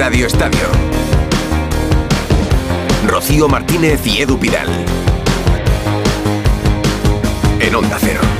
Radio 0.00 0.28
Estadio. 0.28 0.66
Rocío 3.06 3.48
Martínez 3.48 4.00
y 4.06 4.22
Edu 4.22 4.38
Pidal. 4.38 4.66
En 7.60 7.74
Onda 7.74 7.98
Cero. 8.00 8.39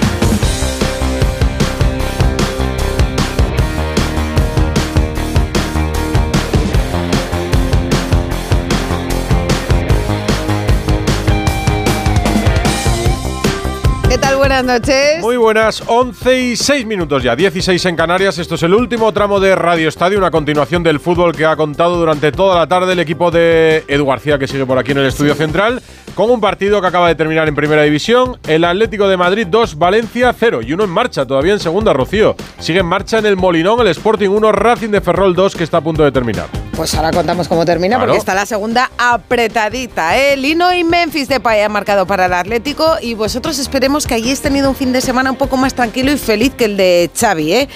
Buenas 14.40 14.64
noches. 14.64 15.20
Muy 15.20 15.36
buenas, 15.36 15.82
11 15.86 16.40
y 16.40 16.56
6 16.56 16.86
minutos 16.86 17.22
ya, 17.22 17.36
16 17.36 17.84
en 17.84 17.94
Canarias. 17.94 18.38
Esto 18.38 18.54
es 18.54 18.62
el 18.62 18.72
último 18.72 19.12
tramo 19.12 19.38
de 19.38 19.54
Radio 19.54 19.86
Estadio, 19.86 20.16
una 20.16 20.30
continuación 20.30 20.82
del 20.82 20.98
fútbol 20.98 21.36
que 21.36 21.44
ha 21.44 21.56
contado 21.56 21.98
durante 21.98 22.32
toda 22.32 22.56
la 22.56 22.66
tarde 22.66 22.94
el 22.94 23.00
equipo 23.00 23.30
de 23.30 23.84
Edu 23.86 24.06
García, 24.06 24.38
que 24.38 24.48
sigue 24.48 24.64
por 24.64 24.78
aquí 24.78 24.92
en 24.92 24.98
el 24.98 25.08
estudio 25.08 25.34
central, 25.34 25.82
con 26.14 26.30
un 26.30 26.40
partido 26.40 26.80
que 26.80 26.86
acaba 26.86 27.08
de 27.08 27.16
terminar 27.16 27.48
en 27.48 27.54
Primera 27.54 27.82
División. 27.82 28.38
El 28.48 28.64
Atlético 28.64 29.08
de 29.08 29.18
Madrid 29.18 29.46
2, 29.46 29.76
Valencia 29.76 30.32
0 30.32 30.60
y 30.62 30.72
uno 30.72 30.84
en 30.84 30.90
marcha 30.90 31.26
todavía 31.26 31.52
en 31.52 31.60
Segunda, 31.60 31.92
Rocío. 31.92 32.34
Sigue 32.60 32.80
en 32.80 32.86
marcha 32.86 33.18
en 33.18 33.26
el 33.26 33.36
Molinón 33.36 33.80
el 33.80 33.88
Sporting 33.88 34.30
1, 34.30 34.52
Racing 34.52 34.88
de 34.88 35.02
Ferrol 35.02 35.34
2, 35.34 35.54
que 35.54 35.64
está 35.64 35.76
a 35.76 35.82
punto 35.82 36.02
de 36.02 36.12
terminar. 36.12 36.69
Pues 36.80 36.94
ahora 36.94 37.10
contamos 37.10 37.46
cómo 37.46 37.66
termina 37.66 37.96
Claro. 37.96 38.12
porque 38.12 38.18
está 38.20 38.32
la 38.34 38.46
segunda 38.46 38.90
apretadita. 38.96 40.16
¿eh? 40.16 40.34
Lino 40.38 40.72
y 40.72 40.82
Memphis 40.82 41.28
Depay 41.28 41.60
han 41.60 41.72
marcado 41.72 42.06
para 42.06 42.24
el 42.24 42.32
Atlético 42.32 42.96
y 43.02 43.12
vosotros 43.12 43.58
esperemos 43.58 44.06
que 44.06 44.14
hayáis 44.14 44.40
tenido 44.40 44.70
un 44.70 44.74
fin 44.74 44.90
de 44.90 45.02
semana 45.02 45.30
un 45.30 45.36
poco 45.36 45.58
más 45.58 45.74
tranquilo 45.74 46.10
y 46.10 46.16
feliz 46.16 46.54
que 46.56 46.64
el 46.64 46.78
de 46.78 47.10
Xavi. 47.14 47.52
¿eh? 47.52 47.68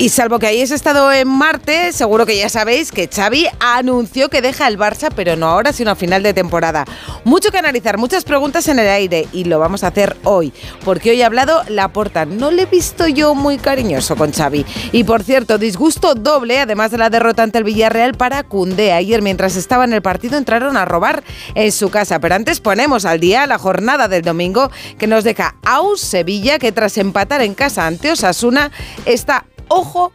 Y 0.00 0.10
salvo 0.10 0.38
que 0.38 0.46
hayáis 0.46 0.70
estado 0.70 1.12
en 1.12 1.26
Marte, 1.26 1.92
seguro 1.92 2.24
que 2.24 2.38
ya 2.38 2.48
sabéis 2.48 2.92
que 2.92 3.08
Xavi 3.08 3.48
anunció 3.58 4.28
que 4.28 4.40
deja 4.40 4.68
el 4.68 4.78
Barça, 4.78 5.10
pero 5.14 5.34
no 5.34 5.46
ahora, 5.46 5.72
sino 5.72 5.90
a 5.90 5.96
final 5.96 6.22
de 6.22 6.32
temporada. 6.32 6.84
Mucho 7.24 7.50
que 7.50 7.58
analizar, 7.58 7.98
muchas 7.98 8.22
preguntas 8.22 8.68
en 8.68 8.78
el 8.78 8.86
aire 8.86 9.26
y 9.32 9.42
lo 9.42 9.58
vamos 9.58 9.82
a 9.82 9.88
hacer 9.88 10.16
hoy, 10.22 10.52
porque 10.84 11.10
hoy 11.10 11.22
ha 11.22 11.26
hablado 11.26 11.64
Laporta. 11.68 12.26
No 12.26 12.52
le 12.52 12.62
he 12.62 12.66
visto 12.66 13.08
yo 13.08 13.34
muy 13.34 13.58
cariñoso 13.58 14.14
con 14.14 14.32
Xavi. 14.32 14.64
Y 14.92 15.02
por 15.02 15.24
cierto, 15.24 15.58
disgusto 15.58 16.14
doble, 16.14 16.60
además 16.60 16.92
de 16.92 16.98
la 16.98 17.10
derrota 17.10 17.42
ante 17.42 17.58
el 17.58 17.64
Villarreal 17.64 18.14
para 18.14 18.44
Cundé. 18.44 18.92
Ayer, 18.92 19.20
mientras 19.20 19.56
estaba 19.56 19.82
en 19.82 19.94
el 19.94 20.00
partido, 20.02 20.38
entraron 20.38 20.76
a 20.76 20.84
robar 20.84 21.24
en 21.56 21.72
su 21.72 21.90
casa. 21.90 22.20
Pero 22.20 22.36
antes 22.36 22.60
ponemos 22.60 23.04
al 23.04 23.18
día 23.18 23.48
la 23.48 23.58
jornada 23.58 24.06
del 24.06 24.22
domingo 24.22 24.70
que 24.96 25.08
nos 25.08 25.24
deja 25.24 25.56
a 25.64 25.80
un 25.80 25.98
Sevilla 25.98 26.60
que 26.60 26.70
tras 26.70 26.98
empatar 26.98 27.42
en 27.42 27.54
casa 27.54 27.84
ante 27.84 28.12
Osasuna 28.12 28.70
está 29.04 29.44
ojo, 29.68 30.12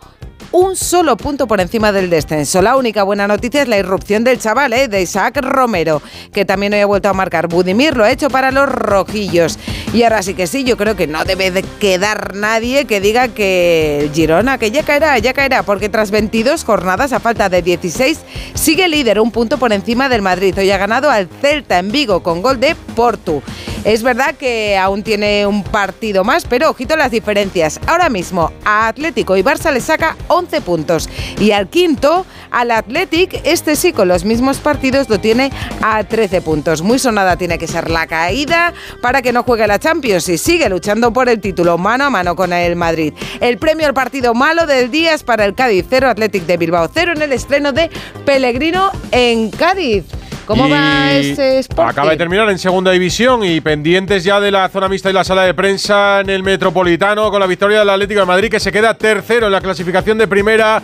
un 0.54 0.76
solo 0.76 1.18
punto 1.18 1.48
por 1.48 1.60
encima 1.60 1.92
del 1.92 2.12
descenso. 2.12 2.62
La 2.62 2.78
única 2.78 3.02
buena 3.02 3.28
noticia 3.28 3.64
es 3.64 3.68
la 3.68 3.80
irrupción 3.80 4.24
del 4.24 4.40
chaval, 4.40 4.72
¿eh? 4.74 4.88
de 4.88 5.02
Isaac 5.02 5.38
Romero, 5.42 6.02
que 6.32 6.46
también 6.46 6.74
hoy 6.74 6.80
ha 6.80 6.86
vuelto 6.86 7.10
a 7.10 7.14
marcar. 7.14 7.48
Budimir 7.48 7.98
lo 7.98 8.04
ha 8.04 8.12
hecho 8.12 8.30
para 8.30 8.52
los 8.52 8.70
rojillos. 8.70 9.58
Y 9.94 10.04
ahora 10.04 10.22
sí 10.22 10.36
que 10.36 10.46
sí, 10.46 10.64
yo 10.64 10.78
creo 10.78 10.96
que 10.96 11.08
no 11.08 11.26
debe 11.26 11.50
de 11.50 11.64
quedar 11.64 12.36
nadie 12.36 12.86
que 12.86 13.02
diga 13.02 13.30
que 13.30 14.12
Girona, 14.14 14.60
que 14.60 14.70
ya 14.70 14.84
caerá, 14.84 15.18
ya 15.18 15.34
caerá, 15.34 15.64
porque 15.64 15.90
tras 15.90 16.12
22 16.12 16.64
jornadas, 16.64 17.14
a 17.14 17.20
falta 17.20 17.50
de 17.50 17.64
16, 17.64 18.20
sigue 18.54 18.88
líder, 18.88 19.20
un 19.20 19.32
punto 19.32 19.58
por 19.58 19.74
encima 19.74 20.08
del 20.08 20.22
Madrid. 20.22 20.56
Hoy 20.58 20.70
ha 20.70 20.78
ganado 20.78 21.10
al 21.10 21.28
Celta 21.42 21.80
en 21.80 21.92
Vigo 21.92 22.22
con 22.22 22.44
gol 22.44 22.60
de 22.60 22.76
Portu. 22.96 23.42
Es 23.86 24.02
verdad 24.02 24.36
que 24.36 24.78
aún 24.78 25.04
tiene 25.04 25.46
un 25.46 25.62
partido 25.62 26.24
más, 26.24 26.46
pero 26.46 26.70
ojito 26.70 26.96
las 26.96 27.12
diferencias. 27.12 27.82
Ahora 27.86 28.10
mismo 28.10 28.52
a 28.64 28.88
Atlético 28.88 29.36
y 29.36 29.44
Barça 29.44 29.74
le 29.74 29.82
saca 29.82 30.16
11 30.30 30.62
puntos. 30.62 31.10
Y 31.38 31.52
al 31.52 31.68
quinto, 31.68 32.26
al 32.50 32.72
Athletic, 32.72 33.42
este 33.44 33.76
sí 33.76 33.92
con 33.92 34.08
los 34.08 34.24
mismos 34.24 34.60
partidos 34.60 35.10
lo 35.10 35.20
tiene 35.20 35.52
a 35.82 36.02
13 36.06 36.42
puntos. 36.42 36.82
Muy 36.82 36.98
sonada 36.98 37.36
tiene 37.36 37.58
que 37.58 37.68
ser 37.68 37.90
la 37.90 38.08
caída 38.08 38.74
para 39.02 39.22
que 39.22 39.34
no 39.34 39.44
juegue 39.44 39.68
la 39.68 39.80
Champions 39.80 40.30
y 40.30 40.38
sigue 40.38 40.70
luchando 40.70 41.12
por 41.12 41.28
el 41.28 41.42
título 41.42 41.78
mano 41.78 42.06
a 42.06 42.10
mano 42.10 42.38
con 42.38 42.54
el 42.54 42.78
Madrid. 42.78 43.14
El 43.42 43.58
premio 43.58 43.86
al 43.86 43.94
partido 43.94 44.34
malo 44.34 44.66
del 44.66 44.92
día 44.92 45.14
es 45.14 45.24
para 45.24 45.44
el 45.44 45.56
Cádiz 45.56 45.86
0, 45.90 46.08
Athletic 46.08 46.46
de 46.46 46.56
Bilbao 46.56 46.90
0 46.94 47.14
en 47.18 47.22
el 47.22 47.34
estreno 47.34 47.74
de 47.74 47.90
Pellegrino 48.26 48.92
en 49.12 49.50
Cádiz. 49.50 50.06
¿Cómo 50.46 50.68
Y 50.68 50.72
va 50.72 51.14
ese 51.14 51.60
Sporting? 51.60 51.92
Acaba 51.92 52.12
de 52.12 52.18
terminar 52.18 52.50
en 52.50 52.60
segunda 52.60 52.92
división 52.92 53.44
y 53.44 53.62
pendientes 53.62 54.24
ya 54.24 54.40
de 54.40 54.52
la 54.52 54.68
zona 54.70 54.90
mixta 54.90 55.10
y 55.10 55.14
la 55.14 55.24
sala 55.24 55.44
de 55.44 55.54
prensa 55.54 56.20
en 56.20 56.30
el 56.30 56.44
Metropolitano 56.44 57.32
con 57.32 57.40
la 57.40 57.48
victoria 57.48 57.80
del 57.80 57.90
Atlético 57.90 58.20
de 58.20 58.26
Madrid 58.26 58.50
que 58.50 58.60
se 58.60 58.72
queda 58.72 58.94
tercero 58.94 59.46
en 59.46 59.54
la 59.54 59.62
clasificación 59.62 60.18
de 60.18 60.28
primera. 60.28 60.82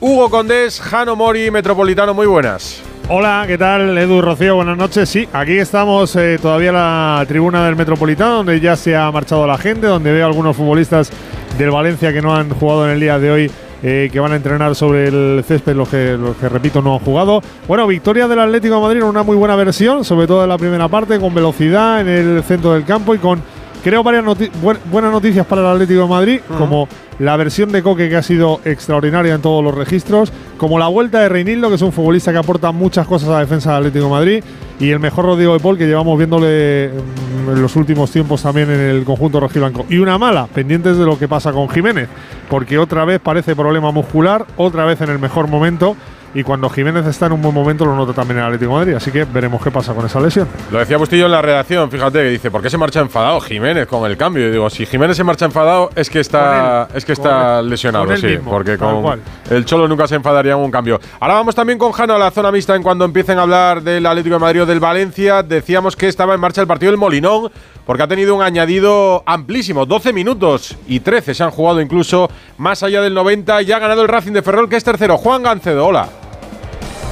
Hugo 0.00 0.30
Condés, 0.30 0.80
Jano 0.80 1.14
Mori, 1.14 1.50
Metropolitano, 1.50 2.14
muy 2.14 2.26
buenas. 2.26 2.82
Hola, 3.08 3.44
¿qué 3.46 3.58
tal? 3.58 3.98
Edu 3.98 4.22
Rocío, 4.22 4.56
buenas 4.56 4.78
noches. 4.78 5.08
Sí, 5.08 5.28
aquí 5.32 5.58
estamos 5.58 6.16
eh, 6.16 6.38
todavía 6.40 6.68
en 6.68 6.74
la 6.74 7.24
tribuna 7.28 7.66
del 7.66 7.76
Metropolitano, 7.76 8.36
donde 8.36 8.58
ya 8.60 8.76
se 8.76 8.96
ha 8.96 9.10
marchado 9.10 9.46
la 9.46 9.58
gente, 9.58 9.86
donde 9.86 10.12
veo 10.12 10.26
algunos 10.26 10.56
futbolistas 10.56 11.10
del 11.58 11.70
Valencia 11.70 12.12
que 12.12 12.22
no 12.22 12.34
han 12.34 12.48
jugado 12.50 12.86
en 12.86 12.92
el 12.92 13.00
día 13.00 13.18
de 13.18 13.30
hoy, 13.30 13.50
eh, 13.82 14.08
que 14.12 14.20
van 14.20 14.32
a 14.32 14.36
entrenar 14.36 14.74
sobre 14.74 15.08
el 15.08 15.42
césped, 15.46 15.74
los 15.74 15.88
que, 15.88 16.16
los 16.16 16.36
que 16.36 16.48
repito 16.48 16.80
no 16.80 16.94
han 16.94 17.00
jugado. 17.00 17.42
Bueno, 17.66 17.86
victoria 17.86 18.28
del 18.28 18.38
Atlético 18.38 18.76
de 18.76 18.80
Madrid 18.82 19.00
en 19.00 19.06
una 19.08 19.22
muy 19.22 19.36
buena 19.36 19.56
versión, 19.56 20.04
sobre 20.04 20.26
todo 20.26 20.42
en 20.44 20.48
la 20.48 20.58
primera 20.58 20.88
parte, 20.88 21.18
con 21.18 21.34
velocidad 21.34 22.00
en 22.00 22.08
el 22.08 22.42
centro 22.44 22.72
del 22.74 22.84
campo 22.84 23.14
y 23.14 23.18
con, 23.18 23.40
creo, 23.82 24.02
varias 24.02 24.24
noti- 24.24 24.50
buenas 24.90 25.10
noticias 25.12 25.44
para 25.46 25.62
el 25.62 25.66
Atlético 25.68 26.02
de 26.02 26.08
Madrid, 26.08 26.40
como 26.58 26.88
la 27.18 27.36
versión 27.36 27.70
de 27.70 27.82
Coque 27.82 28.08
que 28.08 28.16
ha 28.16 28.22
sido 28.22 28.60
extraordinaria 28.64 29.34
en 29.34 29.42
todos 29.42 29.62
los 29.62 29.74
registros, 29.74 30.32
como 30.56 30.78
la 30.78 30.88
vuelta 30.88 31.20
de 31.20 31.28
Reinildo, 31.28 31.68
que 31.68 31.74
es 31.76 31.82
un 31.82 31.92
futbolista 31.92 32.32
que 32.32 32.38
aporta 32.38 32.72
muchas 32.72 33.06
cosas 33.06 33.28
a 33.28 33.32
la 33.32 33.40
defensa 33.40 33.70
del 33.70 33.78
Atlético 33.86 34.04
de 34.06 34.10
Madrid, 34.10 34.44
y 34.82 34.90
el 34.90 34.98
mejor 34.98 35.26
Rodrigo 35.26 35.52
de 35.52 35.60
Paul 35.60 35.78
que 35.78 35.86
llevamos 35.86 36.18
viéndole 36.18 36.90
mm, 36.90 37.50
en 37.50 37.62
los 37.62 37.76
últimos 37.76 38.10
tiempos 38.10 38.42
también 38.42 38.68
en 38.68 38.80
el 38.80 39.04
conjunto 39.04 39.38
rojiblanco. 39.38 39.86
Y 39.88 39.98
una 39.98 40.18
mala, 40.18 40.48
pendientes 40.52 40.98
de 40.98 41.04
lo 41.04 41.16
que 41.16 41.28
pasa 41.28 41.52
con 41.52 41.68
Jiménez, 41.68 42.08
porque 42.50 42.78
otra 42.78 43.04
vez 43.04 43.20
parece 43.20 43.54
problema 43.54 43.92
muscular, 43.92 44.44
otra 44.56 44.84
vez 44.84 45.00
en 45.00 45.10
el 45.10 45.20
mejor 45.20 45.46
momento. 45.46 45.96
Y 46.34 46.42
cuando 46.44 46.70
Jiménez 46.70 47.06
está 47.06 47.26
en 47.26 47.32
un 47.32 47.42
buen 47.42 47.54
momento 47.54 47.84
lo 47.84 47.94
nota 47.94 48.14
también 48.14 48.38
el 48.38 48.46
Atlético 48.46 48.72
de 48.72 48.78
Madrid, 48.78 48.94
así 48.94 49.10
que 49.10 49.24
veremos 49.24 49.62
qué 49.62 49.70
pasa 49.70 49.92
con 49.92 50.06
esa 50.06 50.18
lesión. 50.18 50.48
Lo 50.70 50.78
decía 50.78 50.96
Bustillo 50.96 51.26
en 51.26 51.32
la 51.32 51.42
redacción, 51.42 51.90
fíjate, 51.90 52.20
que 52.20 52.30
dice, 52.30 52.50
¿por 52.50 52.62
qué 52.62 52.70
se 52.70 52.78
marcha 52.78 53.00
enfadado 53.00 53.38
Jiménez 53.40 53.86
con 53.86 54.10
el 54.10 54.16
cambio? 54.16 54.48
Y 54.48 54.50
digo, 54.50 54.70
si 54.70 54.86
Jiménez 54.86 55.16
se 55.16 55.24
marcha 55.24 55.44
enfadado 55.44 55.90
es 55.94 56.08
que 56.08 56.20
está, 56.20 56.88
él, 56.90 56.96
es 56.96 57.04
que 57.04 57.12
está 57.12 57.60
él, 57.60 57.68
lesionado, 57.68 58.16
sí, 58.16 58.26
mismo, 58.26 58.50
porque 58.50 58.78
con 58.78 59.02
cual. 59.02 59.20
el 59.50 59.66
Cholo 59.66 59.86
nunca 59.86 60.08
se 60.08 60.14
enfadaría 60.14 60.52
en 60.52 60.58
un 60.58 60.70
cambio. 60.70 60.98
Ahora 61.20 61.34
vamos 61.34 61.54
también 61.54 61.78
con 61.78 61.92
Jano 61.92 62.14
a 62.14 62.18
la 62.18 62.30
zona 62.30 62.50
mixta 62.50 62.74
en 62.76 62.82
cuando 62.82 63.04
empiecen 63.04 63.38
a 63.38 63.42
hablar 63.42 63.82
del 63.82 64.06
Atlético 64.06 64.36
de 64.36 64.40
Madrid 64.40 64.62
o 64.62 64.66
del 64.66 64.80
Valencia. 64.80 65.42
Decíamos 65.42 65.96
que 65.96 66.08
estaba 66.08 66.34
en 66.34 66.40
marcha 66.40 66.62
el 66.62 66.66
partido 66.66 66.92
del 66.92 66.98
Molinón, 66.98 67.50
porque 67.84 68.04
ha 68.04 68.08
tenido 68.08 68.34
un 68.34 68.42
añadido 68.42 69.22
amplísimo, 69.26 69.84
12 69.84 70.14
minutos 70.14 70.76
y 70.88 71.00
13 71.00 71.34
se 71.34 71.44
han 71.44 71.50
jugado 71.50 71.82
incluso 71.82 72.30
más 72.56 72.82
allá 72.82 73.02
del 73.02 73.12
90 73.12 73.60
y 73.62 73.72
ha 73.72 73.78
ganado 73.78 74.00
el 74.00 74.08
Racing 74.08 74.32
de 74.32 74.40
Ferrol, 74.40 74.70
que 74.70 74.76
es 74.76 74.84
tercero. 74.84 75.18
Juan 75.18 75.42
Gancedo, 75.42 75.84
hola. 75.84 76.21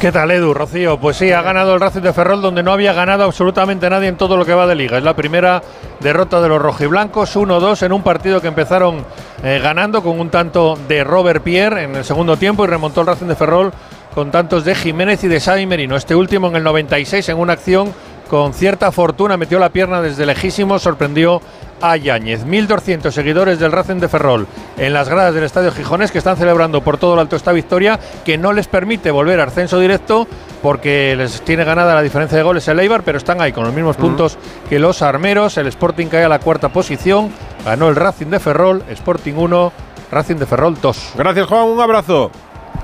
¿Qué 0.00 0.12
tal, 0.12 0.30
Edu, 0.30 0.54
Rocío? 0.54 0.98
Pues 0.98 1.18
sí, 1.18 1.30
ha 1.30 1.42
ganado 1.42 1.74
el 1.74 1.80
Racing 1.80 2.00
de 2.00 2.14
Ferrol 2.14 2.40
donde 2.40 2.62
no 2.62 2.72
había 2.72 2.94
ganado 2.94 3.24
absolutamente 3.24 3.90
nadie 3.90 4.08
en 4.08 4.16
todo 4.16 4.38
lo 4.38 4.46
que 4.46 4.54
va 4.54 4.66
de 4.66 4.74
liga. 4.74 4.96
Es 4.96 5.04
la 5.04 5.14
primera 5.14 5.62
derrota 6.00 6.40
de 6.40 6.48
los 6.48 6.62
rojiblancos, 6.62 7.36
1-2 7.36 7.82
en 7.82 7.92
un 7.92 8.02
partido 8.02 8.40
que 8.40 8.48
empezaron 8.48 9.04
eh, 9.44 9.60
ganando 9.62 10.02
con 10.02 10.18
un 10.18 10.30
tanto 10.30 10.78
de 10.88 11.04
Robert 11.04 11.42
Pierre 11.42 11.82
en 11.82 11.96
el 11.96 12.04
segundo 12.06 12.38
tiempo 12.38 12.64
y 12.64 12.68
remontó 12.68 13.02
el 13.02 13.08
Racing 13.08 13.26
de 13.26 13.36
Ferrol 13.36 13.72
con 14.14 14.30
tantos 14.30 14.64
de 14.64 14.74
Jiménez 14.74 15.22
y 15.22 15.28
de 15.28 15.38
Xavi 15.38 15.66
Merino. 15.66 15.96
Este 15.96 16.14
último 16.14 16.48
en 16.48 16.56
el 16.56 16.64
96 16.64 17.28
en 17.28 17.36
una 17.36 17.52
acción 17.52 17.92
con 18.30 18.54
cierta 18.54 18.92
fortuna, 18.92 19.36
metió 19.36 19.58
la 19.58 19.70
pierna 19.70 20.00
desde 20.00 20.24
lejísimo, 20.24 20.78
sorprendió 20.78 21.42
a 21.80 21.96
Yáñez. 21.96 22.46
1.200 22.46 23.10
seguidores 23.10 23.58
del 23.58 23.72
Racing 23.72 23.96
de 23.96 24.08
Ferrol 24.08 24.46
en 24.78 24.92
las 24.92 25.08
gradas 25.08 25.34
del 25.34 25.42
Estadio 25.42 25.72
Gijones 25.72 26.12
que 26.12 26.18
están 26.18 26.36
celebrando 26.36 26.80
por 26.80 26.96
todo 26.96 27.16
lo 27.16 27.22
alto 27.22 27.34
esta 27.34 27.50
victoria 27.50 27.98
que 28.24 28.38
no 28.38 28.52
les 28.52 28.68
permite 28.68 29.10
volver 29.10 29.40
a 29.40 29.44
ascenso 29.44 29.80
directo 29.80 30.28
porque 30.62 31.16
les 31.16 31.40
tiene 31.42 31.64
ganada 31.64 31.92
la 31.96 32.02
diferencia 32.02 32.38
de 32.38 32.44
goles 32.44 32.68
el 32.68 32.78
Eibar, 32.78 33.02
pero 33.02 33.18
están 33.18 33.40
ahí 33.40 33.50
con 33.52 33.64
los 33.64 33.74
mismos 33.74 33.96
puntos 33.96 34.38
que 34.68 34.78
los 34.78 35.02
armeros. 35.02 35.56
El 35.56 35.66
Sporting 35.66 36.06
cae 36.06 36.22
a 36.22 36.28
la 36.28 36.38
cuarta 36.38 36.68
posición, 36.68 37.32
ganó 37.64 37.88
el 37.88 37.96
Racing 37.96 38.28
de 38.28 38.38
Ferrol, 38.38 38.84
Sporting 38.90 39.34
1, 39.34 39.72
Racing 40.12 40.36
de 40.36 40.46
Ferrol 40.46 40.80
2. 40.80 41.14
Gracias, 41.16 41.46
Juan, 41.48 41.64
un 41.64 41.80
abrazo. 41.80 42.30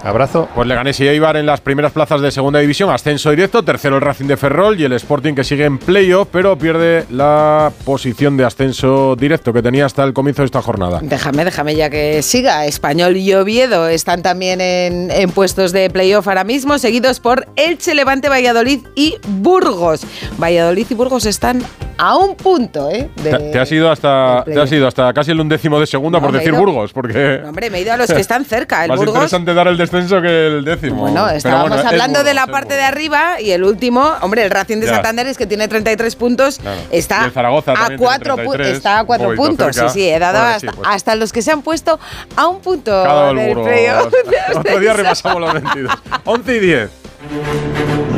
Abrazo. 0.03 0.49
Pues 0.55 0.69
Leganés 0.69 1.01
y 1.01 1.09
Eibar 1.09 1.37
en 1.37 1.47
las 1.47 1.61
primeras 1.61 1.91
plazas 1.93 2.21
de 2.21 2.31
segunda 2.31 2.61
división, 2.61 2.91
ascenso 2.91 3.31
directo, 3.31 3.65
tercero 3.65 3.97
el 3.97 4.03
Racing 4.03 4.27
de 4.27 4.37
Ferrol 4.37 4.79
y 4.81 4.85
el 4.85 4.93
Sporting 4.93 5.35
que 5.35 5.43
sigue 5.43 5.65
en 5.65 5.79
playoff, 5.79 6.29
pero 6.31 6.57
pierde 6.57 7.05
la 7.11 7.73
posición 7.85 8.37
de 8.37 8.45
ascenso 8.45 9.17
directo 9.17 9.53
que 9.53 9.63
tenía 9.63 9.85
hasta 9.87 10.05
el 10.05 10.13
comienzo 10.13 10.43
de 10.43 10.47
esta 10.47 10.63
jornada. 10.63 11.01
Déjame, 11.03 11.45
déjame 11.45 11.75
ya 11.75 11.91
que 11.91 12.23
siga. 12.23 12.67
Español 12.67 13.17
y 13.17 13.35
Oviedo 13.35 13.89
están 13.89 14.23
también 14.23 14.61
en, 14.61 15.11
en 15.11 15.31
puestos 15.31 15.73
de 15.73 15.91
playoff 15.91 16.29
ahora 16.29 16.45
mismo, 16.45 16.79
seguidos 16.79 17.19
por 17.19 17.49
Elche, 17.57 17.95
Levante, 17.95 18.29
Valladolid 18.29 18.81
y 18.95 19.17
Burgos. 19.27 20.03
Valladolid 20.41 20.87
y 20.89 20.95
Burgos 20.95 21.27
están 21.27 21.63
a 21.99 22.17
un 22.17 22.37
punto, 22.37 22.91
¿eh? 22.91 23.09
de- 23.23 23.31
Te, 23.31 23.39
te 23.53 23.59
has 23.59 23.73
ido 23.73 23.91
hasta, 23.91 24.45
te 24.45 24.61
has 24.61 24.71
ido 24.71 24.87
hasta 24.87 25.13
casi 25.15 25.31
el 25.31 25.41
undécimo 25.41 25.81
de 25.81 25.87
segunda 25.87 26.19
No, 26.21 26.27
por 26.27 26.33
decir 26.35 26.51
ido- 26.51 26.59
Burgos, 26.61 26.93
porque 26.93 27.41
No, 27.43 27.49
hombre, 27.49 27.71
me 27.71 27.79
he 27.79 27.83
ido 27.83 27.93
a 27.95 27.97
los 27.97 28.13
que 28.13 28.21
están 28.21 28.45
cerca. 28.45 28.85
El 28.85 28.91
más 28.91 28.99
Burgos. 28.99 29.15
interesante 29.15 29.55
dar 29.55 29.67
el 29.69 29.79
descenso 29.91 30.21
que 30.23 30.47
el 30.47 30.65
décimo. 30.65 30.97
Bueno, 31.03 31.29
estábamos 31.29 31.69
bueno, 31.69 31.83
es 31.83 31.87
hablando 31.89 32.23
de 32.25 32.35
la 32.35 32.45
es 32.45 32.51
parte 32.51 32.75
de 32.75 32.83
arriba 32.83 33.41
y 33.41 33.51
el 33.53 33.65
último, 33.65 34.13
hombre, 34.21 34.45
el 34.45 34.51
Racing 34.51 34.79
de 34.81 34.87
Ya. 34.87 34.95
Santander 34.95 35.27
es 35.27 35.37
que 35.39 35.47
tiene 35.47 35.69
33 35.69 36.17
puntos, 36.17 36.59
Claro. 36.59 36.81
está 36.91 37.23
Y 37.23 37.25
el 37.27 37.33
Zaragoza 37.33 37.73
a 37.73 37.75
también 37.75 37.99
tiene 37.99 38.05
cuatro 38.05 38.35
pu- 38.37 38.39
33, 38.53 38.77
está 38.77 38.99
a 39.01 39.05
cuatro 39.05 39.35
puntos. 39.35 39.75
cerca. 39.75 39.89
Sí, 39.91 40.01
sí, 40.01 40.09
he 40.09 40.19
dado 40.19 40.39
Bueno, 40.39 40.55
hasta, 40.55 40.61
sí, 40.71 40.77
pues. 40.77 40.89
hasta 40.91 41.15
los 41.17 41.33
que 41.33 41.43
se 41.43 41.53
han 41.53 41.63
puesto 41.63 41.99
a 42.37 42.47
un 42.49 42.61
punto 42.61 42.91
Cada 42.91 43.31
el 43.31 43.37
del 43.37 43.55
playoff 43.61 44.13
Otro 44.57 44.81
día 44.81 44.93
repasamos 44.93 45.41
los 45.41 45.53
22. 45.55 45.95
11 46.25 46.57
y 46.57 46.59
10. 46.61 46.91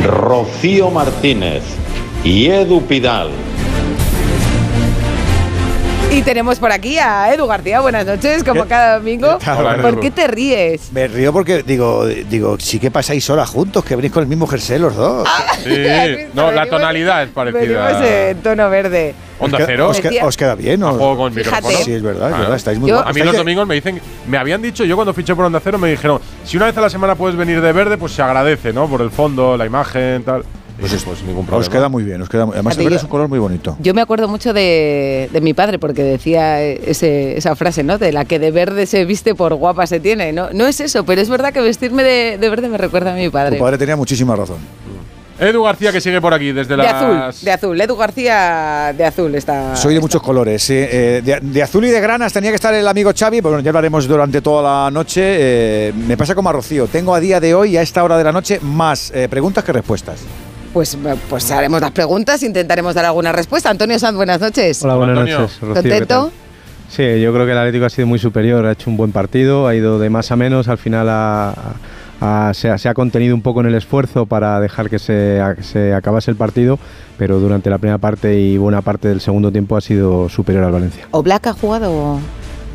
Rocío 0.07 0.91
Martínez 0.91 1.63
y 2.25 2.47
Edu 2.49 2.83
Pidal. 2.87 3.31
Y 6.11 6.23
tenemos 6.23 6.59
por 6.59 6.73
aquí 6.73 6.99
a 6.99 7.33
Edu 7.35 7.47
García. 7.47 7.81
Buenas 7.81 8.07
noches, 8.07 8.43
como 8.43 8.63
¿Qué- 8.63 8.69
cada 8.69 8.99
domingo. 8.99 9.39
qué 9.39 9.45
tal? 9.45 9.59
Hola, 9.59 9.83
¿Por 9.83 10.01
qué 10.01 10.11
te 10.11 10.27
ríes? 10.27 10.91
Me 10.91 11.07
río 11.07 11.33
porque 11.35 11.63
digo, 11.63 12.07
digo, 12.07 12.57
sí 12.59 12.79
que 12.79 12.91
pasáis 12.91 13.29
horas 13.29 13.49
juntos, 13.51 13.85
que 13.85 13.95
venís 13.95 14.11
con 14.11 14.23
el 14.23 14.29
mismo 14.29 14.47
jersey 14.47 14.79
los 14.79 14.97
dos. 14.97 15.29
Sí, 15.63 15.71
no, 16.35 16.51
la 16.51 16.67
tonalidad 16.67 17.25
es 17.25 17.35
Venimos 17.35 17.77
parecida. 17.77 18.31
en 18.31 18.39
tono 18.43 18.71
verde. 18.71 19.15
Onda 19.39 19.59
¿Os, 19.59 19.61
que- 19.61 19.67
cero. 19.67 19.89
os, 19.91 20.01
que- 20.01 20.23
os 20.23 20.37
queda 20.37 20.55
bien? 20.55 20.83
A 20.83 20.91
¿o? 20.93 20.95
juego 20.95 21.17
con 21.19 21.35
micrófono. 21.35 21.77
Sí, 21.85 21.93
es 21.93 22.03
verdad, 22.03 22.29
Claro. 22.29 22.39
verdad, 22.43 22.57
estáis 22.57 22.79
muy 22.79 22.89
Yo-. 22.91 23.07
A 23.07 23.13
mí 23.13 23.21
los 23.21 23.37
domingos 23.37 23.67
me 23.69 23.75
dicen, 23.75 24.01
me 24.27 24.39
habían 24.39 24.63
dicho, 24.63 24.85
yo 24.85 24.97
cuando 24.97 25.13
fiché 25.13 25.35
por 25.37 25.45
Onda 25.45 25.61
Cero 25.63 25.77
me 25.79 25.91
dijeron, 25.91 26.21
si 26.43 26.57
una 26.57 26.67
vez 26.67 26.77
a 26.79 26.81
la 26.81 26.91
semana 26.91 27.17
puedes 27.17 27.37
venir 27.37 27.61
de 27.61 27.73
verde, 27.73 27.99
pues 27.99 28.13
se 28.13 28.23
agradece, 28.23 28.73
¿no? 28.73 28.89
Por 28.89 29.03
el 29.03 29.11
fondo, 29.11 29.57
la 29.59 29.67
imagen, 29.67 30.25
tal. 30.25 30.43
Pues, 30.79 30.93
Pues, 30.93 31.03
pues 31.05 31.23
ningún 31.25 31.45
problema. 31.45 31.61
Os 31.61 31.69
queda 31.69 31.89
muy 31.89 32.05
bien, 32.05 32.23
os 32.23 32.29
queda 32.29 32.47
muy 32.47 32.55
Además, 32.55 32.75
el 32.79 32.85
verde 32.85 32.91
yo- 32.93 32.97
es 32.99 33.03
un 33.03 33.09
color 33.11 33.29
muy 33.29 33.39
bonito. 33.41 33.77
Yo 33.81 33.95
me 33.95 34.01
acuerdo 34.01 34.29
mucho 34.29 34.53
de, 34.53 35.29
de 35.33 35.41
mi 35.41 35.53
padre 35.53 35.79
porque 35.81 36.05
decía 36.05 36.63
ese- 36.63 37.37
esa 37.37 37.57
frase, 37.57 37.83
¿no? 37.83 37.99
De 37.99 38.13
la 38.13 38.25
que 38.25 38.39
de 38.39 38.51
verde 38.53 38.87
se 38.87 39.05
viste 39.05 39.35
por 39.35 39.55
guapa 39.55 39.87
se 39.89 39.99
tiene. 39.99 40.33
No, 40.33 40.51
no 40.53 40.67
es 40.67 40.81
eso, 40.81 41.05
pero 41.05 41.21
es 41.21 41.29
verdad 41.29 41.53
que 41.53 41.61
vestirme 41.61 42.05
de, 42.05 42.39
de 42.39 42.49
verde 42.49 42.69
me 42.69 42.79
recuerda 42.79 43.13
a 43.13 43.17
mi 43.17 43.29
padre. 43.29 43.57
Tu 43.57 43.63
padre 43.65 43.77
tenía 43.79 43.97
muchísima 43.97 44.37
razón. 44.37 44.59
Edu 45.41 45.63
García 45.63 45.93
que 45.93 46.01
sigue 46.01 46.21
por 46.21 46.35
aquí 46.35 46.51
desde 46.51 46.71
De 46.77 46.83
las. 46.83 46.95
azul, 46.95 47.45
de 47.45 47.53
azul. 47.53 47.81
Edu 47.81 47.97
García 47.97 48.93
de 48.97 49.05
azul 49.05 49.33
está. 49.37 49.77
Soy 49.77 49.95
de 49.95 50.01
muchos 50.01 50.21
colores. 50.21 50.61
sí. 50.63 50.75
Eh, 50.77 51.23
de, 51.25 51.39
de 51.41 51.63
azul 51.63 51.85
y 51.85 51.91
de 51.91 52.01
granas 52.01 52.33
tenía 52.33 52.51
que 52.51 52.57
estar 52.57 52.75
el 52.75 52.87
amigo 52.89 53.13
Xavi, 53.17 53.39
pero 53.39 53.51
bueno, 53.51 53.63
ya 53.63 53.71
hablaremos 53.71 54.09
durante 54.09 54.41
toda 54.43 54.85
la 54.85 54.91
noche. 54.91 55.23
Eh, 55.25 55.93
me 56.07 56.17
pasa 56.17 56.35
como 56.35 56.49
a 56.49 56.53
Rocío. 56.53 56.87
Tengo 56.89 57.15
a 57.15 57.21
día 57.21 57.39
de 57.39 57.55
hoy, 57.55 57.77
a 57.77 57.83
esta 57.83 58.03
hora 58.03 58.17
de 58.19 58.25
la 58.25 58.33
noche, 58.33 58.59
más 58.63 59.13
eh, 59.15 59.29
preguntas 59.29 59.63
que 59.63 59.73
respuestas. 59.73 60.21
Pues, 60.73 60.97
pues 61.29 61.51
haremos 61.51 61.81
las 61.81 61.91
preguntas, 61.93 62.43
intentaremos 62.43 62.95
dar 62.95 63.07
alguna 63.07 63.33
respuesta. 63.33 63.71
Antonio 63.71 63.99
Sanz, 63.99 64.17
buenas 64.17 64.41
noches. 64.41 64.83
Hola, 64.85 64.95
buenas 64.97 65.19
Antonio. 65.19 65.39
noches. 65.41 65.61
Rocío. 65.61 66.31
Sí, 66.91 67.21
yo 67.21 67.33
creo 67.35 67.45
que 67.45 67.53
el 67.53 67.59
Atlético 67.59 67.85
ha 67.87 67.91
sido 67.91 68.07
muy 68.07 68.19
superior, 68.19 68.65
ha 68.65 68.73
hecho 68.73 68.89
un 68.89 68.97
buen 68.97 69.13
partido, 69.13 69.67
ha 69.67 69.75
ido 69.75 69.99
de 69.99 70.09
más 70.09 70.31
a 70.31 70.37
menos, 70.37 70.69
al 70.69 70.79
final 70.79 71.07
ha- 71.11 71.55
ha- 72.21 72.53
se, 72.55 72.71
ha, 72.71 72.79
se 72.79 72.89
ha 72.89 72.95
contenido 72.95 73.35
un 73.35 73.43
poco 73.43 73.61
en 73.61 73.67
el 73.67 73.75
esfuerzo 73.75 74.25
para 74.27 74.59
dejar 74.61 74.89
que 74.89 74.99
se, 74.99 75.39
a- 75.41 75.57
se 75.63 75.93
acabase 75.93 76.31
el 76.31 76.37
partido, 76.39 76.79
pero 77.19 77.41
durante 77.41 77.69
la 77.69 77.77
primera 77.79 77.99
parte 77.99 78.39
y 78.39 78.57
buena 78.57 78.81
parte 78.81 79.09
del 79.09 79.21
segundo 79.21 79.53
tiempo 79.53 79.77
ha 79.77 79.81
sido 79.83 80.29
superior 80.31 80.65
al 80.65 80.73
Valencia. 80.73 81.07
¿O 81.11 81.23
Black 81.23 81.47
ha 81.49 81.53
jugado? 81.53 82.21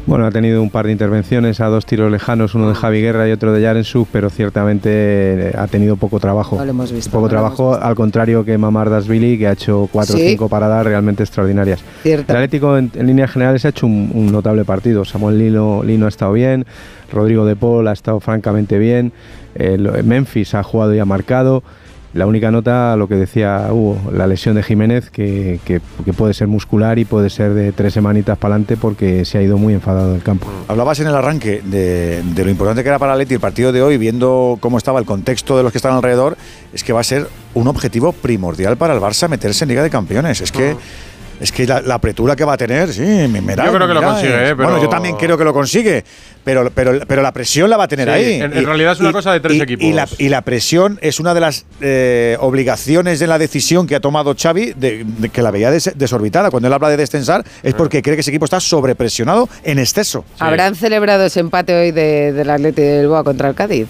Bueno, 0.06 0.26
ha 0.26 0.32
tenido 0.32 0.62
un 0.62 0.70
par 0.70 0.86
de 0.86 0.92
intervenciones 0.92 1.62
a 1.62 1.68
dos 1.68 1.86
tiros 1.86 2.12
lejanos, 2.12 2.56
uno 2.56 2.68
de 2.68 2.76
Javi 2.76 3.00
Guerra 3.02 3.30
y 3.30 3.32
otro 3.32 3.54
de 3.54 3.62
Yarensuk, 3.62 4.10
pero 4.12 4.30
ciertamente 4.30 4.90
eh, 4.92 5.54
ha 5.58 5.68
tenido 5.68 5.96
poco 5.96 6.20
trabajo. 6.20 6.58
No 6.58 6.66
lo 6.66 6.72
hemos 6.72 6.92
visto. 6.92 7.10
Poco 7.10 7.24
no 7.24 7.30
trabajo, 7.30 7.70
visto. 7.72 7.86
al 7.86 7.96
contrario 7.96 8.44
que 8.44 8.58
Mamar 8.58 8.90
Dasvili, 8.90 9.38
que 9.38 9.48
ha 9.48 9.54
hecho 9.54 9.88
cuatro 9.92 10.16
o 10.16 10.18
cinco 10.20 10.50
paradas 10.50 10.86
realmente 10.86 11.24
extraordinarias. 11.24 11.80
Cierto. 12.02 12.34
El 12.34 12.38
Atlético 12.38 12.78
en, 12.78 12.92
en 12.96 13.08
líneas 13.08 13.32
generales 13.32 13.64
ha 13.64 13.70
hecho 13.70 13.86
un, 13.88 14.12
un 14.14 14.30
notable 14.30 14.66
partido. 14.66 15.06
Samuel 15.06 15.40
Lino, 15.40 15.84
Lino 15.84 16.06
ha 16.06 16.10
estado 16.10 16.34
bien, 16.34 16.66
Rodrigo 17.12 17.46
de 17.46 17.56
Paul 17.56 17.88
ha 17.88 17.94
estado 17.94 18.20
francamente 18.20 18.78
bien, 18.78 19.14
el- 19.56 20.04
Memphis 20.04 20.54
ha 20.54 20.64
jugado 20.64 20.94
y 20.94 21.00
ha 21.00 21.06
marcado. 21.06 21.64
La 22.14 22.28
única 22.28 22.52
nota, 22.52 22.96
lo 22.96 23.08
que 23.08 23.16
decía 23.16 23.68
Hugo, 23.72 23.98
la 24.12 24.28
lesión 24.28 24.56
de 24.56 24.62
Jiménez, 24.64 25.10
que, 25.10 25.60
que- 25.66 25.82
que 26.06 26.14
puede 26.14 26.34
ser 26.36 26.48
muscular 26.48 27.00
y 27.00 27.06
puede 27.06 27.30
ser 27.32 27.54
de 27.54 27.72
tres 27.72 27.94
semanitas 27.94 28.38
para 28.38 28.54
adelante 28.54 28.78
porque 28.78 29.26
se 29.26 29.38
ha 29.40 29.42
ido 29.42 29.58
muy 29.58 29.74
enfadado 29.74 30.12
del 30.14 30.22
campo. 30.22 30.48
Hablabas 30.68 31.00
en 31.00 31.08
el 31.08 31.16
arranque 31.16 31.62
de, 31.66 32.22
de 32.24 32.46
lo 32.46 32.52
importante 32.52 32.84
que 32.84 32.90
era 32.90 33.00
para 33.00 33.16
Leti 33.16 33.34
el 33.34 33.40
partido 33.40 33.72
de 33.72 33.82
hoy, 33.82 33.98
viendo 33.98 34.58
cómo 34.60 34.78
estaba 34.78 35.00
el 35.00 35.06
contexto 35.06 35.58
de 35.58 35.64
los 35.64 35.72
que 35.72 35.80
están 35.80 35.94
alrededor, 35.94 36.38
es 36.72 36.84
que 36.84 36.94
va 36.94 37.00
a 37.00 37.04
ser 37.04 37.28
un 37.56 37.68
objetivo 37.68 38.12
primordial 38.12 38.78
para 38.78 38.94
el 38.94 39.00
Barça 39.02 39.28
meterse 39.28 39.64
en 39.66 39.70
Liga 39.70 39.82
de 39.84 39.90
Campeones. 39.90 40.40
Es 40.42 40.52
que. 40.52 40.76
Es 41.40 41.52
que 41.52 41.66
la, 41.68 41.82
la 41.82 41.96
apretura 41.96 42.36
que 42.36 42.46
va 42.46 42.54
a 42.54 42.58
tener, 42.58 42.94
sí, 42.94 43.02
me, 43.02 43.42
me 43.42 43.56
da- 43.56 43.66
Yo 43.66 43.74
creo 43.74 43.88
que 43.88 43.94
me 43.94 44.00
lo 44.00 44.04
consigue, 44.04 44.34
¿eh? 44.34 44.56
Pero- 44.56 44.70
Bueno, 44.70 44.82
yo 44.82 44.88
también 44.90 45.16
creo 45.18 45.38
que 45.38 45.44
lo 45.44 45.54
consigue, 45.54 46.04
pero, 46.44 46.70
pero, 46.74 47.00
pero 47.08 47.22
la 47.22 47.32
presión 47.34 47.70
la 47.70 47.76
va 47.78 47.86
a 47.86 47.88
tener 47.88 48.08
Sí, 48.08 48.14
ahí. 48.14 48.34
en- 48.42 48.54
en 48.58 48.66
realidad 48.66 48.94
es 48.94 49.00
una 49.00 49.12
cosa 49.12 49.34
de 49.34 49.40
tres 49.40 49.58
y- 49.58 49.62
equipos. 49.62 49.84
Y 49.86 49.94
la, 49.94 50.08
y 50.18 50.30
la 50.30 50.42
presión 50.42 51.00
es 51.02 51.20
una 51.20 51.34
de 51.34 51.40
las 51.42 51.66
eh, 51.82 52.38
obligaciones 52.40 53.20
de 53.20 53.28
la 53.28 53.38
decisión 53.38 53.88
que 53.88 53.96
ha 53.96 54.00
tomado 54.00 54.36
Xavi, 54.40 54.74
de, 54.76 55.04
de 55.06 55.30
que 55.30 55.42
la 55.42 55.52
veía 55.52 55.70
des- 55.72 55.92
desorbitada. 55.96 56.50
Cuando 56.52 56.68
él 56.68 56.74
habla 56.74 56.90
de 56.90 56.98
descensar, 56.98 57.44
es 57.64 57.74
porque 57.74 58.02
cree 58.02 58.16
que 58.16 58.22
ese 58.22 58.32
equipo 58.32 58.46
está 58.46 58.60
sobrepresionado 58.60 59.50
en 59.64 59.80
exceso. 59.80 60.24
¿Habrán 60.40 60.76
celebrado 60.76 61.26
ese 61.26 61.40
empate 61.40 61.74
hoy 61.76 61.92
de, 61.92 62.32
del 62.32 62.50
Atlético 62.50 62.82
de 62.88 63.00
Bilbao 63.02 63.24
contra 63.24 63.50
el 63.50 63.56
Cádiz? 63.56 63.88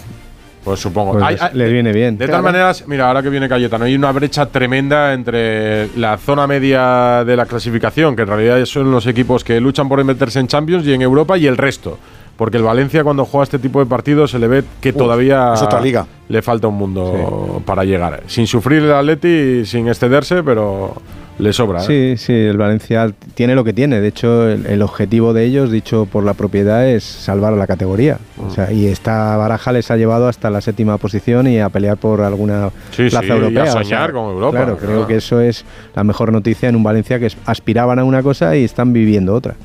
Pues 0.63 0.79
supongo. 0.79 1.13
Pues 1.19 1.41
Hay- 1.41 1.53
les- 1.53 1.71
viene 1.71 1.91
bien. 1.91 2.17
De 2.17 2.25
Claro. 2.25 2.41
todas 2.41 2.53
maneras, 2.53 2.83
mira, 2.87 3.07
ahora 3.07 3.21
que 3.21 3.29
viene 3.29 3.49
Cayetano, 3.49 3.85
hay 3.85 3.95
una 3.95 4.11
brecha 4.11 4.45
tremenda 4.45 5.13
entre 5.13 5.89
la 5.97 6.17
zona 6.17 6.47
media 6.47 7.23
de 7.25 7.35
la 7.35 7.45
clasificación, 7.45 8.15
que 8.15 8.21
en 8.21 8.27
realidad 8.29 8.63
son 8.65 8.91
los 8.91 9.05
equipos 9.07 9.43
que 9.43 9.59
luchan 9.59 9.89
por 9.89 10.01
meterse 10.03 10.39
en 10.39 10.47
Champions 10.47 10.85
y 10.87 10.93
en 10.93 11.01
Europa, 11.01 11.37
y 11.37 11.47
el 11.47 11.57
resto. 11.57 11.97
Porque 12.37 12.57
el 12.57 12.63
Valencia, 12.63 13.03
cuando 13.03 13.25
juega 13.25 13.43
este 13.43 13.59
tipo 13.59 13.79
de 13.79 13.85
partidos, 13.85 14.31
se 14.31 14.39
le 14.39 14.47
ve 14.47 14.63
que 14.81 14.91
todavía 14.91 15.53
es 15.53 15.61
otra 15.61 15.79
liga. 15.79 16.07
le 16.29 16.41
falta 16.41 16.67
un 16.67 16.75
mundo 16.75 17.61
para 17.65 17.83
llegar. 17.83 18.23
Sin 18.27 18.47
sufrir 18.47 18.81
el 18.83 18.91
Atleti, 18.93 19.65
sin 19.65 19.87
excederse, 19.87 20.41
pero 20.41 20.95
le 21.39 21.51
sobra. 21.53 21.81
¿eh? 21.83 22.15
Sí, 22.17 22.23
sí, 22.23 22.33
el 22.33 22.57
Valencia 22.57 23.11
tiene 23.33 23.55
lo 23.55 23.63
que 23.63 23.73
tiene. 23.73 23.99
De 24.01 24.07
hecho, 24.07 24.47
el, 24.49 24.65
el 24.65 24.81
objetivo 24.81 25.33
de 25.33 25.45
ellos, 25.45 25.71
dicho 25.71 26.07
por 26.11 26.23
la 26.23 26.33
propiedad, 26.33 26.87
es 26.87 27.03
salvar 27.03 27.53
a 27.53 27.55
la 27.55 27.67
categoría. 27.67 28.17
O 28.37 28.49
sea, 28.51 28.71
y 28.71 28.87
esta 28.87 29.35
baraja 29.37 29.71
les 29.71 29.89
ha 29.91 29.97
llevado 29.97 30.27
hasta 30.27 30.49
la 30.49 30.61
séptima 30.61 30.97
posición 30.97 31.47
y 31.47 31.59
a 31.59 31.69
pelear 31.69 31.97
por 31.97 32.21
alguna 32.21 32.69
Sí, 32.91 33.09
plaza 33.09 33.21
sí, 33.21 33.27
y 33.27 33.31
europea. 33.31 33.63
a 33.63 33.65
O 33.65 33.71
sea, 33.71 33.83
soñar 33.83 34.11
con 34.11 34.25
Europa, 34.31 34.57
Claro, 34.57 34.77
claro. 34.77 34.93
creo 34.93 35.07
que 35.07 35.15
eso 35.15 35.41
es 35.41 35.65
la 35.95 36.03
mejor 36.03 36.31
noticia 36.31 36.69
en 36.69 36.75
un 36.75 36.83
Valencia 36.83 37.19
que 37.19 37.29
aspiraban 37.45 37.99
a 37.99 38.03
una 38.03 38.21
cosa 38.21 38.55
y 38.55 38.63
están 38.63 38.93
viviendo 38.93 39.33
otra. 39.33 39.55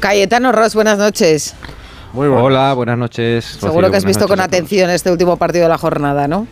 Cayetano 0.00 0.52
Ross, 0.52 0.74
buenas 0.74 0.98
noches. 0.98 1.54
Muy 2.12 2.28
bueno. 2.28 2.44
Hola, 2.44 2.72
buenas 2.72 2.96
noches. 2.96 3.44
Seguro 3.44 3.72
Rocío, 3.72 3.90
que 3.90 3.96
has 3.98 4.04
buenas 4.04 4.16
visto 4.18 4.28
con 4.28 4.40
atención 4.40 4.88
este 4.90 5.10
último 5.10 5.36
partido 5.36 5.64
de 5.64 5.68
la 5.68 5.76
jornada, 5.78 6.26
¿no? 6.28 6.46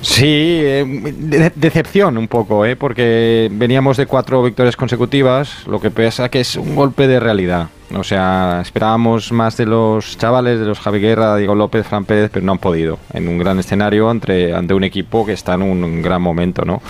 Sí, 0.00 0.24
eh, 0.26 0.84
de- 0.86 1.52
decepción 1.54 2.18
un 2.18 2.28
poco, 2.28 2.64
¿eh? 2.66 2.76
porque 2.76 3.48
veníamos 3.52 3.96
de 3.96 4.06
cuatro 4.06 4.42
victorias 4.42 4.76
consecutivas, 4.76 5.66
lo 5.66 5.80
que 5.80 5.90
pasa 5.90 6.28
que 6.28 6.40
es 6.40 6.56
un 6.56 6.74
golpe 6.74 7.06
de 7.08 7.20
realidad. 7.20 7.68
O 7.94 8.02
sea, 8.02 8.60
esperábamos 8.62 9.30
más 9.30 9.56
de 9.56 9.66
los 9.66 10.18
chavales, 10.18 10.58
de 10.58 10.66
los 10.66 10.80
Javi 10.80 10.98
Guerra, 11.00 11.36
Diego 11.36 11.54
López, 11.54 11.86
Fran 11.86 12.04
Pérez, 12.04 12.30
pero 12.32 12.44
no 12.44 12.52
han 12.52 12.58
podido. 12.58 12.98
En 13.12 13.28
un 13.28 13.38
gran 13.38 13.58
escenario 13.58 14.10
ante, 14.10 14.52
ante 14.54 14.74
un 14.74 14.82
equipo 14.84 15.24
que 15.24 15.32
está 15.32 15.54
en 15.54 15.62
un, 15.62 16.02
gran 16.02 16.20
momento, 16.20 16.64
¿no? 16.64 16.82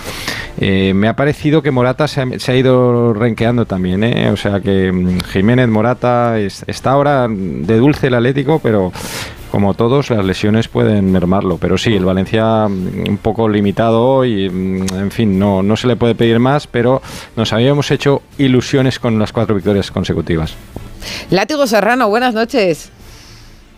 Eh, 0.57 0.93
me 0.95 1.07
ha 1.07 1.15
parecido 1.15 1.61
que 1.61 1.69
Morata 1.69 2.07
se 2.07 2.21
ha, 2.21 2.55
ido 2.55 3.13
renqueando 3.13 3.65
también, 3.65 4.03
¿eh? 4.03 4.29
O 4.31 4.37
sea 4.37 4.61
que 4.61 4.91
mm, 4.91 5.19
Jiménez, 5.31 5.67
Morata, 5.67 6.39
es- 6.39 6.63
está 6.65 6.91
ahora 6.91 7.27
de 7.29 7.77
dulce 7.77 8.07
el 8.07 8.15
Atlético, 8.15 8.59
pero 8.59 8.91
como 9.55 9.73
todos, 9.73 10.09
las 10.09 10.25
lesiones 10.25 10.67
pueden 10.67 11.13
mermarlo. 11.13 11.57
Pero 11.57 11.77
sí, 11.77 11.95
el 11.95 12.03
Valencia 12.03 12.67
mm, 12.67 13.07
un 13.07 13.17
poco 13.17 13.47
limitado 13.47 14.25
y, 14.25 14.49
mm, 14.49 14.85
en 14.95 15.11
fin, 15.11 15.39
no, 15.39 15.63
no 15.63 15.77
se 15.77 15.87
le 15.87 15.95
puede 15.95 16.13
pedir 16.13 16.39
más, 16.39 16.67
pero 16.67 17.01
nos 17.37 17.53
habíamos 17.53 17.89
hecho 17.89 18.21
ilusiones 18.37 18.99
con 18.99 19.17
las 19.17 19.31
cuatro 19.31 19.55
victorias 19.55 19.91
consecutivas. 19.91 20.55
Látigo 21.29 21.67
Serrano, 21.67 22.09
buenas 22.09 22.33
noches. 22.33 22.91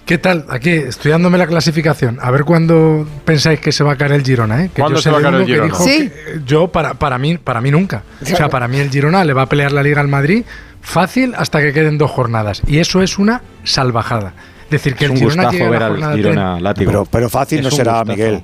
¿Qué 0.07 0.17
tal? 0.17 0.46
Aquí, 0.50 0.72
estudiándome 0.72 1.38
la 1.38 1.46
clasificación. 1.46 2.17
A 2.24 2.31
ver 2.31 2.43
cuándo 2.43 3.07
pensáis 3.24 3.60
que 3.60 3.72
se 3.72 3.84
va 3.84 3.91
a 3.91 3.98
caer 3.98 4.13
el 4.13 4.24
Girona, 4.24 4.63
¿eh? 4.63 4.72
Que 4.74 4.81
¿Cuándo 4.81 4.98
yo 4.98 5.03
se 5.03 5.12
va 5.12 5.19
a 5.19 5.22
caer 5.22 5.36
el 5.36 5.46
Girona? 5.46 5.65
dijo 5.65 5.84
Sí. 5.84 6.10
que, 6.10 6.31
eh, 6.38 6.41
yo, 6.43 6.69
para, 6.69 6.96
para, 6.96 7.19
mí, 7.19 7.38
para 7.38 7.62
mí 7.62 7.69
nunca. 7.69 8.01
O 8.24 8.25
sea, 8.25 8.50
para 8.50 8.67
mí 8.67 8.79
el 8.79 8.89
Girona 8.89 9.24
le 9.24 9.34
va 9.34 9.43
a 9.43 9.46
pelear 9.46 9.72
la 9.72 9.84
Liga 9.84 10.01
al 10.01 10.07
Madrid 10.07 10.43
fácil 10.81 11.36
hasta 11.38 11.62
que 11.62 11.72
queden 11.72 12.00
dos 12.00 12.10
jornadas. 12.10 12.63
Y 12.65 12.79
eso 12.79 13.03
es 13.03 13.19
una 13.19 13.43
salvajada. 13.63 14.34
Es 14.67 14.71
decir, 14.71 14.95
que 14.95 15.05
Es 15.05 15.12
el 15.12 15.17
un 15.17 15.17
Girona 15.29 15.43
gustazo 15.45 15.69
ver 15.71 15.83
al 15.83 16.15
Girona 16.15 16.59
látigo. 16.59 16.91
Pero, 16.91 17.05
pero 17.05 17.29
fácil 17.29 17.59
Es 17.59 17.63
no 17.65 17.71
será, 17.71 18.00
gustazo. 18.00 18.12
Miguel. 18.17 18.43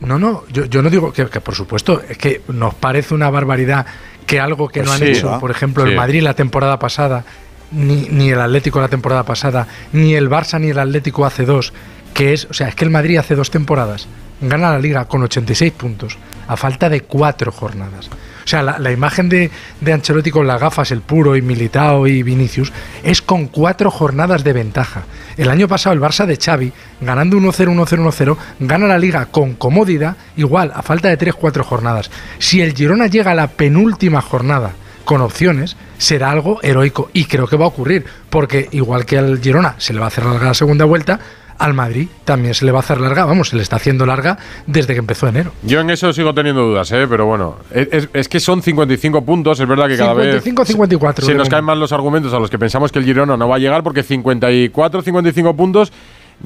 No, 0.00 0.18
no, 0.18 0.44
yo, 0.52 0.64
yo 0.66 0.82
no 0.82 0.90
digo 0.90 1.12
que, 1.12 1.26
que, 1.26 1.40
por 1.40 1.54
supuesto, 1.54 2.02
es 2.08 2.18
que 2.18 2.42
nos 2.48 2.74
parece 2.74 3.14
una 3.14 3.30
barbaridad 3.30 3.86
que 4.26 4.40
algo 4.40 4.68
que 4.68 4.80
Pues 4.80 4.86
no 4.88 4.92
han 4.94 4.98
sí, 5.00 5.04
hecho, 5.06 5.26
¿verdad? 5.26 5.40
por 5.40 5.50
ejemplo, 5.50 5.84
Sí. 5.84 5.90
el 5.90 5.96
Madrid 5.96 6.22
la 6.22 6.34
temporada 6.34 6.78
pasada, 6.78 7.24
ni, 7.70 8.08
ni 8.10 8.30
el 8.30 8.40
Atlético 8.40 8.80
la 8.80 8.88
temporada 8.88 9.22
pasada, 9.24 9.66
ni 9.92 10.14
el 10.14 10.28
Barça 10.28 10.60
ni 10.60 10.70
el 10.70 10.78
Atlético 10.78 11.24
hace 11.24 11.44
dos, 11.44 11.72
que 12.14 12.32
es, 12.32 12.46
o 12.50 12.52
sea, 12.54 12.68
es 12.68 12.74
que 12.74 12.84
el 12.84 12.90
Madrid 12.90 13.16
hace 13.18 13.34
dos 13.34 13.50
temporadas 13.50 14.08
gana 14.40 14.70
la 14.72 14.78
liga 14.80 15.04
con 15.04 15.22
86 15.22 15.72
puntos, 15.72 16.18
a 16.48 16.56
falta 16.56 16.88
de 16.88 17.02
cuatro 17.02 17.52
jornadas. 17.52 18.10
O 18.44 18.48
sea, 18.48 18.62
la, 18.62 18.92
imagen 18.92 19.28
de, 19.28 19.50
Ancelotti 19.92 20.30
con 20.30 20.46
las 20.46 20.60
gafas, 20.60 20.90
el 20.90 21.00
puro 21.00 21.36
y 21.36 21.42
Militao 21.42 22.06
y 22.06 22.22
Vinicius, 22.22 22.72
es 23.02 23.22
con 23.22 23.46
cuatro 23.46 23.90
jornadas 23.90 24.44
de 24.44 24.52
ventaja. 24.52 25.02
El 25.36 25.50
año 25.50 25.68
pasado 25.68 25.94
el 25.94 26.00
Barça 26.00 26.26
de 26.26 26.36
Xavi, 26.36 26.72
ganando 27.00 27.36
1-0, 27.36 27.68
1-0, 27.68 27.86
1-0, 27.86 28.36
gana 28.60 28.86
la 28.86 28.98
liga 28.98 29.26
con 29.26 29.54
comodidad, 29.54 30.16
igual, 30.36 30.72
a 30.74 30.82
falta 30.82 31.08
de 31.08 31.18
3-4 31.18 31.62
jornadas. 31.62 32.10
Si 32.38 32.60
el 32.60 32.74
Girona 32.74 33.06
llega 33.06 33.32
a 33.32 33.36
la 33.36 33.48
penúltima 33.48 34.20
jornada 34.20 34.72
con 35.04 35.20
opciones, 35.20 35.76
será 35.98 36.30
algo 36.30 36.60
heroico. 36.62 37.10
Y 37.12 37.24
creo 37.26 37.46
que 37.46 37.56
va 37.56 37.64
a 37.64 37.68
ocurrir, 37.68 38.04
porque 38.30 38.68
igual 38.72 39.06
que 39.06 39.18
al 39.18 39.40
Girona 39.40 39.74
se 39.78 39.92
le 39.92 40.00
va 40.00 40.06
a 40.06 40.08
hacer 40.08 40.24
larga 40.24 40.46
la 40.46 40.54
segunda 40.54 40.84
vuelta, 40.84 41.20
al 41.62 41.74
Madrid 41.74 42.08
también 42.24 42.54
se 42.54 42.64
le 42.64 42.72
va 42.72 42.78
a 42.78 42.82
hacer 42.82 43.00
larga, 43.00 43.24
vamos, 43.24 43.50
se 43.50 43.56
le 43.56 43.62
está 43.62 43.76
haciendo 43.76 44.04
larga 44.04 44.36
desde 44.66 44.94
que 44.94 44.98
empezó 44.98 45.28
enero. 45.28 45.52
Yo 45.62 45.80
en 45.80 45.90
eso 45.90 46.12
sigo 46.12 46.34
teniendo 46.34 46.62
dudas, 46.62 46.90
¿eh? 46.90 47.06
pero 47.08 47.24
bueno, 47.26 47.56
es, 47.70 48.08
es 48.12 48.28
que 48.28 48.40
son 48.40 48.62
55 48.62 49.24
puntos, 49.24 49.60
es 49.60 49.68
verdad 49.68 49.86
que 49.86 49.96
cada 49.96 50.10
55, 50.14 50.62
vez 50.62 50.68
54. 50.68 51.24
se 51.26 51.34
nos 51.34 51.48
caen 51.48 51.64
más 51.64 51.78
los 51.78 51.92
argumentos 51.92 52.34
a 52.34 52.40
los 52.40 52.50
que 52.50 52.58
pensamos 52.58 52.90
que 52.90 52.98
el 52.98 53.04
Girona 53.04 53.36
no 53.36 53.48
va 53.48 53.56
a 53.56 53.58
llegar 53.60 53.82
porque 53.84 54.02
54, 54.02 55.02
55 55.02 55.56
puntos 55.56 55.92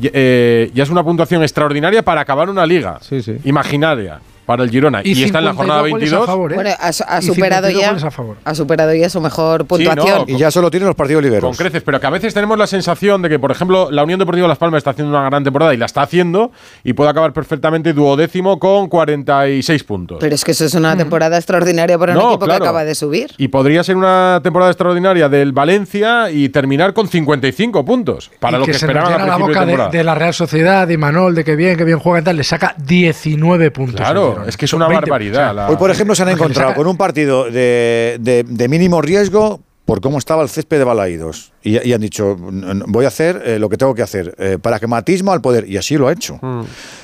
eh, 0.03 0.71
ya 0.75 0.83
es 0.83 0.91
una 0.91 1.03
puntuación 1.03 1.43
extraordinaria 1.43 2.03
para 2.03 2.21
acabar 2.21 2.51
una 2.51 2.67
liga 2.67 2.99
Sí, 3.01 3.23
sí. 3.23 3.37
imaginaria 3.45 4.21
para 4.47 4.63
el 4.63 4.71
Girona 4.71 5.01
y, 5.05 5.25
está 5.25 5.41
en 5.41 5.45
la 5.47 5.51
52 5.53 5.57
jornada 5.57 5.81
goles 5.81 5.93
a 5.93 5.99
22. 5.99 6.27
favor, 6.27 6.53
¿eh? 6.53 6.55
Bueno, 6.55 6.71
ha, 6.71 6.87
ha 6.87 7.19
Y 7.19 7.23
superado 7.23 7.67
52 7.67 8.03
ya 8.03 8.09
a 8.09 8.11
favor. 8.11 8.37
ha 8.45 8.55
superado 8.55 8.95
ya 8.95 9.11
su 9.11 9.21
mejor 9.21 9.67
puntuación. 9.67 10.19
no, 10.19 10.25
Y 10.29 10.39
ya 10.39 10.51
solo 10.51 10.71
tiene 10.71 10.87
los 10.87 10.95
partidos 10.95 11.21
Con 11.23 11.31
liberos. 11.31 11.57
creces, 11.59 11.83
pero 11.83 12.01
que 12.01 12.07
a 12.07 12.11
veces 12.11 12.33
tenemos 12.33 12.57
la 12.59 12.67
sensación 12.67 13.23
de 13.23 13.29
que, 13.29 13.39
por 13.39 13.51
ejemplo, 13.51 13.91
la 13.91 14.05
Unión 14.05 14.19
Deportiva 14.19 14.47
Las 14.49 14.59
Palmas 14.59 14.79
está 14.79 14.91
haciendo 14.91 15.17
una 15.19 15.29
gran 15.29 15.45
temporada 15.45 15.75
y 15.75 15.77
la 15.77 15.87
está 15.87 16.03
haciendo 16.03 16.53
y 16.85 16.93
puede 16.93 17.11
acabar 17.11 17.33
perfectamente 17.33 17.93
duodécimo 17.93 18.59
con 18.59 18.89
46 18.89 19.85
puntos. 19.85 20.19
Pero 20.21 20.35
es 20.35 20.45
que 20.45 20.53
eso 20.53 20.65
es 20.65 20.75
una 20.75 20.97
temporada 20.97 21.37
extraordinaria 21.37 21.99
para 21.99 22.13
un 22.13 22.19
No, 22.19 22.29
equipo 22.31 22.45
claro. 22.47 22.61
que 22.61 22.69
acaba 22.69 22.85
de 22.85 22.95
subir. 22.95 23.33
Y 23.39 23.49
podría 23.49 23.83
ser 23.85 23.97
una 23.97 24.41
temporada 24.43 24.71
extraordinaria 24.71 25.29
del 25.29 25.53
Valencia 25.53 26.31
y 26.31 26.49
terminar 26.51 26.93
con 26.95 27.09
55 27.09 27.85
puntos 27.85 28.31
para 28.41 28.57
Y 28.57 28.61
lo 28.61 28.67
que, 28.67 28.73
que, 28.73 28.77
esperaban 28.79 29.21
a 29.21 29.27
la 29.27 29.37
boca 29.37 29.53
de 29.53 29.59
de, 29.61 29.67
temporada. 29.67 29.91
de 29.91 30.05
la 30.05 30.15
Real 30.15 30.35
Sociedad, 30.35 30.87
de 30.87 30.97
Manol, 30.99 31.35
de 31.35 31.45
que 31.45 31.57
bien, 31.57 31.77
que 31.77 31.85
bien 31.85 31.99
juega 31.99 32.21
y 32.21 32.25
tal, 32.25 32.37
le 32.37 32.45
saca 32.45 32.75
19 32.79 33.71
puntos. 33.71 34.01
al 34.01 34.17
Claro, 34.37 34.49
es 34.49 34.57
que 34.57 34.65
es 34.67 34.73
una 34.73 34.87
20, 34.89 35.01
barbaridad. 35.03 35.33
o 35.33 35.45
sea, 35.45 35.53
la- 35.53 35.69
Hoy, 35.69 35.77
por 35.77 35.91
ejemplo, 35.93 36.15
se 36.15 36.23
han 36.23 36.29
encontrado 36.31 36.75
con 36.75 36.87
un 36.87 36.97
partido 36.97 37.45
de, 37.51 38.17
de- 38.21 38.45
de 38.47 38.69
mínimo 38.69 39.01
riesgo 39.03 39.61
por 39.87 40.01
cómo 40.03 40.19
estaba 40.19 40.43
el 40.43 40.49
césped 40.51 40.79
de 40.79 40.85
Balaídos. 40.85 41.53
Y, 41.63 41.79
y 41.89 41.93
han 41.93 42.01
dicho, 42.01 42.37
"N- 42.39 42.71
n- 42.71 42.85
voy 42.89 43.05
a 43.05 43.09
hacer 43.09 43.41
eh, 43.45 43.59
lo 43.59 43.69
que 43.69 43.77
tengo 43.77 43.95
que 43.95 44.03
hacer, 44.03 44.35
eh, 44.39 44.59
pragmatismo 44.61 45.33
al 45.33 45.41
poder. 45.41 45.69
Y 45.69 45.77
así 45.79 45.97
lo 45.97 46.09
ha 46.09 46.13
hecho. 46.13 46.39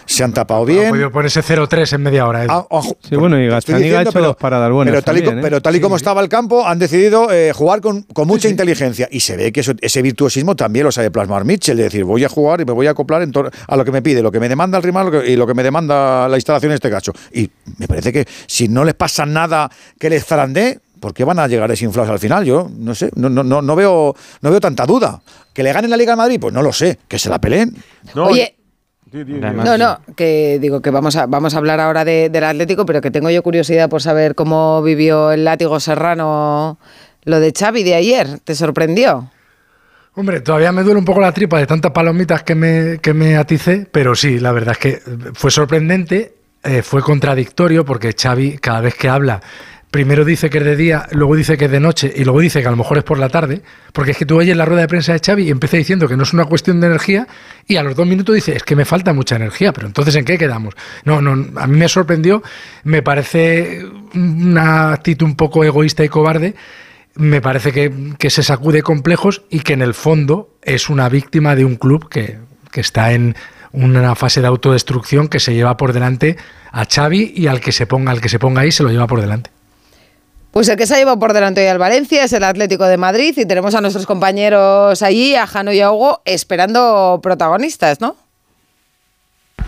Se 0.04 0.22
han 0.24 0.32
tapado 0.32 0.62
Ha 0.62 0.66
bien. 0.66 0.90
podido 0.90 1.10
ponerse 1.10 1.42
0-3 1.42 1.92
en 1.94 2.02
media 2.02 2.26
hora. 2.26 2.42
Edu. 2.44 2.52
Ah, 2.52 2.66
ojo, 2.70 2.96
Sí, 3.08 3.14
bueno, 3.16 3.40
y 3.40 3.46
Gazzaniga 3.48 4.00
ha 4.00 4.02
hecho 4.02 4.20
dos 4.20 4.36
paradas 4.36 4.70
buenas 4.70 4.92
Pero 4.92 5.02
tal 5.02 5.16
y, 5.16 5.20
también, 5.22 5.38
¿eh? 5.38 5.42
pero 5.42 5.62
tal 5.62 5.76
y 5.76 5.80
como 5.80 5.96
estaba 5.96 6.20
el 6.20 6.28
campo, 6.28 6.66
han 6.66 6.78
decidido 6.80 7.30
eh, 7.32 7.52
jugar 7.54 7.80
con, 7.80 8.02
con 8.02 8.26
mucha 8.28 8.48
inteligencia. 8.48 9.08
Y 9.10 9.20
se 9.20 9.36
ve 9.36 9.52
que 9.52 9.60
eso- 9.60 9.72
ese 9.80 10.02
virtuosismo 10.02 10.54
también 10.56 10.84
lo 10.84 10.92
sabe 10.92 11.10
plasmar 11.12 11.44
Mitchell. 11.44 11.76
De 11.76 11.84
decir, 11.84 12.04
voy 12.04 12.24
a 12.24 12.28
jugar 12.28 12.60
y 12.60 12.64
me 12.64 12.72
voy 12.72 12.88
a 12.88 12.90
acoplar 12.90 13.22
en 13.22 13.32
a 13.68 13.76
lo 13.76 13.84
que 13.84 13.92
me 13.92 14.02
pide, 14.02 14.22
lo 14.22 14.30
que 14.32 14.40
me 14.40 14.48
demanda 14.48 14.78
el 14.78 14.82
que- 14.84 15.30
y 15.30 15.36
lo 15.36 15.46
que 15.46 15.54
me 15.54 15.62
demanda 15.62 16.28
la 16.28 16.36
instalación 16.36 16.72
en 16.72 16.74
este 16.74 16.90
cacho. 16.90 17.12
Y 17.32 17.48
me 17.78 17.86
parece 17.88 18.12
que 18.12 18.26
si 18.46 18.66
no 18.68 18.84
les 18.84 18.94
pasa 18.94 19.24
nada 19.24 19.70
que 19.98 20.10
les 20.10 20.24
zarandee, 20.24 20.80
¿por 21.02 21.12
qué 21.12 21.24
van 21.24 21.38
a 21.40 21.48
llegar 21.48 21.68
desinflados 21.68 22.10
al 22.10 22.18
final? 22.20 22.44
Yo 22.46 22.70
no 22.78 22.94
sé, 22.94 23.10
no, 23.16 23.28
no, 23.28 23.42
no, 23.42 23.60
no 23.60 23.76
veo, 23.76 24.14
no 24.40 24.50
veo 24.50 24.60
tanta 24.60 24.86
duda. 24.86 25.20
¿Que 25.52 25.62
le 25.62 25.72
ganen 25.72 25.90
la 25.90 25.96
Liga 25.98 26.12
de 26.12 26.16
Madrid? 26.16 26.38
Pues 26.40 26.54
no 26.54 26.62
lo 26.62 26.72
sé. 26.72 26.98
¿Que 27.08 27.18
se 27.18 27.28
la 27.28 27.38
peleen? 27.40 27.76
No, 28.14 28.26
Oye, 28.28 28.54
no, 29.12 29.76
no, 29.76 29.98
que 30.16 30.58
digo 30.60 30.80
que 30.80 30.88
vamos 30.90 31.16
a, 31.16 31.26
vamos 31.26 31.54
a 31.54 31.58
hablar 31.58 31.80
ahora 31.80 32.04
de- 32.04 32.30
del 32.30 32.44
Atlético, 32.44 32.86
pero 32.86 33.00
que 33.02 33.10
tengo 33.10 33.28
yo 33.28 33.42
curiosidad 33.42 33.90
por 33.90 34.00
saber 34.00 34.34
cómo 34.34 34.80
vivió 34.82 35.32
el 35.32 35.44
látigo 35.44 35.78
serrano 35.80 36.78
lo 37.24 37.40
de 37.40 37.52
Xavi 37.52 37.82
de 37.82 37.94
ayer. 37.94 38.38
¿Te 38.42 38.54
sorprendió? 38.54 39.30
Hombre, 40.14 40.40
todavía 40.40 40.72
me 40.72 40.82
duele 40.82 40.98
un 40.98 41.04
poco 41.04 41.20
la 41.20 41.32
tripa 41.32 41.58
de 41.58 41.66
tantas 41.66 41.90
palomitas 41.92 42.42
que 42.42 42.54
me, 42.54 42.98
que 43.00 43.12
me 43.14 43.36
aticé, 43.36 43.86
pero 43.90 44.14
sí, 44.14 44.38
la 44.38 44.52
verdad 44.52 44.72
es 44.72 44.78
que 44.78 45.02
fue 45.34 45.50
sorprendente, 45.50 46.34
eh, 46.62 46.82
fue 46.82 47.02
contradictorio, 47.02 47.84
porque 47.84 48.14
Xavi 48.18 48.58
cada 48.58 48.80
vez 48.82 48.94
que 48.94 49.08
habla, 49.08 49.40
primero 49.92 50.24
dice 50.24 50.48
que 50.48 50.58
es 50.58 50.64
de 50.64 50.74
día, 50.74 51.06
luego 51.12 51.36
dice 51.36 51.58
que 51.58 51.66
es 51.66 51.70
de 51.70 51.78
noche 51.78 52.10
y 52.16 52.24
luego 52.24 52.40
dice 52.40 52.62
que 52.62 52.66
a 52.66 52.70
lo 52.70 52.78
mejor 52.78 52.96
es 52.96 53.04
por 53.04 53.18
la 53.18 53.28
tarde, 53.28 53.60
porque 53.92 54.12
es 54.12 54.16
que 54.16 54.24
tú 54.24 54.38
oyes 54.38 54.56
la 54.56 54.64
rueda 54.64 54.80
de 54.80 54.88
prensa 54.88 55.12
de 55.12 55.20
Xavi 55.20 55.44
y 55.44 55.50
empieza 55.50 55.76
diciendo 55.76 56.08
que 56.08 56.16
no 56.16 56.22
es 56.22 56.32
una 56.32 56.46
cuestión 56.46 56.80
de 56.80 56.86
energía 56.86 57.28
y 57.68 57.76
a 57.76 57.82
los 57.82 57.94
dos 57.94 58.06
minutos 58.06 58.34
dice, 58.34 58.56
es 58.56 58.62
que 58.64 58.74
me 58.74 58.86
falta 58.86 59.12
mucha 59.12 59.36
energía, 59.36 59.74
pero 59.74 59.86
entonces 59.86 60.16
¿en 60.16 60.24
qué 60.24 60.38
quedamos? 60.38 60.74
No, 61.04 61.20
no, 61.20 61.32
a 61.60 61.66
mí 61.66 61.76
me 61.76 61.90
sorprendió, 61.90 62.42
me 62.84 63.02
parece 63.02 63.84
una 64.14 64.94
actitud 64.94 65.26
un 65.26 65.36
poco 65.36 65.62
egoísta 65.62 66.02
y 66.02 66.08
cobarde, 66.08 66.54
me 67.14 67.42
parece 67.42 67.70
que, 67.70 67.92
que 68.18 68.30
se 68.30 68.42
sacude 68.42 68.82
complejos 68.82 69.42
y 69.50 69.60
que 69.60 69.74
en 69.74 69.82
el 69.82 69.92
fondo 69.92 70.56
es 70.62 70.88
una 70.88 71.10
víctima 71.10 71.54
de 71.54 71.66
un 71.66 71.76
club 71.76 72.08
que, 72.08 72.38
que 72.70 72.80
está 72.80 73.12
en 73.12 73.36
una 73.72 74.14
fase 74.14 74.40
de 74.40 74.46
autodestrucción 74.46 75.28
que 75.28 75.38
se 75.38 75.52
lleva 75.52 75.76
por 75.76 75.92
delante 75.92 76.38
a 76.70 76.86
Xavi 76.86 77.34
y 77.36 77.48
al 77.48 77.60
que 77.60 77.72
se 77.72 77.86
ponga, 77.86 78.10
al 78.10 78.22
que 78.22 78.30
se 78.30 78.38
ponga 78.38 78.62
ahí 78.62 78.72
se 78.72 78.82
lo 78.82 78.88
lleva 78.88 79.06
por 79.06 79.20
delante. 79.20 79.50
Pues 80.52 80.68
el 80.68 80.76
que 80.76 80.86
se 80.86 80.94
ha 80.94 80.98
llevado 80.98 81.18
por 81.18 81.32
delante 81.32 81.62
hoy 81.62 81.68
al 81.68 81.78
Valencia 81.78 82.24
es 82.24 82.32
el 82.34 82.44
Atlético 82.44 82.84
de 82.84 82.98
Madrid 82.98 83.32
y 83.38 83.46
tenemos 83.46 83.74
a 83.74 83.80
nuestros 83.80 84.04
compañeros 84.04 85.00
allí, 85.00 85.34
a 85.34 85.46
Jano 85.46 85.72
y 85.72 85.80
a 85.80 85.90
Hugo, 85.90 86.20
esperando 86.26 87.20
protagonistas, 87.22 88.02
¿no? 88.02 88.16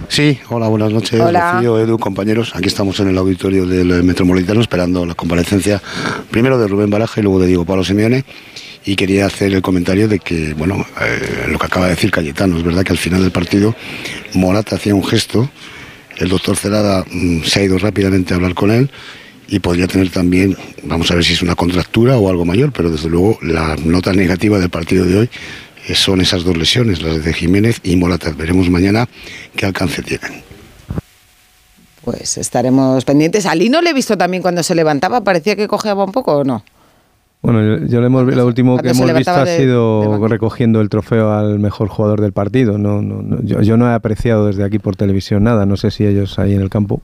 Sí, 0.08 0.38
hola, 0.50 0.68
buenas 0.68 0.92
noches, 0.92 1.18
Hola. 1.18 1.54
Rocío, 1.54 1.78
Edu, 1.78 1.98
compañeros. 1.98 2.54
Aquí 2.54 2.68
estamos 2.68 3.00
en 3.00 3.08
el 3.08 3.16
auditorio 3.16 3.64
del 3.64 4.02
Metropolitano 4.02 4.60
esperando 4.60 5.06
la 5.06 5.14
comparecencia 5.14 5.80
primero 6.30 6.58
de 6.58 6.68
Rubén 6.68 6.90
Baraja 6.90 7.18
y 7.18 7.22
luego 7.22 7.40
de 7.40 7.46
Diego 7.46 7.64
Pablo 7.64 7.82
Simeone. 7.82 8.26
Y 8.84 8.94
quería 8.94 9.24
hacer 9.24 9.54
el 9.54 9.62
comentario 9.62 10.06
de 10.06 10.18
que, 10.18 10.52
bueno, 10.52 10.84
eh, 11.00 11.46
lo 11.48 11.58
que 11.58 11.64
acaba 11.64 11.86
de 11.86 11.92
decir 11.92 12.10
Cayetano, 12.10 12.58
es 12.58 12.62
verdad 12.62 12.84
que 12.84 12.92
al 12.92 12.98
final 12.98 13.22
del 13.22 13.32
partido 13.32 13.74
Morata 14.34 14.76
hacía 14.76 14.94
un 14.94 15.04
gesto, 15.04 15.48
el 16.18 16.28
doctor 16.28 16.56
Celada 16.56 17.06
mm, 17.10 17.44
se 17.44 17.60
ha 17.60 17.62
ido 17.62 17.78
rápidamente 17.78 18.34
a 18.34 18.36
hablar 18.36 18.52
con 18.52 18.70
él 18.70 18.90
y 19.48 19.58
podría 19.60 19.86
tener 19.86 20.10
también, 20.10 20.56
vamos 20.84 21.10
a 21.10 21.14
ver 21.14 21.24
si 21.24 21.34
es 21.34 21.42
una 21.42 21.54
contractura 21.54 22.16
o 22.16 22.28
algo 22.30 22.44
mayor, 22.44 22.72
pero 22.72 22.90
desde 22.90 23.08
luego 23.08 23.38
la 23.42 23.76
nota 23.84 24.12
negativa 24.12 24.58
del 24.58 24.70
partido 24.70 25.04
de 25.04 25.18
hoy 25.18 25.30
eh, 25.88 25.94
son 25.94 26.20
esas 26.20 26.44
dos 26.44 26.56
lesiones, 26.56 27.02
las 27.02 27.24
de 27.24 27.32
Jiménez 27.32 27.80
y 27.82 27.96
Morata. 27.96 28.32
Veremos 28.36 28.70
mañana 28.70 29.08
qué 29.56 29.66
alcance 29.66 30.02
tienen. 30.02 30.42
Pues 32.04 32.36
estaremos 32.36 33.04
pendientes. 33.04 33.46
A 33.46 33.54
Lino 33.54 33.80
le 33.80 33.90
he 33.90 33.94
visto 33.94 34.16
también 34.18 34.42
cuando 34.42 34.62
se 34.62 34.74
levantaba, 34.74 35.22
parecía 35.22 35.56
que 35.56 35.68
cojeaba 35.68 36.04
un 36.04 36.12
poco 36.12 36.38
o 36.38 36.44
no. 36.44 36.62
Bueno, 37.40 37.60
yo, 37.78 37.86
yo 37.86 38.00
le 38.00 38.06
hemos, 38.06 38.24
lo 38.34 38.46
último 38.46 38.78
que 38.78 38.88
hemos 38.90 39.12
visto 39.14 39.30
ha 39.30 39.44
de- 39.44 39.56
sido 39.58 40.18
de 40.18 40.28
recogiendo 40.28 40.80
el 40.80 40.88
trofeo 40.88 41.30
al 41.32 41.58
mejor 41.58 41.88
jugador 41.88 42.20
del 42.22 42.32
partido. 42.32 42.78
No, 42.78 43.02
no, 43.02 43.20
no, 43.22 43.42
yo, 43.42 43.60
yo 43.60 43.76
no 43.76 43.90
he 43.90 43.94
apreciado 43.94 44.46
desde 44.46 44.64
aquí 44.64 44.78
por 44.78 44.96
televisión 44.96 45.44
nada. 45.44 45.66
No 45.66 45.76
sé 45.76 45.90
si 45.90 46.06
ellos 46.06 46.38
ahí 46.38 46.54
en 46.54 46.62
el 46.62 46.70
campo. 46.70 47.02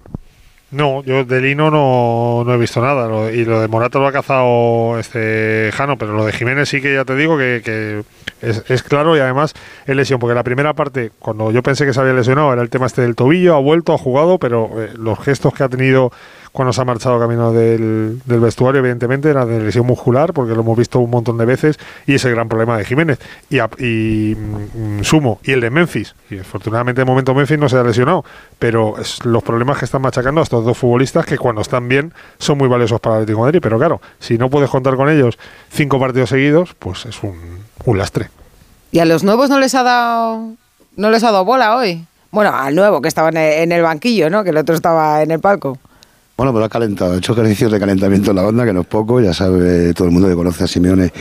No, 0.73 1.03
yo 1.03 1.25
de 1.25 1.41
Lino 1.41 1.69
no, 1.71 2.45
no 2.47 2.55
he 2.55 2.59
visto 2.59 2.81
nada. 2.81 3.09
lo- 3.09 3.29
y 3.31 3.45
lo 3.45 3.61
de 3.61 3.67
Morata 3.69 3.99
lo 3.99 4.07
ha 4.07 4.13
cazado 4.13 4.99
este 5.01 5.71
Jano, 5.75 5.97
pero 5.99 6.13
lo 6.15 6.25
de 6.25 6.33
Jiménez 6.33 6.69
sí 6.69 6.81
que 6.81 6.95
ya 6.95 7.05
te 7.05 7.17
digo 7.17 7.37
que, 7.37 7.61
que 7.65 8.03
es, 8.43 8.65
es 8.69 8.83
claro 8.83 9.17
y 9.17 9.21
además 9.21 9.55
es 9.87 9.97
lesión. 9.97 10.19
Porque 10.21 10.35
la 10.35 10.43
primera 10.45 10.73
parte, 10.75 11.11
cuando 11.19 11.51
yo 11.51 11.63
pensé 11.63 11.87
que 11.87 11.93
se 11.95 12.01
había 12.01 12.13
lesionado, 12.13 12.53
era 12.53 12.63
el 12.63 12.71
tema 12.71 12.87
este 12.87 13.03
del 13.03 13.15
tobillo, 13.17 13.55
ha 13.55 13.61
vuelto, 13.61 13.93
ha 13.95 13.99
jugado, 13.99 14.39
pero 14.39 14.71
eh, 14.83 14.91
los 14.97 15.19
gestos 15.21 15.53
que 15.55 15.63
ha 15.63 15.69
tenido 15.69 16.13
cuando 16.53 16.73
se 16.73 16.81
ha 16.81 16.85
marchado 16.85 17.21
camino 17.21 17.53
del, 17.53 18.21
del 18.25 18.41
vestuario, 18.41 18.81
evidentemente, 18.81 19.31
era 19.31 19.47
de 19.47 19.61
lesión 19.61 19.87
muscular, 19.87 20.33
porque 20.33 20.53
lo 20.53 20.63
hemos 20.63 20.77
visto 20.77 20.99
un 20.99 21.09
montón 21.09 21.39
de 21.39 21.45
veces, 21.45 21.79
y 22.09 22.15
es 22.15 22.25
el 22.25 22.33
gran 22.33 22.49
problema 22.49 22.77
de 22.77 22.85
Jiménez. 22.85 23.21
Y, 23.51 23.61
a- 23.61 23.71
y 23.79 24.35
mm, 24.37 25.05
Sumo, 25.05 25.39
y 25.45 25.53
el 25.53 25.61
de 25.61 25.71
Memphis. 25.71 26.17
Y 26.29 26.39
afortunadamente 26.41 27.03
de 27.03 27.05
momento 27.05 27.35
Memphis 27.35 27.57
no 27.57 27.69
se 27.69 27.77
ha 27.77 27.85
lesionado, 27.85 28.25
pero 28.59 28.97
los 29.23 29.43
problemas 29.45 29.79
que 29.79 29.85
están 29.85 30.03
machacando 30.03 30.41
a 30.41 30.43
estos 30.45 30.65
dos 30.65 30.77
futbolistas 30.77 31.25
que 31.25 31.39
cuando 31.39 31.61
están 31.63 31.87
bien 31.87 32.13
son 32.39 32.59
muy 32.59 32.67
valiosos 32.67 32.99
para 33.01 33.17
el 33.19 33.23
Atlético 33.23 33.43
Madrid, 33.43 33.61
pero 33.63 33.79
claro, 33.79 34.01
si 34.19 34.37
no 34.37 34.51
puedes 34.51 34.71
contar 34.71 34.97
con 34.97 35.09
ellos 35.09 35.39
cinco 35.71 36.01
partidos 36.01 36.31
seguidos, 36.31 36.75
pues 36.81 37.07
es 37.07 37.23
un, 37.23 37.61
un 37.91 37.99
lastre. 37.99 38.31
¿Y 38.93 38.99
a 38.99 39.05
los 39.05 39.23
nuevos 39.23 39.51
no 39.51 39.59
les 39.59 39.75
ha 39.75 39.83
dado 39.83 40.55
no 40.97 41.11
les 41.11 41.23
ha 41.23 41.31
dado 41.31 41.45
bola 41.45 41.77
hoy? 41.77 42.05
Bueno, 42.31 42.53
al 42.55 42.75
nuevo 42.75 43.01
que 43.01 43.09
estaba 43.09 43.31
en 43.31 43.73
el, 43.73 43.83
banquillo, 43.83 44.31
¿no? 44.31 44.45
Que 44.45 44.51
el 44.51 44.57
otro 44.57 44.75
estaba 44.75 45.23
en 45.23 45.31
el 45.31 45.41
palco. 45.41 45.79
Bueno, 46.37 46.53
pero 46.53 46.65
ha 46.65 46.69
calentado, 46.69 47.15
ha 47.15 47.17
hecho 47.19 47.33
ejercicios 47.33 47.71
de 47.73 47.79
calentamiento 47.81 48.31
en 48.31 48.37
la 48.37 48.43
banda, 48.43 48.65
que 48.65 48.73
no 48.73 48.83
es 48.83 48.87
poco, 48.87 49.21
ya 49.21 49.35
sabe 49.35 49.93
todo 49.93 50.07
el 50.07 50.13
mundo 50.13 50.29
que 50.29 50.35
conoce 50.35 50.65
a 50.65 50.67
Simeone 50.67 51.13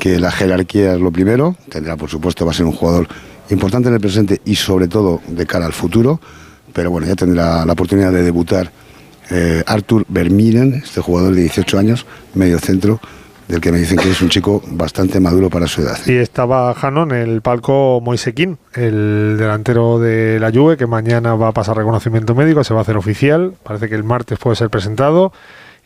que 0.00 0.18
la 0.18 0.32
jerarquía 0.32 0.94
es 0.94 1.00
lo 1.00 1.12
primero, 1.12 1.54
tendrá 1.68 1.96
por 1.96 2.10
supuesto, 2.10 2.44
va 2.44 2.50
a 2.50 2.54
ser 2.54 2.66
un 2.66 2.72
jugador 2.72 3.06
importante 3.50 3.88
en 3.88 3.94
el 3.94 4.00
presente 4.00 4.40
y 4.44 4.56
sobre 4.56 4.88
todo 4.88 5.20
de 5.28 5.46
cara 5.46 5.66
al 5.66 5.72
futuro, 5.72 6.20
pero 6.72 6.90
bueno, 6.90 7.06
ya 7.06 7.14
tendrá 7.14 7.64
la 7.64 7.72
oportunidad 7.72 8.10
de 8.10 8.22
debutar 8.22 8.72
eh, 9.30 9.62
Arthur 9.64 10.06
Vermiren, 10.08 10.74
este 10.74 11.00
jugador 11.00 11.34
de 11.34 11.42
18 11.42 11.78
años, 11.78 12.06
medio 12.34 12.58
centro, 12.58 13.00
del 13.48 13.60
que 13.60 13.72
me 13.72 13.78
dicen 13.78 13.98
que 13.98 14.10
es 14.10 14.22
un 14.22 14.28
chico 14.28 14.62
bastante 14.68 15.20
maduro 15.20 15.50
para 15.50 15.66
su 15.66 15.82
edad. 15.82 15.98
Y 16.06 16.12
estaba 16.12 16.72
Jano 16.74 17.02
en 17.02 17.12
el 17.12 17.42
palco 17.42 18.00
Moisequín, 18.02 18.58
el 18.74 19.36
delantero 19.38 19.98
de 19.98 20.38
la 20.40 20.50
Juve, 20.50 20.76
que 20.76 20.86
mañana 20.86 21.34
va 21.34 21.48
a 21.48 21.52
pasar 21.52 21.76
reconocimiento 21.76 22.34
médico, 22.34 22.64
se 22.64 22.74
va 22.74 22.80
a 22.80 22.82
hacer 22.82 22.96
oficial. 22.96 23.54
Parece 23.62 23.88
que 23.88 23.94
el 23.94 24.04
martes 24.04 24.38
puede 24.38 24.56
ser 24.56 24.70
presentado 24.70 25.32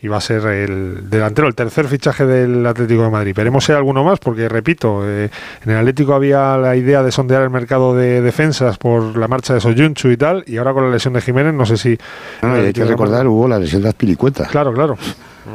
y 0.01 0.07
va 0.07 0.17
a 0.17 0.21
ser 0.21 0.45
el 0.45 1.09
delantero, 1.09 1.47
el 1.47 1.55
tercer 1.55 1.87
fichaje 1.87 2.25
del 2.25 2.65
Atlético 2.65 3.03
de 3.03 3.09
Madrid. 3.09 3.33
Veremos 3.35 3.65
si 3.65 3.73
hay 3.73 3.77
alguno 3.77 4.03
más, 4.03 4.19
porque 4.19 4.47
repito, 4.47 5.01
eh, 5.03 5.29
en 5.65 5.71
el 5.71 5.77
Atlético 5.77 6.13
había 6.13 6.55
la 6.57 6.75
idea 6.77 7.03
de 7.03 7.11
sondear 7.11 7.43
el 7.43 7.49
mercado 7.49 7.95
de 7.95 8.21
defensas 8.21 8.77
por 8.77 9.17
la 9.17 9.27
marcha 9.27 9.53
de 9.53 9.59
Soyunchu 9.59 10.09
y 10.09 10.17
tal, 10.17 10.43
y 10.47 10.57
ahora 10.57 10.73
con 10.73 10.85
la 10.85 10.91
lesión 10.91 11.13
de 11.13 11.21
Jiménez, 11.21 11.53
no 11.53 11.65
sé 11.65 11.75
si. 11.75 11.97
No, 12.41 12.57
y 12.57 12.67
hay 12.67 12.73
que 12.73 12.85
recordar, 12.85 13.27
hubo 13.27 13.47
la 13.47 13.59
lesión 13.59 13.81
de 13.81 13.89
Azpilicueta. 13.89 14.47
Claro, 14.47 14.73
claro. 14.73 14.97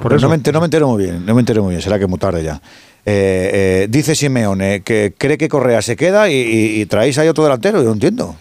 Por 0.02 0.12
eso. 0.12 0.22
no, 0.26 0.30
me 0.30 0.34
entero, 0.36 0.54
no 0.54 0.60
me 0.60 0.66
entero 0.66 0.88
muy 0.88 1.04
bien, 1.04 1.24
no 1.26 1.34
me 1.34 1.40
entero 1.40 1.62
muy 1.62 1.70
bien, 1.70 1.82
será 1.82 1.98
que 1.98 2.06
muy 2.06 2.18
tarde 2.18 2.42
ya. 2.42 2.60
Eh, 3.06 3.82
eh, 3.84 3.86
dice 3.90 4.14
Simeone 4.14 4.80
que 4.82 5.14
cree 5.16 5.36
que 5.36 5.48
Correa 5.48 5.82
se 5.82 5.94
queda 5.96 6.28
y, 6.30 6.34
y- 6.34 6.80
y 6.80 6.86
traéis 6.86 7.18
ahí 7.18 7.28
otro 7.28 7.44
delantero, 7.44 7.78
yo 7.78 7.88
no 7.88 7.92
entiendo. 7.94 8.36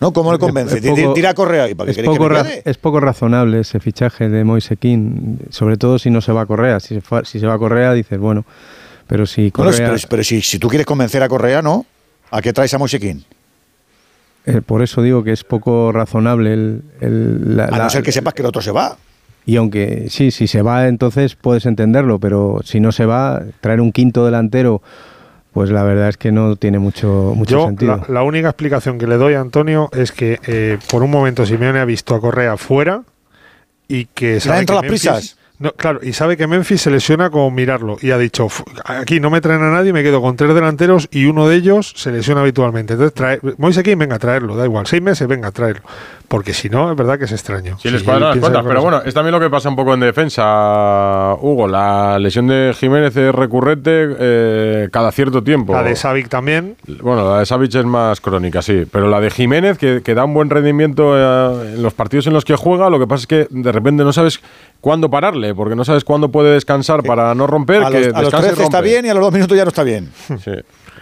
¿No? 0.00 0.12
¿Cómo 0.12 0.32
le 0.32 0.38
convence? 0.40 0.78
Es 0.78 0.84
poco- 0.84 1.14
Tira 1.14 1.30
a 1.30 1.34
Correa 1.34 1.68
y 1.70 1.74
para 1.76 1.86
qué 1.86 1.90
es, 1.92 1.96
queréis 1.96 2.12
que 2.12 2.18
poco 2.18 2.28
me 2.44 2.62
es 2.64 2.76
poco 2.78 2.98
razonable 2.98 3.60
ese 3.60 3.78
fichaje 3.78 4.28
de 4.28 4.42
Moisequín, 4.42 5.38
sobre 5.50 5.76
todo 5.76 5.98
si 6.00 6.10
no 6.10 6.20
se 6.20 6.32
va 6.32 6.42
a 6.42 6.46
Correa. 6.46 6.80
Si 6.80 6.94
se, 6.96 7.00
fue- 7.00 7.24
si 7.24 7.38
se 7.38 7.46
va 7.46 7.54
a 7.54 7.58
Correa, 7.58 7.92
dices, 7.92 8.18
bueno, 8.18 8.44
pero 9.06 9.26
si 9.26 9.50
Bueno, 9.54 9.70
Correa. 9.70 9.90
pero, 9.94 10.02
pero 10.10 10.24
si, 10.24 10.42
si 10.42 10.58
tú 10.58 10.66
quieres 10.68 10.86
convencer 10.86 11.22
a 11.22 11.28
Correa, 11.28 11.62
¿no? 11.62 11.86
¿A 12.32 12.42
qué 12.42 12.52
traes 12.52 12.74
a 12.74 12.78
Moisequín? 12.78 13.24
eh, 14.44 14.60
por 14.60 14.82
eso 14.82 15.02
digo 15.02 15.22
que 15.22 15.30
es 15.30 15.44
poco 15.44 15.92
razonable 15.92 16.52
el. 16.52 16.82
el- 17.00 17.56
la- 17.56 17.66
A 17.66 17.70
la- 17.70 17.84
no 17.84 17.90
ser 17.90 18.02
que 18.02 18.10
sepas 18.10 18.34
que 18.34 18.42
el 18.42 18.46
otro 18.46 18.60
se 18.60 18.72
va. 18.72 18.96
Y 19.44 19.56
aunque 19.56 20.06
sí, 20.08 20.30
si 20.30 20.46
se 20.46 20.62
va, 20.62 20.86
entonces 20.88 21.34
puedes 21.34 21.66
entenderlo, 21.66 22.18
pero 22.18 22.60
si 22.64 22.78
no 22.80 22.92
se 22.92 23.06
va, 23.06 23.42
traer 23.60 23.80
un 23.80 23.90
quinto 23.92 24.24
delantero, 24.24 24.82
pues 25.52 25.70
la 25.70 25.82
verdad 25.82 26.08
es 26.08 26.16
que 26.16 26.30
no 26.32 26.56
tiene 26.56 26.78
mucho, 26.78 27.32
mucho 27.34 27.56
Yo, 27.58 27.66
sentido. 27.66 27.96
la, 28.08 28.14
la 28.14 28.22
única 28.22 28.48
explicación 28.48 28.98
que 28.98 29.06
le 29.06 29.16
doy 29.16 29.34
a 29.34 29.40
Antonio 29.40 29.90
es 29.92 30.12
que 30.12 30.38
eh, 30.46 30.78
por 30.90 31.02
un 31.02 31.10
momento 31.10 31.44
Simeone 31.44 31.80
ha 31.80 31.84
visto 31.84 32.14
a 32.14 32.20
Correa 32.20 32.56
fuera 32.56 33.02
y 33.88 34.06
que 34.06 34.40
sabe 34.40 34.60
entra 34.60 34.76
que 34.80 34.82
las 34.86 34.90
Memphis- 34.92 35.10
prisas? 35.10 35.36
No, 35.58 35.70
claro, 35.74 36.00
y 36.02 36.12
sabe 36.12 36.36
que 36.36 36.48
Memphis 36.48 36.80
se 36.82 36.90
lesiona 36.90 37.30
con 37.30 37.54
mirarlo 37.54 37.96
y 38.00 38.10
ha 38.10 38.18
dicho, 38.18 38.48
"Fu- 38.48 38.64
aquí 38.84 39.20
no 39.20 39.30
me 39.30 39.40
traen 39.40 39.62
a 39.62 39.70
nadie, 39.70 39.92
me 39.92 40.02
quedo 40.02 40.20
con 40.20 40.34
tres 40.34 40.52
delanteros 40.56 41.08
y 41.12 41.26
uno 41.26 41.46
de 41.46 41.54
ellos 41.54 41.92
se 41.94 42.10
lesiona 42.10 42.40
habitualmente. 42.40 42.94
Entonces, 42.94 43.14
trae, 43.14 43.38
Moise 43.58 43.78
aquí, 43.80 43.94
venga, 43.94 44.18
traerlo, 44.18 44.56
da 44.56 44.64
igual, 44.64 44.88
seis 44.88 45.00
meses, 45.02 45.28
venga, 45.28 45.52
traerlo. 45.52 45.82
Porque 46.32 46.54
si 46.54 46.70
no, 46.70 46.90
es 46.90 46.96
verdad 46.96 47.18
que 47.18 47.26
es 47.26 47.32
extraño. 47.32 47.76
Sí, 47.78 47.90
les 47.90 48.02
cuadran 48.02 48.30
las 48.30 48.38
cuentas, 48.38 48.64
pero 48.66 48.80
bueno, 48.80 49.02
es 49.04 49.12
también 49.12 49.32
lo 49.32 49.38
que 49.38 49.50
pasa 49.50 49.68
un 49.68 49.76
poco 49.76 49.92
en 49.92 50.00
defensa, 50.00 51.36
Hugo. 51.38 51.68
La 51.68 52.18
lesión 52.18 52.46
de 52.46 52.74
Jiménez 52.74 53.14
es 53.14 53.34
recurrente 53.34 54.16
eh, 54.18 54.88
cada 54.90 55.12
cierto 55.12 55.42
tiempo. 55.42 55.74
La 55.74 55.82
de 55.82 55.94
Savic 55.94 56.30
también. 56.30 56.76
Bueno, 57.02 57.30
la 57.30 57.40
de 57.40 57.44
Savic 57.44 57.74
es 57.74 57.84
más 57.84 58.22
crónica, 58.22 58.62
sí. 58.62 58.86
Pero 58.90 59.10
la 59.10 59.20
de 59.20 59.30
Jiménez, 59.30 59.76
que, 59.76 60.00
que 60.02 60.14
da 60.14 60.24
un 60.24 60.32
buen 60.32 60.48
rendimiento 60.48 61.18
eh, 61.18 61.74
en 61.74 61.82
los 61.82 61.92
partidos 61.92 62.26
en 62.28 62.32
los 62.32 62.46
que 62.46 62.56
juega, 62.56 62.88
lo 62.88 62.98
que 62.98 63.06
pasa 63.06 63.20
es 63.20 63.26
que 63.26 63.46
de 63.50 63.70
repente 63.70 64.02
no 64.02 64.14
sabes 64.14 64.40
cuándo 64.80 65.10
pararle, 65.10 65.54
porque 65.54 65.76
no 65.76 65.84
sabes 65.84 66.02
cuándo 66.02 66.30
puede 66.30 66.54
descansar 66.54 67.02
para 67.02 67.34
no 67.34 67.46
romper. 67.46 67.84
A 67.84 67.90
que 67.90 68.06
los, 68.06 68.14
a 68.14 68.22
los 68.22 68.32
descanse 68.32 68.46
y 68.46 68.50
13 68.52 68.62
está 68.62 68.80
bien 68.80 69.04
y 69.04 69.10
a 69.10 69.14
los 69.14 69.22
dos 69.22 69.34
minutos 69.34 69.54
ya 69.54 69.64
no 69.64 69.68
está 69.68 69.84
bien. 69.84 70.10
Sí. 70.42 70.52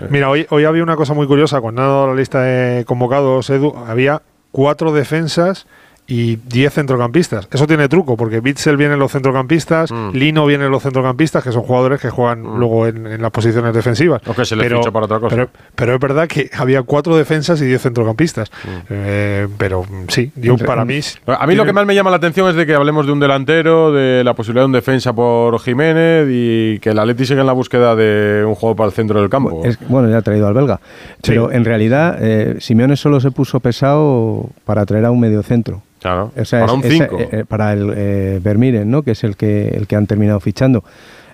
Mira, 0.08 0.30
hoy, 0.30 0.46
hoy 0.48 0.64
había 0.64 0.82
una 0.82 0.96
cosa 0.96 1.12
muy 1.12 1.26
curiosa. 1.26 1.60
Cuando 1.60 1.82
han 1.82 1.88
dado 1.88 2.06
la 2.08 2.14
lista 2.14 2.40
de 2.40 2.84
convocados, 2.86 3.50
Edu, 3.50 3.74
había 3.86 4.22
cuatro 4.52 4.92
defensas 4.92 5.66
y 6.10 6.36
diez 6.36 6.74
centrocampistas. 6.74 7.48
Eso 7.52 7.66
tiene 7.66 7.88
truco, 7.88 8.16
porque 8.16 8.40
Bitzel 8.40 8.76
viene 8.76 8.94
en 8.94 9.00
los 9.00 9.12
centrocampistas, 9.12 9.90
Mm. 9.92 10.10
Lino 10.12 10.44
viene 10.44 10.64
en 10.66 10.70
los 10.70 10.82
centrocampistas, 10.82 11.42
que 11.44 11.52
son 11.52 11.62
jugadores 11.62 12.00
que 12.00 12.10
juegan 12.10 12.42
luego 12.42 12.86
en, 12.86 13.06
en 13.06 13.22
las 13.22 13.30
posiciones 13.30 13.72
defensivas. 13.72 14.20
O 14.26 14.34
que 14.34 14.44
se 14.44 14.56
les 14.56 14.70
ficha 14.72 14.90
para 14.90 15.06
otra 15.06 15.20
cosa. 15.20 15.34
Pero, 15.36 15.48
pero 15.74 15.94
es 15.94 16.00
verdad 16.00 16.26
que 16.28 16.50
había 16.58 16.82
cuatro 16.82 17.16
defensas 17.16 17.60
y 17.62 17.66
diez 17.66 17.80
centrocampistas. 17.82 18.50
Mm. 18.64 18.68
Eh, 18.90 19.48
pero 19.56 19.86
sí, 20.08 20.32
yo 20.36 20.56
para 20.58 20.84
mí... 20.84 21.00
A 21.26 21.46
mí 21.46 21.54
lo 21.54 21.64
que 21.64 21.72
más 21.72 21.86
me 21.86 21.94
llama 21.94 22.10
la 22.10 22.16
atención 22.16 22.48
es 22.50 22.56
de 22.56 22.66
que 22.66 22.74
hablemos 22.74 23.06
de 23.06 23.12
un 23.12 23.20
delantero, 23.20 23.92
de 23.92 24.22
la 24.24 24.34
posibilidad 24.34 24.62
de 24.62 24.66
un 24.66 24.72
defensa 24.72 25.12
por 25.12 25.58
Jiménez 25.60 26.26
y 26.30 26.78
que 26.80 26.90
el 26.90 26.98
Atleti 26.98 27.24
sigue 27.24 27.40
en 27.40 27.46
la 27.46 27.52
búsqueda 27.52 27.94
de 27.94 28.44
un 28.44 28.54
juego 28.56 28.74
para 28.76 28.88
el 28.88 28.92
centro 28.92 29.20
del 29.20 29.30
campo. 29.30 29.62
Es- 29.64 29.78
bueno, 29.88 30.08
ya 30.10 30.18
ha 30.18 30.22
traído 30.22 30.48
al 30.48 30.54
belga. 30.54 30.80
Pero 31.24 31.52
en 31.52 31.64
realidad, 31.64 32.16
eh, 32.20 32.56
Simeone 32.58 32.96
solo 32.96 33.20
se 33.20 33.30
puso 33.30 33.60
pesado 33.60 34.48
para 34.64 34.84
traer 34.86 35.04
a 35.04 35.10
un 35.10 35.20
medio 35.20 35.42
centro. 35.42 35.82
Claro, 36.00 36.32
O 36.36 36.44
sea, 36.44 36.60
para 36.60 36.72
es- 36.72 36.78
un 36.78 36.84
es- 36.84 36.92
5. 36.92 37.18
eh, 37.18 37.28
eh, 37.32 37.44
para 37.46 37.72
el 37.72 37.92
eh, 37.94 38.40
Vermiren, 38.42 38.90
¿no? 38.90 39.02
que 39.02 39.10
es 39.12 39.22
el 39.24 39.36
que, 39.36 39.68
el 39.68 39.86
que 39.86 39.96
han 39.96 40.06
terminado 40.06 40.40
fichando. 40.40 40.82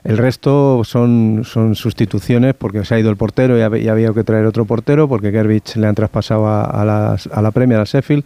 El 0.05 0.19
resto 0.19 0.83
son, 0.85 1.43
son 1.45 1.75
sustituciones 1.75 2.55
porque 2.55 2.85
se 2.85 2.95
ha 2.95 2.99
ido 3.01 3.11
el 3.11 3.17
portero 3.17 3.57
y, 3.59 3.61
hab- 3.63 3.81
y 3.83 3.89
había 3.89 4.13
que 4.13 4.23
traer 4.23 4.47
otro 4.47 4.65
portero 4.65 5.09
porque 5.09 5.31
Gerbich 5.33 5.77
le 5.77 5.87
han 5.89 5.95
traspasado 5.97 6.47
a, 6.47 6.65
a 6.65 6.85
las- 6.85 7.27
a 7.29 7.43
la 7.43 7.51
Premier, 7.51 7.81
a 7.81 7.85
Sheffield. 7.85 8.25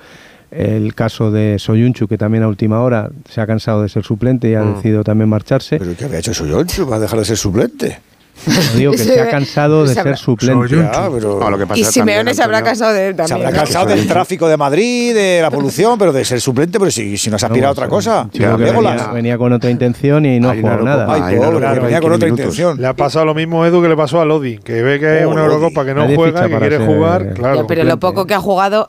El 0.51 0.95
caso 0.95 1.31
de 1.31 1.59
Soyunchu, 1.59 2.09
que 2.09 2.19
también 2.19 2.43
a 2.43 2.49
última 2.49 2.81
hora 2.83 3.09
se 3.29 3.41
ha 3.41 3.47
cansado 3.47 3.83
de 3.83 3.89
ser 3.89 4.03
suplente 4.03 4.51
y 4.51 4.55
ha 4.57 4.63
Mm. 4.63 4.75
decidido 4.77 5.05
también 5.05 5.29
marcharse. 5.31 5.79
¿Pero 5.79 5.93
qué 5.97 6.05
había 6.07 6.19
hecho 6.19 6.35
Soyunchu 6.35 6.87
para 6.87 6.99
dejar 7.01 7.19
de 7.21 7.25
ser 7.25 7.37
suplente? 7.37 7.99
No 8.47 8.79
digo 8.79 8.93
que 8.93 8.99
se 8.99 9.21
ha 9.21 9.29
cansado 9.29 9.85
de 9.87 9.95
ser 9.95 10.17
suplente. 10.17 10.77
Ya, 10.77 11.09
pero- 11.13 11.41
Ah, 11.47 11.51
lo 11.51 11.59
que 11.59 11.67
pasa 11.67 11.81
Y 11.81 11.85
Simeone 11.85 12.35
se 12.35 12.43
habrá 12.43 12.63
casado 12.63 12.93
de 12.93 13.09
él 13.09 13.13
Se 13.13 13.17
también. 13.17 13.47
habrá 13.49 13.51
¿no? 13.51 13.57
cansado 13.65 13.87
del 13.87 14.07
tráfico 14.07 14.49
de 14.49 14.57
Madrid, 14.57 15.15
de 15.15 15.41
la 15.43 15.51
polución, 15.51 15.99
pero 15.99 16.13
de 16.13 16.25
ser 16.25 16.41
suplente, 16.41 16.79
pero 16.79 16.91
si, 16.91 17.17
si 17.19 17.31
no 17.31 17.39
se 17.39 17.47
aspira 17.47 17.69
a 17.69 17.73
otra 17.73 17.89
cosa. 17.89 18.29
Venía, 18.33 19.07
venía 19.13 19.39
con 19.39 19.53
otra 19.53 19.71
intención 19.71 20.25
y 20.27 20.41
no 20.41 20.51
ha 20.51 20.57
jugado 20.57 20.83
nada. 20.85 21.07
Ay, 21.09 21.37
pobre, 21.37 21.81
venía 21.81 22.01
con 22.01 22.13
otra 22.13 22.27
15 22.29 22.43
minutos. 22.43 22.59
intención. 22.59 22.81
Le 22.81 22.87
ha 22.87 22.95
pasado 22.95 23.25
lo 23.27 23.35
mismo, 23.35 23.65
Edu, 23.67 23.83
que 23.83 23.89
le 23.89 23.97
pasó 23.97 24.21
a 24.21 24.25
Lodi, 24.25 24.59
que 24.59 24.83
ve 24.83 24.99
que 24.99 25.07
hay 25.09 25.25
Oh, 25.25 25.31
una. 25.31 25.45
Eurocopa 25.45 25.85
que 25.85 25.95
no 25.95 26.03
Nadie 26.03 26.17
juega, 26.17 26.43
que 26.43 26.49
para 26.49 26.61
quiere 26.69 26.79
ser- 26.79 26.87
jugar. 26.87 27.35
Claro. 27.35 27.55
Ya, 27.63 27.67
pero 27.67 27.85
lo 27.85 27.99
poco 27.99 28.27
que 28.27 28.35
ha 28.35 28.41
jugado 28.41 28.89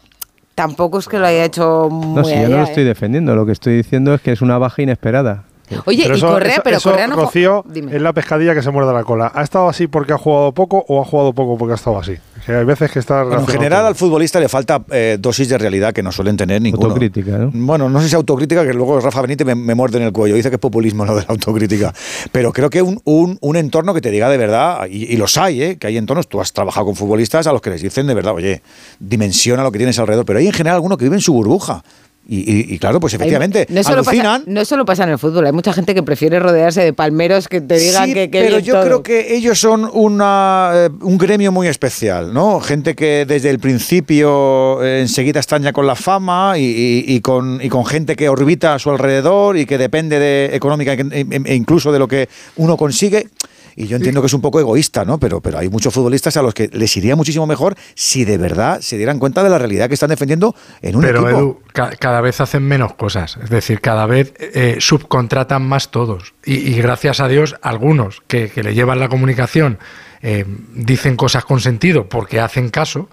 tampoco 0.55 0.99
es 0.99 1.07
que 1.07 1.17
lo 1.17 1.25
haya 1.25 1.43
hecho 1.45 1.89
muy 1.89 2.15
No, 2.15 2.23
si 2.23 2.33
yo 2.35 2.49
no 2.49 2.57
lo 2.57 2.63
estoy 2.63 2.83
¿eh? 2.83 2.87
defendiendo, 2.87 3.35
lo 3.35 3.45
que 3.45 3.51
estoy 3.53 3.75
diciendo 3.77 4.13
es 4.13 4.21
que 4.21 4.31
es 4.31 4.41
una 4.41 4.57
baja 4.57 4.81
inesperada. 4.81 5.43
Oye, 5.85 6.03
Pero 6.03 6.15
y 6.15 6.17
eso- 6.17 6.27
Correa, 6.27 6.51
eso- 6.53 6.61
pero 6.63 6.77
eso, 6.77 6.89
Correa 6.91 7.07
no 7.07 7.15
Rocío, 7.15 7.63
Dime. 7.67 7.95
es 7.95 8.01
la 8.01 8.13
pescadilla 8.13 8.53
que 8.53 8.61
se 8.61 8.71
muerde 8.71 8.93
la 8.93 9.03
cola. 9.03 9.31
¿Ha 9.33 9.43
estado 9.43 9.69
así 9.69 9.87
porque 9.87 10.13
ha 10.13 10.17
jugado 10.17 10.51
poco 10.53 10.83
o 10.87 11.01
ha 11.01 11.05
jugado 11.05 11.33
poco 11.33 11.57
porque 11.57 11.73
ha 11.73 11.75
estado 11.75 11.97
así? 11.99 12.13
Que 12.45 12.53
hay 12.55 12.65
veces 12.65 12.89
que 12.91 12.97
está 12.97 13.21
en 13.21 13.45
general 13.45 13.85
al 13.85 13.93
futbolista 13.95 14.39
le 14.39 14.49
falta 14.49 14.83
eh, 14.89 15.17
dosis 15.19 15.47
de 15.47 15.59
realidad 15.59 15.93
que 15.93 16.01
no 16.01 16.11
suelen 16.11 16.37
tener 16.37 16.59
ninguno. 16.59 16.85
Autocrítica, 16.87 17.37
¿no? 17.37 17.51
Bueno, 17.53 17.87
no 17.87 18.01
sé 18.01 18.09
si 18.09 18.15
autocrítica, 18.15 18.65
que 18.65 18.73
luego 18.73 18.99
Rafa 18.99 19.21
Benítez 19.21 19.45
me, 19.45 19.53
me 19.53 19.75
muerde 19.75 19.99
en 19.99 20.05
el 20.05 20.11
cuello. 20.11 20.35
Dice 20.35 20.49
que 20.49 20.55
es 20.55 20.59
populismo 20.59 21.05
lo 21.05 21.15
de 21.15 21.21
la 21.21 21.27
autocrítica. 21.29 21.93
Pero 22.31 22.51
creo 22.51 22.71
que 22.71 22.81
un, 22.81 22.99
un, 23.03 23.37
un 23.41 23.55
entorno 23.57 23.93
que 23.93 24.01
te 24.01 24.09
diga 24.09 24.27
de 24.27 24.37
verdad, 24.37 24.87
y, 24.89 25.03
y 25.13 25.17
los 25.17 25.37
hay, 25.37 25.61
¿eh? 25.61 25.77
que 25.77 25.85
hay 25.85 25.97
entornos, 25.97 26.27
tú 26.27 26.41
has 26.41 26.51
trabajado 26.51 26.87
con 26.87 26.95
futbolistas 26.95 27.45
a 27.45 27.53
los 27.53 27.61
que 27.61 27.69
les 27.69 27.81
dicen 27.83 28.07
de 28.07 28.15
verdad, 28.15 28.33
oye, 28.33 28.63
dimensiona 28.99 29.61
lo 29.63 29.71
que 29.71 29.77
tienes 29.77 29.99
alrededor. 29.99 30.25
Pero 30.25 30.39
hay 30.39 30.47
en 30.47 30.53
general 30.53 30.75
alguno 30.75 30.97
que 30.97 31.05
vive 31.05 31.15
en 31.17 31.21
su 31.21 31.33
burbuja. 31.33 31.83
Y, 32.29 32.37
y- 32.39 32.75
y 32.75 32.79
claro, 32.79 32.99
pues 32.99 33.13
efectivamente, 33.15 33.65
no 33.69 33.83
solo, 33.83 33.95
alucinan. 34.01 34.41
pasa, 34.41 34.51
no 34.51 34.63
solo 34.63 34.85
pasa 34.85 35.03
en 35.03 35.09
el 35.09 35.17
fútbol, 35.17 35.45
hay 35.47 35.51
mucha 35.51 35.73
gente 35.73 35.93
que 35.95 36.03
prefiere 36.03 36.39
rodearse 36.39 36.81
de 36.81 36.93
palmeros 36.93 37.47
que 37.47 37.59
te 37.61 37.77
digan 37.77 38.05
Sí, 38.07 38.13
que, 38.13 38.29
que 38.29 38.43
pero 38.43 38.59
yo 38.59 38.75
todo. 38.75 38.83
creo 38.85 39.03
que 39.03 39.35
ellos 39.35 39.59
son 39.59 39.89
una, 39.91 40.71
eh, 40.73 40.89
un 41.01 41.17
gremio 41.17 41.51
muy 41.51 41.67
especial, 41.67 42.31
¿no? 42.33 42.59
Gente 42.61 42.95
que 42.95 43.25
desde 43.25 43.49
el 43.49 43.59
principio 43.59 44.81
eh, 44.83 45.01
enseguida 45.01 45.39
están 45.39 45.63
ya 45.63 45.73
con 45.73 45.87
la 45.87 45.95
fama 45.95 46.57
y, 46.57 46.63
y- 46.63 47.05
y 47.15 47.21
con, 47.21 47.59
y 47.61 47.69
con 47.69 47.85
gente 47.85 48.15
que 48.15 48.29
orbita 48.29 48.75
a 48.75 48.79
su 48.79 48.89
alrededor 48.91 49.57
y 49.57 49.65
que 49.65 49.77
depende 49.77 50.19
de 50.19 50.55
económica 50.55 50.93
e, 50.93 51.25
e 51.45 51.55
incluso 51.55 51.91
de 51.91 51.99
lo 51.99 52.07
que 52.07 52.29
uno 52.55 52.77
consigue. 52.77 53.27
Y 53.75 53.87
yo 53.87 53.97
entiendo 53.97 54.21
que 54.21 54.27
es 54.27 54.33
un 54.33 54.41
poco 54.41 54.59
egoísta, 54.59 55.05
¿no? 55.05 55.19
Pero, 55.19 55.41
pero 55.41 55.57
hay 55.59 55.69
muchos 55.69 55.93
futbolistas 55.93 56.37
a 56.37 56.41
los 56.41 56.53
que 56.53 56.69
les 56.73 56.95
iría 56.97 57.15
muchísimo 57.15 57.47
mejor 57.47 57.75
si 57.95 58.25
de 58.25 58.37
verdad 58.37 58.81
se 58.81 58.97
dieran 58.97 59.19
cuenta 59.19 59.43
de 59.43 59.49
la 59.49 59.57
realidad 59.57 59.87
que 59.87 59.93
están 59.93 60.09
defendiendo 60.09 60.55
en 60.81 60.95
un 60.95 61.01
Pero 61.01 61.21
equipo. 61.21 61.39
Edu, 61.39 61.59
ca- 61.73 61.91
cada 61.99 62.21
vez 62.21 62.41
hacen 62.41 62.63
menos 62.63 62.93
cosas. 62.95 63.37
Es 63.43 63.49
decir, 63.49 63.81
cada 63.81 64.05
vez 64.05 64.33
eh, 64.39 64.77
subcontratan 64.79 65.61
más 65.67 65.91
todos. 65.91 66.33
Y, 66.45 66.55
y 66.55 66.73
gracias 66.81 67.19
a 67.19 67.27
Dios, 67.27 67.55
algunos 67.61 68.21
que, 68.27 68.49
que 68.49 68.63
le 68.63 68.73
llevan 68.73 68.99
la 68.99 69.09
comunicación 69.09 69.79
eh, 70.21 70.45
dicen 70.75 71.15
cosas 71.15 71.45
con 71.45 71.59
sentido 71.59 72.07
porque 72.07 72.39
hacen 72.39 72.69
caso. 72.69 73.09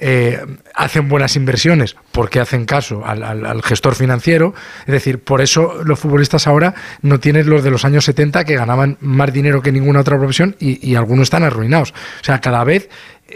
Eh, 0.00 0.40
hacen 0.74 1.08
buenas 1.08 1.34
inversiones 1.34 1.96
porque 2.12 2.38
hacen 2.38 2.66
caso 2.66 3.04
al, 3.04 3.62
gestor 3.62 3.96
financiero. 3.96 4.54
Es 4.86 4.92
decir, 4.92 5.18
por 5.18 5.40
eso 5.40 5.82
los 5.84 5.98
futbolistas 5.98 6.46
ahora 6.46 6.74
no 7.02 7.18
tienen 7.18 7.50
los 7.50 7.64
de 7.64 7.70
los 7.70 7.84
años 7.84 8.04
70 8.04 8.44
que 8.44 8.54
ganaban 8.54 8.96
más 9.00 9.32
dinero 9.32 9.60
que 9.60 9.72
ninguna 9.72 10.00
otra 10.00 10.16
profesión 10.16 10.56
y, 10.60 10.94
algunos 10.94 11.24
están 11.24 11.42
arruinados. 11.42 11.90
O 11.90 12.24
sea, 12.24 12.40
cada 12.40 12.64
vez 12.64 12.88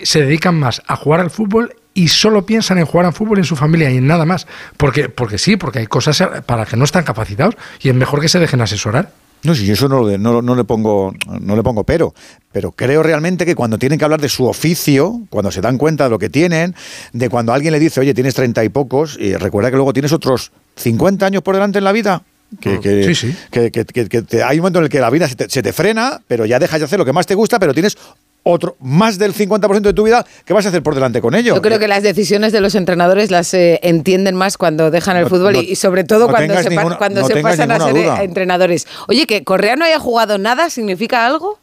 se 0.03 0.21
dedican 0.21 0.59
más 0.59 0.83
a 0.87 0.97
jugar 0.97 1.21
al 1.21 1.31
fútbol 1.31 1.75
y 1.95 2.09
solo 2.09 2.47
piensan 2.47 2.79
en 2.79 2.87
jugar 2.87 3.07
al 3.07 3.13
fútbol 3.13 3.39
en 3.39 3.45
su 3.45 3.57
familia 3.57 3.91
y 3.91 3.99
en 3.99 4.07
nada 4.07 4.25
más. 4.25 4.47
Porque, 4.77 5.09
porque 5.09 5.39
sí, 5.39 5.57
porque 5.57 5.81
hay 5.81 5.87
cosas 5.87 6.23
para 6.47 6.65
que 6.65 6.77
no 6.77 6.85
están 6.85 7.05
capacitados 7.05 7.57
y 7.81 7.89
es 7.89 7.95
mejor 7.95 8.21
que 8.21 8.29
se 8.29 8.39
dejen 8.39 8.61
asesorar. 8.61 9.11
No, 9.45 9.55
si 9.55 9.67
yo 9.67 9.73
eso 9.75 9.89
no, 9.89 10.01
lo- 10.05 10.19
no, 10.19 10.41
no 10.43 10.55
le 10.55 10.65
pongo, 10.65 11.13
no 11.41 11.57
le 11.57 11.63
pongo 11.63 11.83
pero, 11.85 12.15
pero 12.53 12.71
creo 12.73 13.03
realmente 13.03 13.45
que 13.45 13.55
cuando 13.55 13.77
tienen 13.79 13.99
que 13.99 14.05
hablar 14.05 14.21
de 14.21 14.29
su 14.29 14.47
oficio, 14.47 15.21
cuando 15.31 15.51
se 15.51 15.61
dan 15.61 15.79
cuenta 15.79 16.05
de 16.05 16.11
lo 16.11 16.19
que 16.19 16.29
tienen, 16.31 16.75
de 17.13 17.29
cuando 17.29 17.53
alguien 17.53 17.73
le 17.73 17.81
dice, 17.81 17.99
oye, 18.01 18.15
tienes 18.15 18.35
treinta 18.35 18.63
y 18.65 18.69
pocos, 18.69 19.17
y 19.19 19.35
recuerda 19.35 19.71
que 19.71 19.77
luego 19.77 19.93
tienes 19.93 20.13
otros 20.13 20.53
50 20.77 21.27
años 21.27 21.43
por 21.43 21.55
delante 21.55 21.79
en 21.79 21.85
la 21.85 21.93
vida, 21.93 22.23
Que, 22.61 22.79
que- 22.81 23.05
Sí, 23.05 23.15
sí. 23.15 23.37
que- 23.51 23.71
que- 23.71 23.85
que- 23.87 24.09
que 24.09 24.23
te- 24.23 24.43
hay 24.43 24.59
un 24.59 24.63
momento 24.63 24.79
en 24.81 24.85
el 24.85 24.91
que 24.91 25.01
la 25.01 25.09
vida 25.11 25.27
se 25.27 25.35
te, 25.37 25.49
se 25.49 25.63
te 25.63 25.73
frena, 25.73 26.21
pero 26.29 26.45
ya 26.45 26.59
dejas 26.59 26.81
de 26.81 26.85
hacer 26.85 26.99
lo 26.99 27.05
que 27.07 27.13
más 27.15 27.27
te 27.27 27.35
gusta, 27.35 27.59
pero 27.59 27.73
tienes 27.73 27.97
otro 28.45 28.77
más 28.81 29.19
del 29.19 29.33
50% 29.35 29.81
de 29.83 29.93
tu 29.93 30.03
vida 30.03 30.27
que 30.45 30.53
vas 30.53 30.67
a 30.67 30.71
hacer 30.71 30.83
por 30.83 30.95
delante 30.95 31.21
con 31.21 31.35
ello. 31.35 31.55
Yo 31.55 31.63
creo 31.63 31.79
que 31.79 31.87
las 31.89 32.03
decisiones 32.03 32.53
de 32.53 32.61
los 32.61 32.75
entrenadores 32.75 33.31
las 33.31 33.55
eh, 33.55 33.79
entienden 33.83 34.35
más 34.35 34.59
cuando 34.59 34.91
dejan 34.91 35.17
el 35.17 35.25
No- 35.25 35.29
fútbol 35.29 35.55
y- 35.55 35.59
no- 35.59 35.63
y, 35.63 35.77
sobre 35.77 36.03
todo 36.05 36.27
no 36.27 36.33
cuando 36.33 36.55
se, 36.59 36.65
pa- 36.65 36.71
ninguna- 36.71 36.99
cuando 36.99 37.21
no 37.21 37.27
se 37.29 37.35
tengas 37.35 37.53
pasan 37.57 37.71
a 37.71 37.79
ser 37.81 37.97
eh, 37.97 38.03
duda. 38.05 38.23
entrenadores. 38.25 38.89
Oye, 39.09 39.27
que 39.27 39.45
Correa 39.45 39.77
no 39.77 39.85
haya 39.85 39.99
jugado 40.01 40.39
nada, 40.39 40.71
¿significa 40.71 41.25
algo? 41.27 41.59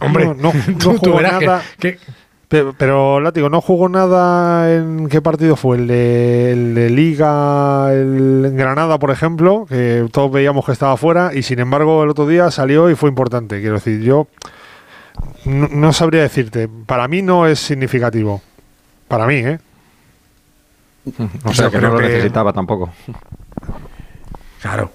Hombre, 0.00 0.26
no, 0.26 0.34
no, 0.34 0.52
jugó 0.82 1.00
que- 1.18 1.22
nada. 1.22 1.62
que- 1.78 1.98
Pero, 2.48 2.74
pero 2.78 3.20
Látigo, 3.20 3.48
¿no 3.48 3.60
jugó 3.60 3.88
nada 3.88 4.72
en 4.72 5.08
qué 5.08 5.20
partido 5.20 5.56
fue? 5.56 5.78
¿El 5.78 5.88
de, 5.88 6.52
el 6.52 6.74
de 6.76 6.90
Liga, 6.90 7.92
el 7.92 8.44
en 8.46 8.56
Granada, 8.56 8.98
por 9.00 9.10
ejemplo? 9.10 9.66
Que 9.68 10.06
todos 10.12 10.30
veíamos 10.30 10.64
que 10.64 10.70
estaba 10.72 10.96
fuera 10.96 11.32
y 11.34 11.42
sin 11.42 11.58
embargo 11.58 12.04
el 12.04 12.10
otro 12.10 12.26
día 12.28 12.50
salió 12.52 12.88
y 12.88 12.94
fue 12.94 13.08
importante. 13.08 13.58
Quiero 13.60 13.74
decir, 13.74 14.00
yo 14.00 14.28
no, 15.44 15.66
no 15.72 15.92
sabría 15.92 16.22
decirte. 16.22 16.68
Para 16.86 17.08
mí 17.08 17.20
no 17.20 17.48
es 17.48 17.58
significativo. 17.58 18.40
Para 19.08 19.26
mí, 19.26 19.34
¿eh? 19.36 19.58
O 21.44 21.52
sea, 21.52 21.68
que 21.70 21.80
no 21.80 21.90
lo 21.90 21.98
que- 21.98 22.04
necesitaba 22.08 22.52
tampoco. 22.52 22.90
Claro. 24.62 24.90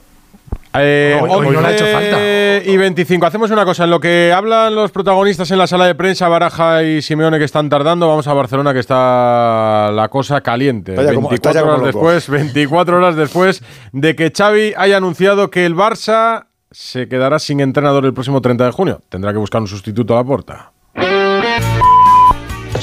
Eh, 0.73 1.19
Hoy- 1.21 1.29
hoy 1.47 1.55
no 1.55 1.61
le 1.61 1.67
ha 1.67 1.71
hecho 1.73 1.83
11 1.83 1.93
falta. 1.93 2.71
Y 2.71 2.77
25. 2.77 3.25
Hacemos 3.25 3.51
una 3.51 3.65
cosa. 3.65 3.83
En 3.83 3.89
lo 3.89 3.99
que 3.99 4.31
hablan 4.33 4.73
los 4.73 4.91
protagonistas 4.91 5.51
en 5.51 5.57
la 5.57 5.67
sala 5.67 5.85
de 5.85 5.95
prensa, 5.95 6.27
Baraja 6.29 6.83
y 6.83 7.01
Simeone, 7.01 7.39
que 7.39 7.43
están 7.45 7.67
tardando, 7.69 8.07
vamos 8.07 8.27
a 8.27 8.33
Barcelona, 8.33 8.71
que 8.73 8.79
está 8.79 9.91
la 9.91 10.07
cosa 10.09 10.39
caliente. 10.41 10.93
Está 10.93 11.03
ya 11.03 11.13
como- 11.13 11.31
está 11.33 11.49
24 11.51 11.53
ya 11.53 11.61
como 11.61 11.73
horas 11.73 11.85
después, 11.93 12.29
24 12.29 12.97
horas 12.97 13.15
después 13.15 13.63
de 13.91 14.15
que 14.15 14.31
Xavi 14.35 14.73
haya 14.77 14.97
anunciado 14.97 15.49
que 15.49 15.65
el 15.65 15.75
Barça 15.75 16.45
se 16.71 17.09
quedará 17.09 17.39
sin 17.39 17.59
entrenador 17.59 18.05
el 18.05 18.13
próximo 18.13 18.41
30 18.41 18.63
de 18.65 18.71
junio. 18.71 19.01
Tendrá 19.09 19.33
que 19.33 19.39
buscar 19.39 19.59
un 19.61 19.67
sustituto 19.67 20.13
a 20.13 20.17
la 20.17 20.23
puerta. 20.23 20.71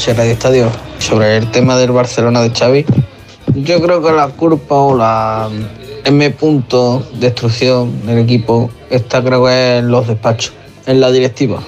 Radio 0.06 0.32
Estadio 0.32 0.70
sobre 0.98 1.36
el 1.38 1.50
tema 1.50 1.76
del 1.76 1.90
Barcelona 1.90 2.40
de 2.40 2.50
Xavi. 2.50 2.86
Yo 3.54 3.80
creo 3.82 4.02
que 4.02 4.12
la 4.12 4.28
culpa 4.28 4.74
o 4.76 4.96
la 4.96 5.48
M. 6.08 6.30
punto 6.30 7.06
destrucción 7.20 8.06
del 8.06 8.20
equipo 8.20 8.70
está 8.88 9.22
creo 9.22 9.44
que 9.44 9.76
en 9.76 9.90
los 9.90 10.08
despachos, 10.08 10.54
en 10.86 11.02
la 11.02 11.10
directiva. 11.10 11.60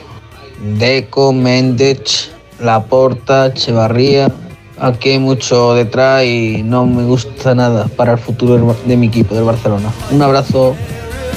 Deco, 0.79 1.35
Méndez, 1.35 2.31
Laporta, 2.59 3.49
Echevarría. 3.49 4.33
Aquí 4.79 5.11
hay 5.11 5.19
mucho 5.19 5.75
detrás 5.75 6.25
y 6.25 6.63
no 6.65 6.87
me 6.87 7.03
gusta 7.03 7.55
nada 7.55 7.87
para 7.97 8.13
el 8.13 8.19
futuro 8.19 8.75
de 8.87 8.97
mi 8.97 9.09
equipo, 9.09 9.35
del 9.35 9.45
Barcelona. 9.45 9.93
Un 10.11 10.23
abrazo. 10.23 10.75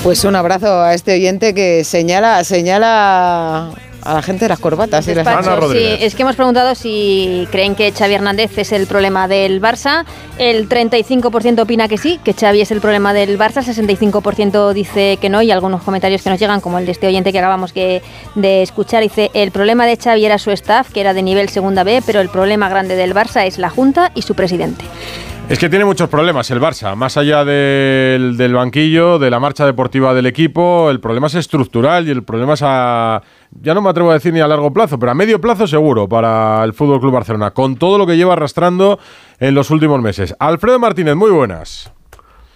Pues 0.01 0.23
un 0.23 0.37
abrazo 0.37 0.81
a 0.81 0.93
este 0.93 1.15
oyente 1.15 1.53
que 1.53 1.83
señala, 1.83 2.41
señala 2.45 3.69
a 4.05 4.13
la 4.15 4.21
gente 4.21 4.45
de 4.45 4.49
las 4.49 4.59
corbatas. 4.59 5.05
y 5.07 5.15
las- 5.15 5.25
sí, 5.97 6.03
es 6.05 6.15
que 6.15 6.21
hemos 6.23 6.35
preguntado 6.35 6.75
si 6.75 7.47
creen 7.51 7.75
que 7.75 7.91
Xavi 7.91 8.13
Hernández 8.13 8.57
es 8.57 8.71
el 8.71 8.87
problema 8.87 9.27
del 9.27 9.61
Barça. 9.61 10.05
El 10.37 10.67
35% 10.67 11.61
opina 11.63 11.87
que 11.87 11.97
sí, 11.97 12.19
que 12.23 12.33
Xavi 12.33 12.61
es 12.61 12.71
el 12.71 12.81
problema 12.81 13.13
del 13.13 13.37
Barça. 13.39 13.57
El 13.57 13.65
65% 13.65 14.73
dice 14.73 15.17
que 15.21 15.29
no 15.29 15.41
y 15.41 15.51
algunos 15.51 15.81
comentarios 15.83 16.21
que 16.21 16.29
nos 16.29 16.39
llegan, 16.39 16.61
como 16.61 16.79
el 16.79 16.85
de 16.85 16.91
este 16.91 17.07
oyente 17.07 17.31
que 17.31 17.39
acabamos 17.39 17.73
que- 17.73 18.01
de 18.35 18.61
escuchar, 18.61 19.03
dice 19.03 19.31
el 19.33 19.51
problema 19.51 19.85
de 19.85 19.97
Xavi 19.97 20.25
era 20.25 20.37
su 20.37 20.51
staff, 20.51 20.91
que 20.91 21.01
era 21.01 21.13
de 21.13 21.21
nivel 21.23 21.49
segunda 21.49 21.83
B, 21.83 22.01
pero 22.05 22.19
el 22.21 22.29
problema 22.29 22.69
grande 22.69 22.95
del 22.95 23.13
Barça 23.13 23.45
es 23.45 23.57
la 23.57 23.69
Junta 23.69 24.11
y 24.15 24.21
su 24.23 24.35
presidente. 24.35 24.85
Es 25.49 25.59
que 25.59 25.69
tiene 25.69 25.83
muchos 25.83 26.09
problemas 26.09 26.49
el 26.51 26.61
Barça, 26.61 26.95
más 26.95 27.17
allá 27.17 27.43
del, 27.43 28.37
del 28.37 28.53
banquillo, 28.53 29.19
de 29.19 29.29
la 29.29 29.41
marcha 29.41 29.65
deportiva 29.65 30.13
del 30.13 30.25
equipo, 30.25 30.89
el 30.89 31.01
problema 31.01 31.27
es 31.27 31.35
estructural 31.35 32.07
y 32.07 32.11
el 32.11 32.23
problema 32.23 32.53
es 32.53 32.61
a, 32.63 33.21
ya 33.51 33.73
no 33.73 33.81
me 33.81 33.89
atrevo 33.89 34.09
a 34.09 34.13
decir 34.13 34.33
ni 34.33 34.39
a 34.39 34.47
largo 34.47 34.71
plazo, 34.71 34.97
pero 34.97 35.11
a 35.11 35.15
medio 35.15 35.41
plazo 35.41 35.67
seguro 35.67 36.07
para 36.07 36.63
el 36.63 36.73
Fútbol 36.73 37.01
Club 37.01 37.13
Barcelona, 37.13 37.51
con 37.51 37.75
todo 37.75 37.97
lo 37.97 38.07
que 38.07 38.15
lleva 38.15 38.33
arrastrando 38.33 38.99
en 39.37 39.53
los 39.53 39.69
últimos 39.69 40.01
meses. 40.01 40.33
Alfredo 40.39 40.79
Martínez, 40.79 41.15
muy 41.15 41.29
buenas. 41.29 41.91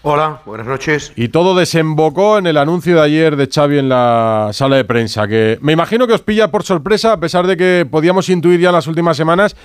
Hola, 0.02 0.42
buenas 0.46 0.66
noches. 0.66 1.12
Y 1.18 1.28
todo 1.28 1.56
desembocó 1.56 2.38
en 2.38 2.48
el 2.48 2.56
anuncio 2.56 2.96
de 2.96 3.02
ayer 3.02 3.36
de 3.36 3.48
Xavi 3.48 3.80
en 3.80 3.90
la 3.90 4.52
sala 4.54 4.78
de 4.78 4.86
prensa, 4.86 5.28
que 5.28 5.60
me 5.62 5.74
imagino 5.74 6.08
que 6.08 6.14
os 6.14 6.22
pilla 6.22 6.50
por 6.50 6.64
sorpresa, 6.64 7.14
a 7.14 7.20
pesar 7.20 7.46
de 7.48 7.58
que 7.58 7.86
podíamos 7.90 8.30
intuir 8.30 8.62
ya 8.62 8.70
en 8.70 8.76
las 8.76 8.88
últimas 8.88 9.18
semanas 9.18 9.58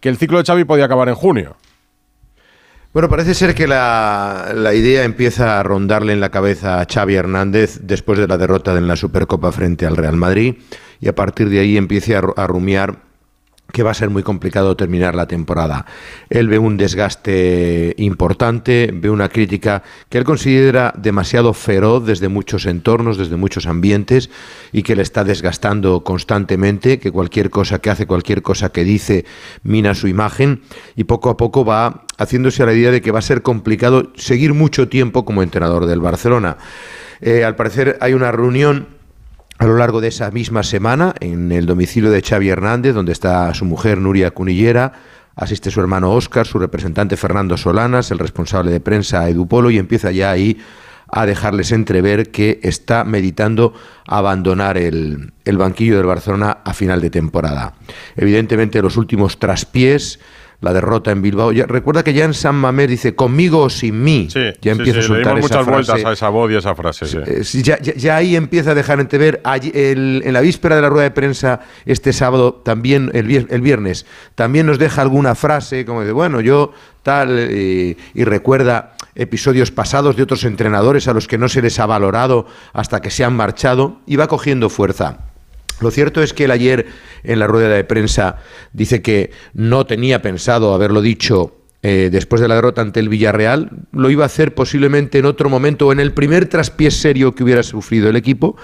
que 0.00 0.08
el 0.08 0.16
ciclo 0.16 0.38
de 0.38 0.44
Xavi 0.44 0.64
podía 0.64 0.86
acabar 0.86 1.08
en 1.08 1.14
junio. 1.14 1.56
Bueno, 2.94 3.08
parece 3.08 3.34
ser 3.34 3.54
que 3.56 3.66
la, 3.66 4.52
la 4.54 4.72
idea 4.72 5.02
empieza 5.02 5.58
a 5.58 5.62
rondarle 5.64 6.12
en 6.12 6.20
la 6.20 6.30
cabeza 6.30 6.80
a 6.80 6.86
Xavi 6.86 7.16
Hernández 7.16 7.80
después 7.82 8.20
de 8.20 8.28
la 8.28 8.38
derrota 8.38 8.72
en 8.78 8.86
la 8.86 8.94
Supercopa 8.94 9.50
frente 9.50 9.84
al 9.84 9.96
Real 9.96 10.16
Madrid 10.16 10.54
y 11.00 11.08
a 11.08 11.14
partir 11.14 11.48
de 11.48 11.58
ahí 11.58 11.76
empieza 11.76 12.18
a, 12.18 12.22
ru- 12.22 12.34
a 12.36 12.46
rumiar 12.46 13.02
que 13.74 13.82
va 13.82 13.90
a 13.90 13.94
ser 13.94 14.08
muy 14.08 14.22
complicado 14.22 14.76
terminar 14.76 15.16
la 15.16 15.26
temporada. 15.26 15.84
Él 16.30 16.46
ve 16.46 16.60
un 16.60 16.76
desgaste 16.76 17.92
importante, 17.98 18.90
ve 18.94 19.10
una 19.10 19.28
crítica 19.28 19.82
que 20.08 20.16
él 20.16 20.22
considera 20.24 20.94
demasiado 20.96 21.52
feroz 21.52 22.06
desde 22.06 22.28
muchos 22.28 22.66
entornos, 22.66 23.18
desde 23.18 23.36
muchos 23.36 23.66
ambientes 23.66 24.30
y 24.72 24.84
que 24.84 24.94
le 24.94 25.02
está 25.02 25.24
desgastando 25.24 26.04
constantemente, 26.04 27.00
que 27.00 27.10
cualquier 27.10 27.50
cosa 27.50 27.80
que 27.80 27.90
hace, 27.90 28.06
cualquier 28.06 28.42
cosa 28.42 28.70
que 28.70 28.84
dice 28.84 29.24
mina 29.64 29.96
su 29.96 30.06
imagen 30.06 30.62
y 30.94 31.04
poco 31.04 31.28
a 31.28 31.36
poco 31.36 31.64
va 31.64 32.04
haciéndose 32.16 32.62
a 32.62 32.66
la 32.66 32.74
idea 32.74 32.92
de 32.92 33.02
que 33.02 33.10
va 33.10 33.18
a 33.18 33.22
ser 33.22 33.42
complicado 33.42 34.12
seguir 34.14 34.54
mucho 34.54 34.88
tiempo 34.88 35.24
como 35.24 35.42
entrenador 35.42 35.86
del 35.86 36.00
Barcelona. 36.00 36.58
Eh, 37.20 37.42
al 37.42 37.56
parecer 37.56 37.98
hay 38.00 38.14
una 38.14 38.30
reunión 38.30 38.93
a 39.58 39.66
lo 39.66 39.76
largo 39.76 40.00
de 40.00 40.08
esa 40.08 40.30
misma 40.30 40.62
semana 40.62 41.14
en 41.20 41.52
el 41.52 41.66
domicilio 41.66 42.10
de 42.10 42.22
Xavi 42.22 42.48
Hernández, 42.48 42.94
donde 42.94 43.12
está 43.12 43.52
su 43.54 43.64
mujer 43.64 43.98
Nuria 43.98 44.32
Cunillera, 44.32 44.92
asiste 45.36 45.70
su 45.70 45.80
hermano 45.80 46.12
Óscar, 46.12 46.46
su 46.46 46.58
representante 46.58 47.16
Fernando 47.16 47.56
Solanas, 47.56 48.10
el 48.10 48.18
responsable 48.18 48.70
de 48.70 48.80
prensa 48.80 49.28
Edu 49.28 49.46
Polo, 49.46 49.70
y 49.70 49.78
empieza 49.78 50.10
ya 50.10 50.30
ahí 50.30 50.58
a 51.10 51.26
dejarles 51.26 51.70
entrever 51.70 52.30
que 52.30 52.58
está 52.62 53.04
meditando 53.04 53.74
abandonar 54.06 54.76
el, 54.78 55.32
el 55.44 55.58
banquillo 55.58 55.96
del 55.96 56.06
Barcelona 56.06 56.58
a 56.64 56.74
final 56.74 57.00
de 57.00 57.10
temporada. 57.10 57.74
Evidentemente 58.16 58.82
los 58.82 58.96
últimos 58.96 59.38
traspiés, 59.38 60.18
la 60.64 60.72
derrota 60.72 61.10
en 61.12 61.22
Bilbao, 61.22 61.52
ya, 61.52 61.66
recuerda 61.66 62.02
que 62.02 62.12
ya 62.12 62.24
en 62.24 62.34
San 62.34 62.56
Mamés 62.56 62.88
dice 62.88 63.14
conmigo 63.14 63.60
o 63.60 63.70
sin 63.70 64.02
mí, 64.02 64.26
ya 64.28 64.72
empieza 64.72 64.84
sí, 64.84 64.90
a 64.90 64.94
le 64.94 65.02
soltar 65.02 65.34
dimos 65.36 65.50
esa 65.50 65.60
muchas 65.60 65.64
frase. 65.66 65.70
vueltas 65.92 66.04
a 66.10 66.12
esa 66.12 66.28
voz 66.30 66.50
y 66.50 66.54
a 66.54 66.58
esa 66.58 66.74
frase. 66.74 67.44
sí. 67.44 67.62
Ya, 67.62 67.78
ya- 67.80 67.94
ya 67.94 68.16
ahí 68.16 68.34
empieza 68.34 68.72
a 68.72 68.74
dejar 68.74 68.98
entrever, 69.00 69.40
allí- 69.44 69.70
el- 69.74 70.22
en 70.24 70.32
la 70.32 70.40
víspera 70.40 70.74
de 70.76 70.82
la 70.82 70.88
rueda 70.88 71.04
de 71.04 71.10
prensa 71.12 71.60
este 71.86 72.12
sábado, 72.12 72.54
también 72.64 73.10
el, 73.14 73.28
vier- 73.28 73.46
el 73.50 73.60
viernes, 73.60 74.06
también 74.34 74.66
nos 74.66 74.78
deja 74.78 75.02
alguna 75.02 75.34
frase 75.34 75.84
como 75.84 76.02
de, 76.02 76.12
bueno, 76.12 76.40
yo 76.40 76.72
tal, 77.02 77.50
y 77.50 77.96
recuerda 78.24 78.94
episodios 79.14 79.70
pasados 79.70 80.16
de 80.16 80.22
otros 80.22 80.42
entrenadores 80.44 81.06
a 81.06 81.12
los 81.12 81.28
que 81.28 81.38
no 81.38 81.48
se 81.48 81.60
les 81.62 81.78
ha 81.78 81.86
valorado 81.86 82.46
hasta 82.72 83.00
que 83.02 83.10
se 83.10 83.22
han 83.24 83.36
marchado, 83.36 83.98
y 84.06 84.16
va 84.16 84.26
cogiendo 84.26 84.70
fuerza. 84.70 85.18
Lo 85.80 85.90
cierto 85.90 86.22
es 86.22 86.32
que 86.32 86.44
él 86.44 86.50
ayer 86.50 86.86
en 87.22 87.38
la 87.38 87.46
rueda 87.46 87.68
de 87.68 87.84
prensa 87.84 88.36
dice 88.72 89.02
que 89.02 89.30
no 89.52 89.86
tenía 89.86 90.22
pensado 90.22 90.74
haberlo 90.74 91.02
dicho 91.02 91.64
eh, 91.86 92.08
después 92.10 92.40
de 92.40 92.48
la 92.48 92.54
derrota 92.54 92.80
ante 92.80 92.98
el 92.98 93.10
Villarreal, 93.10 93.70
lo 93.92 94.08
iba 94.08 94.22
a 94.22 94.26
hacer 94.26 94.54
posiblemente 94.54 95.18
en 95.18 95.26
otro 95.26 95.50
momento 95.50 95.88
o 95.88 95.92
en 95.92 96.00
el 96.00 96.14
primer 96.14 96.46
traspiés 96.46 96.94
serio 96.94 97.34
que 97.34 97.44
hubiera 97.44 97.62
sufrido 97.62 98.08
el 98.08 98.16
equipo. 98.16 98.56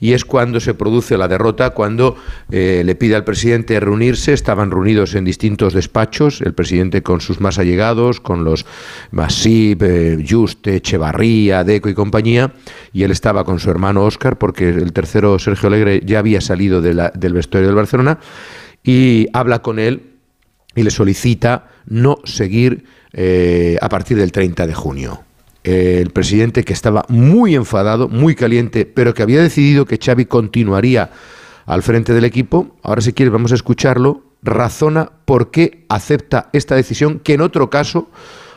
Y 0.00 0.14
es 0.14 0.24
cuando 0.24 0.60
se 0.60 0.74
produce 0.74 1.18
la 1.18 1.28
derrota, 1.28 1.70
cuando 1.70 2.16
eh, 2.50 2.82
le 2.84 2.94
pide 2.94 3.14
al 3.14 3.24
presidente 3.24 3.78
reunirse. 3.78 4.32
Estaban 4.32 4.70
reunidos 4.70 5.14
en 5.14 5.24
distintos 5.24 5.74
despachos, 5.74 6.40
el 6.40 6.54
presidente 6.54 7.02
con 7.02 7.20
sus 7.20 7.40
más 7.40 7.58
allegados, 7.58 8.20
con 8.20 8.44
los 8.44 8.64
Masip, 9.10 9.82
eh, 9.82 10.24
Juste, 10.28 10.76
Echevarría, 10.76 11.64
Deco 11.64 11.88
y 11.88 11.94
compañía, 11.94 12.52
y 12.92 13.02
él 13.02 13.10
estaba 13.10 13.44
con 13.44 13.60
su 13.60 13.70
hermano 13.70 14.04
Óscar, 14.04 14.38
porque 14.38 14.70
el 14.70 14.92
tercero, 14.92 15.38
Sergio 15.38 15.68
Alegre, 15.68 16.02
ya 16.04 16.18
había 16.18 16.40
salido 16.40 16.80
del 16.80 17.32
vestuario 17.34 17.68
del 17.68 17.76
Barcelona, 17.76 18.18
y 18.82 19.26
habla 19.32 19.60
con 19.60 19.78
él 19.78 20.10
y 20.74 20.82
le 20.82 20.90
solicita 20.90 21.68
no 21.86 22.18
seguir 22.24 22.84
eh, 23.12 23.76
a 23.80 23.88
partir 23.88 24.16
del 24.16 24.32
30 24.32 24.66
de 24.66 24.74
junio. 24.74 25.24
El 25.62 26.10
presidente 26.10 26.64
que 26.64 26.72
estaba 26.72 27.04
muy 27.08 27.54
enfadado, 27.54 28.08
muy 28.08 28.34
caliente, 28.34 28.86
pero 28.86 29.12
que 29.12 29.22
había 29.22 29.42
decidido 29.42 29.84
que 29.84 29.98
Xavi 29.98 30.24
continuaría 30.24 31.10
al 31.66 31.82
frente 31.82 32.14
del 32.14 32.24
equipo, 32.24 32.76
ahora 32.82 33.02
si 33.02 33.12
quieres 33.12 33.32
vamos 33.32 33.52
a 33.52 33.56
escucharlo, 33.56 34.22
razona 34.42 35.12
por 35.24 35.50
qué 35.50 35.84
acepta 35.88 36.48
esta 36.52 36.74
decisión 36.74 37.18
que 37.20 37.34
en 37.34 37.42
otro 37.42 37.68
caso, 37.68 38.10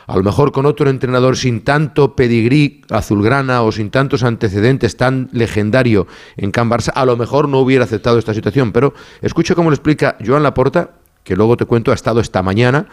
a 0.06 0.16
lo 0.16 0.22
mejor 0.22 0.52
con 0.52 0.66
otro 0.66 0.88
entrenador 0.88 1.36
sin 1.36 1.62
tanto 1.62 2.16
pedigrí 2.16 2.82
azulgrana 2.90 3.62
o 3.62 3.70
sin 3.70 3.90
tantos 3.90 4.22
antecedentes 4.22 4.96
tan 4.96 5.28
legendario 5.32 6.06
en 6.36 6.50
Can 6.50 6.70
Barça, 6.70 6.92
a 6.94 7.04
lo 7.04 7.16
mejor 7.16 7.48
no 7.48 7.60
hubiera 7.60 7.84
aceptado 7.84 8.18
esta 8.18 8.34
situación, 8.34 8.72
pero 8.72 8.94
escucha 9.20 9.54
cómo 9.54 9.70
lo 9.70 9.74
explica 9.74 10.16
Joan 10.24 10.42
Laporta, 10.42 10.92
que 11.22 11.36
luego 11.36 11.56
te 11.56 11.64
cuento 11.66 11.90
ha 11.90 11.94
estado 11.94 12.20
esta 12.20 12.42
mañana 12.42 12.86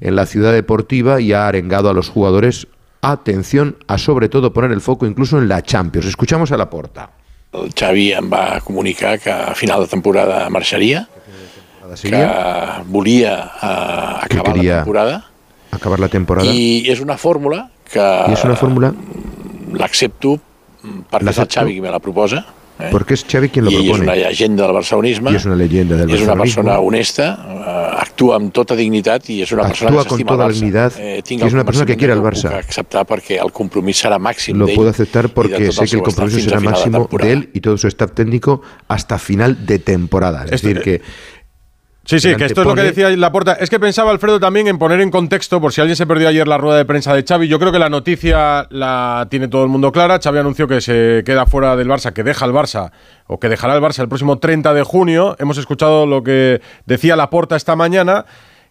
en 0.00 0.16
la 0.16 0.26
ciudad 0.26 0.52
deportiva 0.52 1.20
y 1.20 1.32
ha 1.32 1.48
arengado 1.48 1.88
a 1.88 1.94
los 1.94 2.08
jugadores 2.08 2.66
atención 3.00 3.76
a 3.86 3.98
sobre 3.98 4.28
todo 4.28 4.52
poner 4.52 4.72
el 4.72 4.80
foco 4.80 5.06
incluso 5.06 5.38
en 5.38 5.48
la 5.48 5.62
Champions. 5.62 6.06
Escuchamos 6.06 6.52
a 6.52 6.56
la 6.56 6.68
porta. 6.70 7.10
El 7.52 7.72
Xavi 7.72 8.12
em 8.12 8.28
va 8.28 8.60
comunicar 8.60 9.18
que 9.18 9.30
a 9.32 9.54
final 9.54 9.80
de 9.80 9.88
temporada 9.88 10.50
marxaria, 10.50 11.08
que 11.96 12.26
volia 12.86 13.50
eh, 13.62 14.28
que 14.28 14.36
acabar 14.36 14.52
quería 14.52 14.72
la 14.72 14.84
temporada 14.84 15.24
acabar 15.70 16.00
la 16.00 16.08
temporada. 16.08 16.50
i 16.52 16.84
és 16.90 17.00
una 17.00 17.16
fórmula 17.16 17.70
que 17.90 18.00
Y 18.28 18.32
es 18.32 18.44
una 18.44 18.56
fórmula 18.56 18.92
l'accepto 19.72 20.38
perquè 21.10 21.30
és 21.32 21.38
el. 21.38 21.48
Xavi 21.48 21.74
qui 21.74 21.80
me 21.80 21.90
la 21.90 22.00
proposa 22.00 22.44
eh? 22.78 22.88
porque 22.90 23.14
es 23.14 23.24
Xavi 23.24 23.48
quien 23.48 23.64
lo 23.64 23.70
i 23.70 23.74
és 23.76 23.80
una 23.88 23.98
propone. 23.98 24.16
llegenda 24.28 24.64
del 24.64 24.72
barcelonisme 24.74 25.30
Y 25.32 25.36
es 25.36 25.44
una 25.46 25.56
leyenda 25.56 25.96
del 25.96 26.10
és 26.10 26.22
una 26.22 26.36
persona 26.36 26.78
honesta, 26.78 27.26
eh, 27.48 28.00
actua 28.02 28.36
amb 28.36 28.52
tota 28.52 28.74
dignitat 28.76 29.28
i 29.30 29.42
és 29.42 29.52
una 29.52 29.64
persona 29.68 29.90
Actúa 29.90 30.02
que 30.04 30.08
con 30.08 30.18
s'estima 30.18 30.32
toda 30.32 30.46
el 30.46 30.50
Barça. 30.52 30.54
dignidad 30.54 30.92
Eh, 30.98 31.16
y 31.18 31.22
tinc 31.22 31.42
es 31.42 31.48
el 31.48 31.54
una 31.54 31.64
persona 31.64 31.86
que 31.86 31.96
quiere 31.96 32.12
al 32.12 32.18
ho 32.18 32.22
puc 32.22 32.32
Barça. 32.32 32.52
acceptar 32.58 33.06
perquè 33.06 33.40
el 33.42 33.52
compromís 33.52 34.04
serà 34.04 34.18
màxim 34.18 34.56
Lo 34.56 34.66
d'ell 34.66 34.76
puedo 34.76 34.90
aceptar 34.90 35.24
i 35.24 35.28
de 35.28 35.34
porque 35.34 35.72
sé 35.72 35.84
que 35.86 35.96
el 35.96 36.02
compromiso 36.02 36.40
será 36.40 36.60
de 36.60 36.64
máximo 36.64 36.98
temporada. 36.98 37.26
de 37.28 37.32
él 37.34 37.50
y 37.54 37.60
todo 37.60 37.76
su 37.76 37.88
staff 37.88 38.12
técnico 38.12 38.62
hasta 38.88 39.18
final 39.18 39.66
de 39.66 39.78
temporada. 39.78 40.44
Es 40.44 40.52
Esto- 40.52 40.68
decir, 40.68 40.82
que 40.82 41.02
Sí, 42.08 42.20
sí, 42.20 42.34
que 42.36 42.46
esto 42.46 42.62
es 42.62 42.66
lo 42.66 42.74
que 42.74 42.80
decía 42.80 43.10
Laporta. 43.10 43.52
Es 43.52 43.68
que 43.68 43.78
pensaba 43.78 44.10
Alfredo 44.10 44.40
también 44.40 44.66
en 44.66 44.78
poner 44.78 44.98
en 45.02 45.10
contexto, 45.10 45.60
por 45.60 45.74
si 45.74 45.82
alguien 45.82 45.94
se 45.94 46.06
perdió 46.06 46.28
ayer 46.28 46.48
la 46.48 46.56
rueda 46.56 46.78
de 46.78 46.86
prensa 46.86 47.12
de 47.12 47.22
Xavi, 47.22 47.48
yo 47.48 47.58
creo 47.58 47.70
que 47.70 47.78
la 47.78 47.90
noticia 47.90 48.66
la 48.70 49.26
tiene 49.30 49.46
todo 49.48 49.62
el 49.64 49.68
mundo 49.68 49.92
clara. 49.92 50.18
Xavi 50.18 50.38
anunció 50.38 50.66
que 50.66 50.80
se 50.80 51.22
queda 51.26 51.44
fuera 51.44 51.76
del 51.76 51.86
Barça, 51.86 52.14
que 52.14 52.22
deja 52.22 52.46
el 52.46 52.52
Barça 52.52 52.92
o 53.26 53.38
que 53.38 53.50
dejará 53.50 53.74
el 53.74 53.82
Barça 53.82 54.00
el 54.00 54.08
próximo 54.08 54.38
30 54.38 54.72
de 54.72 54.82
junio. 54.84 55.36
Hemos 55.38 55.58
escuchado 55.58 56.06
lo 56.06 56.22
que 56.22 56.62
decía 56.86 57.14
Laporta 57.14 57.56
esta 57.56 57.76
mañana, 57.76 58.24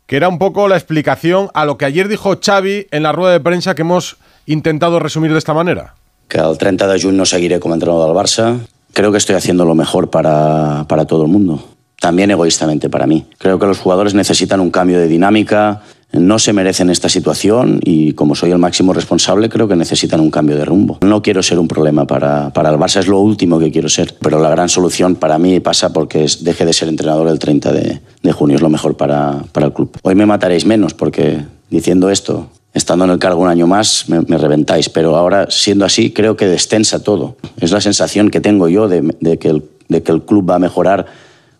que 0.07 0.15
era 0.15 0.29
un 0.29 0.39
poco 0.39 0.67
la 0.67 0.75
explicación 0.75 1.49
a 1.53 1.65
lo 1.65 1.77
que 1.77 1.85
ayer 1.85 2.07
dijo 2.07 2.39
Xavi 2.43 2.87
en 2.89 3.03
la 3.03 3.11
rueda 3.11 3.33
de 3.33 3.39
prensa 3.39 3.75
que 3.75 3.83
hemos 3.83 4.17
intentado 4.47 4.97
resumir 4.97 5.31
de 5.31 5.37
esta 5.37 5.53
manera. 5.53 5.93
que 6.27 6.39
el 6.39 6.57
30 6.57 6.87
de 6.87 6.99
juny 6.99 7.15
no 7.15 7.25
seguiré 7.27 7.59
como 7.59 7.75
entrenador 7.75 8.07
del 8.07 8.17
Barça. 8.17 8.59
Creo 8.93 9.11
que 9.11 9.19
estoy 9.19 9.35
haciendo 9.35 9.63
lo 9.63 9.75
mejor 9.75 10.09
para, 10.09 10.85
para 10.87 11.05
todo 11.05 11.21
el 11.21 11.27
mundo, 11.27 11.63
también 11.99 12.31
egoístamente 12.31 12.89
para 12.89 13.07
mí. 13.07 13.25
Creo 13.37 13.59
que 13.59 13.65
los 13.65 13.79
jugadores 13.79 14.13
necesitan 14.13 14.59
un 14.59 14.71
cambio 14.71 14.99
de 14.99 15.07
dinámica, 15.07 15.81
no 16.13 16.39
se 16.39 16.53
merecen 16.53 16.89
esta 16.89 17.09
situación 17.09 17.79
y 17.83 18.13
como 18.13 18.33
soy 18.33 18.51
el 18.51 18.57
máximo 18.57 18.93
responsable 18.93 19.49
creo 19.49 19.67
que 19.67 19.75
necesitan 19.75 20.19
un 20.19 20.31
cambio 20.31 20.57
de 20.57 20.65
rumbo. 20.65 20.99
No 21.01 21.21
quiero 21.21 21.43
ser 21.43 21.59
un 21.59 21.67
problema 21.67 22.07
para, 22.07 22.51
para 22.53 22.69
el 22.69 22.77
Barça, 22.77 22.99
es 22.99 23.07
lo 23.07 23.19
último 23.19 23.59
que 23.59 23.71
quiero 23.71 23.89
ser, 23.89 24.15
pero 24.21 24.39
la 24.39 24.49
gran 24.49 24.69
solución 24.69 25.15
para 25.15 25.37
mí 25.37 25.59
pasa 25.59 25.91
porque 25.91 26.25
deje 26.41 26.65
de 26.65 26.73
ser 26.73 26.87
entrenador 26.87 27.27
el 27.27 27.39
30 27.39 27.73
de, 27.73 28.01
de 28.21 28.31
junio, 28.31 28.55
es 28.55 28.61
lo 28.61 28.69
mejor 28.69 28.95
para, 28.95 29.43
para 29.51 29.67
el 29.67 29.73
club. 29.73 29.97
Hoy 30.03 30.15
me 30.15 30.25
mataréis 30.25 30.65
menos 30.65 30.93
porque 30.93 31.45
diciendo 31.69 32.09
esto 32.09 32.49
estando 32.73 33.05
en 33.05 33.11
el 33.11 33.19
cargo 33.19 33.41
un 33.41 33.49
año 33.49 33.67
más 33.67 34.05
me, 34.07 34.21
reventáis, 34.37 34.87
pero 34.87 35.15
ahora 35.15 35.47
siendo 35.49 35.83
así 35.83 36.11
creo 36.11 36.37
que 36.37 36.45
descensa 36.45 37.03
todo. 37.03 37.35
Es 37.59 37.71
la 37.71 37.81
sensación 37.81 38.29
que 38.29 38.39
tengo 38.39 38.69
yo 38.69 38.87
de, 38.87 39.01
que, 39.39 39.61
de 39.89 40.03
que 40.03 40.11
el 40.11 40.21
club 40.21 40.49
va 40.49 40.55
a 40.55 40.59
mejorar 40.59 41.07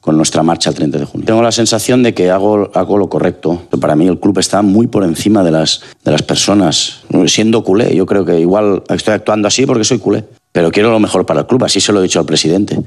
con 0.08 0.16
nuestra 0.16 0.42
marcha 0.42 0.70
el 0.70 0.76
30 0.78 1.00
de 1.00 1.04
junio. 1.06 1.26
Tengo 1.28 1.42
la 1.42 1.52
sensación 1.52 2.02
de 2.02 2.14
que 2.14 2.32
hago, 2.32 2.72
hago 2.74 2.98
lo 2.98 3.10
correcto. 3.10 3.64
Para 3.82 3.94
mí 3.98 4.08
el 4.08 4.18
club 4.18 4.40
está 4.40 4.62
muy 4.62 4.88
por 4.88 5.04
encima 5.04 5.44
de 5.44 5.52
las, 5.52 5.82
de 6.06 6.12
las 6.12 6.24
personas. 6.24 7.00
Siendo 7.26 7.62
culé, 7.62 7.94
yo 7.94 8.06
creo 8.06 8.24
que 8.24 8.40
igual 8.40 8.84
estoy 8.88 9.16
actuando 9.16 9.50
así 9.50 9.66
porque 9.66 9.84
soy 9.84 10.00
culé, 10.00 10.24
pero 10.54 10.72
quiero 10.72 10.92
lo 10.92 11.02
mejor 11.02 11.26
para 11.26 11.42
el 11.42 11.46
club, 11.46 11.66
así 11.66 11.82
se 11.82 11.92
lo 11.92 12.00
he 12.00 12.04
dicho 12.04 12.22
al 12.22 12.26
presidente. 12.26 12.80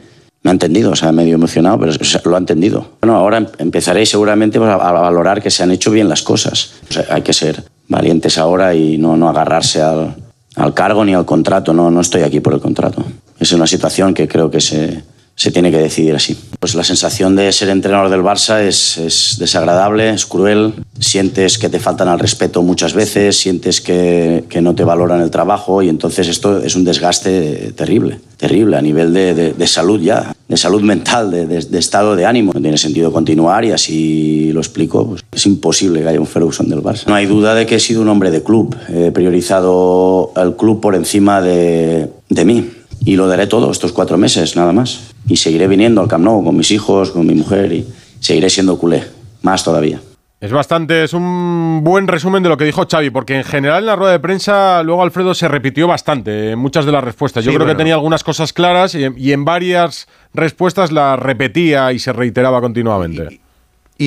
Me 0.42 0.50
ha 0.50 0.52
entendido, 0.52 0.92
o 0.92 0.96
sea, 0.96 1.12
medio 1.12 1.35
emocionado, 1.35 1.78
pero 1.78 1.92
o 1.92 2.04
sea, 2.04 2.22
lo 2.24 2.37
ha 2.37 2.38
entendido. 2.38 2.88
Bueno, 3.02 3.16
ahora 3.18 3.37
em- 3.37 3.48
empezaré 3.59 4.06
seguramente 4.06 4.59
pues, 4.59 4.70
a, 4.70 4.76
a 4.76 4.92
valorar 4.92 5.42
que 5.42 5.50
se 5.50 5.62
han 5.62 5.72
hecho 5.72 5.90
bien 5.90 6.09
las 6.09 6.22
cosas. 6.22 6.72
O 6.88 6.92
sea, 6.94 7.04
hay 7.11 7.20
que 7.20 7.35
ser 7.35 7.64
valientes 7.87 8.38
ahora 8.38 8.74
y 8.74 8.96
no, 8.96 9.18
no 9.18 9.28
agarrarse 9.28 9.83
al, 9.83 10.16
al 10.56 10.72
cargo 10.72 11.04
ni 11.04 11.12
al 11.12 11.26
contrato. 11.26 11.74
No, 11.74 11.90
no 11.90 12.00
estoy 12.00 12.22
aquí 12.22 12.40
por 12.40 12.54
el 12.54 12.61
contrato. 12.61 13.04
Es 13.38 13.52
una 13.52 13.66
situación 13.66 14.14
que 14.14 14.26
creo 14.26 14.50
que 14.50 14.62
se, 14.62 15.02
se 15.40 15.50
tiene 15.50 15.70
que 15.70 15.79
decidir 15.79 16.14
así. 16.14 16.37
Pues 16.59 16.74
la 16.74 16.85
sensación 16.85 17.35
de 17.35 17.50
ser 17.50 17.70
entrenador 17.70 18.11
del 18.11 18.20
Barça 18.20 18.61
es, 18.61 18.98
es 18.98 19.37
desagradable, 19.38 20.11
es 20.11 20.26
cruel. 20.26 20.74
Sientes 20.98 21.57
que 21.57 21.70
te 21.70 21.81
faltan 21.81 22.09
al 22.09 22.18
respeto 22.18 22.62
muchas 22.62 22.92
veces, 22.92 23.38
sientes 23.38 23.81
que, 23.81 24.44
no 24.61 24.74
te 24.74 24.85
valoran 24.85 25.22
el 25.22 25.31
trabajo 25.31 25.81
y 25.81 25.88
entonces 25.88 26.29
esto 26.29 26.61
es 26.62 26.76
un 26.76 26.85
desgaste 26.85 27.72
terrible, 27.72 28.20
terrible 28.37 28.76
a 28.76 28.83
nivel 28.83 29.14
de, 29.14 29.66
salud 29.66 29.98
ya, 29.98 30.37
de 30.46 30.57
salud 30.59 30.83
mental, 30.83 31.31
de, 31.31 31.79
estado 31.79 32.16
de 32.16 32.26
ánimo. 32.26 32.53
No 32.53 32.61
tiene 32.61 32.76
sentido 32.76 33.11
continuar 33.11 33.64
y 33.64 33.70
así 33.72 34.53
lo 34.53 34.61
explico. 34.61 35.09
pues, 35.09 35.24
es 35.33 35.46
imposible 35.46 36.03
que 36.03 36.09
haya 36.09 36.20
un 36.20 36.26
Ferguson 36.26 36.68
del 36.68 36.83
Barça. 36.83 37.07
No 37.07 37.14
hay 37.14 37.24
duda 37.24 37.55
de 37.55 37.64
que 37.64 37.76
he 37.76 37.81
sido 37.81 38.03
un 38.03 38.09
hombre 38.09 38.31
de 38.31 38.42
club. 38.42 38.76
He 38.90 39.11
priorizado 39.11 40.33
el 40.37 40.55
club 40.57 40.83
por 40.83 40.94
encima 40.94 41.40
de 41.40 42.11
mí. 42.44 42.72
Y 43.04 43.16
lo 43.16 43.26
daré 43.28 43.46
todo 43.46 43.70
estos 43.70 43.92
cuatro 43.92 44.18
meses, 44.18 44.56
nada 44.56 44.72
más. 44.72 45.12
Y 45.26 45.36
seguiré 45.36 45.66
viniendo 45.68 46.00
al 46.00 46.08
Camp 46.08 46.24
Nou 46.24 46.44
con 46.44 46.56
mis 46.56 46.70
hijos, 46.70 47.10
con 47.10 47.26
mi 47.26 47.34
mujer 47.34 47.72
y 47.72 47.86
seguiré 48.20 48.50
siendo 48.50 48.78
culé. 48.78 49.04
Más 49.42 49.64
todavía. 49.64 50.00
Es 50.40 50.52
bastante, 50.52 51.04
es 51.04 51.12
un 51.12 51.80
buen 51.84 52.06
resumen 52.08 52.42
de 52.42 52.48
lo 52.48 52.56
que 52.56 52.64
dijo 52.64 52.86
Xavi, 52.90 53.10
porque 53.10 53.36
en 53.36 53.44
general 53.44 53.80
en 53.80 53.86
la 53.86 53.96
rueda 53.96 54.12
de 54.12 54.20
prensa 54.20 54.82
luego 54.82 55.02
Alfredo 55.02 55.34
se 55.34 55.48
repitió 55.48 55.86
bastante 55.86 56.52
en 56.52 56.58
muchas 56.58 56.86
de 56.86 56.92
las 56.92 57.04
respuestas. 57.04 57.44
Yo 57.44 57.50
Sí, 57.50 57.56
creo 57.56 57.66
bueno. 57.66 57.76
que 57.76 57.82
tenía 57.82 57.94
algunas 57.94 58.24
cosas 58.24 58.52
claras 58.54 58.94
y, 58.94 59.06
y 59.18 59.32
en 59.32 59.44
varias 59.44 60.08
respuestas 60.32 60.92
las 60.92 61.18
repetía 61.18 61.92
y 61.92 61.98
se 61.98 62.12
reiteraba 62.14 62.60
continuamente. 62.62 63.28
Y 63.34 63.40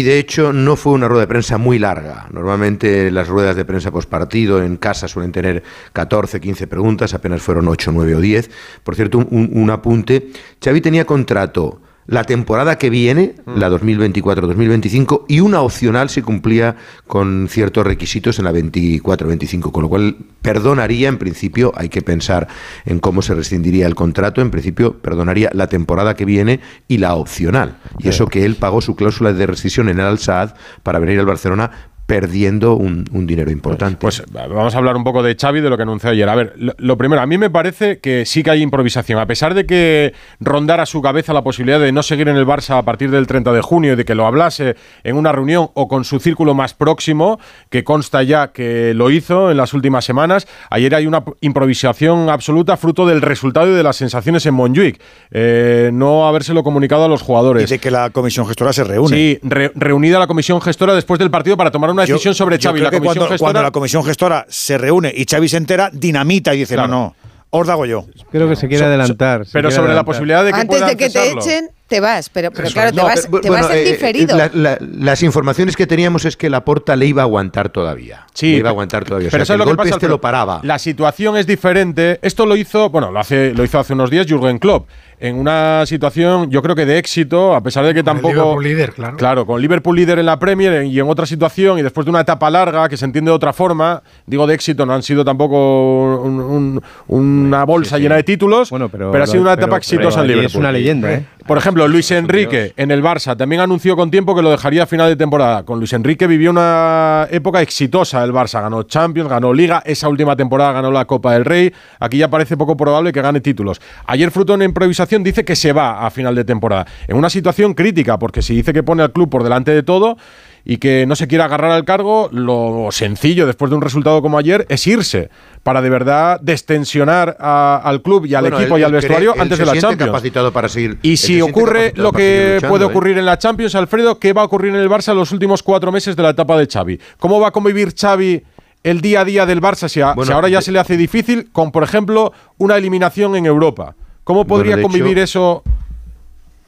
de 0.01 0.17
hecho 0.17 0.51
no 0.51 0.75
fue 0.75 0.93
una 0.93 1.07
rueda 1.07 1.21
de 1.21 1.27
prensa 1.27 1.59
muy 1.59 1.77
larga. 1.77 2.27
Normalmente 2.31 3.11
las 3.11 3.27
ruedas 3.27 3.55
de 3.55 3.63
prensa 3.63 3.91
postpartido 3.91 4.63
en 4.63 4.77
casa 4.77 5.07
suelen 5.07 5.31
tener 5.31 5.61
14, 5.93 6.41
15 6.41 6.65
preguntas, 6.65 7.13
apenas 7.13 7.43
fueron 7.43 7.67
8, 7.67 7.91
9 7.93 8.15
o 8.15 8.19
10. 8.19 8.49
Por 8.83 8.95
cierto, 8.95 9.19
un, 9.19 9.51
un 9.53 9.69
apunte. 9.69 10.31
Xavi 10.59 10.81
tenía 10.81 11.05
contrato 11.05 11.79
la 12.05 12.23
temporada 12.23 12.77
que 12.77 12.89
viene, 12.89 13.35
la 13.45 13.69
2024-2025, 13.69 15.25
y 15.27 15.39
una 15.39 15.61
opcional 15.61 16.09
si 16.09 16.21
cumplía 16.21 16.75
con 17.07 17.47
ciertos 17.49 17.85
requisitos 17.85 18.39
en 18.39 18.45
la 18.45 18.51
24-25, 18.51 19.71
con 19.71 19.83
lo 19.83 19.89
cual 19.89 20.17
perdonaría, 20.41 21.07
en 21.07 21.17
principio, 21.17 21.71
hay 21.75 21.89
que 21.89 22.01
pensar 22.01 22.47
en 22.85 22.99
cómo 22.99 23.21
se 23.21 23.35
rescindiría 23.35 23.87
el 23.87 23.95
contrato, 23.95 24.41
en 24.41 24.51
principio 24.51 25.01
perdonaría 25.01 25.49
la 25.53 25.67
temporada 25.67 26.15
que 26.15 26.25
viene 26.25 26.59
y 26.87 26.97
la 26.97 27.15
opcional. 27.15 27.77
Y 27.99 28.09
eso 28.09 28.27
que 28.27 28.45
él 28.45 28.55
pagó 28.55 28.81
su 28.81 28.95
cláusula 28.95 29.33
de 29.33 29.47
rescisión 29.47 29.89
en 29.89 29.99
el 29.99 30.05
Al-Saad 30.05 30.55
para 30.83 30.99
venir 30.99 31.19
al 31.19 31.25
Barcelona 31.25 31.92
perdiendo 32.05 32.75
un, 32.75 33.05
un 33.11 33.25
dinero 33.25 33.49
importante. 33.49 33.97
Pues 33.99 34.23
vamos 34.31 34.75
a 34.75 34.77
hablar 34.77 34.95
un 34.97 35.03
poco 35.03 35.23
de 35.23 35.35
Xavi, 35.35 35.61
de 35.61 35.69
lo 35.69 35.77
que 35.77 35.83
anunció 35.83 36.09
ayer. 36.09 36.27
A 36.27 36.35
ver, 36.35 36.53
lo, 36.57 36.73
lo 36.77 36.97
primero, 36.97 37.21
a 37.21 37.25
mí 37.25 37.37
me 37.37 37.49
parece 37.49 37.99
que 37.99 38.25
sí 38.25 38.43
que 38.43 38.51
hay 38.51 38.61
improvisación. 38.61 39.19
A 39.19 39.25
pesar 39.25 39.53
de 39.53 39.65
que 39.65 40.13
rondara 40.39 40.85
su 40.85 41.01
cabeza 41.01 41.33
la 41.33 41.43
posibilidad 41.43 41.79
de 41.79 41.91
no 41.91 42.03
seguir 42.03 42.27
en 42.27 42.35
el 42.35 42.45
Barça 42.45 42.77
a 42.77 42.83
partir 42.83 43.09
del 43.09 43.25
30 43.25 43.53
de 43.53 43.61
junio 43.61 43.93
y 43.93 43.95
de 43.95 44.03
que 44.05 44.15
lo 44.15 44.25
hablase 44.25 44.75
en 45.03 45.15
una 45.15 45.31
reunión 45.31 45.69
o 45.73 45.87
con 45.87 46.03
su 46.03 46.19
círculo 46.19 46.53
más 46.53 46.73
próximo, 46.73 47.39
que 47.69 47.83
consta 47.83 48.21
ya 48.23 48.49
que 48.51 48.93
lo 48.93 49.09
hizo 49.09 49.49
en 49.51 49.57
las 49.57 49.73
últimas 49.73 50.03
semanas, 50.03 50.47
ayer 50.69 50.93
hay 50.95 51.07
una 51.07 51.23
improvisación 51.41 52.29
absoluta 52.29 52.75
fruto 52.77 53.05
del 53.05 53.21
resultado 53.21 53.71
y 53.71 53.75
de 53.75 53.83
las 53.83 53.95
sensaciones 53.95 54.45
en 54.45 54.53
Montjuic. 54.55 54.99
Eh, 55.31 55.89
no 55.93 56.27
habérselo 56.27 56.63
comunicado 56.63 57.05
a 57.05 57.07
los 57.07 57.21
jugadores. 57.21 57.69
Y 57.71 57.73
de 57.75 57.79
que 57.79 57.91
la 57.91 58.09
comisión 58.09 58.45
gestora 58.45 58.73
se 58.73 58.83
reúne. 58.83 59.15
Sí, 59.15 59.39
re- 59.43 59.71
reunida 59.75 60.19
la 60.19 60.27
comisión 60.27 60.59
gestora 60.61 60.93
después 60.93 61.17
del 61.19 61.31
partido 61.31 61.55
para 61.55 61.71
tomar 61.71 61.92
una 61.93 62.05
Yo- 62.05 62.15
decisión 62.15 62.35
sobre 62.35 62.57
yo 62.57 62.69
Xavi. 62.69 62.79
creo 62.79 62.83
La 62.85 62.91
que 62.91 62.97
comisión 62.97 63.15
cuando, 63.15 63.31
gestora 63.33 63.45
cuando 63.45 63.61
la 63.63 63.71
comisión 63.71 64.03
gestora 64.03 64.45
se 64.49 64.77
reúne 64.77 65.13
y 65.15 65.25
Xavi 65.29 65.47
se 65.47 65.57
entera, 65.57 65.89
dinamita 65.93 66.53
y 66.53 66.59
dice, 66.59 66.73
Claro. 66.75 66.89
no, 66.89 66.97
no, 66.99 67.15
os 67.51 67.69
hago 67.69 67.85
yo. 67.85 68.05
Creo 68.31 68.49
que 68.49 68.55
se 68.55 68.67
quiere 68.67 68.79
So- 68.79 68.83
so- 68.83 68.87
adelantar. 68.89 69.45
se 69.45 69.51
pero 69.53 69.69
quiere 69.69 69.75
sobre 69.75 69.87
la 69.89 69.99
adelantar. 70.01 70.05
posibilidad 70.05 70.43
de 70.43 70.51
que 70.51 70.55
Antes 70.59 70.67
puedan 70.67 70.87
de 70.89 70.97
que 70.97 71.05
te 71.05 71.11
cesarlo. 71.11 71.41
echen, 71.41 71.69
te 71.87 71.99
vas. 71.99 72.29
Pero, 72.29 72.51
pero 72.51 72.69
claro, 72.69 72.91
te 72.91 73.01
vas, 73.03 73.27
pero, 73.29 73.41
te 73.41 73.49
bueno, 73.49 73.67
vas 73.67 73.75
en 73.75 73.87
eh, 73.87 73.91
diferido. 73.91 74.35
la- 74.37 74.49
la- 74.53 74.77
las 74.81 75.21
informaciones 75.23 75.75
que 75.75 75.85
teníamos 75.85 76.25
es 76.25 76.35
que 76.37 76.49
Laporta 76.49 76.95
le 76.95 77.05
iba 77.05 77.21
a 77.21 77.25
aguantar 77.25 77.69
todavía. 77.69 78.25
Sí, 78.33 78.51
le 78.53 78.57
iba 78.59 78.69
a 78.69 78.71
aguantar 78.71 79.05
todavía. 79.05 79.27
O 79.27 79.31
Pero 79.31 79.45
sea, 79.45 79.53
eso 79.55 79.57
lo 79.59 79.65
que 79.65 79.69
golpe 79.71 79.83
pasa, 79.83 79.95
este 79.95 80.07
lo 80.07 80.19
paraba. 80.19 80.59
La 80.63 80.79
situación 80.79 81.37
es 81.37 81.45
diferente. 81.45 82.19
Esto 82.21 82.45
lo 82.45 82.55
hizo, 82.55 82.89
bueno, 82.89 83.11
lo 83.11 83.19
hace, 83.19 83.53
lo 83.53 83.63
hizo 83.63 83.77
hace 83.79 83.93
unos 83.93 84.09
días 84.09 84.25
Jürgen 84.27 84.57
Klopp. 84.59 84.87
En 85.19 85.35
una 85.37 85.85
situación, 85.85 86.49
yo 86.49 86.61
creo 86.61 86.75
que 86.75 86.85
de 86.85 86.97
éxito, 86.97 87.55
a 87.55 87.61
pesar 87.61 87.85
de 87.85 87.93
que 87.93 88.01
Con 88.03 88.05
tampoco. 88.15 88.33
Liverpool 88.33 88.63
líder, 88.63 88.91
claro. 88.93 89.17
Claro, 89.17 89.45
con 89.45 89.61
Liverpool 89.61 89.95
líder 89.95 90.19
en 90.19 90.25
la 90.25 90.37
Premier 90.37 90.83
y 90.83 90.99
en 90.99 91.07
otra 91.07 91.25
situación, 91.25 91.79
y 91.79 91.81
después 91.81 92.03
de 92.03 92.09
una 92.09 92.21
etapa 92.21 92.49
larga 92.49 92.89
que 92.89 92.97
se 92.97 93.05
entiende 93.05 93.31
de 93.31 93.35
otra 93.35 93.53
forma, 93.53 94.03
digo 94.25 94.45
de 94.47 94.55
éxito, 94.55 94.85
no 94.85 94.93
han 94.93 95.01
sido 95.03 95.23
tampoco 95.23 96.15
un- 96.21 96.41
un- 96.41 96.81
una 97.07 97.63
bolsa 97.63 97.97
llena 97.99 98.15
de 98.15 98.23
títulos, 98.23 98.69
pero, 98.91 99.23
ha 99.23 99.27
sido 99.27 99.43
una 99.43 99.53
etapa 99.53 99.77
exitosa 99.77 100.21
en 100.21 100.27
Liverpool. 100.27 100.45
Es 100.47 100.55
una 100.55 100.71
leyenda, 100.73 101.13
¿eh? 101.13 101.25
Por 101.47 101.57
ejemplo, 101.57 101.72
Luis 101.73 102.11
Enrique 102.11 102.73
en 102.77 102.91
el 102.91 103.03
Barça 103.03 103.35
también 103.35 103.61
anunció 103.61 103.95
con 103.95 104.11
tiempo 104.11 104.35
que 104.35 104.41
lo 104.41 104.51
dejaría 104.51 104.83
a 104.83 104.85
final 104.85 105.09
de 105.09 105.15
temporada. 105.15 105.63
Con 105.65 105.79
Luis 105.79 105.91
Enrique 105.93 106.27
vivió 106.27 106.51
una 106.51 107.27
época 107.31 107.61
exitosa 107.61 108.23
el 108.23 108.31
Barça. 108.31 108.61
Ganó 108.61 108.83
Champions, 108.83 109.29
ganó 109.29 109.53
Liga. 109.53 109.81
Esa 109.85 110.07
última 110.07 110.35
temporada 110.35 110.71
ganó 110.73 110.91
la 110.91 111.05
Copa 111.05 111.33
del 111.33 111.45
Rey. 111.45 111.73
Aquí 111.99 112.17
ya 112.17 112.29
parece 112.29 112.57
poco 112.57 112.77
probable 112.77 113.11
que 113.11 113.21
gane 113.21 113.41
títulos. 113.41 113.81
Ayer, 114.05 114.29
fruto 114.31 114.53
de 114.53 114.57
una 114.57 114.65
improvisación, 114.65 115.23
dice 115.23 115.43
que 115.43 115.55
se 115.55 115.73
va 115.73 116.05
a 116.05 116.11
final 116.11 116.35
de 116.35 116.45
temporada. 116.45 116.85
En 117.07 117.17
una 117.17 117.29
situación 117.29 117.73
crítica, 117.73 118.19
porque 118.19 118.41
si 118.41 118.55
dice 118.55 118.73
que 118.73 118.83
pone 118.83 119.03
al 119.03 119.11
club 119.11 119.29
por 119.29 119.43
delante 119.43 119.71
de 119.71 119.83
todo. 119.83 120.17
Y 120.65 120.77
que 120.77 121.05
no 121.05 121.15
se 121.15 121.27
quiera 121.27 121.45
agarrar 121.45 121.71
al 121.71 121.83
cargo, 121.83 122.29
lo 122.31 122.87
sencillo 122.91 123.45
después 123.45 123.69
de 123.69 123.75
un 123.75 123.81
resultado 123.81 124.21
como 124.21 124.37
ayer 124.37 124.65
es 124.69 124.87
irse 124.87 125.29
para 125.61 125.81
de 125.81 125.89
verdad 125.89 126.39
destensionar 126.41 127.35
a- 127.39 127.81
al 127.83 128.01
club 128.01 128.25
y 128.25 128.33
al 128.35 128.43
Bueno, 128.43 128.59
equipo 128.59 128.75
él- 128.75 128.81
y 128.81 128.83
al 128.85 128.91
vestuario 128.93 129.33
antes 129.37 129.57
de 129.57 129.65
la 129.65 129.73
Champions. 129.77 130.05
capacitado 130.11 130.53
para 130.53 130.69
seguir- 130.69 130.97
y 131.01 131.17
si 131.17 131.41
ocurre 131.41 131.91
lo 131.97 132.11
que 132.13 132.53
luchando, 132.55 132.69
puede 132.71 132.83
¿eh? 132.85 132.87
ocurrir 132.87 133.17
en 133.17 133.25
la 133.25 133.37
Champions, 133.37 133.75
Alfredo, 133.75 134.19
¿qué 134.19 134.31
va 134.31 134.41
a 134.41 134.45
ocurrir 134.45 134.73
en 134.73 134.79
el 134.79 134.89
Barça 134.89 135.13
los 135.13 135.31
últimos 135.33 135.63
cuatro 135.63 135.91
meses 135.91 136.15
de 136.15 136.23
la 136.23 136.29
etapa 136.29 136.57
de 136.57 136.65
Xavi? 136.65 136.99
¿Cómo 137.19 137.41
va 137.41 137.49
a 137.49 137.51
convivir 137.51 137.93
Xavi 137.93 138.41
el 138.83 139.01
día 139.01 139.21
a 139.21 139.25
día 139.25 139.45
del 139.45 139.61
Barça 139.61 139.89
si, 139.89 139.99
a- 139.99 140.13
Bueno, 140.13 140.27
si 140.27 140.33
ahora 140.33 140.47
ya 140.47 140.59
de- 140.59 140.63
se 140.63 140.71
le 140.71 140.79
hace 140.79 140.95
difícil 140.95 141.49
con, 141.51 141.71
por 141.73 141.83
ejemplo, 141.83 142.31
una 142.57 142.77
eliminación 142.77 143.35
en 143.35 143.45
Europa? 143.45 143.95
¿Cómo 144.23 144.45
podría 144.47 144.75
hecho- 144.75 144.83
convivir 144.83 145.19
eso 145.19 145.61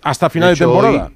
hasta 0.04 0.30
final 0.30 0.50
de, 0.50 0.54
hecho, 0.56 0.66
temporada? 0.66 1.06
Hoy, 1.08 1.14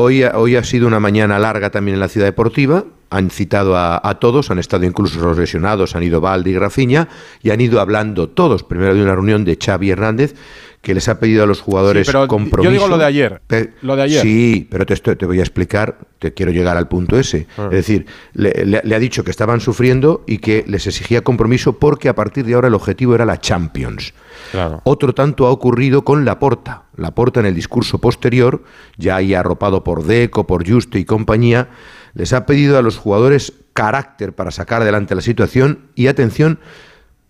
hoy, 0.00 0.22
ha- 0.22 0.38
hoy 0.38 0.56
ha 0.56 0.64
sido 0.64 0.86
una 0.86 1.00
mañana 1.00 1.38
larga 1.38 1.70
también 1.70 1.94
en 1.94 2.00
la 2.00 2.08
ciudad 2.08 2.26
deportiva. 2.26 2.84
Han 3.10 3.30
citado 3.30 3.74
a, 3.76 4.00
a 4.06 4.18
todos, 4.18 4.50
han 4.50 4.58
estado 4.58 4.84
incluso 4.84 5.18
los 5.20 5.38
lesionados, 5.38 5.96
han 5.96 6.02
ido 6.02 6.20
Valde 6.20 6.50
y 6.50 6.52
Grafiña 6.54 7.08
y 7.42 7.50
han 7.50 7.60
ido 7.60 7.80
hablando 7.80 8.28
todos. 8.28 8.62
Primero 8.62 8.94
de 8.94 9.02
una 9.02 9.14
reunión 9.14 9.44
de 9.44 9.56
Xavi 9.62 9.90
Hernández 9.90 10.34
que 10.82 10.94
les 10.94 11.08
ha 11.08 11.18
pedido 11.18 11.42
a 11.42 11.46
los 11.46 11.60
jugadores 11.60 12.06
Sí, 12.06 12.12
pero 12.12 12.24
yo 12.24 12.28
compromiso. 12.28 12.70
digo 12.70 12.88
lo 12.88 12.98
de 12.98 13.04
ayer, 13.04 13.40
lo 13.82 13.96
de 13.96 14.02
ayer. 14.02 14.22
Sí, 14.22 14.66
pero 14.70 14.86
te, 14.86 14.94
estoy- 14.94 15.16
te 15.16 15.26
voy 15.26 15.38
a 15.40 15.42
explicar, 15.42 15.98
te 16.20 16.32
quiero 16.32 16.52
llegar 16.52 16.76
al 16.76 16.86
punto 16.88 17.18
ese. 17.18 17.46
Ah. 17.58 17.64
Es 17.66 17.70
decir, 17.78 18.06
le, 18.32 18.52
le- 18.64 18.80
le 18.84 18.94
ha 18.94 18.98
dicho 18.98 19.24
que 19.24 19.30
estaban 19.32 19.60
sufriendo 19.60 20.22
y 20.26 20.38
que 20.38 20.64
les 20.68 20.86
exigía 20.86 21.22
compromiso 21.22 21.78
porque 21.78 22.08
a 22.08 22.14
partir 22.14 22.44
de 22.46 22.54
ahora 22.54 22.68
el 22.68 22.74
objetivo 22.74 23.14
era 23.14 23.24
la 23.24 23.40
Champions. 23.40 24.14
Claro. 24.52 24.80
Otro 24.84 25.12
tanto 25.14 25.46
ha 25.46 25.50
ocurrido 25.50 26.04
con 26.04 26.24
Laporta. 26.24 26.84
Laporta 26.96 27.40
en 27.40 27.46
el 27.46 27.54
discurso 27.54 27.98
posterior, 27.98 28.62
ya 28.96 29.16
ahí 29.16 29.34
arropado 29.34 29.82
por 29.84 30.04
Deco, 30.04 30.46
por 30.46 30.66
Juste 30.68 30.98
y 31.00 31.04
compañía, 31.04 31.68
les 32.14 32.32
ha 32.32 32.46
pedido 32.46 32.78
a 32.78 32.82
los 32.82 32.96
jugadores 32.96 33.52
carácter 33.72 34.32
para 34.32 34.50
sacar 34.52 34.82
adelante 34.82 35.14
la 35.14 35.20
situación 35.20 35.80
y 35.94 36.06
atención, 36.06 36.58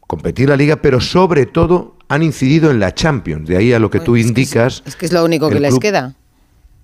competir 0.09 0.49
la 0.49 0.57
liga, 0.57 0.77
pero 0.77 1.01
sobre 1.01 1.47
todo 1.47 1.95
han 2.09 2.25
incidido 2.25 2.71
en 2.73 2.81
la 2.81 2.93
Champions. 2.93 3.47
De 3.49 3.57
ahí 3.57 3.73
a 3.73 3.79
lo 3.79 3.91
que 3.91 4.01
tú 4.01 4.17
indicas, 4.17 4.83
Es 4.87 4.97
que 4.97 5.07
es 5.07 5.13
lo 5.13 5.25
único 5.25 5.49
que 5.49 5.61
les 5.61 5.79
queda. 5.79 6.15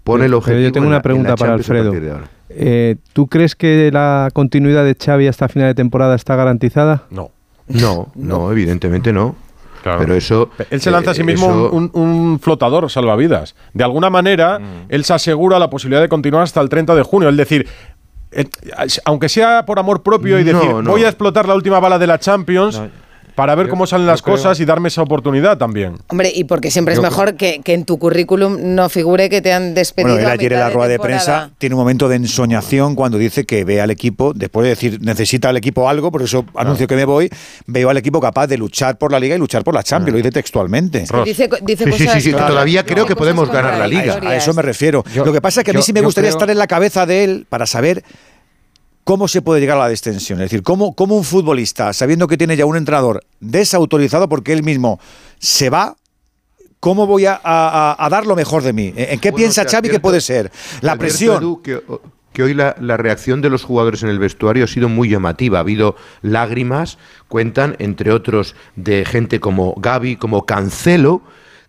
pone 0.05 0.27
el 0.27 0.31
Pero 0.31 0.39
objetivo. 0.39 0.63
yo 0.63 0.71
tengo 0.73 0.85
en 0.85 0.89
una 0.89 0.95
la- 0.97 0.99
en 0.99 1.03
pregunta 1.03 1.31
la 1.31 1.37
para 1.37 1.55
Alfredo. 1.55 1.91
partir 1.91 2.03
de 2.05 2.11
ahora. 2.13 2.29
Eh, 2.51 2.97
¿Tú 3.15 3.27
crees 3.27 3.57
que 3.57 3.91
la 3.93 4.29
continuidad 4.33 4.85
de 4.85 4.95
Xavi 4.95 5.27
hasta 5.27 5.49
final 5.49 5.69
de 5.69 5.75
temporada 5.75 6.15
está 6.15 6.37
garantizada? 6.37 7.05
No. 7.11 7.31
No, 7.67 8.13
no, 8.15 8.53
evidentemente 8.53 9.13
no. 9.13 9.35
Claro. 9.83 9.99
Pero 9.99 10.15
eso. 10.15 10.51
Él 10.71 10.81
se 10.81 10.91
lanza 10.91 11.11
a 11.11 11.15
sí 11.15 11.23
eh, 11.23 11.25
mismo 11.25 11.47
eso- 11.47 11.71
un, 11.73 11.91
un- 11.95 12.39
flotador 12.41 12.91
salvavidas. 12.91 13.55
De 13.73 13.83
alguna 13.85 14.09
manera, 14.11 14.61
él 14.89 15.05
se 15.05 15.13
asegura 15.15 15.59
la 15.59 15.69
posibilidad 15.71 16.01
de 16.03 16.09
continuar 16.09 16.43
hasta 16.43 16.61
el 16.61 16.69
30 16.69 16.95
de 16.95 17.03
junio. 17.03 17.29
Es 17.31 17.37
decir, 17.37 17.67
eh, 18.33 18.45
aunque 19.05 19.29
sea 19.29 19.65
por 19.67 19.79
amor 19.79 20.03
propio 20.03 20.39
y 20.41 20.45
No, 20.45 20.53
decir, 20.59 20.75
no. 20.75 20.91
voy 20.91 21.05
a 21.05 21.09
explotar 21.09 21.47
la 21.49 21.55
última 21.55 21.81
bala 21.81 21.99
de 21.99 22.07
la 22.07 22.19
Champions 22.19 22.81
para 23.35 23.55
ver 23.55 23.69
cómo 23.69 23.87
salen 23.87 24.07
las 24.07 24.23
creo- 24.23 24.37
cosas 24.37 24.61
y 24.61 24.65
darme 24.65 24.89
esa 24.89 25.03
oportunidad 25.03 25.59
también. 25.59 25.97
Hombre, 26.09 26.31
y 26.35 26.45
porque 26.45 26.71
siempre 26.71 26.95
es 26.95 27.01
mejor 27.01 27.35
que, 27.35 27.61
que 27.65 27.75
en 27.75 27.85
tu 27.85 27.99
currículum 27.99 28.57
no 28.75 28.89
figure 28.89 29.29
que 29.29 29.41
te 29.43 29.53
han 29.53 29.75
despedido. 29.75 30.15
Bueno, 30.15 30.29
él 30.29 30.39
ayer 30.39 30.53
en 30.53 30.61
la 30.61 30.71
rueda 30.71 30.89
de 30.89 30.99
prensa 30.99 31.51
tiene 31.59 31.75
un 31.75 31.81
momento 31.81 32.09
de 32.09 32.17
ensoñación 32.17 32.95
cuando 32.95 33.19
dice 33.19 33.45
que 33.45 33.65
ve 33.65 33.81
al 33.81 33.91
equipo, 33.91 34.33
después 34.35 34.65
de 34.65 34.71
decir 34.71 34.99
necesita 35.03 35.49
al 35.49 35.57
equipo 35.57 35.89
algo, 35.89 36.13
por 36.13 36.23
eso 36.23 36.45
anuncio 36.55 36.87
que 36.87 36.97
me 36.97 37.05
voy, 37.05 37.29
veo 37.67 37.91
al 37.91 37.97
equipo 37.97 38.21
capaz 38.21 38.47
de 38.47 38.57
luchar 38.59 38.99
por 38.99 39.11
la 39.11 39.19
liga 39.19 39.35
y 39.35 39.39
luchar 39.39 39.65
por 39.65 39.75
la 39.75 39.83
Champions, 39.83 40.13
lo 40.13 40.17
dice 40.19 40.31
textualmente. 40.31 41.05
dice 41.25 41.49
dice 41.63 41.85
Sí, 41.85 41.93
sí, 41.93 42.05
cosas- 42.07 42.23
sí, 42.23 42.31
Claro. 42.33 42.49
todavía 42.49 42.85
creo 42.85 43.07
que 43.07 43.17
podemos 43.17 43.51
ganar 43.51 43.79
la 43.79 43.87
liga. 43.87 44.21
A 44.23 44.37
eso 44.37 44.53
me 44.55 44.63
refiero. 44.63 45.05
Yo- 45.15 45.25
lo 45.25 45.33
que 45.33 45.41
pasa 45.41 45.61
es 45.61 45.65
que 45.65 45.71
a 45.73 45.75
mí 45.75 45.83
sí 45.83 45.93
me 45.93 46.01
gustaría 46.01 46.31
creo- 46.31 46.37
estar 46.39 46.51
en 46.51 46.59
la 46.59 46.67
cabeza 46.67 47.05
de 47.07 47.25
él 47.25 47.47
para 47.49 47.67
saber 47.67 48.05
cómo 49.05 49.29
se 49.29 49.43
puede 49.43 49.61
llegar 49.61 49.77
a 49.77 49.83
la 49.83 49.89
destensión. 49.89 50.41
Es 50.41 50.47
decir, 50.51 50.63
cómo, 50.63 50.95
cómo 50.95 51.17
un 51.17 51.25
futbolista, 51.25 51.93
sabiendo 51.93 52.27
que 52.27 52.37
tiene 52.37 52.57
ya 52.57 52.65
un 52.67 52.77
entrenador 52.77 53.23
desautorizado 53.41 54.29
porque 54.29 54.53
él 54.53 54.63
mismo 54.63 54.99
se 55.39 55.71
va, 55.71 55.97
¿cómo 56.81 57.07
voy 57.07 57.27
a, 57.27 57.41
a- 57.43 57.97
a 57.99 58.09
dar 58.09 58.27
lo 58.27 58.35
mejor 58.37 58.63
de 58.63 58.73
mí? 58.73 58.93
¿En 58.97 59.21
qué 59.21 59.31
Bueno, 59.31 59.37
piensa 59.43 59.65
Xavi 59.65 59.89
que 59.91 60.01
puede 60.01 60.21
ser? 60.21 60.51
La 60.81 60.97
presión. 60.97 61.37
Edu, 61.43 61.63
que, 61.63 61.83
que 62.33 62.43
hoy 62.43 62.55
la, 62.55 62.75
la 62.81 62.97
reacción 62.97 63.41
de 63.43 63.51
los 63.51 63.63
jugadores 63.63 64.03
en 64.03 64.09
el 64.09 64.19
vestuario 64.19 64.65
ha 64.65 64.69
sido 64.69 64.89
muy 64.89 65.09
llamativa. 65.09 65.59
Ha 65.59 65.61
habido 65.61 65.97
lágrimas, 66.23 66.99
cuentan, 67.29 67.77
entre 67.79 68.11
otros, 68.11 68.57
de 68.75 69.05
gente 69.05 69.39
como 69.39 69.75
Gaby, 69.77 70.17
como 70.17 70.45
Cancelo, 70.47 71.23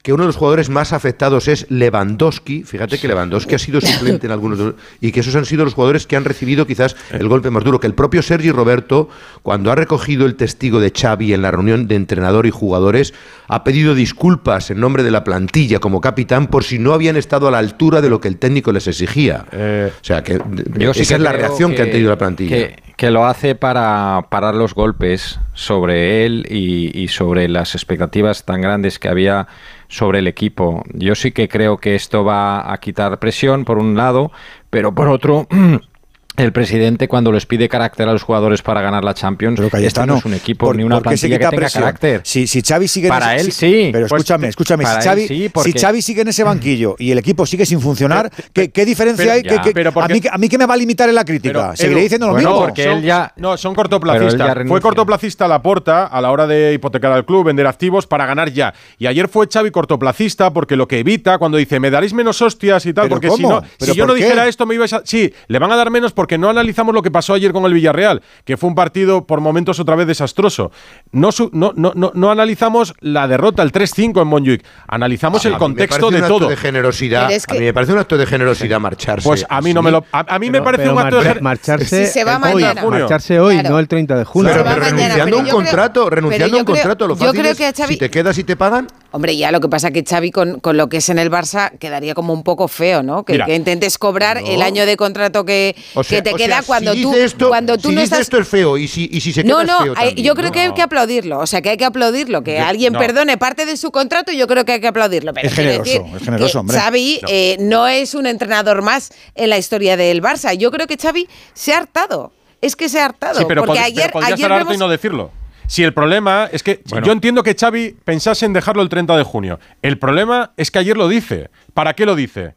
que 0.06 0.14
uno 0.14 0.22
de 0.22 0.28
los 0.28 0.36
jugadores 0.36 0.70
más 0.70 0.94
afectados 0.94 1.48
es 1.48 1.66
Lewandowski. 1.72 2.62
Fíjate 2.62 3.00
que 3.00 3.08
Lewandowski 3.08 3.56
ha 3.56 3.58
sido 3.58 3.82
suplente 3.82 4.28
en 4.28 4.32
algunos 4.32 4.60
de 4.60 4.66
los- 4.66 4.76
y 5.02 5.12
que 5.12 5.22
esos 5.22 5.36
han 5.36 5.46
sido 5.46 5.66
los 5.66 5.74
jugadores 5.74 6.06
que 6.06 6.16
han 6.16 6.26
recibido 6.26 6.68
quizás 6.68 6.96
el 7.10 7.28
golpe 7.28 7.50
más 7.50 7.64
duro. 7.64 7.80
Que 7.80 7.88
el 7.88 7.96
propio 7.96 8.22
Sergi 8.22 8.52
Roberto, 8.52 9.10
cuando 9.42 9.72
ha 9.72 9.76
recogido 9.76 10.28
el 10.28 10.36
testigo 10.36 10.80
de 10.80 10.92
Xavi 10.96 11.34
en 11.34 11.42
la 11.42 11.50
reunión 11.50 11.88
de 11.88 11.96
entrenador 11.96 12.46
y 12.46 12.52
jugadores, 12.52 13.16
ha 13.48 13.64
pedido 13.64 13.96
disculpas 13.96 14.70
en 14.70 14.80
nombre 14.80 15.02
de 15.02 15.10
la 15.10 15.24
plantilla 15.24 15.80
como 15.80 16.02
capitán 16.02 16.46
por 16.48 16.64
si 16.64 16.78
no 16.78 16.94
habían 16.94 17.18
estado 17.18 17.48
a 17.48 17.52
la 17.52 17.58
altura 17.58 18.02
de 18.02 18.12
lo 18.12 18.22
que 18.22 18.28
el 18.28 18.38
técnico 18.38 18.72
les 18.72 18.86
exigía. 18.86 19.46
o 19.52 20.04
sea, 20.06 20.22
que 20.22 20.40
Yo 20.78 20.94
sí 20.94 21.02
esa 21.02 21.16
que 21.16 21.18
es 21.18 21.22
la 21.24 21.32
reacción 21.32 21.74
que, 21.74 21.82
han 21.82 21.90
tenido 21.90 22.12
la 22.12 22.20
plantilla. 22.20 22.56
Que, 22.56 22.76
que 22.96 23.10
lo 23.10 23.26
hace 23.26 23.56
para 23.56 24.28
parar 24.30 24.54
los 24.54 24.76
golpes 24.76 25.40
sobre 25.56 26.28
él 26.28 26.46
y, 26.48 26.92
y 26.96 27.08
sobre 27.08 27.48
las 27.48 27.74
expectativas 27.74 28.46
tan 28.46 28.62
grandes 28.62 29.00
que 29.00 29.08
había 29.08 29.48
sobre 29.88 30.20
el 30.20 30.28
equipo. 30.28 30.84
Yo 30.94 31.16
sí 31.16 31.32
que 31.32 31.48
creo 31.48 31.78
que 31.78 31.96
esto 31.96 32.24
va 32.24 32.72
a 32.72 32.78
quitar 32.80 33.20
presión, 33.20 33.66
por 33.66 33.78
un 33.78 33.96
lado, 33.96 34.32
pero 34.70 34.94
por 34.94 35.08
otro... 35.10 35.48
El 36.38 36.52
presidente 36.52 37.08
cuando 37.08 37.32
les 37.32 37.46
pide 37.46 37.70
carácter 37.70 38.10
a 38.10 38.12
los 38.14 38.24
jugadores 38.24 38.62
para 38.62 38.82
ganar 38.82 39.04
la 39.06 39.14
Champions, 39.14 39.58
este 39.60 39.72
Cayetano, 39.72 40.14
no 40.14 40.20
es 40.20 40.26
un 40.26 40.34
equipo 40.34 40.66
por- 40.66 40.76
ni 40.76 40.84
una 40.84 40.96
¿por 41.02 41.12
qué 41.12 41.18
se 41.18 41.28
plantilla 41.28 41.38
que 41.38 41.50
tenga 41.52 41.62
presión? 41.62 41.84
carácter. 41.84 42.22
Si, 42.26 42.46
si 42.48 42.62
Xavi 42.62 42.88
sigue 42.90 43.08
en 43.08 43.14
Para 43.14 43.36
ese- 43.36 43.46
él 43.46 43.52
sí. 43.54 43.90
Pero 43.94 44.08
Pues, 44.08 44.20
escúchame, 44.22 44.48
escúchame. 44.50 44.86
Si 44.86 44.92
Xavi, 45.02 45.28
sí, 45.28 45.28
si 45.44 45.50
porque- 45.50 45.72
Xavi 45.80 46.02
sigue 46.02 46.22
en 46.24 46.28
ese 46.28 46.44
banquillo 46.44 46.96
y 47.00 47.12
el 47.12 47.18
equipo 47.20 47.46
sigue 47.46 47.66
sin 47.66 47.80
funcionar, 47.80 48.30
¿qué, 48.52 48.70
qué 48.70 48.84
diferencia 48.86 49.24
pero- 49.24 49.34
hay? 49.34 49.44
ya. 49.44 49.50
¿Qué- 49.62 49.70
qué- 49.70 49.74
Pero 49.74 49.94
a, 50.02 50.08
mí, 50.10 50.20
que- 50.20 50.30
¿A 50.30 50.38
mí 50.38 50.50
qué 50.50 50.58
me 50.58 50.66
va 50.66 50.74
a 50.74 50.78
limitar 50.78 51.08
en 51.08 51.16
la 51.16 51.24
crítica? 51.24 51.54
Pero, 51.72 51.76
Seguiré 51.78 52.02
diciendo 52.02 52.28
lo 52.28 52.34
bueno, 52.34 52.50
mismo. 52.50 52.66
porque 52.66 52.84
él 52.84 53.02
ya- 53.04 53.32
No, 53.38 53.56
son 53.56 53.74
Pero 53.74 53.84
cortoplacistas. 53.84 54.58
Fue 54.68 54.82
cortoplacista 54.82 55.48
la 55.48 55.62
porta 55.62 56.06
a 56.08 56.20
la 56.20 56.32
hora 56.32 56.48
de 56.48 56.74
hipotecar 56.74 57.14
al 57.14 57.26
club, 57.26 57.46
vender 57.46 57.66
activos 57.68 58.08
para 58.08 58.26
ganar 58.26 58.52
ya. 58.52 58.74
Y 58.98 59.08
ayer 59.08 59.30
fue 59.30 59.48
Xavi 59.52 59.72
cortoplacista 59.72 60.52
porque 60.52 60.76
lo 60.76 60.88
que 60.88 61.00
evita 61.00 61.38
cuando 61.38 61.58
dice 61.58 61.80
me 61.80 61.90
daréis 61.92 62.14
menos 62.14 62.42
hostias 62.42 62.86
y 62.86 62.94
tal, 62.94 63.04
¿Pero 63.06 63.16
porque 63.22 63.30
si 63.32 63.44
no, 63.44 63.62
¿Pero 63.80 63.94
si 63.94 63.98
yo 63.98 64.06
no 64.06 64.14
dijera 64.14 64.48
esto 64.48 64.66
me 64.66 64.76
ibais 64.76 64.92
a. 64.92 65.02
Sí, 65.06 65.32
le 65.48 65.60
van 65.60 65.72
a 65.72 65.76
dar 65.78 65.92
menos 65.92 66.12
porque 66.12 66.25
no 66.38 66.50
analizamos 66.50 66.94
lo 66.94 67.02
que 67.02 67.12
pasó 67.12 67.34
ayer 67.34 67.54
con 67.54 67.64
el 67.66 67.74
Villarreal, 67.74 68.22
que 68.44 68.58
fue 68.58 68.70
un 68.70 68.76
partido 68.76 69.26
por 69.26 69.42
momentos 69.42 69.80
otra 69.80 69.96
vez 69.96 70.08
desastroso. 70.08 70.72
No, 71.12 71.32
su- 71.32 71.50
no, 71.54 71.72
no, 71.76 71.92
no, 71.96 72.12
no 72.16 72.32
analizamos 72.32 72.94
la 73.00 73.28
derrota, 73.28 73.62
el 73.64 73.72
3-5 73.72 74.22
en 74.22 74.28
Montjuic. 74.28 74.66
Analizamos 74.88 75.44
A 75.46 75.48
el 75.48 75.54
me 75.54 75.60
contexto 75.60 76.08
parece 76.08 76.22
de 76.22 76.28
todo. 76.28 76.48
de 76.50 76.58
generosidad. 76.58 77.32
Es 77.32 77.46
A 77.48 77.54
mí 77.54 77.60
que- 77.60 77.66
me 77.66 77.74
parece 77.74 77.94
un 77.94 78.00
acto 78.00 78.18
de 78.18 78.26
generosidad 78.26 78.80
marcharse. 78.80 79.28
Pues 79.28 79.46
a 79.50 79.62
mí 79.62 79.74
no 79.74 79.80
así. 79.82 79.86
me 79.86 79.92
lo. 79.92 80.06
A, 80.12 80.36
a 80.36 80.40
mí 80.40 80.48
me 80.48 80.54
Pero- 80.54 80.64
parece 80.64 80.84
pero 80.84 80.94
un 80.94 81.00
acto 81.00 81.18
de. 81.20 81.24
mar- 81.26 81.34
gen- 81.36 81.44
marcharse 81.44 82.06
Si 82.08 82.12
se 82.14 82.24
va 82.24 82.38
hoy, 82.38 82.64
mañana. 82.64 82.86
marcharse 82.86 83.40
hoy, 83.40 83.56
Claro. 83.56 83.70
no 83.70 83.80
el 83.80 83.88
30 83.88 84.16
de 84.18 84.24
junio. 84.26 84.52
Pero, 84.52 84.64
Pero 84.64 84.76
renunciando 84.80 85.38
a 85.38 85.40
un 85.40 85.46
yo 85.46 85.52
creo- 85.52 85.56
contrato, 85.56 86.10
renunciando 86.10 86.46
a 86.46 86.60
un 86.60 86.66
yo 86.66 86.66
creo- 86.66 86.76
contrato, 86.76 87.08
lo 87.08 87.16
yo 87.16 87.26
fácil 87.26 87.40
creo 87.40 87.52
es, 87.52 87.58
que 87.58 87.66
a 87.66 87.74
Xavi- 87.74 87.88
si 87.88 87.98
te 87.98 88.10
quedas 88.10 88.38
y 88.38 88.44
te 88.44 88.56
pagan, 88.56 88.88
Hombre, 89.12 89.38
ya 89.38 89.50
lo 89.54 89.62
que 89.62 89.70
pasa 89.70 89.92
que 89.92 90.04
Xavi 90.04 90.30
con, 90.32 90.60
con 90.60 90.76
lo 90.76 90.90
que 90.90 90.98
es 90.98 91.08
en 91.08 91.20
el 91.20 91.32
Barça 91.32 91.72
quedaría 91.80 92.14
como 92.16 92.34
un 92.34 92.44
poco 92.44 92.68
feo, 92.68 93.02
¿no? 93.02 93.24
Que, 93.24 93.34
Mira. 93.34 93.46
que 93.46 93.56
intentes 93.56 93.98
cobrar 93.98 94.42
No. 94.42 94.48
el 94.48 94.62
año 94.62 94.86
de 94.86 94.98
contrato 94.98 95.46
que, 95.46 95.74
o 95.94 96.04
sea, 96.04 96.15
que 96.16 96.22
te 96.22 96.34
o 96.34 96.38
queda 96.38 96.48
sea, 96.58 96.64
cuando 96.64 96.94
si 96.94 97.02
tú 97.02 97.14
esto, 97.14 97.48
cuando 97.50 97.78
tú 97.78 97.90
si 97.90 97.96
no 97.96 98.02
estás 98.02 98.20
esto 98.22 98.38
es 98.38 98.48
feo 98.48 98.78
y 98.78 98.88
si, 98.88 99.10
y 99.12 99.22
si 99.22 99.34
se 99.34 99.44
queda 99.44 99.54
no, 99.54 99.62
es 99.62 99.68
no, 99.68 99.80
feo 99.82 99.94
hay- 99.98 100.08
también, 100.10 100.26
yo 100.28 100.36
creo 100.36 100.46
¿no? 100.48 100.52
que 100.52 100.60
hay 100.62 100.74
que 100.74 100.82
aplaudirlo. 100.82 101.40
O 101.40 101.48
sea, 101.48 101.62
que 101.62 101.70
hay 101.70 101.78
que 101.78 101.86
aplaudirlo. 101.86 102.44
Que 102.44 102.58
Yo- 102.58 102.66
alguien 102.66 102.94
no. 102.94 103.00
perdone 103.00 103.38
parte 103.38 103.66
de 103.66 103.78
su 103.78 103.92
contrato, 103.92 104.32
yo 104.32 104.48
creo 104.48 104.66
que 104.66 104.74
hay 104.74 104.82
que 104.82 104.88
aplaudirlo. 104.88 105.34
Pero 105.34 105.48
Es 105.48 105.54
generoso, 105.54 105.84
decir 105.84 106.02
es 106.16 106.24
generoso, 106.24 106.60
hombre. 106.60 106.78
Xavi 106.78 107.20
No. 107.22 107.28
eh, 107.32 107.58
no 107.60 107.88
es 107.88 108.14
un 108.16 108.26
entrenador 108.28 108.82
más 108.82 109.12
en 109.36 109.50
la 109.50 109.58
historia 109.58 109.98
del 109.98 110.22
Barça. 110.22 110.54
Yo 110.58 110.72
creo 110.72 110.88
que 110.88 110.98
Xavi 110.98 111.28
se 111.54 111.74
ha 111.74 111.78
hartado. 111.78 112.32
Es 112.62 112.76
que 112.76 112.90
se 112.90 113.00
ha 113.00 113.06
hartado. 113.06 113.40
Sí, 113.40 113.46
pero, 113.48 113.64
porque 113.66 113.80
pod- 113.80 113.84
ayer, 113.84 114.02
pero 114.04 114.12
podría 114.14 114.28
ayer 114.36 114.40
ser 114.46 114.52
harto 114.52 114.66
vemos- 114.66 114.76
y 114.76 114.80
no 114.80 114.88
decirlo. 114.90 115.32
Si 115.68 115.84
el 115.84 115.94
problema 115.96 116.48
es 116.52 116.62
que 116.62 116.82
Bueno. 116.90 117.08
yo 117.08 117.12
entiendo 117.12 117.42
que 117.42 117.56
Xavi 117.56 117.96
pensase 118.04 118.46
en 118.46 118.54
dejarlo 118.54 118.82
el 118.84 118.90
30 118.90 119.18
de 119.18 119.24
junio. 119.24 119.60
El 119.82 119.98
problema 119.98 120.54
es 120.58 120.70
que 120.70 120.78
ayer 120.80 120.96
lo 120.96 121.08
dice. 121.08 121.50
¿Para 121.74 121.94
qué 121.94 122.06
lo 122.06 122.16
dice? 122.16 122.54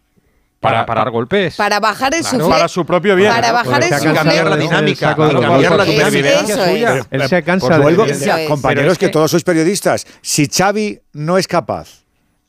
Para 0.60 0.84
parar 0.84 1.10
golpes. 1.10 1.54
para 1.54 1.78
bajar 1.78 2.12
el 2.14 2.22
Claro. 2.24 2.48
Para 2.48 2.66
su 2.66 2.84
propio 2.84 3.14
bien. 3.14 3.30
Para 3.30 3.52
bajar 3.52 3.80
el 3.82 3.90
cansado 3.90 4.14
cambiar 4.14 4.46
la 4.50 4.56
dinámica, 4.56 5.14
los 5.16 5.40
cambiar 5.40 5.76
la 5.76 5.84
supervivencia 5.86 6.54
Eso 6.54 6.64
es. 6.64 6.70
suya. 6.72 7.06
Él 7.10 7.28
se 7.28 7.42
cansa 7.44 7.78
de- 7.78 8.42
es. 8.42 8.48
compañeros, 8.48 8.92
es 8.92 8.98
que, 8.98 9.06
que- 9.06 9.12
todos 9.12 9.30
sois 9.30 9.44
periodistas. 9.44 10.04
Si 10.20 10.48
Xavi 10.48 10.98
no 11.12 11.38
es 11.38 11.46
capaz 11.46 12.02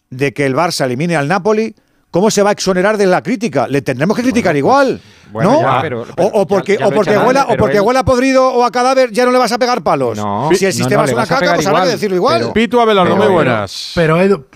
de 0.10 0.34
que 0.34 0.48
el 0.48 0.56
Barça 0.56 0.86
elimine 0.86 1.16
al 1.16 1.28
Napoli, 1.28 1.76
¿cómo 2.10 2.32
se 2.32 2.42
va 2.42 2.50
a 2.50 2.54
exonerar 2.54 2.98
de 2.98 3.06
la 3.06 3.22
crítica? 3.22 3.68
Le 3.68 3.84
tendremos 3.84 4.18
que 4.18 4.24
criticar 4.24 4.58
igual. 4.58 5.00
bueno, 5.32 5.52
¿No? 5.52 5.62
ya, 5.62 5.80
pero- 5.84 6.02
o, 6.02 6.06
pero 6.16 6.28
o 6.30 6.48
porque, 6.48 6.74
ya- 6.74 6.80
ya 6.80 6.88
o 6.88 6.92
porque, 6.92 7.16
huela, 7.16 7.44
o 7.48 7.56
porque 7.58 7.78
él- 7.78 7.84
huela 7.84 8.04
podrido 8.04 8.48
o 8.52 8.66
a 8.66 8.72
cadáver, 8.72 9.12
ya 9.12 9.24
no 9.26 9.32
le 9.32 9.38
vas 9.38 9.52
a 9.52 9.60
pegar 9.60 9.84
palos. 9.84 10.18
No, 10.18 10.50
si 10.56 10.66
el 10.66 10.74
sistema 10.74 11.04
no, 11.04 11.08
es 11.10 11.14
una 11.14 11.28
caca, 11.28 11.54
pues 11.54 11.68
habrá 11.68 11.84
que 11.84 11.90
decirlo 11.90 12.16
igual. 12.16 12.40
pero- 12.40 12.54
Pitu 12.54 12.82
Abelardo, 12.82 13.16
muy 13.16 13.28
buenas. 13.28 13.92
Pero 13.94 14.20
Edu, 14.20 14.48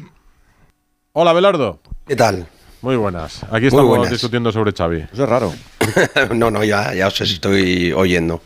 Hola, 1.12 1.30
Abelardo. 1.30 1.80
¿Qué 2.08 2.16
tal? 2.16 2.48
Muy 2.84 2.98
buenas. 2.98 3.44
Aquí 3.50 3.68
estamos 3.68 3.88
buenas. 3.88 4.10
discutiendo 4.10 4.52
sobre 4.52 4.74
Xavi. 4.74 5.06
Eso 5.14 5.24
es 5.24 5.30
raro. 5.30 5.54
no, 6.36 6.52
no, 6.52 6.66
ya, 6.66 6.94
ya 6.94 7.08
os 7.08 7.22
estoy 7.22 7.94
oyendo. 7.94 8.42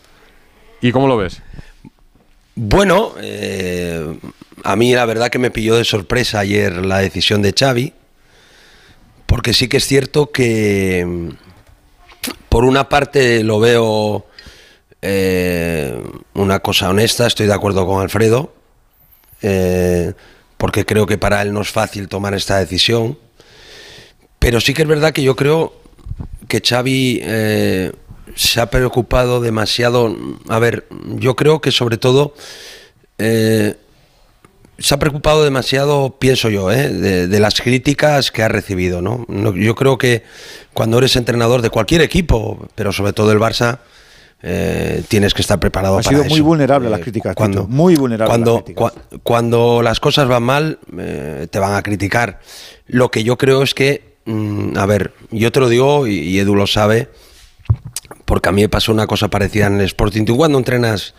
¿Y 0.79 0.91
cómo 0.91 1.07
lo 1.07 1.17
ves? 1.17 1.41
Bueno, 2.53 3.13
eh, 3.19 4.19
a 4.63 4.75
mí 4.75 4.93
la 4.93 5.05
verdad 5.05 5.29
que 5.31 5.39
me 5.39 5.49
pilló 5.49 5.75
de 5.75 5.83
sorpresa 5.83 6.37
ayer 6.37 6.85
la 6.85 6.99
decisión 6.99 7.41
de 7.41 7.55
Xavi, 7.57 7.93
porque 9.25 9.55
sí 9.55 9.67
que 9.67 9.77
es 9.77 9.87
cierto 9.87 10.31
que 10.31 11.33
por 12.47 12.63
una 12.63 12.89
parte 12.89 13.43
lo 13.43 13.59
veo 13.59 14.27
eh, 15.01 15.99
una 16.35 16.59
cosa 16.59 16.91
honesta, 16.91 17.25
estoy 17.25 17.47
de 17.47 17.53
acuerdo 17.55 17.87
con 17.87 18.03
Alfredo, 18.03 18.53
eh, 19.41 20.13
porque 20.57 20.85
creo 20.85 21.07
que 21.07 21.17
para 21.17 21.41
él 21.41 21.53
no 21.53 21.61
es 21.61 21.69
fácil 21.69 22.07
tomar 22.07 22.35
esta 22.35 22.59
decisión, 22.59 23.17
pero 24.39 24.59
sí 24.61 24.73
que 24.73 24.83
es 24.83 24.87
verdad 24.87 25.11
que 25.13 25.23
yo 25.23 25.35
creo 25.35 25.73
que 26.47 26.61
Xavi 26.65 27.19
eh, 27.23 27.91
se 28.35 28.61
ha 28.61 28.69
preocupado 28.69 29.41
demasiado. 29.41 30.15
A 30.47 30.59
ver, 30.59 30.87
yo 31.15 31.35
creo 31.35 31.59
que 31.61 31.71
sobre 31.71 31.97
todo 31.97 32.33
eh, 33.17 33.75
se 34.79 34.93
ha 34.93 34.99
preocupado 34.99 35.43
demasiado, 35.43 36.17
pienso 36.19 36.49
yo, 36.49 36.71
eh, 36.71 36.89
de, 36.89 37.27
de 37.27 37.39
las 37.39 37.59
críticas 37.59 38.31
que 38.31 38.43
ha 38.43 38.47
recibido. 38.47 39.01
¿no? 39.01 39.25
No, 39.27 39.53
Yo 39.55 39.73
creo 39.75 39.97
que 39.97 40.23
cuando 40.73 40.99
eres 40.99 41.15
entrenador 41.15 41.61
de 41.61 41.69
cualquier 41.71 42.01
equipo, 42.01 42.67
pero 42.75 42.91
sobre 42.91 43.13
todo 43.13 43.31
el 43.31 43.39
Barça, 43.39 43.79
eh, 44.43 45.01
tienes 45.07 45.33
que 45.33 45.41
estar 45.41 45.59
preparado 45.59 45.97
Ha 45.97 46.01
para 46.03 46.15
sido 46.19 46.29
muy 46.29 46.41
vulnerable 46.41 46.87
a 46.89 46.91
las 46.91 46.99
críticas, 46.99 47.33
cuando, 47.35 47.61
Tito, 47.61 47.73
muy 47.73 47.95
vulnerable 47.95 48.31
a 48.35 48.37
las 48.37 48.45
cuando, 48.45 48.63
críticas. 48.63 48.93
cua- 48.93 49.19
cuando 49.23 49.81
las 49.81 49.99
cosas 49.99 50.27
van 50.27 50.43
mal, 50.43 50.77
eh, 50.99 51.47
te 51.49 51.57
van 51.57 51.73
a 51.73 51.81
criticar. 51.81 52.39
Lo 52.85 53.09
que 53.09 53.23
yo 53.23 53.35
creo 53.39 53.63
es 53.63 53.73
que, 53.73 54.06
a 54.75 54.85
ver, 54.85 55.13
yo 55.31 55.51
te 55.51 55.59
lo 55.59 55.69
digo 55.69 56.07
y, 56.07 56.19
y 56.19 56.39
Edu 56.39 56.55
lo 56.55 56.67
sabe, 56.67 57.09
porque 58.25 58.49
a 58.49 58.51
mí 58.51 58.61
me 58.61 58.69
pasó 58.69 58.91
una 58.91 59.07
cosa 59.07 59.29
parecida 59.29 59.67
en 59.67 59.79
el 59.79 59.85
Sporting. 59.85 60.25
Tú 60.25 60.35
cuando 60.35 60.57
entrenas 60.57 61.15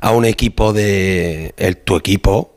a 0.00 0.10
un 0.12 0.24
equipo 0.24 0.72
de 0.72 1.54
el, 1.56 1.76
tu 1.78 1.96
equipo, 1.96 2.54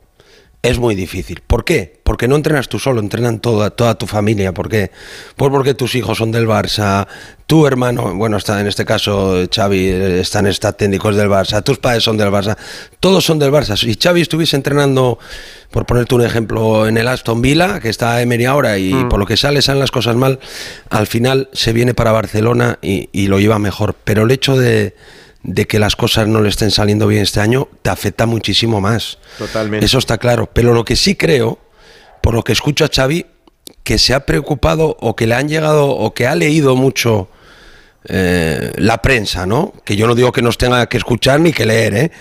es 0.64 0.80
muy 0.80 0.96
difícil. 0.96 1.42
¿Por 1.46 1.66
qué? 1.66 2.00
Porque 2.04 2.30
no 2.30 2.38
entrenas 2.38 2.70
tú 2.70 2.80
solo, 2.80 3.02
entrenan 3.02 3.40
toda, 3.40 3.70
toda 3.72 3.96
tu 3.96 4.08
familia. 4.08 4.54
¿Por 4.54 4.70
qué? 4.70 4.92
Pues 5.36 5.52
porque 5.52 5.74
tus 5.74 5.94
hijos 5.94 6.18
son 6.18 6.32
del 6.32 6.48
Barça, 6.48 7.06
tu 7.48 7.68
hermano, 7.68 8.16
bueno, 8.16 8.38
está 8.38 8.62
en 8.62 8.68
este 8.68 8.86
caso 8.86 9.46
Xavi, 9.54 9.88
eh, 9.88 10.20
están 10.22 10.48
está 10.48 10.72
técnicos 10.72 11.18
del 11.18 11.28
Barça, 11.28 11.62
tus 11.62 11.80
padres 11.80 12.04
son 12.04 12.16
del 12.16 12.30
Barça, 12.30 12.58
todos 13.02 13.26
son 13.26 13.40
del 13.40 13.52
Barça. 13.52 13.76
Si 13.76 13.94
Xavi 14.02 14.22
estuviese 14.22 14.56
entrenando, 14.56 15.20
por 15.70 15.86
ponerte 15.86 16.16
un 16.16 16.24
ejemplo, 16.24 16.88
en 16.88 16.98
el 16.98 17.10
Aston 17.10 17.42
Villa, 17.42 17.82
que 17.82 17.90
está 17.90 18.22
Emery 18.22 18.46
ahora, 18.46 18.78
y 18.78 18.94
Mm. 18.94 19.10
por 19.10 19.20
lo 19.20 19.26
que 19.26 19.36
sale, 19.36 19.62
salen 19.62 19.82
las 19.82 19.92
cosas 19.92 20.16
mal, 20.16 20.40
al 20.90 21.08
final 21.08 21.50
se 21.52 21.74
viene 21.74 21.94
para 21.94 22.14
Barcelona 22.14 22.80
y, 22.82 23.10
y 23.12 23.28
lo 23.28 23.38
lleva 23.38 23.60
mejor. 23.60 23.96
Pero 24.06 24.24
el 24.24 24.32
hecho 24.32 24.56
de, 24.56 24.96
de 25.44 25.68
que 25.68 25.78
las 25.78 25.96
cosas 25.96 26.28
no 26.28 26.42
le 26.42 26.50
estén 26.50 26.72
saliendo 26.72 27.06
bien 27.08 27.22
este 27.22 27.42
año 27.42 27.68
te 27.82 27.90
afecta 27.90 28.26
muchísimo 28.26 28.82
más. 28.82 29.20
Totalmente. 29.38 29.86
Eso 29.86 29.98
está 29.98 30.18
claro. 30.18 30.50
Pero 30.52 30.74
lo 30.74 30.86
que 30.86 30.96
sí 30.96 31.16
creo, 31.16 31.60
por 32.22 32.34
lo 32.34 32.44
que 32.44 32.54
escucho 32.54 32.86
a 32.86 32.90
Xavi, 32.94 33.26
que 33.84 33.98
se 33.98 34.14
ha 34.14 34.26
preocupado 34.26 34.98
o 35.00 35.16
que 35.16 35.28
le 35.28 35.36
han 35.36 35.50
llegado 35.50 35.90
o 35.90 36.14
que 36.14 36.28
ha 36.28 36.36
leído 36.36 36.76
mucho 36.76 37.28
eh, 38.08 38.72
la 38.78 39.02
prensa, 39.02 39.46
¿no? 39.46 39.74
Que 39.86 39.96
yo 39.96 40.08
no 40.08 40.16
digo 40.16 40.32
que 40.32 40.42
nos 40.42 40.58
tenga 40.58 40.86
que 40.88 40.98
escuchar 40.98 41.40
ni 41.40 41.54
que 41.54 41.66
leer, 41.66 41.94
¿eh? 41.96 42.12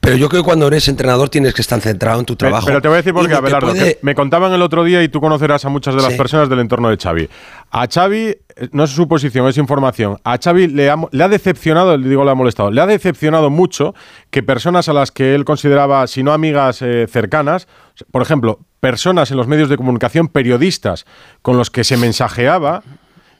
Pero 0.00 0.16
yo 0.16 0.28
creo 0.28 0.42
que 0.42 0.46
cuando 0.46 0.66
eres 0.68 0.88
entrenador 0.88 1.28
tienes 1.28 1.54
que 1.54 1.62
estar 1.62 1.80
centrado 1.80 2.20
en 2.20 2.26
tu 2.26 2.36
trabajo. 2.36 2.66
Pero 2.66 2.80
te 2.80 2.88
voy 2.88 2.94
a 2.94 2.98
decir 2.98 3.12
por 3.12 3.26
qué, 3.28 3.34
Abelardo. 3.34 3.68
puede- 3.70 3.94
que 3.94 3.98
me 4.02 4.14
contaban 4.14 4.52
el 4.52 4.62
otro 4.62 4.84
día 4.84 5.02
y 5.02 5.08
tú 5.08 5.20
conocerás 5.20 5.64
a 5.64 5.68
muchas 5.68 5.94
de 5.94 6.02
las 6.02 6.12
Sí. 6.12 6.18
personas 6.18 6.48
del 6.48 6.60
entorno 6.60 6.88
de 6.90 6.96
Xavi. 6.96 7.28
A 7.70 7.86
Xavi, 7.86 8.18
eh, 8.28 8.38
no 8.72 8.84
es 8.84 8.90
su 8.90 9.08
posición, 9.08 9.46
es 9.48 9.56
información. 9.58 10.18
A 10.24 10.38
Xavi 10.38 10.68
le 10.68 10.90
ha, 10.90 10.96
mo- 10.96 11.08
le 11.12 11.24
ha 11.24 11.28
decepcionado, 11.28 11.96
le 11.96 12.08
digo 12.08 12.24
le 12.24 12.30
ha 12.30 12.34
molestado, 12.34 12.70
le 12.70 12.80
ha 12.80 12.86
decepcionado 12.86 13.50
mucho 13.50 13.94
que 14.30 14.42
personas 14.42 14.88
a 14.88 14.92
las 14.92 15.10
que 15.10 15.34
él 15.34 15.44
consideraba, 15.44 16.06
si 16.06 16.22
no 16.22 16.32
amigas 16.32 16.82
eh, 16.82 17.06
cercanas, 17.10 17.66
por 18.10 18.22
ejemplo, 18.22 18.60
personas 18.80 19.30
en 19.30 19.36
los 19.36 19.46
medios 19.46 19.68
de 19.68 19.76
comunicación, 19.76 20.28
periodistas 20.28 21.04
con 21.40 21.56
los 21.56 21.70
que 21.70 21.84
se 21.84 21.96
mensajeaba, 21.96 22.82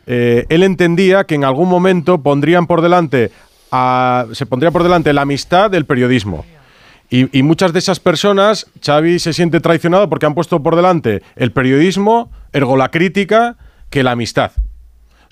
eh, 0.06 0.46
él 0.48 0.62
entendía 0.62 1.24
que 1.24 1.34
en 1.34 1.44
algún 1.44 1.68
momento 1.68 2.22
pondrían 2.22 2.66
por 2.66 2.82
delante 2.82 3.30
se 4.32 4.44
pondría 4.44 4.70
por 4.70 4.82
delante 4.82 5.14
la 5.14 5.22
amistad 5.22 5.70
del 5.70 5.86
periodismo. 5.86 6.44
Y, 7.08 7.36
y 7.36 7.42
muchas 7.42 7.72
de 7.72 7.78
esas 7.78 8.00
personas, 8.00 8.66
Xavi 8.84 9.18
se 9.18 9.32
siente 9.32 9.60
traicionado 9.60 10.10
porque 10.10 10.26
han 10.26 10.34
puesto 10.34 10.62
por 10.62 10.76
delante 10.76 11.22
el 11.36 11.52
periodismo, 11.52 12.30
ergo 12.52 12.76
la 12.76 12.90
crítica, 12.90 13.56
que 13.88 14.02
la 14.02 14.12
amistad. 14.12 14.52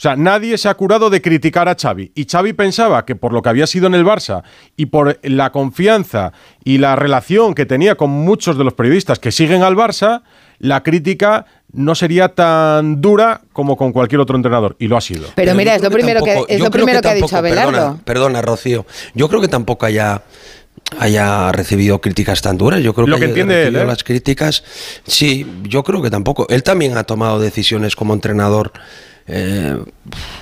O 0.01 0.03
sea, 0.03 0.17
nadie 0.17 0.57
se 0.57 0.71
ha 0.71 0.75
curado 0.75 1.11
de 1.11 1.21
criticar 1.21 1.69
a 1.69 1.77
Xavi. 1.79 2.13
Y 2.15 2.25
Xavi 2.25 2.55
pensaba 2.55 3.05
que 3.05 3.17
por 3.17 3.35
lo 3.35 3.43
que 3.43 3.51
había 3.51 3.67
sido 3.67 3.87
en 3.87 3.95
el 3.95 4.07
Barça 4.07 4.45
y 4.75 4.87
por 4.87 5.19
la 5.23 5.53
confianza 5.53 6.33
y 6.65 6.79
la 6.79 6.97
relación 6.97 7.55
que 7.55 7.67
tenía 7.67 7.97
con 7.97 8.09
muchos 8.09 8.57
de 8.57 8.65
los 8.65 8.73
periodistas 8.73 9.19
que 9.19 9.31
siguen 9.31 9.63
al 9.63 9.77
Barça, 9.77 10.23
la 10.61 10.83
crítica 10.83 11.45
no 11.73 11.95
sería 11.95 12.29
tan 12.29 13.01
dura 13.01 13.43
como 13.53 13.77
con 13.77 13.93
cualquier 13.93 14.21
otro 14.21 14.37
entrenador. 14.37 14.77
Y 14.79 14.87
lo 14.89 14.97
ha 14.97 15.01
sido. 15.01 15.29
Pero 15.35 15.55
mira, 15.55 15.75
es 15.75 15.83
lo 15.83 15.91
primero 15.91 16.21
que, 16.23 16.31
tampoco- 16.33 16.49
es 16.53 16.61
lo 16.61 16.71
primero 16.71 17.01
que, 17.03 17.09
ha 17.09 17.15
dicho 17.15 17.27
tampoco- 17.27 17.39
Abelardo. 17.39 17.73
Perdona, 17.73 17.99
perdona, 18.05 18.43
Rocío. 18.43 18.87
Yo 19.15 19.29
creo 19.29 19.41
que 19.41 19.49
tampoco 19.49 19.87
haya 19.87 20.23
haya 20.99 21.53
recibido 21.53 22.01
críticas 22.01 22.43
tan 22.43 22.57
duras. 22.59 22.81
Yo 22.83 22.95
creo 22.95 23.07
Lo 23.07 23.17
que, 23.17 23.21
que 23.21 23.25
haya 23.27 23.31
entiende 23.43 23.67
él, 23.69 23.77
¿eh? 23.77 23.85
las 23.85 24.03
críticas. 24.03 24.65
Sí, 25.07 25.47
yo 25.63 25.83
creo 25.85 26.03
que 26.03 26.11
tampoco. 26.11 26.47
Él 26.49 26.63
también 26.63 26.97
ha 26.97 27.05
tomado 27.05 27.39
decisiones 27.39 27.95
como 27.95 28.13
entrenador 28.15 28.73
eh, 29.29 29.77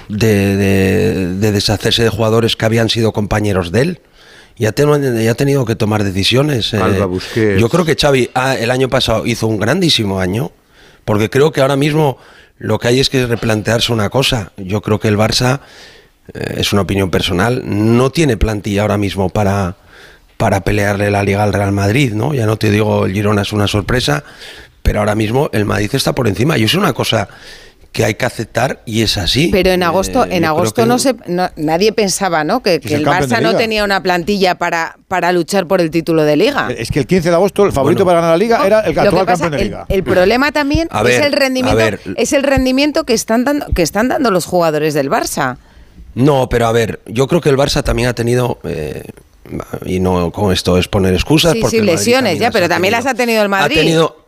de, 0.08 0.56
de- 0.56 1.34
de 1.34 1.52
deshacerse 1.52 2.02
de 2.02 2.08
jugadores 2.08 2.56
que 2.56 2.64
habían 2.64 2.88
sido 2.88 3.12
compañeros 3.12 3.70
de 3.72 3.80
él. 3.82 4.00
Y 4.58 4.66
ha, 4.66 4.72
ten- 4.72 5.20
y 5.22 5.28
ha 5.28 5.34
tenido 5.34 5.64
que 5.64 5.76
tomar 5.76 6.02
decisiones. 6.04 6.74
eh. 6.74 6.78
Alba 6.78 7.06
Busquets. 7.06 7.60
Yo 7.60 7.68
creo 7.68 7.84
que 7.84 7.94
Xavi 7.94 8.30
ah, 8.34 8.56
el 8.56 8.70
año 8.70 8.88
pasado 8.88 9.24
hizo 9.26 9.46
un 9.46 9.58
grandísimo 9.58 10.18
año, 10.20 10.50
porque 11.04 11.30
creo 11.30 11.52
que 11.52 11.60
ahora 11.60 11.76
mismo 11.76 12.18
lo 12.58 12.78
que 12.78 12.88
hay 12.88 13.00
es 13.00 13.08
que 13.08 13.24
replantearse 13.26 13.92
una 13.92 14.10
cosa. 14.10 14.52
Yo 14.56 14.80
creo 14.82 14.98
que 14.98 15.06
el 15.08 15.16
Barça, 15.16 15.60
eh, 16.34 16.54
es 16.58 16.72
una 16.72 16.82
opinión 16.82 17.08
personal, 17.10 17.62
no 17.64 18.10
tiene 18.10 18.36
plantilla 18.36 18.82
ahora 18.82 18.98
mismo 18.98 19.28
para, 19.28 19.76
para 20.36 20.60
pelearle 20.62 21.10
la 21.10 21.22
liga 21.22 21.44
al 21.44 21.52
Real 21.52 21.70
Madrid, 21.72 22.12
¿no? 22.14 22.34
Ya 22.34 22.44
no 22.46 22.56
te 22.56 22.70
digo 22.72 23.06
el 23.06 23.12
Girona 23.12 23.42
es 23.42 23.52
una 23.52 23.68
sorpresa, 23.68 24.24
pero 24.82 24.98
ahora 24.98 25.14
mismo 25.14 25.50
el 25.52 25.64
Madrid 25.66 25.90
está 25.92 26.14
por 26.14 26.26
encima 26.26 26.58
y 26.58 26.64
es 26.64 26.74
una 26.74 26.92
cosa 26.92 27.28
que 27.98 28.04
hay 28.04 28.14
que 28.14 28.26
aceptar 28.26 28.80
y 28.86 29.02
es 29.02 29.16
así. 29.18 29.48
Pero 29.50 29.72
en 29.72 29.82
agosto, 29.82 30.22
Eh, 30.24 30.36
en 30.36 30.44
agosto 30.44 30.82
que- 30.82 30.86
no 30.88 31.00
se, 31.00 31.16
no- 31.26 31.50
nadie 31.56 31.92
pensaba, 31.92 32.44
¿no? 32.44 32.62
Que, 32.62 32.76
el 32.76 33.04
Barça 33.04 33.42
no 33.42 33.56
tenía 33.56 33.82
una 33.82 34.00
plantilla 34.04 34.54
para, 34.54 34.98
para 35.08 35.32
luchar 35.32 35.66
por 35.66 35.80
el 35.80 35.90
título 35.90 36.22
de 36.22 36.36
Liga. 36.36 36.68
Es 36.78 36.92
que 36.92 37.00
el 37.00 37.08
15 37.08 37.28
de 37.30 37.34
agosto 37.34 37.66
el 37.66 37.72
favorito 37.72 38.04
para 38.04 38.20
ganar 38.20 38.30
la 38.34 38.36
liga 38.38 38.64
era 38.64 38.82
el 38.82 38.96
actual 38.96 39.26
pasa, 39.26 39.42
campeón 39.46 39.50
de 39.58 39.64
liga. 39.64 39.86
el 39.88 40.04
problema 40.04 40.52
también 40.52 40.86
A 40.92 41.02
es 41.02 41.20
el 41.20 41.32
rendimiento, 41.32 41.76
ver. 41.76 41.98
es 42.14 42.32
el 42.32 42.44
rendimiento 42.44 43.02
que 43.02 43.14
están 43.14 43.42
dando, 43.42 43.66
que 43.74 43.82
están 43.82 44.06
dando 44.06 44.30
los 44.30 44.44
jugadores 44.46 44.94
del 44.94 45.10
Barça. 45.10 45.56
No, 46.14 46.48
pero 46.48 46.68
a 46.68 46.72
ver, 46.72 47.00
yo 47.06 47.26
creo 47.26 47.40
que 47.40 47.48
el 47.48 47.56
Barça 47.56 47.82
también 47.82 48.08
ha 48.10 48.14
tenido, 48.14 48.60
eh, 48.62 49.02
y 49.84 49.98
no 49.98 50.30
con 50.30 50.52
esto 50.52 50.78
es 50.78 50.86
poner 50.86 51.14
excusas, 51.14 51.54
Sí, 51.54 51.60
porque 51.62 51.78
sí, 51.80 51.82
lesiones 51.84 52.38
ya, 52.38 52.52
pero 52.52 52.68
también 52.68 52.92
tenido. 52.94 53.04
las 53.08 53.12
ha 53.12 53.16
tenido 53.16 53.42
el 53.42 53.48
Madrid. 53.48 53.76
Ha 53.76 53.80
tenido. 53.80 54.27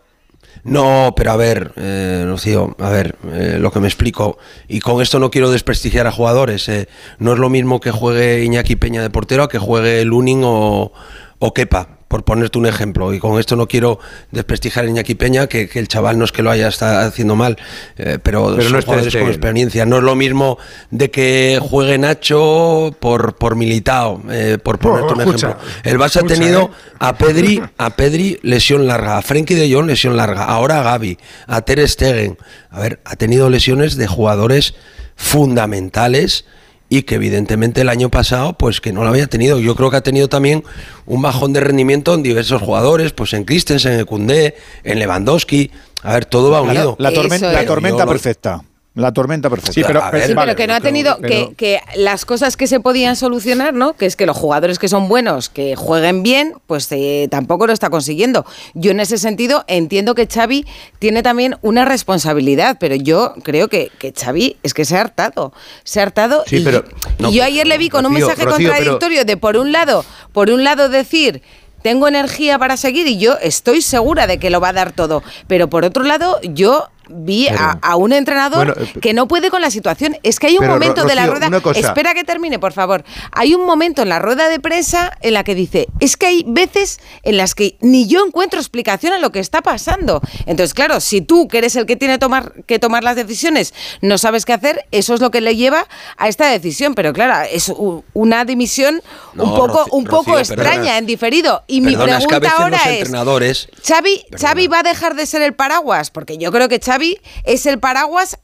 No, 0.65 1.15
pero 1.17 1.33
a 1.33 1.37
ver, 1.37 1.73
eh, 1.77 2.25
Rocío, 2.27 2.77
a 2.79 2.91
ver, 2.91 3.17
eh, 3.33 3.57
lo 3.59 3.71
que 3.71 3.81
me 3.81 3.89
explico, 3.89 4.39
y 4.69 4.81
con 4.81 5.01
esto 5.01 5.19
no 5.19 5.31
quiero 5.31 5.51
desprestigiar 5.51 6.07
a 6.07 6.13
jugadores, 6.13 6.69
eh, 6.69 6.89
no 7.19 7.33
es 7.33 7.39
lo 7.39 7.49
mismo 7.49 7.81
que 7.81 7.91
juegue 7.91 8.45
Iñaki 8.45 8.77
Peña 8.77 9.03
de 9.03 9.11
portero 9.11 9.45
a 9.45 9.49
que 9.49 9.59
juegue 9.59 10.05
Lunin 10.05 10.43
o, 10.45 10.93
o 11.39 11.55
Kepa, 11.55 12.00
por 12.11 12.25
ponerte 12.25 12.59
un 12.59 12.67
ejemplo, 12.67 13.15
y 13.15 13.21
con 13.21 13.39
esto 13.39 13.55
no 13.55 13.69
quiero 13.69 14.01
desprestigiar 14.33 14.85
a 14.85 14.89
Iñaki 14.89 15.15
Peña, 15.15 15.47
que, 15.47 15.69
que 15.69 15.79
el 15.79 15.87
chaval 15.87 16.19
no 16.19 16.25
es 16.25 16.33
que 16.33 16.43
lo 16.43 16.51
haya 16.51 16.67
estado 16.67 17.07
haciendo 17.07 17.37
mal, 17.37 17.57
eh, 17.99 18.19
pero, 18.21 18.53
Pero 18.57 18.63
son 18.63 18.73
no 18.73 18.83
jugadores 18.83 19.15
con 19.15 19.29
experiencia, 19.29 19.87
no 19.87 19.99
es 19.99 20.03
lo 20.03 20.17
mismo 20.17 20.59
de 20.91 21.09
que 21.13 21.61
juegue 21.63 21.99
Nacho 21.99 22.97
por, 22.99 23.37
por 23.37 23.55
Militao, 23.55 24.25
eh, 24.29 24.59
por 24.61 24.81
ponerte 24.81 25.15
un 25.15 25.21
escucha, 25.21 25.51
ejemplo. 25.51 25.69
El 25.85 25.99
Barça 26.01 26.25
ha 26.25 26.27
tenido 26.27 26.73
¿eh? 26.73 26.97
a 26.99 27.17
Pedri, 27.17 27.63
a 27.79 27.91
Pedri 27.91 28.41
lesión 28.43 28.89
larga, 28.89 29.19
a 29.19 29.23
Frenkie 29.23 29.55
de 29.55 29.73
Jong 29.73 29.87
lesión 29.87 30.17
larga, 30.17 30.47
ahora 30.47 30.81
a 30.81 30.83
Gaby, 30.83 31.17
a 31.47 31.61
Ter 31.63 31.89
Stegen. 31.89 32.37
A 32.71 32.81
ver, 32.81 32.99
ha 33.05 33.15
tenido 33.15 33.49
lesiones 33.49 33.95
de 33.95 34.09
jugadores 34.09 34.75
fundamentales 35.15 36.45
y 36.91 37.03
que 37.03 37.15
evidentemente 37.15 37.81
el 37.81 37.89
año 37.89 38.11
pasado 38.11 38.53
pues 38.55 38.83
que 38.83 38.93
no 38.93 39.03
lo 39.05 39.09
había 39.09 39.29
tenido. 39.29 39.59
Yo 39.59 39.75
creo 39.77 39.91
que 39.91 39.97
ha 39.97 40.03
tenido 40.03 40.29
también 40.29 40.65
un 41.07 41.23
bajón 41.23 41.55
de 41.55 41.61
rendimiento 41.61 42.13
en 42.13 42.23
diversos 42.23 42.61
jugadores, 42.61 43.13
pues 43.13 43.33
en 43.33 43.45
Christensen, 43.45 43.99
en 43.99 44.05
Koundé, 44.05 44.57
en 44.85 44.99
Lewandowski. 44.99 45.71
A 46.03 46.15
ver, 46.15 46.25
todo 46.27 46.51
va 46.51 46.61
unido. 46.61 46.97
La, 46.99 47.13
tormenta, 47.15 47.53
la 47.53 48.07
perfecta. 48.07 48.65
La 49.01 49.13
tormenta 49.13 49.49
perfecta. 49.49 49.73
Sí, 49.73 49.83
pero, 49.87 50.01
Sí, 50.27 50.35
pero 50.35 50.55
que 50.55 50.67
no 50.67 50.75
ha 50.75 50.81
tenido 50.81 51.19
que, 51.19 51.53
que 51.57 51.81
las 51.97 52.25
cosas 52.25 52.57
que 52.57 52.67
se 52.67 52.81
podían 52.81 53.17
solucionar, 53.17 53.75
¿no? 53.75 53.95
Que 53.95 54.07
es 54.07 54.17
que 54.17 54.27
los 54.27 54.37
jugadores 54.37 54.79
que 54.79 54.89
son 54.89 55.09
buenos, 55.09 55.49
que 55.49 55.75
jueguen 55.77 56.23
bien, 56.23 56.55
pues 56.67 56.87
eh, 56.93 57.29
tampoco 57.31 57.67
lo 57.67 57.73
está 57.73 57.91
consiguiendo. 57.91 58.45
Yo 58.75 58.91
en 58.91 59.01
ese 59.01 59.19
sentido 59.19 59.65
entiendo 59.69 60.15
que 60.15 60.27
Xavi 60.27 60.67
tiene 60.99 61.23
también 61.23 61.57
una 61.63 61.85
responsabilidad, 61.85 62.77
pero 62.79 62.95
yo 62.95 63.35
creo 63.43 63.69
que, 63.69 63.91
que 63.99 64.13
Xavi 64.13 64.57
es 64.63 64.75
que 64.75 64.85
se 64.85 64.97
ha 64.97 65.01
hartado, 65.01 65.53
se 65.85 66.01
ha 66.01 66.03
hartado 66.03 66.45
Sí, 66.47 66.59
y, 66.59 66.61
pero- 66.65 66.85
y 67.19 67.23
no, 67.23 67.33
yo 67.33 67.43
ayer 67.45 67.67
le 67.67 67.79
vi 67.79 67.89
con 67.89 68.05
un 68.07 68.13
Rocío, 68.13 68.27
mensaje 68.29 68.45
Rocío, 68.45 68.69
pero- 68.71 68.77
contradictorio 68.77 69.25
de 69.25 69.37
por 69.37 69.57
un 69.57 69.73
lado, 69.73 70.05
por 70.33 70.51
un 70.51 70.65
lado 70.65 70.89
decir 70.89 71.43
tengo 71.83 72.07
energía 72.09 72.59
para 72.59 72.77
seguir 72.77 73.07
y 73.07 73.17
yo 73.17 73.39
estoy 73.41 73.81
segura 73.81 74.27
de 74.27 74.39
que 74.39 74.51
lo 74.51 74.61
va 74.61 74.69
a 74.69 74.73
dar 74.75 74.93
todo, 74.93 75.23
pero 75.47 75.71
por 75.71 75.85
otro 75.87 76.05
lado 76.05 76.39
yo 76.43 76.89
vi 77.11 77.49
a, 77.49 77.79
a 77.83 77.97
un 77.97 78.13
entrenador 78.13 78.75
Bueno, 78.75 78.75
eh, 78.81 79.01
que 79.01 79.13
no 79.13 79.29
puede 79.29 79.51
con 79.51 79.61
la 79.61 79.71
situación. 79.71 80.17
Es 80.23 80.39
que 80.39 80.49
hay 80.49 80.55
un 80.55 80.61
Pero, 80.61 80.73
momento 80.75 81.05
de 81.05 81.15
la 81.15 81.27
rueda. 81.27 81.49
Espera 81.75 82.15
que 82.15 82.25
termine, 82.25 82.59
por 82.59 82.73
favor. 82.73 83.05
Hay 83.33 83.55
un 83.55 83.67
momento 83.67 84.03
en 84.03 84.09
la 84.09 84.19
rueda 84.19 84.49
de 84.49 84.61
prensa 84.61 85.17
en 85.21 85.35
la 85.35 85.45
que 85.45 85.55
dice: 85.55 85.89
Es 86.01 86.17
que 86.17 86.27
hay 86.27 86.45
veces 86.47 87.01
en 87.23 87.37
las 87.37 87.55
que 87.55 87.77
ni 87.81 88.07
yo 88.07 88.25
encuentro 88.25 88.61
explicación 88.61 89.13
a 89.13 89.19
lo 89.19 89.31
que 89.33 89.41
está 89.41 89.63
pasando. 89.63 90.21
Entonces, 90.47 90.75
claro, 90.75 91.01
si 91.01 91.21
tú, 91.21 91.49
que 91.49 91.59
eres 91.59 91.77
el 91.77 91.87
que 91.87 91.97
tiene 91.97 92.19
tomar, 92.19 92.53
que 92.67 92.79
tomar 92.79 93.05
las 93.05 93.17
decisiones, 93.17 93.75
no 94.01 94.19
sabes 94.19 94.45
qué 94.45 94.53
hacer, 94.53 94.85
eso 94.91 95.15
es 95.15 95.21
lo 95.21 95.31
que 95.31 95.41
le 95.41 95.57
lleva 95.57 95.87
a 96.17 96.29
esta 96.29 96.49
decisión. 96.49 96.95
Pero 96.95 97.13
claro, 97.13 97.47
es 97.51 97.73
una 98.13 98.45
dimisión 98.45 99.03
un 99.37 99.51
poco, 99.51 99.79
Rocío, 99.79 99.93
un 99.93 100.05
poco 100.05 100.33
Rocío, 100.33 100.39
extraña, 100.39 100.73
perdona. 100.75 100.99
en 100.99 101.07
diferido. 101.07 101.63
Y 101.67 101.81
mi 101.81 101.93
es 101.93 101.99
que 101.99 102.05
pregunta 102.05 102.51
ahora 102.57 102.79
los 102.79 102.87
es. 102.87 102.93
entrenadores 102.99 103.69
Xavi, 103.87 104.25
Xavi 104.39 104.67
va 104.67 104.81
a 104.81 104.83
dejar 104.83 105.15
de 105.15 105.27
ser 105.27 105.43
el 105.43 105.55
paraguas, 105.55 106.11
porque 106.11 106.39
yo 106.39 106.51
creo 106.53 106.69
que 106.69 106.79
Xavi 106.81 107.00
es 107.45 107.67
el 107.67 107.79
paraguas 107.79 108.39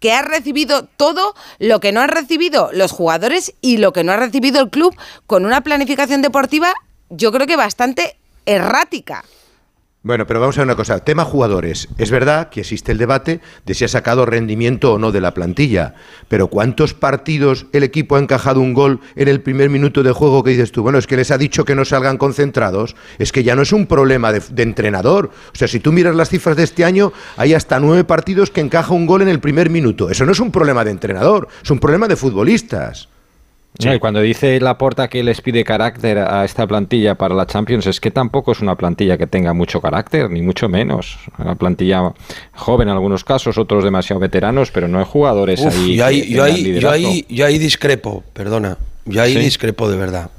que 0.00 0.12
ha 0.12 0.22
recibido 0.22 0.84
todo 0.84 1.34
lo 1.58 1.78
que 1.78 1.92
no 1.92 2.00
han 2.00 2.08
recibido 2.08 2.70
los 2.72 2.90
jugadores 2.90 3.54
y 3.60 3.76
lo 3.76 3.92
que 3.92 4.02
no 4.02 4.12
ha 4.12 4.16
recibido 4.16 4.60
el 4.60 4.68
club 4.68 4.96
con 5.26 5.46
una 5.46 5.60
planificación 5.60 6.22
deportiva, 6.22 6.74
yo 7.08 7.30
creo 7.30 7.46
que 7.46 7.56
bastante 7.56 8.16
errática. 8.44 9.24
Bueno, 10.04 10.26
pero 10.26 10.40
vamos 10.40 10.58
a 10.58 10.62
ver 10.62 10.66
una 10.66 10.74
cosa. 10.74 10.98
Tema 11.04 11.24
jugadores. 11.24 11.88
Es 11.96 12.10
verdad 12.10 12.48
que 12.48 12.62
existe 12.62 12.90
el 12.90 12.98
debate 12.98 13.40
de 13.64 13.74
si 13.74 13.84
ha 13.84 13.88
sacado 13.88 14.26
rendimiento 14.26 14.94
o 14.94 14.98
no 14.98 15.12
de 15.12 15.20
la 15.20 15.32
plantilla. 15.32 15.94
Pero 16.26 16.48
¿cuántos 16.48 16.92
partidos 16.92 17.66
el 17.72 17.84
equipo 17.84 18.16
ha 18.16 18.18
encajado 18.18 18.60
un 18.60 18.74
gol 18.74 18.98
en 19.14 19.28
el 19.28 19.42
primer 19.42 19.70
minuto 19.70 20.02
de 20.02 20.10
juego 20.10 20.42
que 20.42 20.50
dices 20.50 20.72
tú? 20.72 20.82
Bueno, 20.82 20.98
es 20.98 21.06
que 21.06 21.16
les 21.16 21.30
ha 21.30 21.38
dicho 21.38 21.64
que 21.64 21.76
no 21.76 21.84
salgan 21.84 22.18
concentrados. 22.18 22.96
Es 23.20 23.30
que 23.30 23.44
ya 23.44 23.54
no 23.54 23.62
es 23.62 23.72
un 23.72 23.86
problema 23.86 24.32
de, 24.32 24.40
de 24.40 24.64
entrenador. 24.64 25.30
O 25.52 25.56
sea, 25.56 25.68
si 25.68 25.78
tú 25.78 25.92
miras 25.92 26.16
las 26.16 26.30
cifras 26.30 26.56
de 26.56 26.64
este 26.64 26.84
año, 26.84 27.12
hay 27.36 27.54
hasta 27.54 27.78
nueve 27.78 28.02
partidos 28.02 28.50
que 28.50 28.60
encaja 28.60 28.92
un 28.92 29.06
gol 29.06 29.22
en 29.22 29.28
el 29.28 29.38
primer 29.38 29.70
minuto. 29.70 30.10
Eso 30.10 30.26
no 30.26 30.32
es 30.32 30.40
un 30.40 30.50
problema 30.50 30.84
de 30.84 30.90
entrenador, 30.90 31.46
es 31.62 31.70
un 31.70 31.78
problema 31.78 32.08
de 32.08 32.16
futbolistas. 32.16 33.08
No, 33.84 33.94
y 33.94 33.98
cuando 33.98 34.20
dice 34.20 34.60
Laporta 34.60 35.08
que 35.08 35.22
les 35.22 35.40
pide 35.40 35.64
carácter 35.64 36.18
a 36.18 36.44
esta 36.44 36.66
plantilla 36.66 37.16
para 37.16 37.34
la 37.34 37.46
Champions, 37.46 37.86
es 37.86 38.00
que 38.00 38.10
tampoco 38.10 38.52
es 38.52 38.60
una 38.60 38.76
plantilla 38.76 39.16
que 39.16 39.26
tenga 39.26 39.54
mucho 39.54 39.80
carácter, 39.80 40.30
ni 40.30 40.42
mucho 40.42 40.68
menos. 40.68 41.18
Una 41.38 41.54
plantilla 41.54 42.12
joven 42.54 42.88
en 42.88 42.94
algunos 42.94 43.24
casos, 43.24 43.56
otros 43.58 43.82
demasiado 43.82 44.20
veteranos, 44.20 44.70
pero 44.70 44.88
no 44.88 44.98
hay 44.98 45.06
jugadores 45.08 45.60
Uf, 45.60 45.74
ahí. 45.74 45.96
yo, 45.96 46.04
ahí, 46.04 46.22
que 46.22 46.28
yo, 46.28 46.44
tengan 46.44 46.50
ahí, 46.50 46.62
yo, 46.62 46.68
liderazgo. 46.68 47.08
ahí, 47.08 47.26
yo 47.28 47.46
ahí 47.46 47.58
discrepo, 47.58 48.22
perdona. 48.34 48.76
Yo 49.06 49.22
ahí 49.22 49.32
¿Sí? 49.32 49.38
discrepo 49.40 49.90
de 49.90 49.96
verdad. 49.96 50.30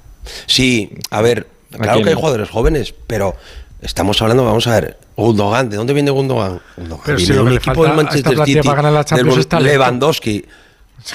Sí, 0.46 0.92
a 1.10 1.22
ver, 1.22 1.48
¿A 1.74 1.78
claro 1.80 2.02
que 2.02 2.10
hay 2.10 2.16
jugadores 2.16 2.50
jóvenes, 2.50 2.94
pero 3.08 3.36
estamos 3.82 4.22
hablando, 4.22 4.46
vamos 4.46 4.68
a 4.68 4.80
ver, 4.80 4.98
Gundogan, 5.18 5.70
¿de 5.70 5.78
dónde 5.78 5.94
viene 5.94 6.12
Gundogan? 6.12 6.62
Gundogan 6.78 7.04
Pero 7.06 7.18
viene 7.18 7.34
si 7.34 7.38
lo 7.38 7.44
que 7.46 7.50
le 7.50 7.56
equipo 7.58 7.74
falta 7.84 7.90
del 7.90 8.00
a 8.00 8.04
esta 8.04 8.30
Manchester 8.32 8.46
City, 8.46 8.68
para 8.68 8.76
ganar 8.78 8.94
la 8.94 9.04
Champions. 9.04 9.48
Lewandowski. 9.64 10.46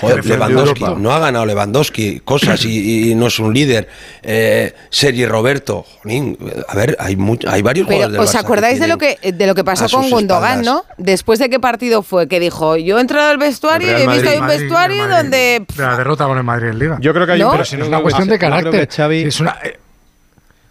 Joder, 0.01 0.25
Lewandowski, 0.27 0.85
no 0.99 1.13
ha 1.13 1.19
ganado 1.19 1.47
Lewandowski 1.47 2.21
cosas 2.21 2.65
y, 2.65 3.11
y 3.11 3.15
no 3.15 3.29
es 3.29 3.39
un 3.39 3.55
líder. 3.55 3.89
Eh, 4.23 4.75
Sergi 4.91 5.25
Roberto, 5.25 5.85
jolín, 6.03 6.37
a 6.69 6.75
ver, 6.77 6.97
hay, 7.01 7.17
much- 7.17 7.47
hay 7.49 7.63
varios 7.63 7.87
jugadores 7.87 8.09
Pero 8.11 8.23
del 8.23 8.29
¿os 8.29 8.35
Barça 8.35 8.41
acordáis 8.41 8.81
de 8.81 8.87
lo 8.89 8.99
que 8.99 9.19
de 9.33 9.47
lo 9.47 9.55
que 9.55 9.65
pasó 9.65 9.89
con 9.89 10.11
Gundogan, 10.11 10.61
espaldas. 10.61 10.85
no? 10.89 11.05
Después 11.05 11.39
de 11.39 11.49
qué 11.49 11.59
partido 11.59 12.03
fue 12.03 12.29
que 12.29 12.39
dijo, 12.41 12.77
"Yo 12.77 12.99
he 12.99 13.01
entrado 13.01 13.31
al 13.31 13.39
vestuario 13.39 13.89
y 13.89 13.91
he 13.93 13.95
visto 14.07 14.11
Madrid. 14.11 14.29
ahí 14.29 14.39
un 14.41 14.47
vestuario 14.47 14.97
Madrid. 15.09 15.17
donde 15.17 15.67
De 15.77 15.83
la 15.83 15.97
derrota 15.97 16.27
con 16.27 16.37
el 16.39 16.45
Madrid 16.45 16.69
en 16.69 16.79
Liga. 16.79 16.99
Yo 17.01 17.15
creo 17.15 17.27
que 17.27 17.33
hay 17.33 17.41
¿No? 17.41 17.47
un 17.47 17.53
Pero 17.53 17.65
si 17.65 17.77
no 17.77 17.83
es 17.85 17.89
una 17.89 18.01
cuestión 18.03 18.29
de 18.29 18.39
carácter. 18.39 18.89
Xavi- 18.89 19.27
Es 19.27 19.41
una, 19.41 19.57
eh, 19.65 19.79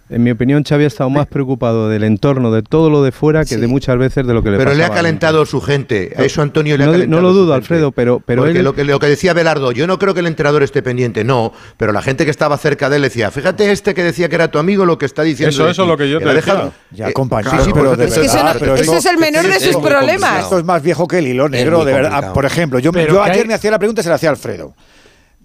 En 0.10 0.24
mi 0.24 0.32
opinión, 0.32 0.64
Xavi 0.64 0.86
ha 0.86 0.88
estado 0.88 1.10
más 1.10 1.28
preocupado 1.28 1.89
del 1.89 2.05
entorno, 2.05 2.49
de 2.53 2.62
todo 2.64 2.89
lo 2.89 3.03
de 3.03 3.12
fuera, 3.12 3.43
que 3.43 3.58
de 3.58 3.68
muchas 3.68 3.97
veces 3.97 4.26
de 4.26 4.34
lo 4.34 4.41
que 4.41 4.51
le 4.51 4.58
Pero 4.58 4.74
le 4.74 4.86
ha 4.86 4.89
calentado 4.89 5.45
su 5.45 5.60
gente. 5.60 6.14
A 6.18 6.24
eso 6.24 6.41
Antonio 6.41 6.78
le 6.78 6.84
ha 6.86 6.88
No- 6.88 6.93
calentado. 6.93 7.22
no 7.22 7.28
lo 7.28 7.34
dudo. 7.34 7.53
Alfredo, 7.53 7.91
pero- 7.91 8.22
pero 8.26 8.43
Porque 8.43 8.60
él- 8.60 8.64
lo, 8.64 8.74
que, 8.74 8.86
lo 8.86 8.99
que 8.99 9.08
decía 9.08 9.34
Belardo, 9.34 9.74
yo 9.74 9.86
no 9.86 9.99
creo 9.99 10.14
que 10.14 10.22
el 10.22 10.28
entrenador 10.28 10.64
esté 10.64 10.82
pendiente, 10.82 11.26
no. 11.26 11.51
Pero 11.76 11.91
la 11.91 12.01
gente 12.01 12.24
que 12.24 12.32
estaba 12.32 12.58
cerca 12.58 12.89
de 12.89 12.95
él 12.95 13.01
decía, 13.01 13.32
fíjate 13.32 13.70
este 13.74 13.93
que 13.93 14.01
decía 14.01 14.30
que 14.30 14.36
era 14.36 14.49
tu 14.49 14.60
amigo, 14.60 14.86
lo 14.86 14.97
que 14.97 15.05
está 15.05 15.24
diciendo. 15.24 15.49
Eso, 15.49 15.68
eso 15.68 15.82
ti". 15.84 15.88
es 15.88 15.91
lo 15.91 15.97
que 15.97 16.10
yo 16.10 16.20
te 16.20 16.30
ha 16.30 16.34
dejado- 16.34 16.74
Ya, 16.91 17.10
Eh, 17.10 17.14
compañeros, 17.14 17.60
sí, 17.60 17.66
sí, 17.66 17.72
pero 17.74 17.97
de 17.97 18.05
Es 18.05 18.14
que 18.14 18.22
eso 18.26 18.34
verdad, 18.38 18.53
no- 18.53 18.60
pero 18.62 18.76
eso 18.76 18.95
es 18.95 19.05
el 19.08 19.18
menor 19.18 19.43
de 19.45 19.60
sus 19.60 19.76
problemas. 19.76 20.08
complicado. 20.08 20.39
Esto 20.39 20.58
es 20.60 20.64
más 20.64 20.82
viejo 20.82 21.05
que 21.08 21.18
el 21.18 21.28
hilo 21.28 21.49
negro, 21.49 21.80
de 21.84 21.91
verdad. 21.91 22.10
complicado. 22.12 22.34
Por 22.34 22.45
ejemplo, 22.45 22.80
yo, 22.80 22.91
ayer 23.24 23.41
hay- 23.41 23.47
me 23.47 23.53
hacía 23.55 23.72
la 23.72 23.80
pregunta 23.80 23.99
y 23.99 24.03
se 24.03 24.10
la 24.10 24.16
hacía 24.16 24.30
Alfredo. 24.30 24.74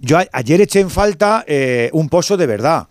Yo 0.01 0.19
a- 0.19 0.27
ayer 0.33 0.61
eché 0.61 0.79
en 0.79 0.91
falta 0.91 1.45
eh, 1.49 1.91
un 1.93 2.09
pozo 2.09 2.37
de 2.37 2.47
verdad. 2.47 2.87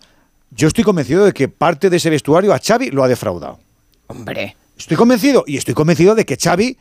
Yo 0.54 0.68
estoy 0.68 0.84
convencido 0.84 1.24
de 1.24 1.32
que 1.32 1.48
parte 1.48 1.90
de 1.90 1.96
ese 1.96 2.10
vestuario 2.10 2.52
a 2.52 2.58
Xavi 2.58 2.90
lo 2.90 3.02
ha 3.02 3.08
defraudado. 3.08 3.58
Hombre, 4.06 4.56
Estoy 4.82 4.96
convencido 4.96 5.44
y 5.46 5.58
estoy 5.58 5.74
convencido 5.74 6.14
de 6.16 6.24
que 6.24 6.36
Xavi 6.36 6.76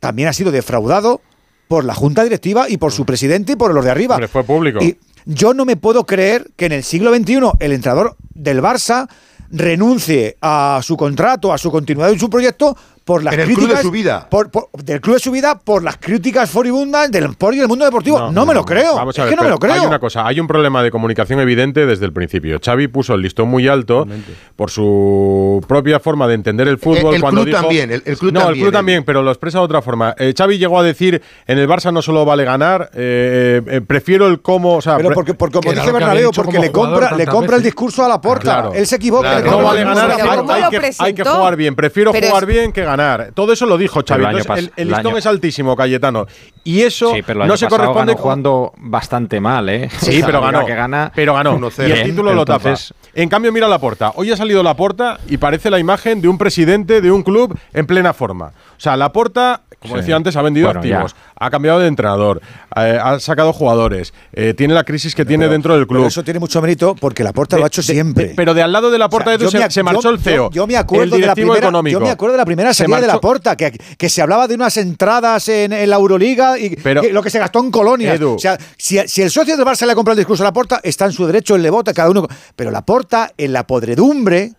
también 0.00 0.28
ha 0.28 0.32
sido 0.32 0.50
defraudado 0.50 1.20
por 1.68 1.84
la 1.84 1.94
junta 1.94 2.24
directiva 2.24 2.68
y 2.68 2.76
por 2.76 2.92
su 2.92 3.04
presidente 3.04 3.52
y 3.52 3.56
por 3.56 3.72
los 3.72 3.84
de 3.84 3.90
arriba. 3.92 4.16
Hombre, 4.16 4.26
fue 4.26 4.42
público. 4.42 4.82
Y 4.82 4.98
yo 5.26 5.54
no 5.54 5.64
me 5.64 5.76
puedo 5.76 6.04
creer 6.06 6.48
que 6.56 6.66
en 6.66 6.72
el 6.72 6.82
siglo 6.82 7.14
XXI 7.14 7.52
el 7.60 7.72
entrenador 7.72 8.16
del 8.34 8.60
Barça 8.60 9.08
renuncie 9.50 10.36
a 10.40 10.80
su 10.82 10.96
contrato, 10.96 11.52
a 11.52 11.58
su 11.58 11.70
continuidad 11.70 12.10
en 12.10 12.18
su 12.18 12.28
proyecto 12.28 12.76
por 13.06 13.22
las 13.22 13.34
En 13.34 13.40
el 13.40 13.46
club 13.46 13.58
críticas 13.58 13.78
de 13.78 13.82
su 13.84 13.90
vida. 13.92 14.26
por- 14.28 14.50
por- 14.50 14.68
del 14.82 15.00
club 15.00 15.14
de 15.14 15.20
su 15.20 15.30
vida 15.30 15.56
por 15.60 15.84
las 15.84 15.96
críticas 15.96 16.50
furibundas 16.50 17.08
del 17.10 17.24
sport 17.26 17.54
y 17.54 17.58
del 17.60 17.68
mundo 17.68 17.84
deportivo. 17.84 18.32
No, 18.32 18.44
me 18.44 18.52
lo 18.52 18.64
creo. 18.64 18.96
Vamos 18.96 19.16
a 19.16 19.22
es 19.22 19.24
ver, 19.26 19.30
que 19.30 19.36
no 19.36 19.42
me 19.44 19.48
lo 19.50 19.58
creo. 19.60 19.74
Hay 19.74 19.86
una 19.86 20.00
cosa, 20.00 20.26
hay 20.26 20.40
un 20.40 20.48
problema 20.48 20.82
de 20.82 20.90
comunicación 20.90 21.38
evidente 21.38 21.86
desde 21.86 22.04
el 22.04 22.12
principio. 22.12 22.58
Xavi 22.62 22.88
puso 22.88 23.14
el 23.14 23.22
listón 23.22 23.48
muy 23.48 23.68
alto 23.68 24.08
por 24.56 24.72
su 24.72 25.64
propia 25.68 26.00
forma 26.00 26.26
de 26.26 26.34
entender 26.34 26.66
el 26.66 26.78
fútbol. 26.78 27.10
El- 27.10 27.14
el 27.14 27.20
cuando 27.20 27.42
club 27.42 27.46
dijo- 27.54 27.60
también, 27.62 27.92
el- 27.92 28.02
el 28.04 28.18
club 28.18 28.32
no, 28.32 28.40
también, 28.40 28.48
el 28.48 28.54
club 28.58 28.66
el- 28.66 28.72
también, 28.72 29.04
pero 29.04 29.22
lo 29.22 29.30
expresa 29.30 29.58
de 29.58 29.64
otra 29.64 29.82
forma. 29.82 30.14
Eh, 30.18 30.34
Xavi 30.36 30.58
llegó 30.58 30.80
a 30.80 30.82
decir, 30.82 31.22
en 31.46 31.58
el 31.58 31.68
Barça 31.68 31.92
no 31.92 32.02
solo 32.02 32.24
vale 32.24 32.44
ganar, 32.44 32.90
eh, 32.94 33.62
eh, 33.68 33.80
prefiero 33.86 34.26
el 34.26 34.42
cómo... 34.42 34.74
O 34.78 34.82
sea, 34.82 34.96
Pero 34.96 35.10
porque, 35.10 35.34
porque 35.34 35.60
como 35.60 35.72
dice 35.72 35.92
Bernabéu, 35.92 36.32
porque 36.34 36.58
le 36.58 36.72
compra, 36.72 37.12
le 37.12 37.18
tantas 37.24 37.34
compra 37.34 37.56
el 37.56 37.62
discurso 37.62 38.04
a 38.04 38.08
la 38.08 38.20
porta. 38.20 38.42
Claro. 38.42 38.74
Él 38.74 38.84
se 38.84 38.96
equivoca. 38.96 39.28
Claro, 39.28 39.38
le 39.38 39.44
no 39.44 39.52
compra 39.52 39.68
vale 39.70 39.84
ganar, 39.84 40.10
hay, 40.10 40.36
¿cómo 40.38 40.52
hay 40.52 40.62
lo 40.62 40.70
que, 40.70 40.76
hay 40.76 40.80
que 40.80 41.22
presentó? 41.22 41.34
jugar 41.36 41.56
bien. 41.56 41.76
Prefiero 41.76 42.10
Pero 42.10 42.26
jugar 42.28 42.46
bien 42.46 42.72
que 42.72 42.80
ganar. 42.82 42.95
Todo 43.34 43.52
eso 43.52 43.66
lo 43.66 43.76
dijo 43.78 44.00
Xavi. 44.06 44.24
el 44.24 44.36
Entonces, 44.38 44.70
listón 44.86 45.16
es 45.16 45.26
altísimo, 45.26 45.76
Cayetano. 45.76 46.26
Y 46.64 46.82
eso 46.82 47.12
Sí, 47.14 47.22
pero 47.24 47.42
el 47.42 47.48
no 47.48 47.56
se 47.56 47.68
corresponde 47.68 48.00
ganó 48.00 48.12
con- 48.14 48.22
jugando 48.22 48.72
bastante 48.78 49.40
mal, 49.40 49.68
¿eh? 49.68 49.88
Sí, 50.00 50.20
pero 50.26 50.40
ganó. 50.40 50.64
Que 50.64 50.74
gana 50.74 51.12
pero 51.14 51.34
ganó. 51.34 51.56
1-0. 51.58 51.78
Y 51.78 51.82
el 51.86 51.92
Bien, 51.92 52.06
título 52.10 52.34
lo 52.34 52.44
tapa. 52.44 52.70
entonces- 52.70 52.94
En 53.14 53.28
cambio, 53.28 53.50
mira 53.52 53.66
la 53.68 53.78
porta. 53.78 54.12
Hoy 54.16 54.30
ha 54.30 54.36
salido 54.36 54.62
la 54.62 54.74
porta 54.74 55.18
y 55.28 55.36
parece 55.38 55.70
la 55.70 55.78
imagen 55.78 56.20
de 56.20 56.28
un 56.28 56.36
presidente 56.38 57.00
de 57.00 57.10
un 57.10 57.22
club 57.22 57.56
en 57.72 57.86
plena 57.86 58.12
forma. 58.12 58.46
O 58.76 58.80
sea, 58.80 58.94
la 58.96 59.10
porta, 59.10 59.62
como 59.80 59.94
Sí. 59.94 60.00
decía 60.00 60.16
antes, 60.16 60.36
ha 60.36 60.42
vendido 60.42 60.66
Bueno, 60.66 60.80
activos, 60.80 61.14
ya. 61.14 61.18
ha 61.46 61.50
cambiado 61.50 61.78
de 61.78 61.86
entrenador, 61.86 62.42
eh, 62.76 62.98
ha 63.02 63.18
sacado 63.20 63.54
jugadores, 63.54 64.12
eh, 64.34 64.52
tiene 64.54 64.74
la 64.74 64.84
crisis 64.84 65.14
que 65.14 65.24
tiene 65.24 65.44
Pero- 65.44 65.52
dentro 65.52 65.74
del 65.78 65.86
pero 65.86 66.00
club. 66.00 66.08
eso 66.08 66.22
tiene 66.24 66.40
mucho 66.40 66.60
mérito 66.60 66.94
porque 66.94 67.24
la 67.24 67.32
porta 67.32 67.56
De- 67.56 67.60
lo 67.60 67.64
ha 67.64 67.68
hecho 67.68 67.80
de- 67.80 67.86
siempre. 67.92 68.28
de- 68.28 68.34
pero 68.34 68.52
de 68.52 68.62
al 68.62 68.70
lado 68.72 68.90
de 68.90 68.98
la 68.98 69.08
porta 69.08 69.30
O 69.30 69.32
sea, 69.32 69.38
yo 69.38 69.50
se, 69.50 69.58
me 69.60 69.70
se 69.70 69.82
marchó 69.82 70.02
yo- 70.02 70.10
el 70.10 70.18
CEO. 70.18 70.50
Yo, 70.50 70.56
yo 70.62 70.66
me 70.66 70.76
acuerdo 70.76 71.14
el 71.14 71.20
de 71.22 71.26
la 71.26 71.34
primera, 71.34 71.58
económico. 71.58 71.98
yo 71.98 72.04
me 72.04 72.10
acuerdo 72.10 72.32
de 72.32 72.38
la 72.38 72.44
primera 72.44 72.74
Se 72.74 72.85
salida 72.94 73.00
de 73.06 73.12
la 73.12 73.20
porta, 73.20 73.56
que, 73.56 73.70
que 73.98 74.08
se 74.08 74.22
hablaba 74.22 74.46
de 74.48 74.54
unas 74.54 74.76
entradas 74.76 75.48
en, 75.48 75.72
en 75.72 75.90
la 75.90 75.96
Euroliga 75.96 76.58
y 76.58 76.70
Pero- 76.76 77.02
que 77.02 77.12
lo 77.12 77.22
que 77.22 77.30
se 77.30 77.38
gastó 77.38 77.60
en 77.60 77.70
colonias. 77.70 78.16
Edu. 78.16 78.34
O 78.34 78.38
sea, 78.38 78.56
si, 78.76 78.98
si 79.08 79.22
el 79.22 79.30
socio 79.30 79.56
del 79.56 79.66
Barça 79.66 79.86
le 79.86 79.92
ha 79.92 79.94
comprado 79.94 80.14
el 80.14 80.18
discurso 80.24 80.42
a 80.42 80.46
la 80.46 80.52
porta, 80.52 80.80
está 80.82 81.06
en 81.06 81.12
su 81.12 81.26
derecho, 81.26 81.54
él 81.54 81.62
le 81.62 81.70
vota, 81.70 81.92
cada 81.92 82.10
uno. 82.10 82.26
Pero 82.54 82.70
la 82.70 82.82
porta, 82.84 83.32
en 83.36 83.52
la 83.52 83.66
podredumbre, 83.66 84.52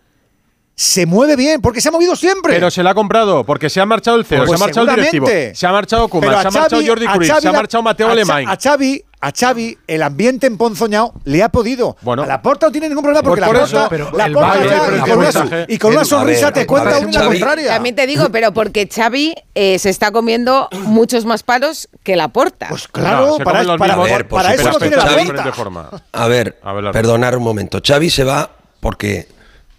se 0.74 1.06
mueve 1.06 1.34
bien, 1.34 1.60
porque 1.60 1.80
se 1.80 1.88
ha 1.88 1.92
movido 1.92 2.14
siempre. 2.14 2.54
Pero 2.54 2.70
se 2.70 2.84
la 2.84 2.90
ha 2.90 2.94
comprado 2.94 3.44
porque 3.44 3.68
se 3.68 3.80
ha 3.80 3.86
marchado 3.86 4.16
el 4.16 4.24
CEO, 4.24 4.44
Pues 4.44 4.50
se 4.50 4.54
ha 4.54 4.66
marchado 4.66 4.88
el 4.88 4.94
directivo, 4.94 5.26
se 5.26 5.66
ha 5.66 5.72
marchado 5.72 6.04
a 6.04 6.08
se 6.08 6.48
ha 6.48 6.50
marchado 6.52 6.82
Jordi 6.86 7.06
Xavi 7.06 7.26
se 7.26 7.48
ha 7.48 7.52
marchado 7.52 7.82
Mateo 7.82 8.08
Alemán. 8.08 8.44
A 8.46 8.56
Xavi, 8.56 9.02
a 9.20 9.32
Xavi, 9.32 9.76
el 9.88 10.02
ambiente 10.04 10.46
emponzoñado 10.46 11.12
le 11.24 11.42
ha 11.42 11.48
podido. 11.48 11.96
Bueno. 12.02 12.22
a 12.22 12.26
la 12.26 12.40
porta 12.40 12.66
no 12.66 12.72
tiene 12.72 12.88
ningún 12.88 13.02
problema 13.02 13.22
porque 13.22 13.42
por 13.42 13.56
la 13.56 13.64
eso, 13.64 13.72
porta, 13.76 13.88
pero 13.88 14.10
la 14.16 14.28
porta 14.32 14.64
ya- 14.64 14.96
y 14.96 15.00
con 15.00 15.18
una, 15.18 15.66
y 15.68 15.78
con 15.78 15.92
una 15.92 16.04
sonrisa 16.04 16.46
ver, 16.46 16.54
te 16.54 16.66
cuenta 16.66 16.90
ver, 16.90 17.06
una 17.06 17.20
Xavi- 17.20 17.26
contraria. 17.26 17.68
También 17.68 17.96
te 17.96 18.06
digo, 18.06 18.28
pero 18.30 18.52
porque 18.52 18.88
Xavi 18.88 19.34
eh, 19.56 19.78
se 19.80 19.90
está 19.90 20.12
comiendo 20.12 20.68
muchos 20.84 21.24
más 21.24 21.42
palos 21.42 21.88
que 22.04 22.14
la 22.14 22.28
porta. 22.28 22.66
Pues 22.68 22.86
claro, 22.86 23.26
No, 23.26 23.38
para, 23.38 23.64
para- 23.76 23.96
mismos, 23.96 24.08
ver, 24.08 24.28
para 24.28 24.54
eso 24.54 24.70
no 24.70 24.78
tiene 24.78 24.96
la 24.96 25.04
porta. 25.24 25.52
forma. 25.52 25.90
A 26.12 26.28
ver, 26.28 26.58
A 26.62 26.72
ver, 26.72 26.84
la- 26.84 26.92
perdonar 26.92 27.36
un 27.36 27.42
momento. 27.42 27.80
Xavi 27.84 28.10
se 28.10 28.22
va 28.22 28.50
porque, 28.78 29.26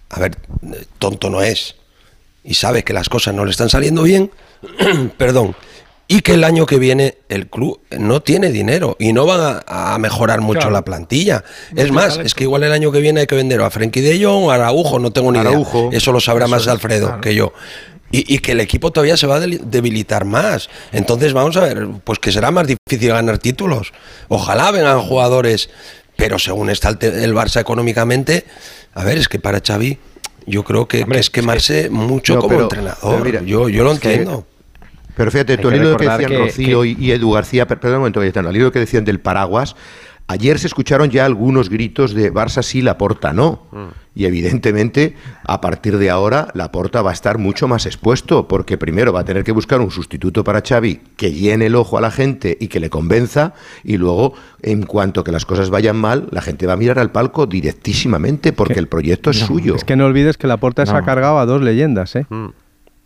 a 0.10 0.20
ver, 0.20 0.36
tonto 0.98 1.30
no 1.30 1.42
es. 1.42 1.76
Y 2.44 2.56
sabe 2.56 2.84
que 2.84 2.92
las 2.94 3.08
cosas 3.08 3.34
no 3.34 3.46
le 3.46 3.52
están 3.52 3.70
saliendo 3.70 4.04
bien. 4.04 4.32
Perdón. 5.18 5.56
Y 6.12 6.22
que 6.22 6.34
el 6.34 6.43
año 6.43 6.66
que 6.66 6.78
viene 6.80 7.20
el 7.30 7.47
club 7.47 7.80
no 7.97 8.22
tiene 8.22 8.51
dinero 8.51 8.97
y 8.99 9.14
no 9.14 9.26
van 9.28 9.62
a, 9.68 9.93
a 9.93 9.97
mejorar 9.99 10.41
mucho 10.41 10.60
Claro. 10.62 10.72
la 10.74 10.84
plantilla. 10.84 11.43
No 11.72 11.82
es 11.82 11.91
más, 11.91 12.18
es 12.18 12.34
que 12.34 12.43
igual 12.45 12.64
el 12.64 12.72
año 12.74 12.91
que 12.91 12.99
viene 12.99 13.22
hay 13.22 13.28
que 13.28 13.36
vender 13.36 13.62
a 13.62 13.70
Frenkie 13.70 14.01
de 14.01 14.22
Jong 14.26 14.49
a 14.49 14.55
Araujo, 14.55 14.97
no 14.99 15.12
tengo 15.12 15.32
ni 15.32 15.38
Araujo, 15.39 15.88
idea. 15.89 15.97
Eso 15.99 16.12
lo 16.12 16.20
sabrá 16.20 16.45
eso 16.45 16.51
más 16.55 16.64
es, 16.64 16.68
Alfredo 16.68 17.05
claro. 17.07 17.22
que 17.22 17.36
yo. 17.36 17.53
Y, 18.12 18.34
y 18.34 18.39
que 18.39 18.53
el 18.53 18.60
equipo 18.60 18.91
todavía 18.91 19.18
se 19.18 19.28
va 19.28 19.36
a 19.36 19.39
debilitar 19.39 20.26
más. 20.26 20.68
Entonces 20.91 21.32
vamos 21.34 21.55
a 21.57 21.62
ver, 21.62 21.88
pues 22.03 22.18
que 22.18 22.32
será 22.32 22.49
más 22.49 22.66
difícil 22.66 23.10
ganar 23.10 23.38
títulos. 23.38 23.93
Ojalá 24.30 24.72
vengan 24.72 24.99
jugadores, 25.01 25.70
pero 26.18 26.39
según 26.39 26.72
está 26.72 26.89
el, 26.89 26.97
el 27.03 27.36
Barça 27.36 27.62
económicamente, 27.62 28.45
a 28.95 29.03
ver, 29.03 29.20
es 29.20 29.28
que 29.30 29.38
para 29.39 29.62
Xavi 29.66 29.99
yo 30.47 30.64
creo 30.64 30.88
que, 30.88 31.05
que 31.05 31.20
es 31.20 31.30
quemarse 31.30 31.91
mucho 31.91 32.34
No, 32.34 32.39
como 32.41 32.49
pero- 32.49 32.64
entrenador. 32.64 32.97
pero 33.12 33.24
mira, 33.24 33.41
yo, 33.43 33.70
yo 33.70 33.84
lo 33.84 33.91
que- 33.99 34.10
entiendo. 34.10 34.47
Pero 35.20 35.32
fíjate, 35.32 35.57
tú 35.57 35.70
hilo 35.70 35.97
que 35.97 36.05
decían 36.24 36.32
que- 36.32 36.38
Rocío 36.45 36.86
y, 36.86 36.95
y 36.99 37.11
Edu 37.11 37.32
García, 37.32 37.67
per- 37.67 37.80
perdón 37.80 37.97
un 37.97 38.01
momento, 38.03 38.20
Cayetano, 38.22 38.49
al 38.49 38.55
hilo 38.55 38.72
que 38.72 38.80
decían 38.80 39.03
del 39.05 39.20
paraguas, 39.20 39.76
ayer 40.28 40.57
se 40.59 40.67
escucharon 40.67 41.09
ya 41.09 41.26
algunos 41.26 41.70
gritos 41.70 42.13
de 42.13 42.32
Barça 42.34 42.63
sí, 42.63 42.82
Laporta 42.82 43.34
no. 43.34 43.63
Y 44.15 44.26
evidentemente, 44.26 45.15
a 45.45 45.59
partir 45.61 45.97
de 45.97 46.09
ahora, 46.09 46.49
Laporta 46.53 47.01
va 47.01 47.09
a 47.11 47.13
estar 47.13 47.38
mucho 47.38 47.67
más 47.67 47.86
expuesto, 47.86 48.47
porque 48.47 48.78
primero 48.78 49.11
va 49.13 49.22
a 49.22 49.26
tener 49.26 49.43
que 49.43 49.51
buscar 49.51 49.80
un 49.82 49.91
sustituto 49.91 50.43
para 50.43 50.61
Xavi 50.61 51.01
que 51.15 51.32
llene 51.32 51.67
el 51.67 51.76
ojo 51.76 51.97
a 51.97 52.01
la 52.01 52.11
gente 52.11 52.57
y 52.59 52.67
que 52.67 52.80
le 52.80 52.89
convenza, 52.89 53.53
y 53.84 53.97
luego, 53.97 54.34
en 54.61 54.84
cuanto 54.84 55.24
que 55.24 55.32
las 55.32 55.45
cosas 55.45 55.70
vayan 55.70 55.95
mal, 55.97 56.28
la 56.32 56.41
gente 56.41 56.65
va 56.65 56.74
a 56.74 56.78
mirar 56.78 56.99
al 56.99 57.11
palco 57.11 57.45
directísimamente, 57.45 58.51
porque 58.53 58.80
el 58.80 58.88
proyecto 58.88 59.30
es 59.32 59.41
No, 59.41 59.47
suyo. 59.47 59.76
Es 59.76 59.84
que 59.84 59.95
no 59.95 60.05
olvides 60.05 60.38
que 60.38 60.47
la 60.47 60.57
Porta 60.57 60.86
se 60.86 60.93
ha 60.93 61.01
cargado 61.03 61.39
a 61.39 61.45
dos 61.45 61.61
leyendas, 61.61 62.15
¿eh? 62.15 62.26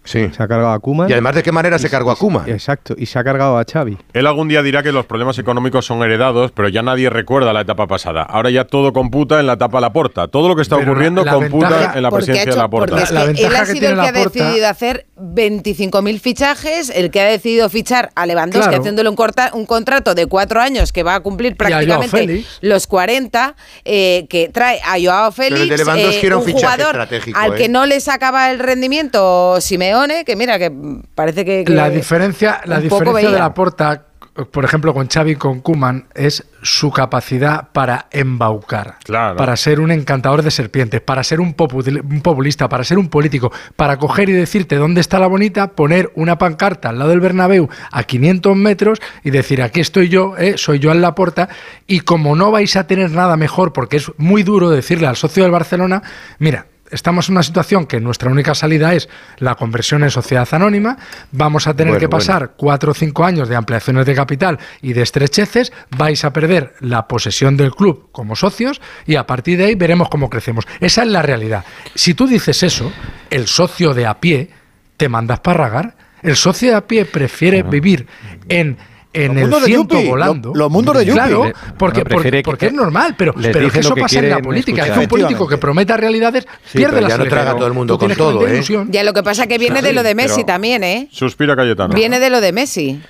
Sí. 0.04 0.30
Se 0.36 0.44
ha 0.44 0.48
cargado 0.48 0.72
a 0.72 0.80
Kuman. 0.80 1.10
Y 1.10 1.14
además, 1.14 1.36
¿de 1.36 1.44
qué 1.44 1.52
manera 1.52 1.80
se 1.80 1.90
cargó 1.90 2.12
a 2.12 2.16
Koeman? 2.18 2.50
Exacto, 2.50 2.94
y 2.98 3.06
se 3.06 3.18
ha 3.20 3.24
cargado 3.24 3.58
a 3.58 3.64
Xavi. 3.64 3.98
Él 4.14 4.28
algún 4.28 4.48
día 4.50 4.62
dirá 4.62 4.84
que 4.84 4.92
los 4.92 5.06
problemas 5.06 5.38
económicos 5.40 5.86
son 5.86 6.04
heredados, 6.04 6.52
pero 6.52 6.68
ya 6.70 6.82
nadie 6.82 7.10
recuerda 7.10 7.54
la 7.54 7.62
etapa 7.62 7.88
pasada. 7.88 8.24
Ahora 8.24 8.50
ya 8.50 8.66
todo 8.66 8.92
computa 8.94 9.40
en 9.40 9.48
la 9.48 9.54
etapa 9.54 9.80
Laporta. 9.80 10.28
Todo 10.28 10.48
lo 10.50 10.56
que 10.56 10.62
está 10.62 10.78
Pero 10.78 10.92
ocurriendo 10.92 11.24
la- 11.24 11.32
la 11.32 11.38
computa 11.38 11.70
ventaja- 11.70 11.98
en 11.98 12.02
la 12.04 12.08
ha 12.08 12.12
presidencia 12.12 12.46
de 12.46 12.52
hecho- 12.52 12.60
Laporta. 12.60 13.02
es 13.02 13.10
que 13.10 13.14
La 13.16 13.24
él 13.24 13.30
ha 13.56 13.60
que 13.62 13.66
sido 13.68 13.80
tiene 13.80 13.94
el 13.94 14.00
que 14.02 14.08
ha 14.08 14.12
decidido 14.12 14.68
hacer 14.68 15.06
25.000 15.16 16.20
fichajes, 16.20 16.90
el 16.90 17.10
que 17.10 17.22
ha 17.22 17.26
decidido 17.26 17.70
fichar 17.70 18.12
a 18.16 18.26
Lewandowski 18.26 18.68
Claro. 18.68 18.82
haciéndole 18.82 19.10
un, 19.10 19.16
corta- 19.16 19.52
un 19.54 19.66
contrato 19.66 20.16
de 20.16 20.26
cuatro 20.28 20.60
años 20.62 20.92
que 20.92 21.04
va 21.04 21.16
a 21.16 21.20
cumplir 21.22 21.56
prácticamente 21.56 22.44
los 22.62 22.88
40, 22.88 23.56
eh, 23.86 24.26
que 24.30 24.50
trae 24.50 24.80
a 24.82 24.96
Joao 25.02 25.32
Félix, 25.32 25.62
el 25.62 25.70
de 25.70 25.78
Lewandowski 25.78 26.28
eh, 26.28 26.36
un 26.36 26.44
jugador 26.52 26.86
estratégico, 26.88 27.40
al 27.40 27.56
que 27.56 27.66
¿eh? 27.66 27.70
no 27.70 27.86
le 27.86 28.00
sacaba 28.02 28.52
el 28.52 28.60
rendimiento 28.60 29.62
Simeone, 29.62 29.93
que 30.26 30.36
mira, 30.36 30.58
que 30.60 30.72
parece 31.16 31.46
que... 31.46 31.64
que 31.64 31.74
La 31.74 31.90
diferencia, 31.90 32.62
la 32.66 32.80
diferencia 32.80 33.30
de 33.32 33.40
la 33.40 33.54
porta, 33.54 34.06
por 34.52 34.66
ejemplo, 34.66 34.94
con 34.96 35.08
Xavi 35.08 35.32
y 35.32 35.36
con 35.36 35.60
Kuman, 35.60 36.08
es 36.16 36.44
su 36.64 36.90
capacidad 36.92 37.70
para 37.72 38.08
embaucar, 38.12 38.96
Claro. 39.04 39.36
para 39.36 39.56
ser 39.58 39.80
un 39.80 39.92
encantador 39.92 40.42
de 40.42 40.50
serpientes, 40.50 41.02
para 41.02 41.24
ser 41.24 41.40
un, 41.40 41.56
popul- 41.56 42.02
un 42.04 42.22
populista, 42.22 42.68
para 42.68 42.84
ser 42.84 42.98
un 42.98 43.10
político, 43.10 43.52
para 43.76 43.98
coger 43.98 44.30
y 44.30 44.32
decirte 44.32 44.76
dónde 44.78 45.02
está 45.02 45.20
la 45.20 45.28
bonita, 45.28 45.68
poner 45.74 46.12
una 46.16 46.38
pancarta 46.40 46.90
al 46.90 46.98
lado 46.98 47.12
del 47.12 47.20
Bernabéu 47.20 47.70
a 47.92 48.04
500 48.04 48.56
metros 48.58 49.00
y 49.24 49.30
decir 49.30 49.62
aquí 49.62 49.82
estoy 49.82 50.10
yo, 50.10 50.36
eh, 50.38 50.56
soy 50.58 50.80
yo 50.80 50.92
en 50.92 51.02
la 51.02 51.14
porta 51.14 51.50
y 51.86 52.00
como 52.00 52.36
no 52.36 52.50
vais 52.50 52.76
a 52.76 52.88
tener 52.88 53.12
nada 53.12 53.38
mejor, 53.38 53.72
porque 53.72 53.98
es 53.98 54.12
muy 54.18 54.42
duro 54.42 54.70
decirle 54.72 55.06
al 55.06 55.16
socio 55.16 55.44
del 55.44 55.52
Barcelona, 55.52 56.02
mira, 56.40 56.66
estamos 56.94 57.28
en 57.28 57.34
una 57.34 57.44
situación 57.44 57.86
que 57.86 58.00
nuestra 58.00 58.30
única 58.30 58.56
salida 58.56 58.94
es 58.94 59.10
la 59.38 59.56
conversión 59.56 60.04
en 60.04 60.12
sociedad 60.12 60.48
anónima, 60.52 60.98
vamos 61.32 61.68
a 61.68 61.74
tener 61.74 61.94
Bueno, 61.94 62.00
que 62.00 62.10
pasar 62.10 62.54
cuatro 62.56 62.92
o 62.92 62.94
cinco 62.94 63.26
años 63.26 63.50
de 63.50 63.56
ampliaciones 63.56 64.06
de 64.06 64.16
capital 64.16 64.60
y 64.82 64.94
de 64.94 65.02
estrecheces, 65.02 65.74
vais 65.98 66.24
a 66.24 66.32
perder 66.32 66.76
la 66.80 67.08
posesión 67.08 67.58
del 67.58 67.72
club 67.72 68.10
como 68.12 68.36
socios 68.36 68.80
y 69.06 69.16
a 69.16 69.26
partir 69.26 69.58
de 69.58 69.66
ahí 69.66 69.76
veremos 69.76 70.10
cómo 70.10 70.30
crecemos. 70.30 70.66
Esa 70.80 71.04
es 71.04 71.10
la 71.10 71.22
realidad. 71.22 71.66
Si 71.96 72.14
tú 72.14 72.28
dices 72.28 72.64
eso, 72.64 72.92
el 73.30 73.48
socio 73.48 73.94
de 73.94 74.06
a 74.06 74.20
pie 74.20 74.50
te 74.98 75.10
manda 75.10 75.34
a 75.34 75.36
esparragar. 75.36 75.96
El 76.22 76.36
socio 76.36 76.70
de 76.70 76.76
a 76.76 76.88
pie 76.88 77.06
prefiere 77.06 77.64
vivir 77.64 78.08
en 78.48 78.78
en 79.14 79.38
el 79.38 79.54
ciento 79.64 79.96
Yupi, 79.96 80.08
volando. 80.10 80.50
lo- 80.50 80.56
los 80.56 80.72
mundos 80.72 80.98
de 80.98 81.06
Yupi. 81.06 81.14
Claro, 81.18 81.52
porque, 81.78 82.00
no, 82.00 82.04
prefiere 82.06 82.38
porque, 82.40 82.44
porque 82.44 82.60
que- 82.60 82.66
es 82.68 82.74
normal, 82.74 83.16
pero, 83.18 83.34
pero 83.34 83.68
es 83.68 83.74
que 83.74 83.80
eso 83.80 83.94
que 83.96 84.02
pasa 84.02 84.20
en 84.20 84.30
la 84.30 84.40
política. 84.40 84.86
Es 84.86 84.92
que 84.92 85.00
un 85.00 85.08
político 85.08 85.48
que 85.48 85.58
prometa 85.58 85.96
realidades 85.98 86.46
Sí, 86.66 86.78
pierde 86.80 87.02
la 87.02 87.10
ya 87.10 87.18
no 87.18 87.26
traga 87.26 87.56
todo 87.56 87.68
el 87.68 87.74
mundo 87.74 87.98
con 87.98 88.12
todo, 88.16 88.48
¿eh? 88.48 88.54
ilusión. 88.56 88.90
Ya 88.92 89.04
lo 89.04 89.14
que 89.14 89.24
pasa 89.24 89.48
que 89.48 89.58
viene 89.58 89.82
de 89.82 89.94
lo 89.94 90.04
de 90.04 90.16
Messi 90.16 90.44
también, 90.44 90.84
¿eh? 90.84 91.08
Suspira 91.12 91.56
Cayetano. 91.56 91.94
Viene 91.94 92.20
de 92.20 92.30
lo 92.30 92.42
de 92.42 92.52
Messi. 92.52 93.02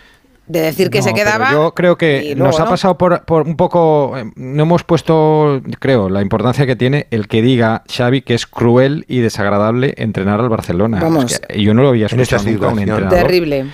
De 0.45 0.59
decir 0.59 0.89
que 0.89 0.97
No, 0.97 1.05
se 1.05 1.13
quedaba. 1.13 1.53
Yo 1.53 1.73
creo 1.73 1.97
que 1.97 2.33
luego 2.35 2.47
nos 2.51 2.59
ha 2.59 2.65
no. 2.65 2.69
pasado 2.71 2.97
por, 2.97 3.23
por 3.23 3.43
un 3.47 3.55
poco. 3.55 4.17
eh, 4.17 4.25
No 4.35 4.63
hemos 4.63 4.83
puesto, 4.83 5.61
creo, 5.79 6.09
la 6.09 6.21
importancia 6.21 6.65
que 6.65 6.75
tiene 6.75 7.07
el 7.11 7.29
que 7.29 7.41
diga 7.41 7.83
Xavi 7.89 8.23
que 8.23 8.33
es 8.33 8.45
cruel 8.45 9.05
y 9.07 9.19
desagradable 9.19 9.93
entrenar 9.95 10.41
al 10.41 10.49
Barcelona. 10.49 10.99
Vamos. 11.01 11.31
Es 11.31 11.39
que 11.39 11.61
yo 11.61 11.73
no 11.73 11.81
lo 11.81 11.87
había 11.89 12.07
En 12.11 12.19
escuchado 12.19 12.51
nunca 12.51 12.67
a 12.67 12.73
un 12.73 12.79
entrenador. 12.79 13.09
Terrible. 13.19 13.67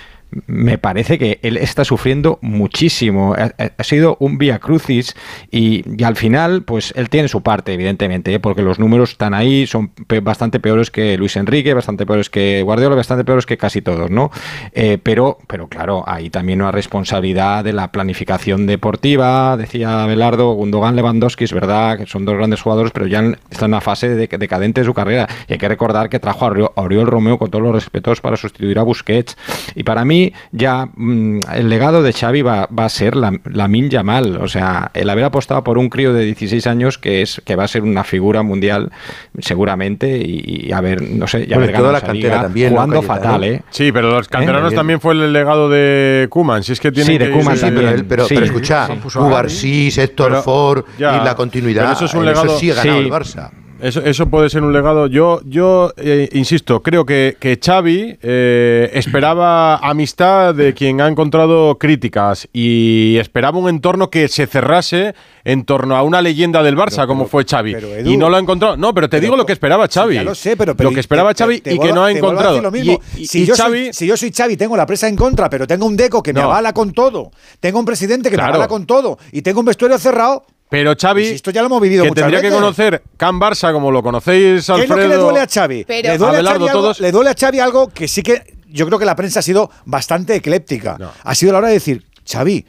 Me 0.47 0.77
parece 0.77 1.17
que 1.17 1.39
él 1.41 1.57
está 1.57 1.83
sufriendo 1.83 2.37
muchísimo. 2.41 3.35
Ha, 3.35 3.83
sido 3.83 4.17
un 4.19 4.37
vía 4.37 4.59
crucis 4.59 5.15
y, 5.51 5.83
al 6.03 6.15
final, 6.15 6.61
pues 6.63 6.93
él 6.95 7.09
tiene 7.09 7.27
su 7.27 7.41
parte, 7.41 7.73
evidentemente, 7.73 8.33
¿eh? 8.33 8.39
porque 8.39 8.61
los 8.61 8.77
números 8.79 9.11
están 9.11 9.33
ahí, 9.33 9.65
son 9.65 9.87
pe- 9.89 10.19
bastante 10.19 10.59
peores 10.59 10.91
que 10.91 11.17
Luis 11.17 11.35
Enrique, 11.35 11.73
bastante 11.73 12.05
peores 12.05 12.29
que 12.29 12.61
Guardiola, 12.63 12.95
bastante 12.95 13.23
peores 13.25 13.45
que 13.45 13.57
casi 13.57 13.81
todos, 13.81 14.11
¿no? 14.11 14.29
Eh, 14.73 14.99
pero, 15.01 15.39
pero 15.47 15.67
claro, 15.67 16.03
hay 16.05 16.29
también 16.29 16.61
una 16.61 16.71
responsabilidad 16.71 17.63
de 17.63 17.73
la 17.73 17.91
planificación 17.91 18.67
deportiva, 18.67 19.57
decía 19.57 20.05
Belardo, 20.05 20.53
Gundogan, 20.53 20.95
Lewandowski, 20.95 21.45
es 21.45 21.53
verdad 21.53 21.97
que 21.97 22.05
son 22.05 22.25
dos 22.25 22.35
grandes 22.35 22.61
jugadores, 22.61 22.91
pero 22.91 23.07
ya 23.07 23.19
están 23.49 23.69
en 23.69 23.73
una 23.73 23.81
fase 23.81 24.09
de- 24.09 24.27
decadente 24.27 24.81
de 24.81 24.85
su 24.85 24.93
carrera. 24.93 25.27
Y 25.47 25.53
hay 25.53 25.59
que 25.59 25.67
recordar 25.67 26.09
que 26.09 26.19
trajo 26.19 26.45
a 26.45 26.81
Oriol 26.81 27.07
Romeo 27.07 27.37
con 27.37 27.49
todos 27.49 27.63
los 27.63 27.73
respetos 27.73 28.21
para 28.21 28.37
sustituir 28.37 28.77
a 28.79 28.83
Busquets. 28.83 29.37
Y 29.75 29.83
para 29.83 30.05
mí, 30.05 30.18
ya 30.51 30.87
mm, 30.95 31.39
el 31.55 31.69
legado 31.69 32.03
de 32.03 32.13
Xavi 32.13 32.41
va, 32.41 32.67
va 32.67 32.85
a 32.85 32.89
ser 32.89 33.15
la, 33.15 33.31
la 33.45 33.67
Min 33.67 33.89
Yamal. 33.89 34.37
O 34.37 34.47
sea, 34.47 34.91
el 34.93 35.09
haber 35.09 35.25
apostado 35.25 35.63
por 35.63 35.77
un 35.77 35.89
crío 35.89 36.13
de 36.13 36.25
16 36.25 36.67
años 36.67 36.97
que 36.97 37.21
es 37.21 37.41
que 37.45 37.55
va 37.55 37.63
a 37.63 37.67
ser 37.67 37.83
una 37.83 38.03
figura 38.03 38.41
mundial 38.43 38.91
seguramente 39.39 40.17
y, 40.17 40.67
y 40.67 40.71
a 40.71 40.81
ver, 40.81 41.01
no 41.01 41.27
sé, 41.27 41.47
ya 41.47 41.57
Bueno, 41.57 41.77
toda 41.77 41.91
la 41.93 42.01
cantera 42.01 42.15
liga 42.35 42.41
también, 42.43 42.69
¿no, 42.69 42.75
jugando 42.77 42.95
Cayetano? 43.01 43.21
fatal, 43.21 43.43
¿eh? 43.43 43.61
Sí, 43.69 43.91
pero 43.91 44.09
los 44.11 44.27
canteranos 44.27 44.73
¿Eh? 44.73 44.75
también 44.75 44.99
fue 44.99 45.13
el 45.13 45.31
legado 45.33 45.69
de 45.69 46.27
Kuman. 46.29 46.63
Si 46.63 46.73
es 46.73 46.79
que 46.79 46.91
tienen 46.91 47.13
Sí, 47.13 47.17
de 47.17 47.33
irse- 47.33 47.55
Sí, 47.55 47.65
pero, 47.73 47.89
él- 47.89 48.05
pero, 48.05 48.25
Sí. 48.25 48.33
pero 48.35 48.45
escucha, 48.45 48.87
Se 48.87 48.93
puso 48.95 49.21
a 49.21 49.27
Cubarsí, 49.27 49.89
Héctor 49.95 50.29
Pero- 50.31 50.43
Ford 50.43 50.83
y 50.97 51.01
la 51.01 51.35
continuidad. 51.35 51.83
pero 51.83 51.93
eso 51.93 52.05
es 52.05 52.13
un 52.13 52.25
legado- 52.25 52.57
sí 52.59 52.71
ha 52.71 52.75
ganado 52.75 52.99
Sí. 52.99 53.05
el 53.05 53.11
Barça. 53.11 53.49
Eso, 53.81 54.01
eso 54.01 54.27
puede 54.29 54.49
ser 54.49 54.61
un 54.63 54.73
legado. 54.73 55.07
Yo, 55.07 55.39
yo 55.45 55.93
eh, 55.97 56.27
insisto, 56.33 56.81
creo 56.83 57.05
que, 57.05 57.37
que 57.39 57.57
Xavi 57.63 58.17
eh, 58.21 58.89
esperaba 58.93 59.77
amistad 59.77 60.53
de 60.53 60.73
quien 60.73 60.99
ha 61.01 61.07
encontrado 61.07 61.77
críticas 61.77 62.47
y 62.51 63.15
esperaba 63.17 63.57
un 63.57 63.69
entorno 63.69 64.09
que 64.09 64.27
se 64.27 64.47
cerrase 64.47 65.15
en 65.45 65.63
torno 65.63 65.95
a 65.95 66.03
una 66.03 66.21
leyenda 66.21 66.61
del 66.61 66.75
Barça, 66.75 67.07
como 67.07 67.25
fue 67.27 67.45
Xavi. 67.45 67.73
Edu, 67.73 68.09
y 68.11 68.17
no 68.17 68.29
lo 68.29 68.35
ha 68.35 68.39
encontrado. 68.39 68.75
No, 68.75 68.93
pero 68.93 69.07
te 69.07 69.17
pero 69.17 69.21
digo 69.21 69.37
lo 69.37 69.45
que 69.45 69.53
esperaba 69.53 69.87
Xavi. 69.87 70.15
Ya 70.15 70.23
lo 70.23 70.35
sé, 70.35 70.57
pero, 70.57 70.75
lo 70.77 70.91
que 70.91 70.99
esperaba 70.99 71.33
te- 71.33 71.43
Xavi 71.43 71.61
te- 71.61 71.69
te 71.69 71.75
y 71.75 71.79
que 71.79 71.93
no 71.93 72.03
ha 72.03 72.11
encontrado. 72.11 72.61
lo 72.61 72.71
mismo. 72.71 72.99
Y- 73.15 73.21
y- 73.21 73.27
si, 73.27 73.43
y 73.43 73.45
yo 73.45 73.55
Xavi, 73.55 73.85
soy, 73.85 73.93
si 73.93 74.07
yo 74.07 74.17
soy 74.17 74.31
Xavi, 74.31 74.57
tengo 74.57 74.75
la 74.75 74.85
presa 74.85 75.07
en 75.07 75.15
contra, 75.15 75.49
pero 75.49 75.65
tengo 75.65 75.85
un 75.85 75.95
Deco 75.95 76.21
que 76.21 76.33
me 76.33 76.41
avala 76.41 76.73
con 76.73 76.91
todo. 76.91 77.31
Tengo 77.59 77.79
un 77.79 77.85
presidente 77.85 78.29
que 78.29 78.35
Claro. 78.35 78.51
me 78.51 78.55
avala 78.57 78.67
con 78.67 78.85
todo. 78.85 79.17
Y 79.31 79.41
tengo 79.41 79.61
un 79.61 79.65
vestuario 79.67 79.97
cerrado. 79.97 80.43
Pero 80.69 80.93
Xavi, 80.99 81.21
Pues 81.23 81.35
esto 81.35 81.51
ya 81.51 81.61
lo 81.61 81.67
hemos 81.67 81.81
vivido 81.81 82.03
que 82.05 82.11
tendría 82.11 82.41
que 82.41 82.49
conocer 82.51 83.01
Can 83.17 83.39
Barça 83.39 83.71
como 83.73 83.91
lo 83.91 84.03
conocéis, 84.03 84.53
¿Qué 84.53 84.57
es 84.57 84.67
lo 84.69 84.75
Alfredo. 84.75 84.95
que 85.01 85.07
le 85.07 85.15
duele 85.15 85.39
a 85.41 85.47
Xavi? 85.47 85.83
Pero- 85.85 86.09
le, 86.11 86.17
duele 86.17 86.37
a 86.37 86.43
Xavi 86.43 86.67
algo, 86.67 86.67
todos- 86.81 86.99
le 86.99 87.11
duele 87.11 87.29
a 87.31 87.33
Xavi 87.33 87.59
algo 87.59 87.87
que 87.89 88.07
sí 88.07 88.21
que 88.21 88.43
yo 88.67 88.85
creo 88.85 88.99
que 88.99 89.05
la 89.05 89.15
prensa 89.15 89.39
ha 89.39 89.43
sido 89.43 89.71
bastante 89.85 90.35
ecléptica. 90.35 90.95
No. 90.99 91.11
Ha 91.23 91.35
sido 91.35 91.51
la 91.53 91.57
hora 91.57 91.67
de 91.69 91.73
decir, 91.73 92.05
Xavi, 92.31 92.65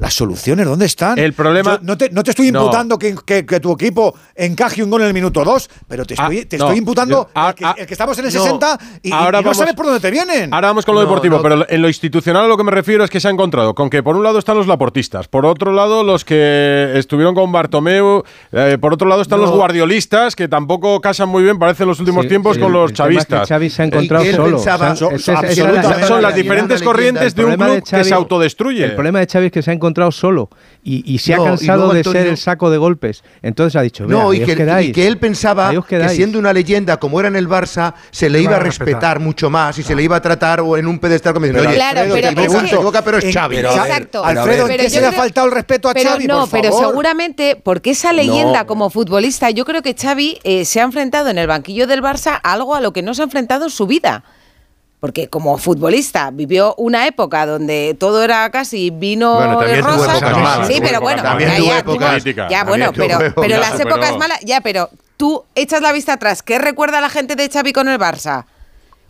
las 0.00 0.14
soluciones, 0.14 0.66
¿dónde 0.66 0.86
están? 0.86 1.18
El 1.18 1.34
problema- 1.34 1.74
Yo 1.74 1.78
no, 1.82 1.96
te, 1.98 2.08
no 2.10 2.22
te 2.24 2.30
estoy 2.30 2.50
No. 2.50 2.60
imputando 2.62 2.98
que, 2.98 3.14
que- 3.24 3.44
que 3.44 3.60
tu 3.60 3.72
equipo 3.72 4.14
encaje 4.34 4.82
un 4.82 4.90
gol 4.90 5.02
en 5.02 5.08
el 5.08 5.14
minuto 5.14 5.44
2, 5.44 5.68
pero 5.86 6.04
te 6.06 6.14
estoy, 6.14 6.38
Ah, 6.40 6.46
te 6.48 6.56
no. 6.58 6.64
estoy 6.66 6.78
imputando 6.78 7.24
Yo- 7.26 7.30
ah, 7.34 7.48
el, 7.50 7.54
que, 7.54 7.64
ah, 7.66 7.74
el 7.76 7.86
que 7.86 7.94
estamos 7.94 8.18
en 8.18 8.24
el 8.26 8.32
no. 8.34 8.40
60 8.42 8.78
y, 9.02 9.12
Ahora 9.12 9.38
y 9.38 9.42
no 9.42 9.46
vamos- 9.48 9.56
sabes 9.58 9.74
por 9.74 9.84
dónde 9.86 10.00
te 10.00 10.10
vienen. 10.10 10.54
Ahora 10.54 10.68
vamos 10.68 10.86
con 10.86 10.94
lo 10.94 11.02
No, 11.02 11.06
deportivo, 11.06 11.36
no. 11.36 11.42
pero 11.42 11.66
en 11.68 11.82
lo 11.82 11.88
institucional 11.88 12.44
a 12.44 12.48
lo 12.48 12.56
que 12.56 12.64
me 12.64 12.70
refiero 12.70 13.04
es 13.04 13.10
que 13.10 13.20
se 13.20 13.28
ha 13.28 13.30
encontrado 13.30 13.74
con 13.74 13.90
que 13.90 14.02
por 14.02 14.16
un 14.16 14.22
lado 14.22 14.38
están 14.38 14.56
los 14.56 14.66
laportistas, 14.66 15.28
por 15.28 15.44
otro 15.44 15.72
lado 15.72 16.02
los 16.02 16.24
que 16.24 16.92
estuvieron 16.94 17.34
con 17.34 17.52
Bartomeu, 17.52 18.22
eh, 18.52 18.78
por 18.80 18.94
otro 18.94 19.06
lado 19.06 19.20
están 19.20 19.38
No. 19.40 19.46
los 19.46 19.54
guardiolistas 19.54 20.34
que 20.34 20.48
tampoco 20.48 20.98
casan 21.02 21.28
muy 21.28 21.42
bien, 21.42 21.58
parece 21.58 21.82
en 21.82 21.90
los 21.90 22.00
últimos 22.00 22.22
Sí, 22.22 22.28
tiempos 22.30 22.56
el- 22.56 22.62
con 22.62 22.72
los 22.72 22.90
el 22.92 22.96
chavistas. 22.96 23.46
Xavi 23.48 23.68
se 23.68 23.82
ha 23.82 23.84
encontrado 23.84 24.24
solo. 24.24 24.56
pensaba- 24.56 24.92
O 24.92 25.18
sea, 25.18 25.40
es. 25.42 25.58
Son 26.08 26.22
las 26.22 26.34
diferentes 26.34 26.82
corrientes 26.82 27.34
de 27.34 27.44
un 27.44 27.54
club 27.56 27.82
que 27.82 28.02
se 28.04 28.14
autodestruye. 28.14 28.84
El 28.86 28.94
problema 28.94 29.18
de 29.18 29.26
Xavi 29.26 29.46
es 29.46 29.52
que 29.52 29.60
se 29.60 29.70
ha 29.70 29.74
encontrado 29.74 29.89
encontrado 29.90 30.12
solo 30.12 30.48
y, 30.82 31.02
y 31.12 31.18
se 31.18 31.34
No, 31.36 31.42
ha 31.42 31.46
cansado 31.48 31.78
luego, 31.78 31.92
de 31.92 31.98
Antonio- 32.00 32.20
ser 32.22 32.30
el 32.30 32.36
saco 32.38 32.70
de 32.70 32.78
golpes. 32.78 33.22
Entonces 33.42 33.76
ha 33.76 33.82
dicho, 33.82 34.06
No, 34.06 34.30
"Vea, 34.30 34.40
y 34.42 34.44
que, 34.46 34.52
os 34.52 34.56
quedáis, 34.56 34.88
y 34.88 34.92
que 34.92 35.06
él 35.06 35.18
pensaba 35.18 35.70
que 35.70 35.80
quedáis". 35.86 36.12
siendo 36.12 36.38
una 36.38 36.52
leyenda 36.52 36.96
como 36.98 37.20
era 37.20 37.28
en 37.28 37.36
el 37.36 37.48
Barça, 37.48 37.92
se 38.10 38.30
le 38.30 38.40
iba 38.40 38.56
a 38.56 38.60
respetar, 38.60 39.20
mucho 39.20 39.50
más 39.50 39.78
y 39.78 39.82
se 39.82 39.94
le 39.94 40.02
iba 40.02 40.16
a 40.16 40.22
tratar 40.22 40.60
o 40.60 40.76
en 40.76 40.86
un 40.86 40.98
pedestal 40.98 41.34
como 41.34 41.46
diciendo, 41.46 41.60
Pero 41.60 41.70
oye, 41.70 41.76
Claro, 41.78 42.00
Alfredo, 42.00 42.14
pero 42.14 42.28
te 42.28 42.34
te 42.34 42.40
equivocas, 42.42 43.00
es 43.00 43.04
pero 43.04 43.18
es 43.18 43.34
Xavi. 43.34 43.56
Pero 43.56 43.70
a 43.70 43.72
ver, 43.74 43.82
Exacto. 43.86 44.08
pero 44.10 44.24
a 44.24 44.28
Alfredo, 44.28 44.46
ver. 44.46 44.60
¿en 44.62 44.68
Pero 44.68 44.78
qué 44.78 44.84
yo 44.84 44.94
se 44.94 45.00
le 45.00 45.06
ha 45.06 45.12
faltado 45.12 45.46
el 45.48 45.52
respeto 45.52 45.88
a 45.88 45.94
pero 45.94 46.10
Xavi, 46.10 46.26
no, 46.26 46.40
por 46.46 46.50
pero 46.50 46.72
seguramente 46.78 47.56
porque 47.62 47.90
esa 47.90 48.12
leyenda 48.12 48.60
No. 48.60 48.66
como 48.66 48.90
futbolista, 48.90 49.50
yo 49.50 49.64
creo 49.64 49.82
que 49.82 49.94
Xavi 49.94 50.38
eh, 50.44 50.64
se 50.64 50.80
ha 50.80 50.84
enfrentado 50.84 51.28
en 51.28 51.38
el 51.38 51.46
banquillo 51.46 51.86
del 51.86 52.02
Barça 52.02 52.40
a 52.42 52.52
algo 52.52 52.74
a 52.74 52.80
lo 52.80 52.92
que 52.92 53.02
no 53.02 53.14
se 53.14 53.22
ha 53.22 53.24
enfrentado 53.24 53.64
en 53.64 53.70
su 53.70 53.86
vida. 53.86 54.24
Porque 55.00 55.28
como 55.28 55.56
futbolista 55.56 56.30
vivió 56.30 56.74
una 56.76 57.06
época 57.06 57.46
donde 57.46 57.96
todo 57.98 58.22
era 58.22 58.50
casi 58.50 58.90
vino 58.90 59.34
Bueno, 59.34 59.60
rosa. 59.82 60.64
sí, 60.66 60.78
pero 60.80 61.00
bueno, 61.00 61.22
También 61.22 61.50
ya, 61.62 61.82
tuvo 61.82 61.98
ya, 62.50 62.64
bueno, 62.64 62.92
pero, 62.94 63.18
pero 63.34 63.56
las 63.56 63.80
épocas 63.80 64.16
malas, 64.18 64.40
ya, 64.42 64.60
pero 64.60 64.90
tú 65.16 65.42
echas 65.54 65.80
la 65.80 65.92
vista 65.92 66.14
atrás, 66.14 66.42
¿qué 66.42 66.58
recuerda 66.58 67.00
la 67.00 67.08
gente 67.08 67.34
de 67.34 67.48
Xavi 67.48 67.72
con 67.72 67.88
el 67.88 67.98
Barça? 67.98 68.44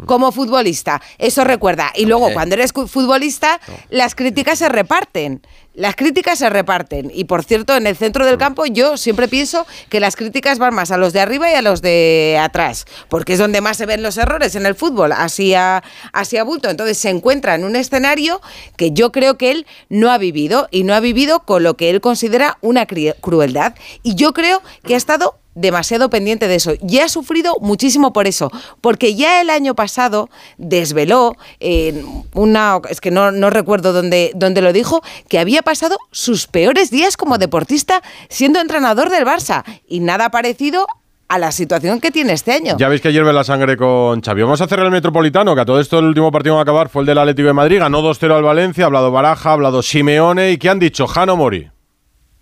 Como 0.07 0.33
futbolista, 0.33 1.01
eso 1.19 1.45
recuerda. 1.45 1.93
Y 1.95 2.07
luego, 2.07 2.33
cuando 2.33 2.55
eres 2.55 2.73
futbolista, 2.73 3.61
las 3.89 4.15
críticas 4.15 4.59
se 4.59 4.69
reparten. 4.69 5.43
Las 5.75 5.95
críticas 5.95 6.39
se 6.39 6.51
reparten. 6.51 7.13
Y 7.15 7.25
por 7.25 7.45
cierto, 7.45 7.77
en 7.77 7.87
el 7.87 7.97
centro 7.97 8.27
del 8.27 8.39
campo, 8.39 8.67
yo 8.67 8.97
siempre 8.97 9.29
pienso 9.29 9.67
que 9.89 10.01
las 10.01 10.17
críticas 10.17 10.59
van 10.59 10.75
más 10.75 10.91
a 10.91 10.97
los 10.97 11.13
de 11.13 11.21
arriba 11.21 11.51
y 11.51 11.55
a 11.55 11.63
los 11.63 11.81
de 11.81 12.39
atrás. 12.41 12.87
Porque 13.09 13.35
es 13.35 13.39
donde 13.39 13.61
más 13.61 13.77
se 13.77 13.87
ven 13.87 14.03
los 14.03 14.19
errores 14.19 14.57
en 14.57 14.67
el 14.67 14.75
fútbol, 14.75 15.13
así 15.13 15.55
a, 15.55 15.83
así 16.13 16.37
a 16.37 16.45
bulto. 16.45 16.69
Entonces 16.69 16.99
se 16.99 17.09
encuentra 17.09 17.55
en 17.55 17.65
un 17.65 17.77
escenario 17.77 18.41
que 18.77 18.91
yo 18.91 19.13
creo 19.13 19.39
que 19.39 19.53
él 19.53 19.67
no 19.89 20.11
ha 20.11 20.19
vivido. 20.19 20.69
Y 20.71 20.83
no 20.83 20.95
ha 20.95 21.01
vivido 21.01 21.41
con 21.41 21.63
lo 21.63 21.77
que 21.77 21.91
él 21.91 22.01
considera 22.01 22.59
una 22.61 22.87
crueldad. 22.87 23.75
Y 24.03 24.17
yo 24.17 24.33
creo 24.33 24.63
que 24.85 24.95
ha 24.95 24.99
estado 24.99 25.40
demasiado 25.55 26.11
pendiente 26.11 26.49
de 26.49 26.55
eso 26.55 26.73
y 26.87 26.99
ha 26.99 27.09
sufrido 27.09 27.57
muchísimo 27.61 28.13
por 28.13 28.27
eso, 28.27 28.51
porque 28.81 29.15
ya 29.15 29.41
el 29.41 29.51
año 29.51 29.75
pasado 29.75 30.29
desveló 30.59 31.37
en 31.59 32.05
una 32.35 32.81
es 32.89 33.01
que 33.01 33.11
no, 33.11 33.33
no 33.33 33.51
recuerdo 33.51 33.93
dónde, 33.93 34.33
dónde 34.35 34.63
lo 34.63 34.73
dijo, 34.73 35.03
que 35.29 35.39
había 35.39 35.63
pasado 35.63 35.99
sus 36.11 36.47
peores 36.47 36.91
días 36.91 37.17
como 37.17 37.39
deportista 37.39 38.03
siendo 38.29 38.61
entrenador 38.61 39.11
del 39.11 39.25
Barça 39.25 39.65
y 39.89 40.01
nada 40.01 40.31
parecido 40.31 40.87
a 41.31 41.39
la 41.39 41.53
situación 41.53 42.01
que 42.01 42.11
tiene 42.11 42.33
este 42.33 42.53
año. 42.53 42.77
Ya 42.77 42.89
veis 42.89 43.01
que 43.01 43.13
hierve 43.13 43.33
la 43.33 43.45
sangre 43.45 43.77
con 43.77 44.21
Xavi. 44.21 44.43
Vamos 44.43 44.61
a 44.61 44.65
hacer 44.65 44.81
el 44.81 44.91
Metropolitano, 44.91 45.55
que 45.55 45.61
a 45.61 45.65
todo 45.65 45.79
esto 45.79 46.01
el 46.01 46.07
último 46.07 46.33
partido 46.33 46.57
va 46.57 46.63
a 46.63 46.65
acabar 46.65 46.89
fue 46.89 47.03
el 47.03 47.07
del 47.07 47.19
Atlético 47.19 47.47
de 47.47 47.55
Madrid. 47.55 47.79
Ganó 47.79 48.03
2-0 48.03 48.35
al 48.35 48.43
Valencia, 48.43 48.85
ha 48.85 48.87
hablado 48.87 49.13
Baraja, 49.13 49.51
ha 49.51 49.53
hablado 49.53 49.81
Simeone. 49.81 50.51
¿Y 50.51 50.59
qué 50.59 50.69
han 50.69 50.81
dicho? 50.81 51.07
Jano 51.07 51.37
Mori. 51.37 51.71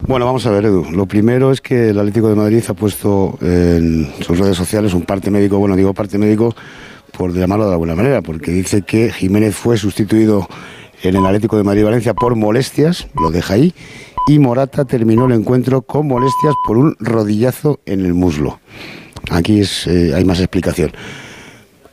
Bueno, 0.06 0.26
vamos 0.26 0.46
a 0.46 0.50
ver, 0.50 0.64
Edu. 0.64 0.86
Lo 0.92 1.06
primero 1.06 1.50
es 1.50 1.60
que 1.60 1.90
el 1.90 1.98
Atlético 1.98 2.28
de 2.28 2.36
Madrid 2.36 2.62
ha 2.68 2.74
puesto 2.74 3.36
en 3.42 4.08
sus 4.20 4.38
redes 4.38 4.56
sociales 4.56 4.94
un 4.94 5.02
parte 5.02 5.30
médico, 5.30 5.58
bueno, 5.58 5.76
digo 5.76 5.92
parte 5.92 6.18
médico 6.18 6.54
por 7.12 7.34
llamarlo 7.34 7.66
de 7.66 7.72
alguna 7.72 7.94
manera, 7.94 8.22
porque 8.22 8.52
dice 8.52 8.82
que 8.82 9.10
Jiménez 9.10 9.54
fue 9.56 9.76
sustituido 9.76 10.48
en 11.02 11.16
el 11.16 11.26
Atlético 11.26 11.56
de 11.56 11.64
Madrid-Valencia 11.64 12.14
por 12.14 12.36
molestias, 12.36 13.08
lo 13.20 13.30
deja 13.30 13.54
ahí, 13.54 13.74
y 14.28 14.38
Morata 14.38 14.84
terminó 14.84 15.26
el 15.26 15.32
encuentro 15.32 15.82
con 15.82 16.06
molestias 16.06 16.54
por 16.66 16.76
un 16.76 16.96
rodillazo 17.00 17.80
en 17.86 18.04
el 18.04 18.14
muslo. 18.14 18.60
Aquí 19.30 19.62
eh, 19.86 20.12
hay 20.14 20.24
más 20.24 20.38
explicación. 20.38 20.92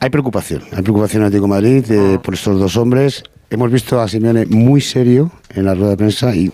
Hay 0.00 0.10
preocupación, 0.10 0.62
hay 0.72 0.82
preocupación 0.82 1.22
en 1.22 1.26
Atlético 1.26 1.46
de 1.46 1.50
Madrid 1.50 1.84
eh, 1.90 2.18
por 2.22 2.34
estos 2.34 2.58
dos 2.60 2.76
hombres. 2.76 3.22
Hemos 3.50 3.70
visto 3.70 4.00
a 4.00 4.08
Simeone 4.08 4.46
muy 4.46 4.80
serio 4.80 5.30
en 5.54 5.64
la 5.64 5.74
rueda 5.74 5.90
de 5.90 5.96
prensa 5.96 6.34
y 6.34 6.52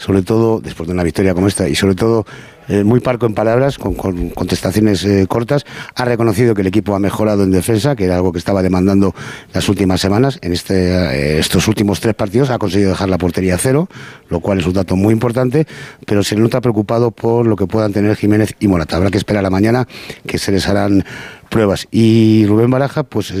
sobre 0.00 0.22
todo, 0.22 0.60
después 0.60 0.86
de 0.86 0.94
una 0.94 1.02
victoria 1.02 1.34
como 1.34 1.46
esta, 1.46 1.68
y 1.68 1.74
sobre 1.74 1.94
todo 1.94 2.24
eh, 2.68 2.84
muy 2.84 3.00
parco 3.00 3.26
en 3.26 3.34
palabras, 3.34 3.76
con, 3.76 3.92
con 3.92 4.30
contestaciones 4.30 5.04
eh, 5.04 5.26
cortas, 5.28 5.66
ha 5.94 6.06
reconocido 6.06 6.54
que 6.54 6.62
el 6.62 6.68
equipo 6.68 6.94
ha 6.94 6.98
mejorado 6.98 7.42
en 7.42 7.50
defensa, 7.50 7.94
que 7.94 8.06
era 8.06 8.16
algo 8.16 8.32
que 8.32 8.38
estaba 8.38 8.62
demandando 8.62 9.14
las 9.52 9.68
últimas 9.68 10.00
semanas. 10.00 10.38
En 10.40 10.54
este, 10.54 10.74
eh, 10.74 11.38
estos 11.38 11.68
últimos 11.68 12.00
tres 12.00 12.14
partidos 12.14 12.48
ha 12.48 12.58
conseguido 12.58 12.90
dejar 12.90 13.10
la 13.10 13.18
portería 13.18 13.56
a 13.56 13.58
cero, 13.58 13.90
lo 14.30 14.40
cual 14.40 14.60
es 14.60 14.66
un 14.66 14.72
dato 14.72 14.96
muy 14.96 15.12
importante, 15.12 15.66
pero 16.06 16.22
se 16.22 16.34
nota 16.34 16.62
preocupado 16.62 17.10
por 17.10 17.46
lo 17.46 17.54
que 17.54 17.66
puedan 17.66 17.92
tener 17.92 18.16
Jiménez 18.16 18.54
y 18.58 18.68
Morata. 18.68 18.96
Habrá 18.96 19.10
que 19.10 19.18
esperar 19.18 19.44
a 19.44 19.50
mañana 19.50 19.86
que 20.26 20.38
se 20.38 20.50
les 20.50 20.66
harán 20.66 21.04
pruebas. 21.50 21.88
Y 21.90 22.46
Rubén 22.46 22.70
Baraja, 22.70 23.02
pues 23.02 23.34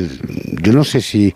yo 0.60 0.72
no 0.74 0.84
sé 0.84 1.00
si 1.00 1.32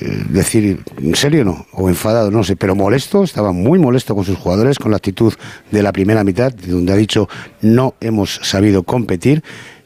decir 0.00 0.82
en 0.98 1.14
serio 1.14 1.44
no, 1.44 1.66
o 1.72 1.88
enfadado, 1.88 2.30
no 2.30 2.44
sé, 2.44 2.56
pero 2.56 2.74
molesto, 2.74 3.24
estaba 3.24 3.52
muy 3.52 3.78
molesto 3.78 4.14
con 4.14 4.24
sus 4.24 4.36
jugadores, 4.38 4.78
con 4.78 4.90
la 4.90 4.98
actitud 4.98 5.32
de 5.70 5.82
la 5.82 5.92
primera 5.92 6.24
mitad, 6.24 6.52
donde 6.52 6.92
ha 6.92 6.96
dicho 6.96 7.28
no 7.62 7.94
hemos 8.00 8.40
sabido 8.42 8.82
competir 8.82 9.42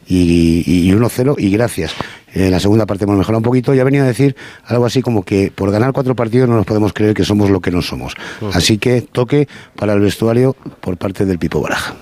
y, 0.07 0.65
y 0.67 0.93
1-0 0.93 1.37
y 1.39 1.51
gracias. 1.51 1.95
En 2.33 2.51
la 2.51 2.61
segunda 2.61 2.87
parte 2.87 3.05
hemos 3.05 3.17
mejorado 3.17 3.39
un 3.39 3.45
poquito 3.45 3.75
y 3.75 3.81
ha 3.81 3.85
venido 3.85 4.05
a 4.05 4.09
decir 4.09 4.37
algo 4.65 4.87
así 4.87 5.03
como 5.03 5.25
que 5.25 5.53
por 5.53 5.71
ganar 5.71 5.93
cuatro 5.93 6.15
partidos 6.15 6.49
no 6.49 6.57
nos 6.57 6.67
podemos 6.67 6.93
creer 6.93 7.15
que 7.15 7.25
somos 7.25 7.51
lo 7.51 7.61
que 7.61 7.71
no 7.71 7.83
somos. 7.83 8.15
Así 8.53 8.79
que 8.79 9.03
toque 9.03 9.49
para 9.77 9.93
el 9.95 10.01
vestuario 10.01 10.55
por 10.81 10.97
parte 10.97 11.25
del 11.25 11.39
Pipo 11.39 11.61
Baraja. 11.61 11.95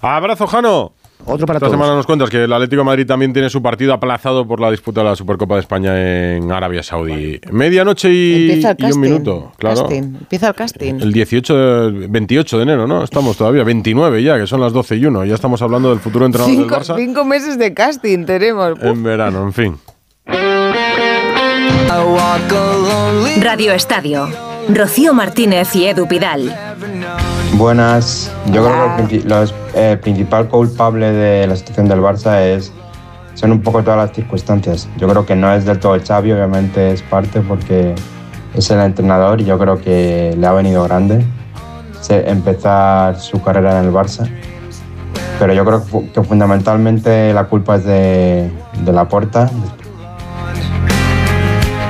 Abrazo, 0.00 0.46
Jano. 0.46 0.99
Otro 1.26 1.46
para 1.46 1.58
Esta 1.58 1.66
todos. 1.66 1.72
semana 1.78 1.94
nos 1.94 2.06
cuentas 2.06 2.28
que 2.30 2.44
el 2.44 2.52
Atlético 2.52 2.80
de 2.80 2.84
Madrid 2.86 3.06
también 3.06 3.32
tiene 3.32 3.50
su 3.50 3.62
partido 3.62 3.92
aplazado 3.92 4.46
por 4.46 4.60
la 4.60 4.70
disputa 4.70 5.02
de 5.02 5.08
la 5.10 5.16
Supercopa 5.16 5.54
de 5.54 5.60
España 5.60 6.36
en 6.36 6.50
Arabia 6.50 6.82
Saudí. 6.82 7.40
Medianoche 7.50 8.10
y, 8.10 8.60
y 8.78 8.92
un 8.92 9.00
minuto, 9.00 9.52
claro. 9.58 9.82
Casting. 9.82 10.02
Empieza 10.02 10.48
el 10.48 10.54
casting. 10.54 10.94
El 11.00 11.12
18, 11.12 11.56
de- 11.92 12.06
28 12.08 12.56
de 12.56 12.62
enero, 12.62 12.86
¿no? 12.86 13.04
Estamos 13.04 13.36
todavía, 13.36 13.62
29 13.64 14.22
ya, 14.22 14.38
que 14.38 14.46
son 14.46 14.60
las 14.60 14.72
12 14.72 14.96
y 14.96 15.06
1. 15.06 15.24
Ya 15.26 15.34
estamos 15.34 15.60
hablando 15.62 15.90
del 15.90 16.00
futuro 16.00 16.26
entrenador 16.26 16.54
Cinco, 16.54 16.74
del 16.74 16.84
Barça 16.84 16.96
cinco 16.96 17.24
meses 17.24 17.58
de 17.58 17.74
casting 17.74 18.24
tenemos. 18.24 18.78
en 18.82 19.02
verano, 19.02 19.42
en 19.44 19.52
fin. 19.52 19.76
Radio 23.42 23.72
Estadio. 23.72 24.28
Rocío 24.68 25.12
Martínez 25.14 25.74
y 25.74 25.86
Edu 25.86 26.06
Pidal. 26.06 26.54
Buenas. 27.54 28.32
Yo 28.52 28.64
creo 28.64 28.96
que 28.96 29.02
el, 29.02 29.08
princi- 29.08 29.24
los- 29.24 29.54
el 29.74 29.98
principal 29.98 30.48
culpable 30.48 31.12
de 31.12 31.46
la 31.46 31.56
situación 31.56 31.88
del 31.88 32.00
Barça 32.00 32.40
es 32.40 32.72
son 33.34 33.52
un 33.52 33.60
poco 33.62 33.82
todas 33.82 33.98
las 33.98 34.12
circunstancias. 34.14 34.88
Yo 34.98 35.08
creo 35.08 35.24
que 35.26 35.34
no 35.34 35.52
es 35.52 35.64
del 35.64 35.78
todo 35.78 35.98
Xavi, 35.98 36.32
obviamente 36.32 36.92
es 36.92 37.02
parte 37.02 37.40
porque 37.40 37.94
es 38.54 38.70
el 38.70 38.80
entrenador 38.80 39.40
y 39.40 39.44
yo 39.44 39.58
creo 39.58 39.80
que 39.80 40.34
le 40.38 40.46
ha 40.46 40.52
venido 40.52 40.84
grande 40.84 41.24
se- 42.00 42.28
empezar 42.30 43.18
su 43.18 43.42
carrera 43.42 43.78
en 43.80 43.86
el 43.86 43.92
Barça. 43.92 44.28
Pero 45.38 45.54
yo 45.54 45.64
creo 45.64 45.80
que 45.82 45.86
fu- 45.90 46.12
que 46.12 46.22
fundamentalmente 46.22 47.32
la 47.32 47.44
culpa 47.44 47.76
es 47.76 47.84
de, 47.84 48.50
de 48.84 48.92
la 48.92 49.08
porta. 49.08 49.50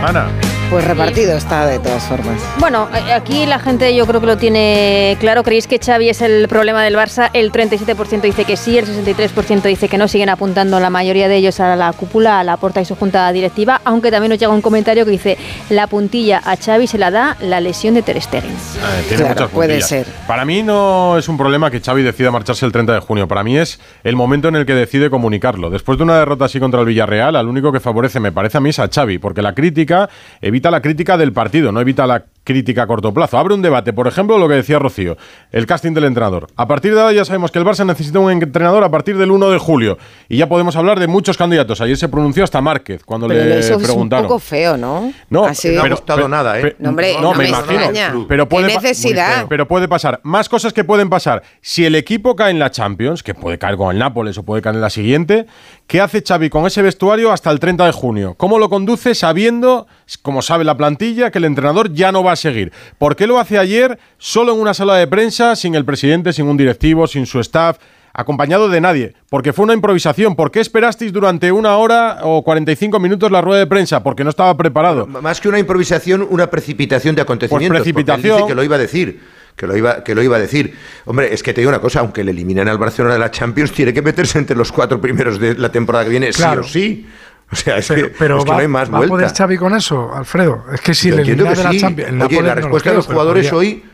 Ana. 0.06 0.26
Pues 0.70 0.84
repartido 0.84 1.36
está 1.36 1.66
de 1.66 1.80
todas 1.80 2.04
formas. 2.04 2.40
Bueno, 2.60 2.88
aquí 3.12 3.44
la 3.44 3.58
gente 3.58 3.92
yo 3.92 4.06
creo 4.06 4.20
que 4.20 4.26
lo 4.28 4.36
tiene 4.36 5.16
claro. 5.18 5.42
¿Creéis 5.42 5.66
que 5.66 5.80
Xavi 5.80 6.10
es 6.10 6.22
el 6.22 6.46
problema 6.46 6.84
del 6.84 6.94
Barça? 6.94 7.28
El 7.32 7.50
37% 7.50 8.20
dice 8.20 8.44
que 8.44 8.56
sí, 8.56 8.78
el 8.78 8.86
63% 8.86 9.62
dice 9.62 9.88
que 9.88 9.98
no. 9.98 10.06
Siguen 10.06 10.28
apuntando 10.28 10.78
la 10.78 10.88
mayoría 10.88 11.26
de 11.26 11.38
ellos 11.38 11.58
a 11.58 11.74
la 11.74 11.92
cúpula, 11.92 12.38
a 12.38 12.44
la 12.44 12.56
porta 12.56 12.80
y 12.80 12.84
su 12.84 12.94
junta 12.94 13.32
directiva. 13.32 13.80
Aunque 13.84 14.12
también 14.12 14.30
nos 14.30 14.38
llega 14.38 14.52
un 14.52 14.62
comentario 14.62 15.04
que 15.04 15.10
dice 15.10 15.38
la 15.70 15.88
puntilla 15.88 16.40
a 16.44 16.56
Xavi 16.56 16.86
se 16.86 16.98
la 16.98 17.10
da 17.10 17.36
la 17.40 17.60
lesión 17.60 17.94
de 17.94 18.02
Ter 18.02 18.22
Stegen. 18.22 18.52
Eh, 18.52 19.04
tiene 19.08 19.24
Claro, 19.24 19.34
muchas 19.34 19.50
puede 19.50 19.80
ser. 19.82 20.06
Para 20.28 20.44
mí 20.44 20.62
no 20.62 21.18
es 21.18 21.28
un 21.28 21.36
problema 21.36 21.72
que 21.72 21.80
Xavi 21.80 22.04
decida 22.04 22.30
marcharse 22.30 22.64
el 22.64 22.70
30 22.70 22.94
de 22.94 23.00
junio. 23.00 23.26
Para 23.26 23.42
mí 23.42 23.58
es 23.58 23.80
el 24.04 24.14
momento 24.14 24.46
en 24.46 24.54
el 24.54 24.66
que 24.66 24.74
decide 24.74 25.10
comunicarlo. 25.10 25.68
Después 25.68 25.98
de 25.98 26.04
una 26.04 26.16
derrota 26.16 26.44
así 26.44 26.60
contra 26.60 26.78
el 26.78 26.86
Villarreal, 26.86 27.34
al 27.34 27.48
único 27.48 27.72
que 27.72 27.80
favorece, 27.80 28.20
me 28.20 28.30
parece 28.30 28.58
a 28.58 28.60
mí, 28.60 28.70
es 28.70 28.78
a 28.78 28.88
Xavi, 28.88 29.18
porque 29.18 29.42
la 29.42 29.52
crítica 29.52 30.08
evita 30.40 30.59
la 30.68 30.82
crítica 30.82 31.16
del 31.16 31.32
partido, 31.32 31.70
no 31.70 31.80
evita 31.80 32.06
la 32.08 32.24
crítica 32.50 32.82
a 32.82 32.86
corto 32.86 33.12
plazo. 33.14 33.38
Abre 33.38 33.54
un 33.54 33.62
debate, 33.62 33.92
por 33.92 34.06
ejemplo, 34.06 34.38
lo 34.38 34.48
que 34.48 34.54
decía 34.54 34.78
Rocío, 34.78 35.16
el 35.52 35.66
casting 35.66 35.92
del 35.92 36.04
entrenador. 36.04 36.48
A 36.56 36.66
partir 36.66 36.94
de 36.94 37.00
ahora 37.00 37.12
ya 37.12 37.24
sabemos 37.24 37.50
que 37.50 37.58
el 37.58 37.64
Barça 37.64 37.86
necesita 37.86 38.18
un 38.18 38.30
entrenador 38.30 38.84
a 38.84 38.90
partir 38.90 39.16
del 39.16 39.30
1 39.30 39.50
de 39.50 39.58
julio 39.58 39.98
y 40.28 40.36
ya 40.36 40.48
podemos 40.48 40.76
hablar 40.76 40.98
de 41.00 41.06
muchos 41.06 41.36
candidatos. 41.36 41.80
Ayer 41.80 41.96
se 41.96 42.08
pronunció 42.08 42.44
hasta 42.44 42.60
Márquez 42.60 43.04
cuando 43.04 43.28
Pero 43.28 43.44
le 43.44 43.58
eso 43.60 43.74
es 43.74 43.76
un 43.78 43.82
preguntaron. 43.84 44.26
poco 44.26 44.38
feo, 44.38 44.76
¿no? 44.76 45.12
No, 45.28 45.44
Así. 45.44 45.70
no 45.70 45.82
ha 45.82 45.88
gustado 45.88 46.28
nada, 46.28 46.58
¿eh? 46.60 46.76
No, 46.78 46.90
hombre, 46.90 47.14
no 47.20 47.34
me 47.34 47.48
extraña. 47.48 48.14
Pero 48.28 48.48
puede 48.48 48.68
¿Qué 48.68 48.74
pa- 48.74 48.80
necesidad? 48.82 49.46
Pero 49.48 49.66
puede 49.68 49.88
pasar. 49.88 50.20
Más 50.22 50.48
cosas 50.48 50.72
que 50.72 50.84
pueden 50.84 51.08
pasar. 51.10 51.42
Si 51.60 51.84
el 51.84 51.94
equipo 51.94 52.36
cae 52.36 52.50
en 52.50 52.58
la 52.58 52.70
Champions, 52.70 53.22
que 53.22 53.34
puede 53.34 53.58
caer 53.58 53.76
con 53.76 53.90
el 53.92 53.98
Nápoles 53.98 54.36
o 54.38 54.42
puede 54.42 54.62
caer 54.62 54.76
en 54.76 54.80
la 54.80 54.90
siguiente, 54.90 55.46
¿qué 55.86 56.00
hace 56.00 56.22
Xavi 56.26 56.50
con 56.50 56.66
ese 56.66 56.82
vestuario 56.82 57.32
hasta 57.32 57.50
el 57.50 57.60
30 57.60 57.86
de 57.86 57.92
junio? 57.92 58.34
¿Cómo 58.36 58.58
lo 58.58 58.68
conduce 58.68 59.14
sabiendo, 59.14 59.86
como 60.22 60.42
sabe 60.42 60.64
la 60.64 60.76
plantilla, 60.76 61.30
que 61.30 61.38
el 61.38 61.44
entrenador 61.44 61.92
ya 61.92 62.12
no 62.12 62.22
va 62.24 62.32
a 62.32 62.36
seguir? 62.40 62.72
¿Por 62.98 63.16
qué 63.16 63.26
lo 63.26 63.38
hace 63.38 63.58
ayer 63.58 63.98
solo 64.18 64.52
en 64.54 64.60
una 64.60 64.74
sala 64.74 64.96
de 64.96 65.06
prensa, 65.06 65.54
sin 65.56 65.74
el 65.74 65.84
presidente, 65.84 66.32
sin 66.32 66.46
un 66.46 66.56
directivo, 66.56 67.06
sin 67.06 67.26
su 67.26 67.40
staff? 67.40 67.78
acompañado 68.12 68.68
de 68.68 68.80
nadie, 68.80 69.14
porque 69.28 69.52
fue 69.52 69.64
una 69.64 69.74
improvisación. 69.74 70.34
¿Por 70.34 70.50
qué 70.50 70.60
esperasteis 70.60 71.12
durante 71.12 71.52
una 71.52 71.76
hora 71.76 72.18
o 72.22 72.42
45 72.42 72.98
minutos 72.98 73.30
la 73.30 73.40
rueda 73.40 73.60
de 73.60 73.66
prensa? 73.66 74.02
Porque 74.02 74.24
no 74.24 74.30
estaba 74.30 74.56
preparado. 74.56 75.06
Más 75.06 75.40
que 75.40 75.48
una 75.48 75.58
improvisación, 75.58 76.26
una 76.28 76.50
precipitación 76.50 77.14
de 77.14 77.22
acontecimientos. 77.22 77.78
Pues 77.78 77.82
precipitación. 77.82 78.32
él 78.36 78.42
dice 78.42 78.48
que 78.48 78.54
lo 78.54 78.64
iba 78.64 78.76
a 78.76 78.78
decir. 78.78 79.20
Que 79.56 79.66
lo, 79.66 79.76
iba, 79.76 80.02
que 80.02 80.14
lo 80.14 80.22
iba 80.22 80.36
a 80.36 80.40
decir. 80.40 80.74
Hombre, 81.04 81.34
es 81.34 81.42
que 81.42 81.52
te 81.52 81.60
digo 81.60 81.68
una 81.68 81.80
cosa, 81.80 82.00
aunque 82.00 82.24
le 82.24 82.30
eliminen 82.30 82.68
al 82.68 82.78
Barcelona 82.78 83.14
de 83.14 83.20
la 83.20 83.30
Champions, 83.30 83.72
tiene 83.72 83.92
que 83.92 84.00
meterse 84.00 84.38
entre 84.38 84.56
los 84.56 84.72
cuatro 84.72 85.00
primeros 85.00 85.38
de 85.38 85.54
la 85.54 85.70
temporada 85.70 86.04
que 86.04 86.10
viene, 86.10 86.30
Claro. 86.30 86.62
sí 86.62 86.68
o 86.68 86.72
sí. 86.72 87.06
O 87.52 87.56
sea, 87.56 87.78
es 87.78 87.88
Pero, 87.88 88.08
que, 88.08 88.14
pero 88.18 88.38
es 88.38 88.44
que 88.44 88.50
va, 88.50 88.56
no 88.56 88.60
hay 88.62 88.68
más 88.68 88.90
¿va 88.90 88.94
a 88.94 88.98
vuelta. 88.98 89.14
poder 89.16 89.32
Xavi 89.36 89.56
con 89.58 89.74
eso, 89.74 90.14
Alfredo? 90.14 90.64
Es 90.72 90.80
que 90.80 90.94
si 90.94 91.08
Yo 91.10 91.16
le 91.16 91.22
que 91.24 91.34
de 91.34 91.44
la 91.44 91.72
sí. 91.72 91.80
Champions... 91.80 92.10
el 92.12 92.22
Oye, 92.22 92.36
la 92.42 92.42
no 92.42 92.48
lo 92.48 92.54
respuesta 92.54 92.90
de 92.90 92.92
creo, 92.92 92.94
los 92.96 93.06
jugadores 93.06 93.50
podría. 93.50 93.58
hoy, 93.58 93.84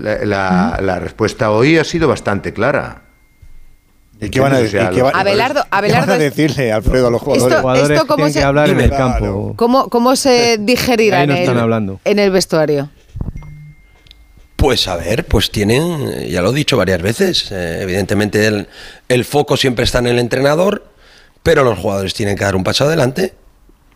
la, 0.00 0.24
la- 0.24 0.78
la 0.80 0.98
respuesta 1.00 1.50
hoy 1.50 1.78
ha 1.78 1.84
sido 1.84 2.08
bastante 2.08 2.52
clara. 2.52 3.02
¿Y 4.20 4.28
qué 4.28 4.38
van 4.40 4.52
a 4.52 4.58
decir? 4.58 4.80
¿Y 4.90 4.94
qué 4.94 5.02
van- 5.02 5.14
Abelardo- 5.14 5.62
¿Qué 5.64 5.68
van 5.70 5.78
Abelardo 5.78 6.12
a 6.12 6.18
decirle, 6.18 6.72
Alfredo, 6.72 7.06
a 7.06 7.10
los 7.10 7.22
Esto- 7.22 7.32
jugadores? 7.60 7.90
esto 7.90 8.06
cómo 8.06 8.16
tienen 8.16 8.32
se- 8.34 8.38
que 8.40 8.44
hablar 8.44 8.68
en 8.68 8.80
el 8.80 8.90
campo. 8.90 9.54
¿Cómo, 9.56 9.88
cómo 9.88 10.14
se 10.14 10.58
digerirá 10.60 11.18
Ahí 11.20 11.24
en, 11.24 11.30
no 11.30 11.34
están 11.36 11.56
el, 11.56 11.62
hablando. 11.62 12.00
en 12.04 12.18
el 12.18 12.30
vestuario? 12.30 12.90
Pues 14.56 14.86
a 14.88 14.96
ver, 14.96 15.24
pues 15.26 15.50
tienen, 15.50 16.28
ya 16.28 16.42
lo 16.42 16.50
he 16.50 16.54
dicho 16.54 16.76
varias 16.76 17.00
veces, 17.00 17.50
eh, 17.50 17.78
evidentemente 17.82 18.46
el, 18.46 18.68
el 19.08 19.24
foco 19.24 19.56
siempre 19.56 19.84
está 19.84 20.00
en 20.00 20.08
el 20.08 20.18
entrenador, 20.18 20.84
pero 21.42 21.64
los 21.64 21.78
jugadores 21.78 22.14
tienen 22.14 22.36
que 22.36 22.44
dar 22.44 22.56
un 22.56 22.64
paso 22.64 22.84
adelante, 22.84 23.34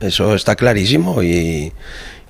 eso 0.01 0.35
está 0.35 0.57
clarísimo 0.57 1.23
y, 1.23 1.73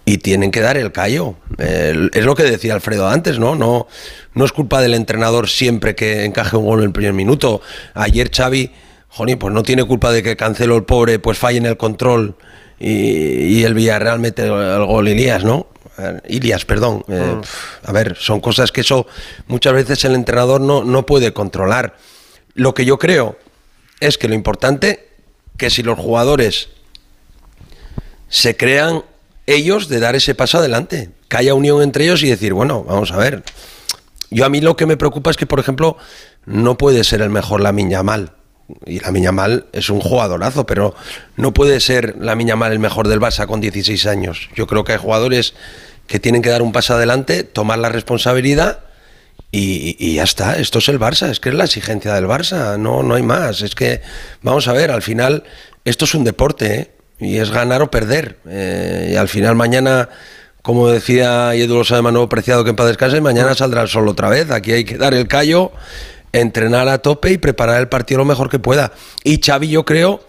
y 0.04 0.18
tienen 0.18 0.50
que 0.50 0.60
dar 0.60 0.76
el 0.76 0.92
callo. 0.92 1.36
Eh, 1.58 2.10
es 2.12 2.24
lo 2.24 2.34
que 2.34 2.42
decía 2.44 2.74
Alfredo 2.74 3.08
antes, 3.08 3.38
¿no? 3.38 3.54
¿no? 3.54 3.86
No 4.34 4.44
es 4.44 4.52
culpa 4.52 4.80
del 4.80 4.94
entrenador 4.94 5.48
siempre 5.48 5.94
que 5.94 6.24
encaje 6.24 6.56
un 6.56 6.66
gol 6.66 6.80
en 6.80 6.86
el 6.86 6.92
primer 6.92 7.14
minuto. 7.14 7.62
Ayer 7.94 8.30
Xavi, 8.30 8.70
joni, 9.08 9.36
pues 9.36 9.52
no 9.54 9.62
tiene 9.62 9.84
culpa 9.84 10.12
de 10.12 10.22
que 10.22 10.36
Cancelo 10.36 10.76
el 10.76 10.84
pobre 10.84 11.18
pues 11.18 11.38
falle 11.38 11.58
en 11.58 11.66
el 11.66 11.76
control 11.76 12.36
y, 12.78 12.90
y 12.90 13.64
el 13.64 13.74
Villarreal 13.74 14.18
mete 14.18 14.42
el, 14.42 14.84
gol 14.84 15.08
Ilías, 15.08 15.44
¿no? 15.44 15.68
Eh, 15.96 16.20
Ilias, 16.28 16.64
perdón. 16.64 17.04
Eh, 17.08 17.36
pf, 17.40 17.88
A 17.88 17.92
ver, 17.92 18.16
son 18.18 18.40
cosas 18.40 18.72
que 18.72 18.82
eso 18.82 19.06
muchas 19.46 19.72
veces 19.72 20.04
el 20.04 20.14
entrenador 20.14 20.60
no, 20.60 20.84
no 20.84 21.06
puede 21.06 21.32
controlar. 21.32 21.96
Lo 22.54 22.74
que 22.74 22.84
yo 22.84 22.98
creo 22.98 23.38
es 24.00 24.18
que 24.18 24.28
lo 24.28 24.34
importante 24.34 25.08
que 25.56 25.70
si 25.70 25.82
los 25.82 25.98
jugadores 25.98 26.68
se 28.28 28.56
crean 28.56 29.04
ellos 29.46 29.88
de 29.88 30.00
dar 30.00 30.16
ese 30.16 30.34
paso 30.34 30.58
adelante, 30.58 31.10
que 31.28 31.36
haya 31.36 31.54
unión 31.54 31.82
entre 31.82 32.04
ellos 32.04 32.22
y 32.22 32.28
decir, 32.28 32.54
bueno, 32.54 32.84
vamos 32.84 33.12
a 33.12 33.16
ver. 33.16 33.42
Yo 34.30 34.44
a 34.44 34.48
mí 34.48 34.60
lo 34.60 34.76
que 34.76 34.86
me 34.86 34.96
preocupa 34.96 35.30
es 35.30 35.36
que, 35.36 35.46
por 35.46 35.60
ejemplo, 35.60 35.96
no 36.46 36.76
puede 36.76 37.04
ser 37.04 37.20
el 37.20 37.30
mejor 37.30 37.60
la 37.60 37.72
Mal. 37.72 38.32
Y 38.86 39.00
la 39.00 39.32
Mal 39.32 39.66
es 39.72 39.90
un 39.90 40.00
jugadorazo, 40.00 40.66
pero 40.66 40.94
no 41.36 41.52
puede 41.52 41.80
ser 41.80 42.16
la 42.18 42.34
Mal 42.34 42.72
el 42.72 42.78
mejor 42.78 43.06
del 43.08 43.20
Barça 43.20 43.46
con 43.46 43.60
16 43.60 44.06
años. 44.06 44.48
Yo 44.56 44.66
creo 44.66 44.84
que 44.84 44.92
hay 44.92 44.98
jugadores 44.98 45.54
que 46.06 46.18
tienen 46.18 46.42
que 46.42 46.50
dar 46.50 46.62
un 46.62 46.72
paso 46.72 46.94
adelante, 46.94 47.44
tomar 47.44 47.78
la 47.78 47.90
responsabilidad 47.90 48.80
y, 49.56 49.96
y 50.00 50.14
ya 50.14 50.24
está. 50.24 50.56
Esto 50.56 50.80
es 50.80 50.88
el 50.88 50.98
Barça, 50.98 51.30
es 51.30 51.38
que 51.38 51.50
es 51.50 51.54
la 51.54 51.64
exigencia 51.64 52.12
del 52.14 52.26
Barça, 52.26 52.76
no, 52.76 53.04
no 53.04 53.14
hay 53.14 53.22
más. 53.22 53.62
Es 53.62 53.76
que, 53.76 54.00
vamos 54.42 54.66
a 54.66 54.72
ver, 54.72 54.90
al 54.90 55.02
final 55.02 55.44
esto 55.84 56.06
es 56.06 56.14
un 56.14 56.24
deporte 56.24 56.74
¿eh? 56.74 56.90
y 57.20 57.36
es 57.36 57.50
ganar 57.52 57.80
o 57.80 57.90
perder. 57.90 58.38
Eh, 58.48 59.10
y 59.12 59.16
al 59.16 59.28
final 59.28 59.54
mañana, 59.54 60.08
como 60.62 60.88
decía 60.88 61.54
y 61.54 61.62
Edu 61.62 61.76
lo 61.76 61.84
sabe 61.84 62.02
Manuel 62.02 62.28
Preciado 62.28 62.64
que 62.64 62.70
en 62.70 62.76
paz 62.76 62.88
descanse, 62.88 63.20
mañana 63.20 63.54
saldrá 63.54 63.82
el 63.82 63.88
sol 63.88 64.08
otra 64.08 64.28
vez. 64.28 64.50
Aquí 64.50 64.72
hay 64.72 64.84
que 64.84 64.98
dar 64.98 65.14
el 65.14 65.28
callo, 65.28 65.70
entrenar 66.32 66.88
a 66.88 66.98
tope 66.98 67.30
y 67.30 67.38
preparar 67.38 67.80
el 67.80 67.88
partido 67.88 68.18
lo 68.18 68.24
mejor 68.24 68.50
que 68.50 68.58
pueda. 68.58 68.90
Y 69.22 69.40
Xavi 69.40 69.68
yo 69.68 69.84
creo 69.84 70.26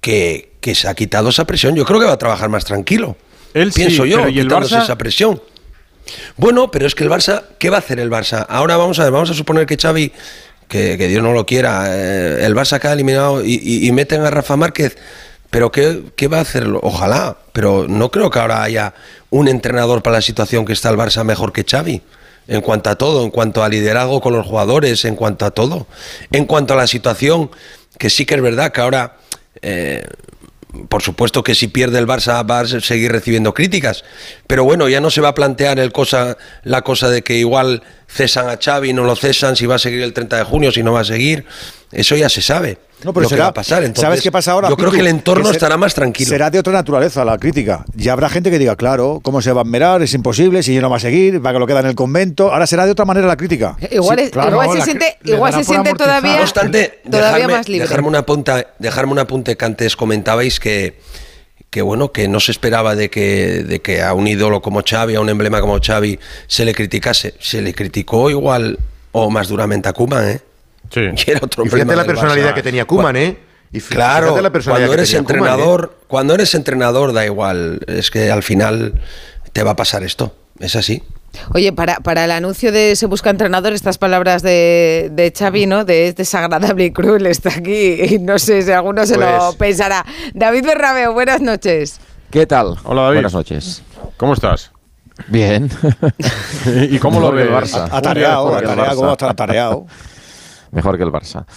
que, 0.00 0.54
que 0.60 0.74
se 0.74 0.88
ha 0.88 0.94
quitado 0.94 1.28
esa 1.28 1.44
presión. 1.46 1.76
Yo 1.76 1.84
creo 1.84 2.00
que 2.00 2.06
va 2.06 2.14
a 2.14 2.18
trabajar 2.18 2.48
más 2.48 2.64
tranquilo. 2.64 3.16
Él 3.54 3.72
sí, 3.72 3.82
Pienso 3.82 4.04
yo, 4.04 4.16
pero 4.16 4.30
¿y 4.30 4.40
el 4.40 4.48
Barça? 4.48 4.82
esa 4.82 4.98
presión. 4.98 5.40
Bueno, 6.36 6.70
pero 6.70 6.86
es 6.86 6.94
que 6.94 7.04
el 7.04 7.10
Barça, 7.10 7.44
¿qué 7.58 7.70
va 7.70 7.76
a 7.76 7.80
hacer 7.80 8.00
el 8.00 8.10
Barça? 8.10 8.46
Ahora 8.48 8.76
vamos 8.76 8.98
a 8.98 9.04
ver, 9.04 9.12
vamos 9.12 9.30
a 9.30 9.34
suponer 9.34 9.66
que 9.66 9.76
Xavi, 9.76 10.12
que, 10.68 10.96
Dios 10.96 11.22
no 11.22 11.32
lo 11.32 11.44
quiera, 11.46 11.84
eh, 11.88 12.44
el 12.44 12.54
Barça 12.54 12.80
queda 12.80 12.92
eliminado 12.92 13.44
y 13.44 13.90
meten 13.92 14.22
a 14.22 14.30
Rafa 14.30 14.56
Márquez. 14.56 14.96
Pero 15.52 15.70
¿qué, 15.70 16.04
¿qué 16.16 16.28
va 16.28 16.38
a 16.38 16.40
hacer? 16.40 16.66
Ojalá, 16.80 17.36
pero 17.52 17.86
no 17.86 18.10
creo 18.10 18.30
que 18.30 18.38
ahora 18.38 18.62
haya 18.62 18.94
un 19.28 19.48
entrenador 19.48 20.02
para 20.02 20.16
la 20.16 20.22
situación 20.22 20.64
que 20.64 20.72
está 20.72 20.88
el 20.88 20.96
Barça 20.96 21.24
mejor 21.24 21.52
que 21.52 21.62
Xavi. 21.62 22.00
En 22.48 22.62
cuanto 22.62 22.88
a 22.88 22.94
todo, 22.96 23.22
en 23.22 23.30
cuanto 23.30 23.62
a 23.62 23.68
liderazgo 23.68 24.22
con 24.22 24.32
los 24.32 24.46
jugadores, 24.46 25.04
en 25.04 25.14
cuanto 25.14 25.44
a 25.44 25.50
todo. 25.50 25.86
En 26.30 26.46
cuanto 26.46 26.72
a 26.72 26.78
la 26.78 26.86
situación, 26.86 27.50
que 27.98 28.08
sí 28.08 28.24
que 28.24 28.36
es 28.36 28.40
verdad 28.40 28.72
que 28.72 28.80
ahora 28.80 29.16
eh, 29.60 30.06
por 30.88 31.02
supuesto 31.02 31.42
que 31.42 31.54
si 31.54 31.68
pierde 31.68 31.98
el 31.98 32.06
Barça 32.06 32.48
va 32.48 32.60
a 32.60 32.66
seguir 32.66 33.12
recibiendo 33.12 33.54
críticas, 33.54 34.04
pero 34.46 34.64
bueno, 34.64 34.88
ya 34.88 35.00
no 35.00 35.10
se 35.10 35.20
va 35.20 35.28
a 35.28 35.34
plantear 35.34 35.78
el 35.78 35.92
cosa, 35.92 36.38
la 36.62 36.82
cosa 36.82 37.10
de 37.10 37.22
que 37.22 37.36
igual 37.36 37.82
cesan 38.12 38.48
a 38.48 38.58
Xavi, 38.62 38.92
no 38.92 39.04
lo 39.04 39.16
cesan, 39.16 39.56
si 39.56 39.66
va 39.66 39.76
a 39.76 39.78
seguir 39.78 40.02
el 40.02 40.12
30 40.12 40.36
de 40.36 40.44
junio, 40.44 40.70
si 40.72 40.82
no 40.82 40.92
va 40.92 41.00
a 41.00 41.04
seguir, 41.04 41.44
eso 41.90 42.14
ya 42.16 42.28
se 42.28 42.42
sabe. 42.42 42.78
No, 43.04 43.12
pero 43.12 43.24
lo 43.24 43.28
que 43.30 43.36
va 43.36 43.48
a 43.48 43.52
pasar. 43.54 43.82
Entonces, 43.82 44.02
¿Sabes 44.02 44.20
qué 44.22 44.30
pasa 44.30 44.52
ahora? 44.52 44.68
Yo 44.68 44.76
creo 44.76 44.92
que 44.92 45.00
el 45.00 45.08
entorno 45.08 45.46
ser- 45.46 45.56
estará 45.56 45.76
más 45.76 45.92
tranquilo. 45.92 46.28
Será 46.28 46.50
de 46.50 46.60
otra 46.60 46.72
naturaleza 46.72 47.24
la 47.24 47.36
crítica. 47.36 47.84
Ya 47.96 48.12
habrá 48.12 48.28
gente 48.28 48.48
que 48.48 48.60
diga, 48.60 48.76
claro, 48.76 49.18
¿cómo 49.24 49.42
se 49.42 49.50
va 49.52 49.62
a 49.62 49.64
admirar? 49.64 50.02
Es 50.02 50.14
imposible, 50.14 50.62
si 50.62 50.78
no 50.78 50.88
va 50.88 50.98
a 50.98 51.00
seguir, 51.00 51.44
va 51.44 51.50
a 51.50 51.52
que 51.52 51.58
lo 51.58 51.66
queda 51.66 51.80
en 51.80 51.86
el 51.86 51.94
convento. 51.96 52.52
Ahora 52.52 52.64
será 52.68 52.86
de 52.86 52.92
otra 52.92 53.04
manera 53.04 53.26
la 53.26 53.36
crítica. 53.36 53.76
Igual, 53.90 54.18
Sí, 54.20 54.24
es- 54.26 54.30
claro, 54.30 54.50
igual 54.52 54.78
se 54.78 54.84
siente, 54.84 55.18
igual 55.24 55.52
se 55.52 55.64
siente 55.64 55.94
todavía, 55.94 56.36
No 56.36 56.42
obstante, 56.42 57.00
todavía 57.10 57.32
dejarme, 57.38 57.54
más 57.56 57.68
libre. 57.68 57.88
dejarme 57.88 58.08
un 58.08 58.14
apunte, 58.16 58.66
dejarme 58.78 59.12
un 59.12 59.18
apunte 59.18 59.56
que 59.56 59.64
antes 59.64 59.96
comentabais 59.96 60.60
que, 60.60 60.96
que 61.72 61.80
bueno, 61.80 62.12
que 62.12 62.28
no 62.28 62.38
se 62.38 62.52
esperaba 62.52 62.94
de 62.94 63.08
que, 63.08 63.64
de 63.64 63.80
que 63.80 64.02
a 64.02 64.12
un 64.12 64.28
ídolo 64.28 64.60
como 64.60 64.82
Xavi, 64.86 65.14
a 65.14 65.22
un 65.22 65.30
emblema 65.30 65.58
como 65.62 65.80
Xavi, 65.80 66.18
se 66.46 66.66
le 66.66 66.74
criticase. 66.74 67.32
Se 67.40 67.62
le 67.62 67.72
criticó 67.72 68.28
igual 68.28 68.78
o 69.12 69.30
más 69.30 69.48
duramente 69.48 69.88
a 69.88 69.94
Koeman, 69.94 70.28
¿eh? 70.28 70.40
Sí. 70.90 71.00
Y 71.26 71.30
era 71.30 71.40
otro 71.42 71.64
Y 71.64 71.70
fíjate 71.70 71.80
emblema 71.80 72.02
la 72.02 72.06
personalidad 72.06 72.50
Barça. 72.50 72.54
que 72.56 72.62
tenía 72.62 72.84
Koeman, 72.84 73.16
¿eh? 73.16 73.38
Y 73.72 73.80
Claro, 73.80 74.26
fíjate 74.26 74.42
la 74.42 74.52
personalidad 74.52 74.86
cuando 74.86 74.96
que 74.96 75.00
eres 75.00 75.10
Koeman, 75.12 75.16
¿eh? 75.16 75.38
entrenador, 75.38 75.98
cuando 76.08 76.34
eres 76.34 76.54
entrenador 76.54 77.12
da 77.14 77.24
igual, 77.24 77.80
es 77.86 78.10
que 78.10 78.30
al 78.30 78.42
final 78.42 79.00
te 79.54 79.62
va 79.62 79.70
a 79.70 79.76
pasar 79.76 80.02
esto, 80.02 80.36
es 80.60 80.76
así. 80.76 81.02
Oye, 81.54 81.72
para, 81.72 81.96
para 81.96 82.24
el 82.24 82.30
anuncio 82.30 82.72
de 82.72 82.94
Se 82.96 83.06
Busca 83.06 83.30
Entrenador, 83.30 83.72
estas 83.72 83.98
palabras 83.98 84.42
de, 84.42 85.08
de 85.12 85.32
Xavi, 85.36 85.66
¿no? 85.66 85.84
De 85.84 86.08
es 86.08 86.16
desagradable 86.16 86.84
y 86.86 86.92
cruel 86.92 87.26
está 87.26 87.50
aquí 87.50 87.94
y 88.02 88.18
no 88.18 88.38
sé 88.38 88.62
si 88.62 88.70
alguno 88.70 89.06
se 89.06 89.16
lo 89.16 89.26
Pues- 89.26 89.56
pensará. 89.56 90.04
David 90.34 90.64
Berrabeo, 90.66 91.12
buenas 91.12 91.40
noches. 91.40 92.00
¿Qué 92.30 92.46
tal? 92.46 92.76
Hola, 92.84 93.02
David. 93.02 93.16
Buenas 93.16 93.34
noches. 93.34 93.82
¿Cómo 94.16 94.34
estás? 94.34 94.70
Bien. 95.28 95.70
¿Y 96.90 96.98
cómo 96.98 97.20
lo 97.20 97.34
que 97.34 97.42
el? 97.42 97.50
Barça. 97.50 97.88
Atareado, 97.90 98.54
atareado, 98.56 98.82
Barça. 98.82 98.94
¿cómo 98.96 99.12
está 99.12 99.30
atareado? 99.30 99.86
Mejor 100.70 100.96
que 100.96 101.02
el 101.04 101.10
Barça. 101.12 101.44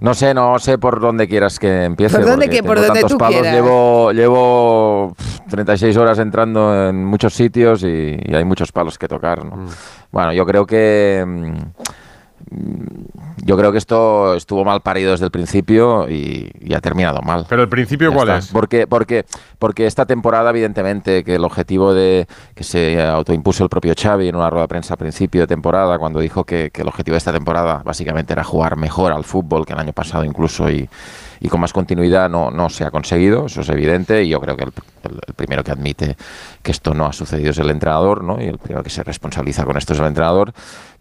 No 0.00 0.14
sé, 0.14 0.34
no 0.34 0.58
sé 0.58 0.78
por 0.78 1.00
dónde 1.00 1.26
quieras 1.28 1.58
que 1.58 1.84
empiece. 1.84 2.16
¿Por 2.16 2.26
dónde 2.26 2.48
que- 2.48 2.62
por 2.62 2.80
donde 2.80 3.02
tú 3.04 3.16
palos. 3.18 3.40
quieras? 3.40 3.54
Llevo, 3.54 4.12
llevo 4.12 5.14
pf, 5.16 5.40
36 5.50 5.96
horas 5.96 6.18
entrando 6.18 6.88
en 6.88 7.04
muchos 7.04 7.32
sitios 7.34 7.82
y, 7.82 8.16
y 8.22 8.34
hay 8.34 8.44
muchos 8.44 8.72
palos 8.72 8.98
que 8.98 9.08
tocar. 9.08 9.44
¿no? 9.44 9.56
Mm. 9.56 9.68
Bueno, 10.12 10.32
yo 10.32 10.44
creo 10.46 10.66
que 10.66 11.24
mm, 11.26 11.54
yo 13.44 13.56
creo 13.56 13.72
que 13.72 13.78
esto 13.78 14.34
estuvo 14.34 14.64
mal 14.64 14.80
parido 14.80 15.10
desde 15.12 15.24
el 15.26 15.30
principio 15.30 16.08
y, 16.08 16.50
y 16.60 16.74
ha 16.74 16.80
terminado 16.80 17.20
mal. 17.22 17.46
Pero 17.48 17.62
el 17.62 17.68
principio, 17.68 18.10
Ya 18.10 18.14
¿cuál 18.16 18.28
está. 18.28 18.38
es? 18.38 18.46
Porque, 18.48 18.86
porque, 18.86 19.24
porque 19.58 19.86
esta 19.86 20.06
temporada, 20.06 20.50
evidentemente, 20.50 21.24
que 21.24 21.34
el 21.36 21.44
objetivo 21.44 21.92
de 21.94 22.26
que 22.54 22.64
se 22.64 23.02
autoimpuso 23.02 23.64
el 23.64 23.68
propio 23.70 23.94
Xavi 24.00 24.28
en 24.28 24.36
una 24.36 24.48
rueda 24.50 24.62
de 24.64 24.68
prensa 24.68 24.94
a 24.94 24.96
principio 24.96 25.42
de 25.42 25.46
temporada, 25.46 25.98
cuando 25.98 26.20
dijo 26.20 26.44
que, 26.44 26.70
que 26.72 26.82
el 26.82 26.88
objetivo 26.88 27.14
de 27.14 27.18
esta 27.18 27.32
temporada 27.32 27.82
básicamente 27.84 28.32
era 28.32 28.44
jugar 28.44 28.76
mejor 28.76 29.12
al 29.12 29.24
fútbol 29.24 29.66
que 29.66 29.72
el 29.72 29.78
año 29.78 29.92
pasado 29.92 30.24
incluso 30.24 30.70
y, 30.70 30.88
y 31.40 31.48
con 31.48 31.60
más 31.60 31.72
continuidad, 31.72 32.30
no, 32.30 32.50
no 32.50 32.68
se 32.70 32.84
ha 32.84 32.90
conseguido, 32.90 33.46
eso 33.46 33.60
es 33.60 33.68
evidente, 33.68 34.22
y 34.24 34.28
yo 34.28 34.40
creo 34.40 34.56
que 34.56 34.64
el, 34.64 34.72
el- 35.04 35.20
el 35.26 35.34
primero 35.34 35.62
que 35.62 35.70
admite 35.72 36.16
que 36.62 36.70
esto 36.70 36.94
no 36.94 37.06
ha 37.06 37.12
sucedido 37.12 37.50
es 37.50 37.58
el 37.58 37.70
entrenador, 37.70 38.24
¿no? 38.24 38.40
y 38.40 38.46
el 38.46 38.58
primero 38.58 38.82
que 38.82 38.90
se 38.90 39.02
responsabiliza 39.04 39.64
con 39.64 39.76
esto 39.76 39.92
es 39.92 40.00
el 40.00 40.06
entrenador, 40.06 40.52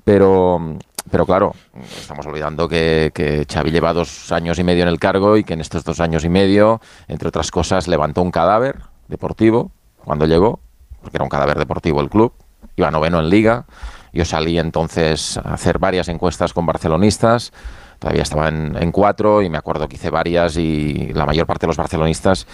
pero... 0.03 0.77
Pero 1.11 1.25
claro, 1.25 1.53
estamos 1.83 2.25
olvidando 2.25 2.67
que, 2.67 3.11
que 3.13 3.45
Xavi 3.51 3.71
lleva 3.71 3.93
dos 3.93 4.31
años 4.31 4.57
y 4.57 4.63
medio 4.63 4.83
en 4.83 4.89
el 4.89 4.99
cargo 4.99 5.37
y 5.37 5.43
que 5.43 5.53
en 5.53 5.61
estos 5.61 5.83
dos 5.83 5.99
años 5.99 6.25
y 6.25 6.29
medio, 6.29 6.81
entre 7.07 7.27
otras 7.27 7.51
cosas, 7.51 7.87
levantó 7.87 8.21
un 8.21 8.31
cadáver 8.31 8.77
deportivo 9.07 9.71
cuando 10.03 10.25
llegó, 10.25 10.59
porque 11.01 11.17
era 11.17 11.23
un 11.23 11.29
cadáver 11.29 11.57
deportivo 11.57 12.01
el 12.01 12.09
club, 12.09 12.33
iba 12.75 12.91
noveno 12.91 13.19
en 13.19 13.29
liga. 13.29 13.65
Yo 14.13 14.23
salí 14.23 14.57
entonces 14.57 15.37
a 15.37 15.53
hacer 15.53 15.77
varias 15.77 16.07
encuestas 16.07 16.53
con 16.53 16.65
barcelonistas, 16.65 17.51
todavía 17.99 18.23
estaba 18.23 18.47
en, 18.47 18.91
cuatro 18.91 19.41
y 19.41 19.49
me 19.49 19.57
acuerdo 19.57 19.87
que 19.87 19.95
hice 19.95 20.09
varias 20.09 20.55
y 20.57 21.11
la 21.13 21.25
mayor 21.25 21.45
parte 21.45 21.65
de 21.65 21.67
los 21.67 21.77
barcelonistas 21.77 22.47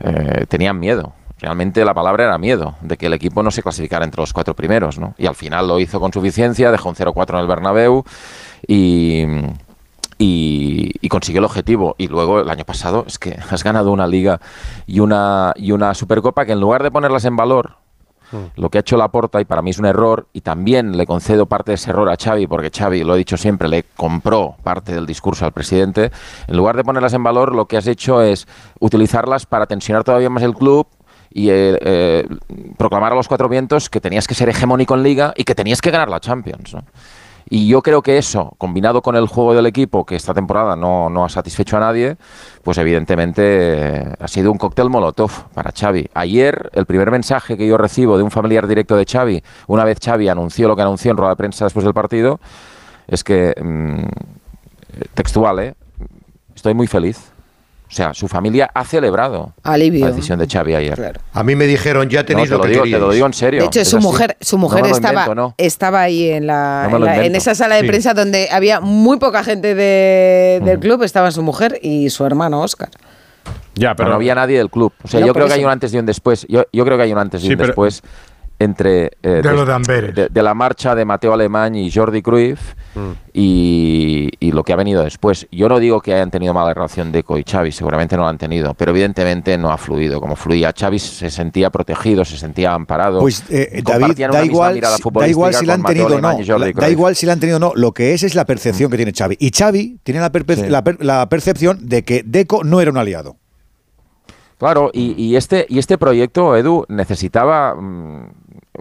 eh, 0.00 0.44
tenían 0.48 0.78
miedo. 0.78 1.14
Realmente 1.38 1.84
la 1.84 1.92
palabra 1.92 2.24
era 2.24 2.38
miedo, 2.38 2.76
de 2.80 2.96
que 2.96 3.06
el 3.06 3.12
equipo 3.12 3.42
no 3.42 3.50
se 3.50 3.62
clasificara 3.62 4.04
entre 4.04 4.22
los 4.22 4.32
cuatro 4.32 4.54
primeros, 4.54 4.98
¿no? 4.98 5.14
Y 5.18 5.26
al 5.26 5.34
final 5.34 5.68
lo 5.68 5.78
hizo 5.78 6.00
con 6.00 6.12
suficiencia, 6.12 6.70
dejó 6.70 6.88
un 6.88 6.94
0-4 6.94 7.34
en 7.34 7.40
el 7.40 7.46
Bernabéu 7.46 8.04
y, 8.66 9.24
y, 10.16 10.92
y 10.98 11.08
consiguió 11.08 11.40
el 11.40 11.44
objetivo. 11.44 11.94
Y 11.98 12.08
luego 12.08 12.40
el 12.40 12.48
año 12.48 12.64
pasado 12.64 13.04
es 13.06 13.18
que 13.18 13.38
has 13.50 13.62
ganado 13.62 13.92
una 13.92 14.06
liga 14.06 14.40
y 14.86 15.00
una, 15.00 15.52
y 15.56 15.72
una 15.72 15.92
supercopa 15.92 16.46
que 16.46 16.52
en 16.52 16.60
lugar 16.60 16.82
de 16.82 16.90
ponerlas 16.90 17.26
en 17.26 17.36
valor, 17.36 17.76
lo 18.56 18.70
que 18.70 18.78
ha 18.78 18.80
hecho 18.80 18.96
Laporta, 18.96 19.40
y 19.40 19.44
para 19.44 19.62
mí 19.62 19.70
es 19.70 19.78
un 19.78 19.86
error, 19.86 20.26
y 20.32 20.40
también 20.40 20.96
le 20.96 21.06
concedo 21.06 21.46
parte 21.46 21.72
de 21.72 21.74
ese 21.76 21.90
error 21.90 22.08
a 22.08 22.16
Xavi, 22.16 22.46
porque 22.46 22.70
Xavi, 22.76 23.04
lo 23.04 23.14
he 23.14 23.18
dicho 23.18 23.36
siempre, 23.36 23.68
le 23.68 23.84
compró 23.94 24.56
parte 24.62 24.94
del 24.94 25.06
discurso 25.06 25.44
al 25.44 25.52
presidente, 25.52 26.10
en 26.48 26.56
lugar 26.56 26.76
de 26.76 26.82
ponerlas 26.82 27.12
en 27.12 27.22
valor, 27.22 27.54
lo 27.54 27.66
que 27.66 27.76
has 27.76 27.86
hecho 27.86 28.22
es 28.22 28.48
utilizarlas 28.80 29.46
para 29.46 29.66
tensionar 29.66 30.02
todavía 30.02 30.30
más 30.30 30.42
el 30.42 30.54
club 30.54 30.88
y 31.36 31.50
eh, 31.50 31.78
eh, 31.82 32.26
proclamar 32.78 33.12
a 33.12 33.14
los 33.14 33.28
cuatro 33.28 33.46
vientos 33.46 33.90
que 33.90 34.00
tenías 34.00 34.26
que 34.26 34.34
ser 34.34 34.48
hegemónico 34.48 34.94
en 34.94 35.02
liga 35.02 35.34
y 35.36 35.44
que 35.44 35.54
tenías 35.54 35.82
que 35.82 35.90
ganar 35.90 36.08
la 36.08 36.18
Champions. 36.18 36.72
¿no? 36.72 36.82
Y 37.50 37.68
yo 37.68 37.82
creo 37.82 38.00
que 38.00 38.16
eso, 38.16 38.54
combinado 38.56 39.02
con 39.02 39.16
el 39.16 39.26
juego 39.26 39.52
del 39.52 39.66
equipo, 39.66 40.06
que 40.06 40.16
esta 40.16 40.32
temporada 40.32 40.76
no, 40.76 41.10
no 41.10 41.26
ha 41.26 41.28
satisfecho 41.28 41.76
a 41.76 41.80
nadie, 41.80 42.16
pues 42.62 42.78
evidentemente 42.78 43.42
eh, 43.44 44.14
ha 44.18 44.28
sido 44.28 44.50
un 44.50 44.56
cóctel 44.56 44.88
molotov 44.88 45.30
para 45.52 45.72
Xavi. 45.72 46.08
Ayer, 46.14 46.70
el 46.72 46.86
primer 46.86 47.10
mensaje 47.10 47.58
que 47.58 47.66
yo 47.66 47.76
recibo 47.76 48.16
de 48.16 48.22
un 48.22 48.30
familiar 48.30 48.66
directo 48.66 48.96
de 48.96 49.04
Xavi, 49.04 49.42
una 49.66 49.84
vez 49.84 49.98
Xavi 50.02 50.30
anunció 50.30 50.68
lo 50.68 50.74
que 50.74 50.82
anunció 50.82 51.10
en 51.10 51.18
rueda 51.18 51.32
de 51.32 51.36
prensa 51.36 51.66
después 51.66 51.84
del 51.84 51.92
partido, 51.92 52.40
es 53.08 53.22
que, 53.22 53.52
mm, 53.62 55.04
textual, 55.12 55.58
¿eh? 55.58 55.74
estoy 56.54 56.72
muy 56.72 56.86
feliz. 56.86 57.35
O 57.88 57.94
sea, 57.96 58.12
su 58.14 58.26
familia 58.26 58.68
ha 58.74 58.84
celebrado 58.84 59.52
Alivio. 59.62 60.04
la 60.06 60.10
decisión 60.10 60.38
de 60.40 60.48
Xavi 60.48 60.74
ayer. 60.74 61.20
A 61.32 61.42
mí 61.44 61.54
me 61.54 61.66
dijeron, 61.66 62.08
ya 62.08 62.26
tenéis 62.26 62.50
No, 62.50 62.56
lo 62.56 62.62
te 62.64 62.70
que 62.70 62.76
lo 62.78 62.82
digo, 62.84 62.96
te 62.96 63.00
lo 63.00 63.12
digo 63.12 63.26
en 63.26 63.32
serio. 63.32 63.60
De 63.60 63.66
hecho, 63.66 63.84
su 63.84 63.98
así. 63.98 64.06
mujer, 64.06 64.36
su 64.40 64.58
mujer 64.58 64.84
estaba, 64.86 65.20
invento, 65.22 65.34
¿no? 65.36 65.54
estaba 65.56 66.00
ahí 66.02 66.30
en, 66.30 66.48
la, 66.48 66.88
en, 66.90 67.00
la- 67.00 67.24
esa 67.38 67.54
sala 67.54 67.76
de 67.76 67.82
Sí. 67.82 67.86
prensa 67.86 68.12
donde 68.12 68.48
había 68.50 68.80
muy 68.80 69.18
poca 69.18 69.44
gente 69.44 69.74
de- 69.76 70.60
del 70.64 70.80
club. 70.80 71.04
Estaba 71.04 71.30
su 71.30 71.42
mujer 71.42 71.78
y 71.80 72.10
su 72.10 72.26
hermano 72.26 72.60
Oscar. 72.60 72.88
Ya, 73.76 73.94
pero 73.94 74.08
no 74.08 74.16
había 74.16 74.34
nadie 74.34 74.58
del 74.58 74.70
club. 74.70 74.92
O 75.04 75.08
sea, 75.08 75.20
yo 75.20 75.32
creo 75.32 75.46
que 75.46 75.52
hay 75.52 75.64
un 75.64 75.70
antes 75.70 75.92
y 75.94 75.98
un 75.98 76.06
después. 76.06 76.44
Yo, 76.48 76.64
yo 76.72 76.84
creo 76.84 76.96
que 76.96 77.04
hay 77.04 77.12
un 77.12 77.18
antes 77.18 77.42
y 77.44 77.46
Sí, 77.46 77.52
un 77.52 77.58
pero- 77.58 77.68
después 77.68 78.02
entre 78.58 79.12
eh, 79.22 79.40
De 79.42 79.52
lo 79.52 79.66
de 79.66 79.72
Amberes. 79.74 80.14
de- 80.14 80.28
de 80.30 80.42
la 80.42 80.54
marcha 80.54 80.94
de 80.94 81.04
Mateo 81.04 81.32
Alemán 81.34 81.74
y 81.74 81.90
Jordi 81.90 82.22
Cruyff 82.22 82.74
Mm. 82.94 83.10
y, 83.34 84.30
y 84.40 84.52
lo 84.52 84.62
que 84.64 84.72
ha 84.72 84.76
venido 84.76 85.02
después. 85.04 85.46
Yo 85.52 85.68
no 85.68 85.78
digo 85.78 86.00
que 86.00 86.14
hayan 86.14 86.30
tenido 86.30 86.54
mala 86.54 86.72
relación 86.72 87.12
Deco 87.12 87.36
y 87.36 87.44
Xavi, 87.44 87.70
seguramente 87.70 88.16
no 88.16 88.22
la 88.22 88.30
han 88.30 88.38
tenido, 88.38 88.72
pero 88.72 88.92
evidentemente 88.92 89.58
no 89.58 89.70
ha 89.70 89.76
fluido 89.76 90.18
como 90.20 90.34
fluía. 90.36 90.72
Xavi 90.74 90.98
se 90.98 91.30
sentía 91.30 91.68
protegido, 91.68 92.24
se 92.24 92.38
sentía 92.38 92.72
amparado. 92.72 93.20
Pues 93.20 93.44
eh, 93.50 93.82
David, 93.84 94.00
Compartían 94.00 94.30
da 94.30 94.44
igual, 94.44 94.80
da 94.80 95.28
igual 95.28 95.52
si 95.52 95.66
la 95.66 95.74
han 95.74 95.82
Mateo 95.82 96.06
tenido 96.06 96.16
o 96.18 96.20
no. 96.22 96.38
Da 96.58 96.72
Cruyff. 96.72 96.90
igual 96.90 97.14
si 97.16 97.26
la 97.26 97.32
han 97.34 97.40
tenido 97.40 97.56
o 97.58 97.60
no. 97.60 97.72
Lo 97.74 97.92
que 97.92 98.14
es 98.14 98.22
es 98.22 98.34
la 98.34 98.46
percepción 98.46 98.90
que 98.90 98.96
tiene 98.96 99.12
Xavi. 99.12 99.36
Y 99.38 99.50
Xavi 99.50 99.98
tiene 100.02 100.20
la, 100.20 100.32
perpe- 100.32 100.56
Sí. 100.56 100.68
la 100.70 100.82
per- 100.82 101.04
la 101.04 101.28
percepción 101.28 101.86
de 101.86 102.02
que 102.04 102.22
Deco 102.24 102.64
no 102.64 102.80
era 102.80 102.90
un 102.90 102.96
aliado. 102.96 103.36
Claro, 104.58 104.90
y, 104.94 105.12
y 105.22 105.36
este, 105.36 105.66
y 105.68 105.78
este 105.78 105.98
proyecto, 105.98 106.56
Edu, 106.56 106.86
necesitaba 106.88 107.74
mm, 107.74 108.30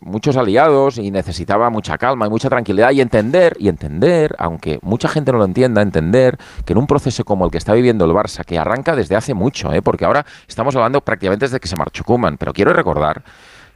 muchos 0.01 0.37
aliados 0.37 0.97
y 0.97 1.11
necesitaba 1.11 1.69
mucha 1.69 1.97
calma 1.97 2.27
y 2.27 2.29
mucha 2.29 2.49
tranquilidad 2.49 2.91
y 2.91 3.01
entender, 3.01 3.55
y 3.59 3.69
entender, 3.69 4.35
aunque 4.37 4.79
mucha 4.81 5.07
gente 5.07 5.31
no 5.31 5.37
lo 5.37 5.45
entienda, 5.45 5.81
entender 5.81 6.37
que 6.65 6.73
en 6.73 6.79
un 6.79 6.87
proceso 6.87 7.23
como 7.23 7.45
el 7.45 7.51
que 7.51 7.57
está 7.57 7.73
viviendo 7.73 8.05
el 8.05 8.11
Barça, 8.11 8.43
que 8.45 8.57
arranca 8.57 8.95
desde 8.95 9.15
hace 9.15 9.33
mucho, 9.33 9.73
¿eh? 9.73 9.81
porque 9.81 10.05
ahora 10.05 10.25
estamos 10.47 10.75
hablando 10.75 11.01
prácticamente 11.01 11.45
desde 11.45 11.59
que 11.59 11.67
se 11.67 11.75
marchó 11.75 12.03
Koeman, 12.03 12.37
pero 12.37 12.53
quiero 12.53 12.73
recordar 12.73 13.23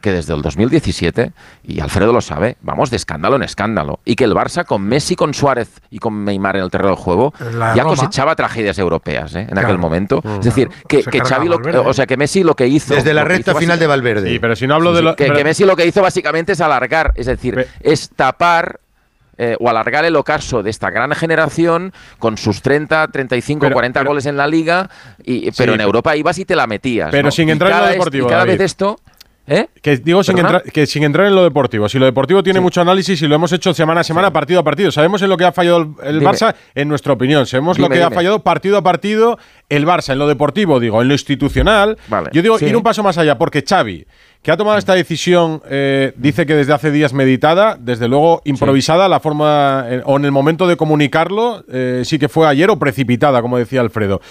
que 0.01 0.11
desde 0.11 0.33
el 0.33 0.41
2017, 0.41 1.31
y 1.63 1.79
Alfredo 1.79 2.13
lo 2.13 2.21
sabe, 2.21 2.57
vamos 2.61 2.89
de 2.89 2.95
escándalo 2.97 3.35
en 3.35 3.43
escándalo, 3.43 3.99
y 4.05 4.15
que 4.15 4.23
el 4.23 4.33
Barça 4.33 4.65
con 4.65 4.81
Messi, 4.83 5.15
con 5.15 5.33
Suárez 5.33 5.69
y 5.89 5.99
con 5.99 6.23
Neymar 6.25 6.55
en 6.57 6.63
el 6.63 6.71
terreno 6.71 6.91
de 6.91 6.95
juego, 6.95 7.33
La 7.53 7.75
ya 7.75 7.83
Roma. 7.83 7.95
cosechaba 7.95 8.35
tragedias 8.35 8.77
europeas 8.79 9.35
¿eh? 9.35 9.41
en 9.41 9.47
Claro. 9.47 9.67
aquel 9.67 9.77
momento. 9.77 10.21
Mm. 10.23 10.39
Es 10.39 10.45
decir, 10.45 10.69
que, 10.87 11.03
Se 11.03 11.09
que 11.11 11.19
Xavi, 11.21 11.47
lo- 11.49 11.59
o 11.85 11.93
sea, 11.93 12.05
que 12.05 12.17
Messi 12.17 12.43
lo 12.43 12.55
que 12.55 12.67
hizo... 12.67 12.95
Desde 12.95 13.13
la 13.13 13.23
recta 13.23 13.55
final 13.55 13.77
de 13.79 13.87
Valverde. 13.87 14.29
Sí, 14.29 14.39
pero 14.39 14.55
si 14.55 14.67
no 14.67 14.75
hablo 14.75 14.91
Sí, 14.91 14.95
de 14.97 15.01
lo. 15.03 15.15
que, 15.15 15.25
pero- 15.25 15.35
que 15.37 15.43
Messi 15.43 15.65
lo 15.65 15.75
que 15.75 15.85
hizo 15.85 16.01
básicamente 16.01 16.53
es 16.53 16.61
alargar, 16.61 17.11
es 17.15 17.25
decir, 17.25 17.67
es 17.81 18.09
tapar 18.15 18.79
eh, 19.41 19.55
o 19.59 19.69
alargar 19.69 20.03
el 20.03 20.15
ocaso 20.17 20.63
de 20.63 20.69
esta 20.69 20.89
gran 20.89 21.11
generación 21.15 21.93
con 22.19 22.37
sus 22.37 22.61
30, 22.61 23.07
35, 23.07 23.61
Pero- 23.61 23.73
40 23.73 24.03
goles 24.03 24.25
en 24.25 24.35
la 24.35 24.47
liga, 24.47 24.89
y, 25.23 25.51
pero 25.51 25.71
en 25.73 25.77
pero- 25.77 25.87
Europa 25.87 26.15
ibas 26.17 26.37
y 26.39 26.45
te 26.45 26.55
la 26.57 26.67
metías. 26.67 27.09
Pero 27.11 27.23
¿no? 27.27 27.31
sin 27.31 27.47
Y 27.47 27.51
entrar 27.53 27.71
en 27.71 27.79
lo 27.79 27.87
deportivo, 27.93 28.27
Y 28.27 28.29
cada 28.29 28.39
David. 28.45 28.57
vez 28.59 28.61
esto... 28.65 28.99
¿eh? 29.49 29.67
Que 29.81 29.97
digo 29.97 30.23
sin 30.23 30.37
entrar, 30.37 30.63
que 30.63 30.85
sin 30.85 31.03
entrar 31.03 31.27
en 31.27 31.35
lo 31.35 31.43
deportivo. 31.43 31.89
Si 31.89 31.97
lo 31.99 32.05
deportivo 32.05 32.43
tiene 32.43 32.59
mucho 32.59 32.81
análisis 32.81 33.21
y 33.21 33.27
lo 33.27 33.35
hemos 33.35 33.51
hecho 33.51 33.73
semana 33.73 34.01
a 34.01 34.03
semana, 34.03 34.31
partido 34.31 34.59
a 34.59 34.63
partido. 34.63 34.91
Sabemos 34.91 35.21
en 35.21 35.29
lo 35.29 35.37
que 35.37 35.45
ha 35.45 35.51
fallado 35.51 35.95
el, 36.03 36.19
Dime. 36.19 36.31
Barça, 36.31 36.55
en 36.75 36.87
nuestra 36.87 37.13
opinión. 37.13 37.45
Sabemos 37.45 37.79
lo 37.79 37.85
Dime, 37.85 37.97
que 37.97 38.03
ha 38.03 38.11
fallado 38.11 38.43
partido 38.43 38.77
a 38.77 38.83
partido 38.83 39.37
el 39.67 39.85
Barça. 39.85 40.13
En 40.13 40.19
lo 40.19 40.27
deportivo, 40.27 40.79
digo, 40.79 41.01
en 41.01 41.07
lo 41.07 41.13
institucional. 41.13 41.97
Vale, 42.07 42.29
Yo 42.31 42.41
digo 42.41 42.59
sí. 42.59 42.65
ir 42.65 42.77
un 42.77 42.83
paso 42.83 43.03
más 43.03 43.17
allá, 43.17 43.37
porque 43.37 43.63
Xavi, 43.67 44.05
que 44.43 44.51
ha 44.51 44.57
tomado 44.57 44.77
esta 44.77 44.93
decisión, 44.93 45.61
eh, 45.69 46.13
dice 46.15 46.45
que 46.45 46.53
desde 46.53 46.73
hace 46.73 46.91
días 46.91 47.13
meditada, 47.13 47.75
desde 47.79 48.07
luego 48.07 48.41
improvisada, 48.45 49.09
la 49.09 49.19
forma 49.19 49.85
eh, 49.87 50.01
o 50.05 50.17
en 50.17 50.25
el 50.25 50.31
momento 50.31 50.67
de 50.67 50.77
comunicarlo, 50.77 51.65
sí 52.03 52.19
que 52.19 52.29
fue 52.29 52.47
ayer 52.47 52.69
o 52.69 52.77
precipitada, 52.77 53.41
como 53.41 53.57
decía 53.57 53.81
Alfredo. 53.81 54.21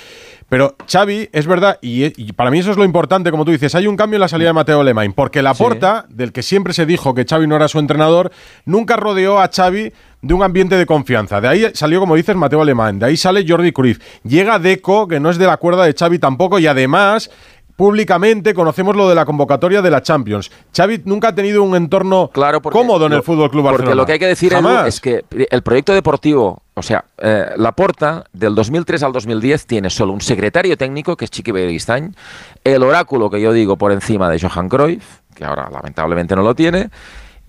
Pero 0.49 0.77
Xavi, 0.91 1.29
es 1.33 1.47
verdad, 1.47 1.79
y, 1.83 2.07
y 2.21 2.33
para 2.33 2.51
mí 2.51 2.59
eso 2.59 2.71
es 2.71 2.79
lo 2.79 2.85
importante, 2.85 3.31
como 3.31 3.45
tú 3.45 3.51
dices, 3.51 3.75
hay 3.75 3.87
un 3.87 3.97
cambio 3.97 4.17
en 4.17 4.23
la 4.23 4.29
salida 4.29 4.49
de 4.49 4.55
Mateo 4.55 4.83
Lemain, 4.83 5.13
porque 5.13 5.43
Laporta, 5.43 6.07
del 6.09 6.33
que 6.33 6.43
siempre 6.43 6.73
se 6.73 6.87
dijo 6.87 7.13
que 7.15 7.27
Xavi 7.27 7.47
no 7.47 7.57
era 7.57 7.69
su 7.69 7.79
entrenador, 7.79 8.33
nunca 8.65 8.97
rodeó 8.97 9.41
a 9.41 9.51
Xavi 9.55 9.93
de 10.23 10.35
un 10.35 10.43
ambiente 10.43 10.77
de 10.77 10.87
confianza. 10.87 11.41
De 11.41 11.49
ahí 11.49 11.67
salió, 11.75 12.01
como 12.01 12.17
dices, 12.17 12.35
Mateo 12.35 12.63
Alemán, 12.63 12.99
de 12.99 13.07
ahí 13.07 13.17
sale 13.17 13.45
Jordi 13.47 13.73
Cruyff. 13.73 13.99
Llega 14.25 14.59
Deco, 14.59 15.07
que 15.07 15.21
no 15.21 15.29
es 15.31 15.37
de 15.37 15.47
la 15.47 15.59
cuerda 15.59 15.85
de 15.85 15.93
Xavi 15.93 16.19
tampoco, 16.19 16.59
y 16.59 16.67
además 16.67 17.31
públicamente 17.79 18.55
conocemos 18.55 18.97
lo 18.97 19.09
de 19.09 19.15
la 19.15 19.25
convocatoria 19.25 19.81
de 19.81 19.89
la 19.89 20.03
Champions. 20.03 20.51
Xavi 20.77 21.03
nunca 21.05 21.29
ha 21.29 21.35
tenido 21.37 21.63
un 21.63 21.77
entorno 21.77 22.29
cómodo 22.73 23.07
en 23.07 23.13
el 23.13 23.23
Fútbol 23.23 23.49
Club 23.53 23.63
Barcelona. 23.63 23.85
Porque 23.85 23.95
lo 23.95 24.05
que 24.05 24.13
hay 24.15 24.19
que 24.19 24.27
decir 24.27 24.53
Edu, 24.53 24.85
es 24.85 25.01
que 25.01 25.25
el 25.31 25.63
proyecto 25.63 25.95
deportivo, 25.95 26.61
o 26.75 26.83
sea, 26.83 27.05
eh, 27.19 27.53
Laporta, 27.57 28.25
del 28.33 28.57
2003 28.57 29.05
al 29.05 29.13
2010, 29.13 29.67
tiene 29.69 29.91
solo 29.91 30.13
un 30.13 30.21
secretario 30.21 30.77
técnico, 30.77 31.17
que 31.17 31.27
es 31.27 31.31
Chiqui 31.31 31.53
Beristain, 31.53 32.17
el 32.65 32.83
oráculo 32.83 33.31
que 33.31 33.41
yo 33.41 33.53
digo 33.53 33.77
por 33.77 33.93
encima 33.93 34.29
de 34.29 34.41
Johan 34.41 34.69
Cruyff, 34.69 35.21
que 35.37 35.45
ahora 35.45 35.71
lamentablemente 35.71 36.35
no 36.35 36.43
lo 36.43 36.57
tiene, 36.57 36.91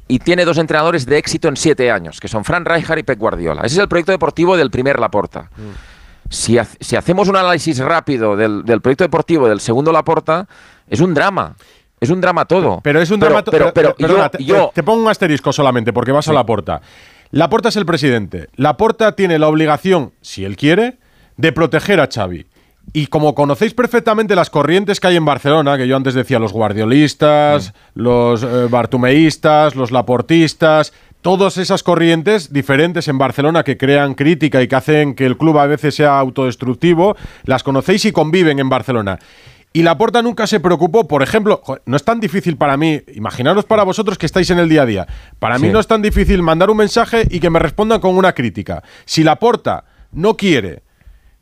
y 0.07 0.19
tiene 0.19 0.45
dos 0.45 0.59
entrenadores 0.59 1.07
de 1.07 1.17
éxito 1.17 1.47
en 1.47 1.57
siete 1.57 1.89
años, 1.89 2.19
que 2.19 2.27
son 2.27 2.45
Fran 2.45 2.65
Rijkaard 2.65 2.99
y 2.99 3.03
Pep 3.03 3.17
Guardiola. 3.17 3.61
Ese 3.63 3.77
es 3.77 3.79
el 3.79 3.87
proyecto 3.87 4.11
deportivo 4.11 4.55
del 4.55 4.69
primer 4.69 4.99
Laporta. 4.99 5.49
Si, 6.29 6.57
ha- 6.57 6.67
si 6.79 6.95
hacemos 6.95 7.27
un 7.27 7.35
análisis 7.35 7.79
rápido 7.79 8.35
del, 8.35 8.63
del 8.63 8.81
proyecto 8.81 9.03
deportivo 9.03 9.47
del 9.49 9.59
segundo 9.59 9.91
Laporta, 9.91 10.47
es 10.87 10.99
un 10.99 11.13
drama. 11.13 11.55
Es 11.99 12.09
un 12.09 12.21
drama 12.21 12.45
todo. 12.45 12.79
Pero 12.83 13.01
es 13.01 13.11
un 13.11 13.19
drama. 13.19 13.43
Pero, 13.43 13.73
pero, 13.73 13.73
pero- 13.73 13.95
perdona, 13.95 14.23
yo- 14.25 14.29
te, 14.29 14.43
yo, 14.43 14.71
te 14.73 14.83
pongo 14.83 15.01
un 15.03 15.09
asterisco 15.09 15.51
solamente 15.51 15.91
porque 15.91 16.11
vas 16.11 16.27
a 16.27 16.33
la 16.33 16.45
porta. 16.45 16.81
La 17.31 17.49
porta 17.49 17.69
es 17.69 17.75
el 17.75 17.85
presidente. 17.85 18.47
La 18.55 18.77
porta 18.77 19.15
tiene 19.15 19.37
la 19.37 19.47
obligación, 19.47 20.13
si 20.21 20.45
él 20.45 20.55
quiere, 20.55 20.97
de 21.37 21.51
proteger 21.51 21.99
a 21.99 22.07
Xavi. 22.11 22.45
Y 22.91 23.05
como 23.07 23.35
conocéis 23.35 23.75
perfectamente 23.75 24.35
las 24.35 24.49
corrientes 24.49 24.99
que 24.99 25.07
hay 25.07 25.15
en 25.15 25.25
Barcelona, 25.25 25.77
que 25.77 25.87
yo 25.87 25.95
antes 25.95 26.15
decía 26.15 26.39
los 26.39 26.53
guardiolistas, 26.53 27.73
los 27.93 28.41
eh, 28.41 28.67
bartumeístas, 28.69 29.75
los 29.75 29.91
laportistas, 29.91 30.91
todas 31.21 31.57
esas 31.57 31.83
corrientes 31.83 32.53
diferentes 32.53 33.07
en 33.07 33.17
Barcelona 33.17 33.63
que 33.63 33.77
crean 33.77 34.13
crítica 34.13 34.61
y 34.61 34.67
que 34.67 34.75
hacen 34.75 35.15
que 35.15 35.25
el 35.25 35.37
club 35.37 35.57
a 35.59 35.67
veces 35.67 35.95
sea 35.95 36.17
autodestructivo, 36.19 37.15
las 37.43 37.63
conocéis 37.63 38.05
y 38.05 38.11
conviven 38.11 38.59
en 38.59 38.69
Barcelona. 38.69 39.19
Y 39.71 39.83
Laporta 39.83 40.21
nunca 40.23 40.47
se 40.47 40.59
preocupó, 40.59 41.07
por 41.07 41.21
ejemplo, 41.21 41.61
no 41.85 41.95
es 41.95 42.03
tan 42.03 42.19
difícil 42.19 42.57
para 42.57 42.75
mí, 42.75 43.01
imaginaros 43.13 43.65
para 43.65 43.83
vosotros 43.83 44.17
que 44.17 44.25
estáis 44.25 44.49
en 44.49 44.57
el 44.57 44.67
día 44.67 44.81
a 44.81 44.85
día, 44.87 45.07
para 45.37 45.59
mí 45.59 45.67
no 45.69 45.79
es 45.79 45.85
tan 45.87 46.01
difícil 46.01 46.41
mandar 46.41 46.71
un 46.71 46.77
mensaje 46.77 47.27
y 47.29 47.39
que 47.39 47.49
me 47.51 47.59
respondan 47.59 47.99
con 47.99 48.15
una 48.15 48.33
crítica. 48.33 48.81
Si 49.05 49.23
Laporta 49.23 49.83
no 50.11 50.35
quiere 50.35 50.81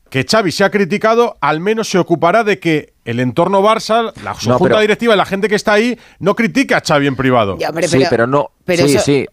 que 0.09 0.25
Xavi 0.29 0.51
sea 0.51 0.69
criticado, 0.71 1.37
al 1.39 1.59
menos 1.61 1.89
se 1.89 1.99
ocupará 1.99 2.43
de 2.43 2.59
que 2.59 2.93
el 3.05 3.19
entorno 3.21 3.61
Barça, 3.61 4.11
la 4.23 4.33
su 4.33 4.49
No, 4.49 4.57
junta 4.57 4.71
pero- 4.73 4.81
directiva 4.81 5.13
y 5.13 5.17
la 5.17 5.25
gente 5.25 5.47
que 5.47 5.55
está 5.55 5.73
ahí 5.73 5.97
no 6.19 6.35
critique 6.35 6.73
a 6.75 6.81
Xavi 6.85 7.07
en 7.07 7.15
privado. 7.15 7.57
Ya, 7.59 7.69
hombre, 7.69 7.87
sí, 7.87 7.97
pero- 7.97 8.09
pero 8.09 8.27
no. 8.27 8.51
pero 8.65 8.87
sí, 8.87 8.95
eso- 8.95 9.05
sí. 9.05 9.25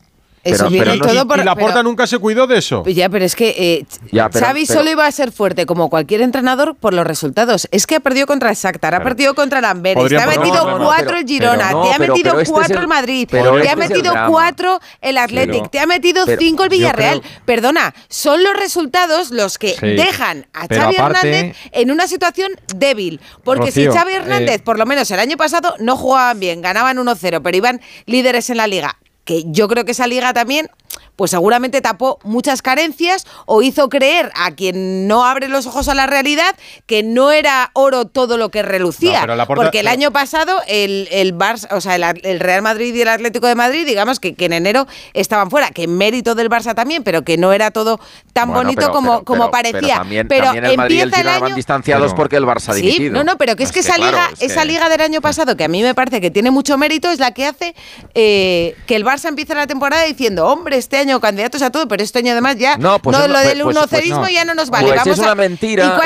Eso 0.44 0.56
Pero, 0.58 0.70
viene 0.70 0.84
pero 0.84 0.96
no- 0.96 1.12
todo 1.12 1.26
por- 1.28 1.38
y 1.38 1.44
Laporta 1.44 1.68
pero- 1.74 1.82
nunca 1.82 2.06
se 2.06 2.18
cuidó 2.18 2.46
de 2.46 2.58
eso. 2.58 2.84
Ya, 2.86 3.08
pero 3.08 3.24
es 3.24 3.34
que 3.34 3.54
eh, 3.56 3.86
Ya, 4.12 4.28
pero- 4.28 4.44
Xavi 4.46 4.66
solo 4.66 4.90
iba 4.90 5.06
a 5.06 5.10
ser 5.12 5.32
fuerte 5.32 5.66
como 5.66 5.88
cualquier 5.90 6.20
entrenador 6.20 6.74
por 6.76 6.92
los 6.94 7.06
resultados. 7.06 7.66
Es 7.70 7.86
que 7.86 7.96
ha 7.96 8.00
perdido 8.00 8.26
contra 8.26 8.50
el 8.50 8.56
Shakhtar, 8.56 8.94
ha 8.94 9.02
perdido 9.02 9.34
contra 9.34 9.58
el 9.60 9.64
Amberes, 9.64 10.06
te 10.08 10.16
ha 10.20 10.26
metido 10.26 10.64
No, 10.64 10.70
no, 10.72 10.78
no, 10.78 10.84
cuatro 10.84 11.16
el 11.16 11.26
Girona, 11.26 11.68
te 11.82 11.92
ha 11.94 11.98
metido 11.98 12.30
este 12.32 12.42
es 12.42 12.50
cuatro 12.50 12.80
el- 12.80 12.88
Madrid, 12.88 13.28
te 13.28 13.38
este 13.38 13.68
ha 13.70 13.76
metido 13.76 14.12
cuatro 14.28 14.80
el 15.00 15.18
Athletic, 15.18 15.70
te 15.70 15.80
ha 15.80 15.86
metido 15.86 16.24
cinco 16.38 16.64
el 16.64 16.68
Villarreal. 16.68 17.22
Perdona, 17.44 17.94
son 18.08 18.42
los 18.44 18.54
resultados 18.54 19.30
los 19.30 19.58
que 19.58 19.74
dejan 19.80 20.46
a 20.52 20.66
Xavi 20.66 20.96
Hernández 20.96 21.56
en 21.72 21.90
una 21.90 22.06
situación 22.06 22.52
débil. 22.76 23.20
Porque 23.44 23.72
si 23.72 23.86
Xavi 23.86 24.12
Hernández, 24.14 24.56
eh, 24.56 24.62
por 24.64 24.78
lo 24.78 24.86
menos 24.86 25.10
el 25.10 25.20
año 25.20 25.36
pasado, 25.36 25.74
no 25.78 25.96
jugaban 25.96 26.38
bien, 26.40 26.60
ganaban 26.62 26.98
1-0, 26.98 27.42
pero 27.42 27.56
iban 27.56 27.80
líderes 28.06 28.50
en 28.50 28.56
la 28.58 28.66
liga. 28.66 28.98
Que 29.24 29.44
yo 29.46 29.68
creo 29.68 29.84
que 29.84 29.92
esa 29.92 30.06
liga 30.06 30.32
también 30.32 30.68
pues 31.16 31.30
seguramente 31.30 31.80
tapó 31.80 32.18
muchas 32.24 32.62
carencias 32.62 33.26
o 33.46 33.62
hizo 33.62 33.88
creer 33.88 34.30
a 34.34 34.52
quien 34.52 35.06
no 35.06 35.24
abre 35.24 35.48
los 35.48 35.66
ojos 35.66 35.88
a 35.88 35.94
la 35.94 36.06
realidad 36.06 36.54
que 36.86 37.02
no 37.02 37.30
era 37.30 37.70
oro 37.74 38.06
todo 38.06 38.36
lo 38.36 38.50
que 38.50 38.62
relucía. 38.62 39.26
Porque 39.46 39.80
el 39.80 39.86
eh, 39.86 39.90
año 39.90 40.10
pasado 40.10 40.60
el, 40.66 41.08
el, 41.10 41.34
Barça, 41.36 41.68
o 41.70 41.80
sea, 41.80 41.96
el, 41.96 42.04
el, 42.22 42.40
Real 42.40 42.62
Madrid 42.62 42.94
y 42.94 43.02
el 43.02 43.08
Atlético 43.08 43.46
de 43.46 43.54
Madrid, 43.54 43.86
digamos 43.86 44.20
que, 44.20 44.34
que 44.34 44.46
en 44.46 44.52
enero 44.52 44.86
estaban 45.12 45.50
fuera, 45.50 45.70
que 45.70 45.84
en 45.84 45.96
mérito 45.96 46.34
del 46.34 46.50
Barça 46.50 46.74
también, 46.74 47.04
pero 47.04 47.22
que 47.22 47.36
no 47.36 47.52
era 47.52 47.70
todo 47.70 48.00
tan 48.32 48.52
bonito 48.52 48.76
pero, 48.76 48.92
como, 48.92 49.12
pero, 49.12 49.24
como 49.24 49.50
pero, 49.50 49.72
parecía. 49.72 50.02
Pero 50.28 50.52
también, 50.52 51.08
el 51.08 51.14
el 51.14 51.28
año... 51.28 51.54
distanciados 51.54 52.14
porque 52.14 52.36
el 52.36 52.44
Barça 52.44 52.74
sí, 52.74 53.10
No, 53.10 53.24
no, 53.24 53.36
pero 53.36 53.56
que 53.56 53.64
es, 53.64 53.72
que, 53.72 53.80
esa, 53.80 53.98
liga, 53.98 54.30
esa 54.40 54.64
liga 54.64 54.88
del 54.88 55.00
año 55.00 55.20
pasado, 55.20 55.56
que 55.56 55.64
a 55.64 55.68
mí 55.68 55.82
me 55.82 55.94
parece 55.94 56.20
que 56.20 56.30
tiene 56.30 56.50
mucho 56.50 56.76
mérito, 56.78 57.10
es 57.10 57.18
la 57.18 57.32
que 57.32 57.46
hace 57.46 57.74
eh, 58.14 58.76
que 58.86 58.96
el 58.96 59.04
Barça 59.04 59.28
empiece 59.28 59.54
la 59.54 59.66
temporada 59.66 60.04
diciendo, 60.04 60.46
hombre, 60.46 60.76
este 60.76 60.96
año 60.96 61.03
año 61.04 61.20
candidatos 61.20 61.62
a 61.62 61.70
todo, 61.70 61.86
pero 61.88 62.02
este 62.02 62.18
año 62.18 62.32
además 62.32 62.56
ya 62.56 62.76
no, 62.76 62.98
pues 62.98 63.16
lo 63.16 63.26
pues 63.26 63.46
del 63.46 63.62
pues 63.62 63.76
unocerismo 63.76 64.20
pues 64.20 64.34
ya 64.34 64.44
no 64.44 64.54
nos 64.54 64.70
vale. 64.70 64.88
Pues 64.88 65.00
Vamos 65.00 65.18
es 65.18 65.18
una 65.18 65.32
a, 65.32 65.34
mentira, 65.34 65.98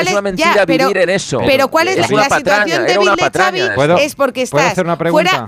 vivir 0.65 0.87
pero, 0.87 1.01
en 1.01 1.09
eso. 1.09 1.39
Pero 1.45 1.67
¿cuál 1.69 1.87
es, 1.87 1.97
la, 2.09 2.23
situación 2.29 2.85
de 2.85 2.97
Vile 2.97 3.31
Xavi? 3.33 3.61
Es 4.01 4.15
porque 4.15 4.43
estás 4.43 4.75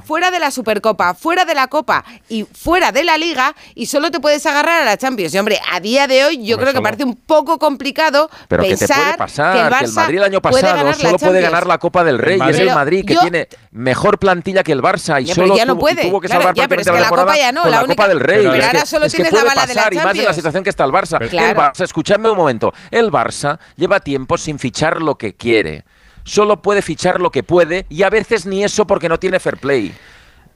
fuera, 0.05 0.31
de 0.31 0.39
la 0.39 0.51
Supercopa, 0.51 1.13
fuera 1.13 1.45
de 1.45 1.53
la 1.53 1.67
Copa 1.67 2.03
y 2.29 2.43
fuera 2.43 2.91
de 2.91 3.03
la 3.03 3.17
Liga 3.17 3.55
y 3.75 3.85
solo 3.85 4.11
te 4.11 4.19
puedes 4.19 4.45
agarrar 4.45 4.81
a 4.81 4.85
la 4.85 4.97
Champions. 4.97 5.33
Y 5.33 5.37
hombre, 5.37 5.59
a 5.71 5.79
día 5.79 6.07
de 6.07 6.25
hoy 6.25 6.43
yo 6.43 6.57
creo 6.57 6.73
que 6.73 6.81
parece 6.81 7.03
un 7.03 7.15
poco 7.15 7.59
complicado 7.59 8.29
pensar 8.47 9.17
que, 9.17 9.23
el, 9.59 9.69
Barça 9.69 9.83
el 9.83 9.91
Madrid 9.91 10.17
el 10.17 10.23
año 10.23 10.41
pasado 10.41 10.93
solo 10.93 11.17
puede 11.17 11.41
ganar 11.41 11.67
la 11.67 11.77
Copa 11.77 12.03
del 12.03 12.17
Rey. 12.17 12.39
Es 12.49 12.59
el 12.59 12.73
Madrid 12.73 13.05
que 13.05 13.15
tiene 13.15 13.47
mejor 13.71 14.19
plantilla 14.19 14.63
que 14.63 14.71
el 14.71 14.81
Barça 14.81 15.21
y 15.21 15.27
solo 15.27 15.55
tuvo 15.55 16.21
que 16.21 16.27
salvar 16.27 16.55
la 16.55 17.09
Copa 17.87 18.07
del 18.07 18.19
Rey 18.19 18.45
y 19.41 19.95
más 19.97 20.17
en 20.17 20.25
la 20.25 20.33
situación 20.33 20.63
que 20.63 20.69
está 20.69 20.83
el 20.83 20.91
Barça. 20.91 21.21
El 21.21 21.55
Barça, 21.55 21.83
escuchadme 21.83 22.29
un 22.29 22.37
momento, 22.37 22.73
el 22.89 23.11
Barça 23.11 23.59
lleva 23.75 23.99
tiempo 23.99 24.37
sin 24.37 24.59
fichar 24.59 25.01
lo 25.01 25.15
que 25.17 25.35
quiere. 25.35 25.83
Solo 26.23 26.61
puede 26.61 26.81
fichar 26.81 27.19
lo 27.19 27.31
que 27.31 27.43
puede 27.43 27.85
y 27.89 28.03
a 28.03 28.09
veces 28.09 28.45
ni 28.45 28.63
eso 28.63 28.85
porque 28.85 29.09
no 29.09 29.19
tiene 29.19 29.39
fair 29.39 29.57
play. 29.57 29.93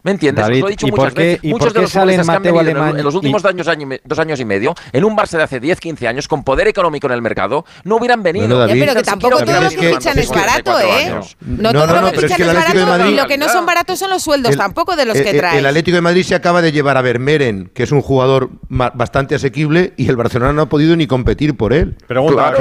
¿Me 0.05 0.11
entiendes? 0.11 0.45
David, 0.45 0.61
lo 0.61 0.67
he 0.67 0.69
dicho 0.69 0.85
¿y 0.85 0.91
muchas 0.91 1.13
veces. 1.15 1.43
Muchos 1.43 1.73
de 1.73 1.81
los 1.81 1.91
sale 1.91 2.13
que 2.13 2.21
han 2.21 2.43
venido 2.43 2.59
Alemán, 2.59 2.95
en 2.99 3.03
los 3.03 3.15
últimos 3.15 3.43
años, 3.43 3.67
dos 4.03 4.19
años 4.19 4.39
y 4.39 4.45
medio, 4.45 4.75
en 4.93 5.03
un 5.03 5.17
Barça 5.17 5.37
de 5.37 5.41
hace 5.41 5.59
10, 5.59 5.79
15 5.79 6.07
años, 6.07 6.27
con 6.27 6.43
poder 6.43 6.67
económico 6.67 7.07
en 7.07 7.13
el 7.13 7.23
mercado, 7.23 7.65
no 7.85 7.95
hubieran 7.95 8.21
venido. 8.21 8.47
No, 8.47 8.53
no, 8.53 8.67
David, 8.67 8.81
pero 8.81 8.93
que 8.93 9.01
tampoco 9.01 9.43
todo 9.43 9.61
lo 9.61 9.67
que, 9.67 9.95
fichan 9.95 10.19
es 10.19 10.29
barato, 10.29 10.79
¿eh? 10.79 11.11
No, 11.41 11.73
todo 11.73 12.01
lo 12.01 12.11
que 12.11 12.19
fichan 12.19 12.39
es, 12.39 12.53
barato. 12.53 13.09
Y 13.09 13.15
lo 13.15 13.25
que 13.25 13.39
no 13.39 13.49
son 13.49 13.65
baratos 13.65 13.97
son 13.97 14.11
los 14.11 14.21
sueldos 14.21 14.55
tampoco 14.55 14.95
de 14.95 15.05
los 15.05 15.17
eh, 15.17 15.23
que 15.23 15.33
traen. 15.33 15.57
El 15.57 15.65
Atlético 15.65 15.95
de 15.95 16.01
Madrid 16.01 16.23
se 16.23 16.35
acaba 16.35 16.61
de 16.61 16.71
llevar 16.71 16.97
a 16.97 17.01
Vermeeren, 17.01 17.71
que 17.73 17.81
es 17.81 17.91
un 17.91 18.03
jugador 18.03 18.51
bastante 18.69 19.33
asequible, 19.33 19.93
y 19.97 20.07
el 20.07 20.17
Barcelona 20.17 20.53
no 20.53 20.61
ha 20.61 20.69
podido 20.69 20.95
ni 20.95 21.07
competir 21.07 21.57
por 21.57 21.73
él. 21.73 21.97
Pregunta, 22.05 22.53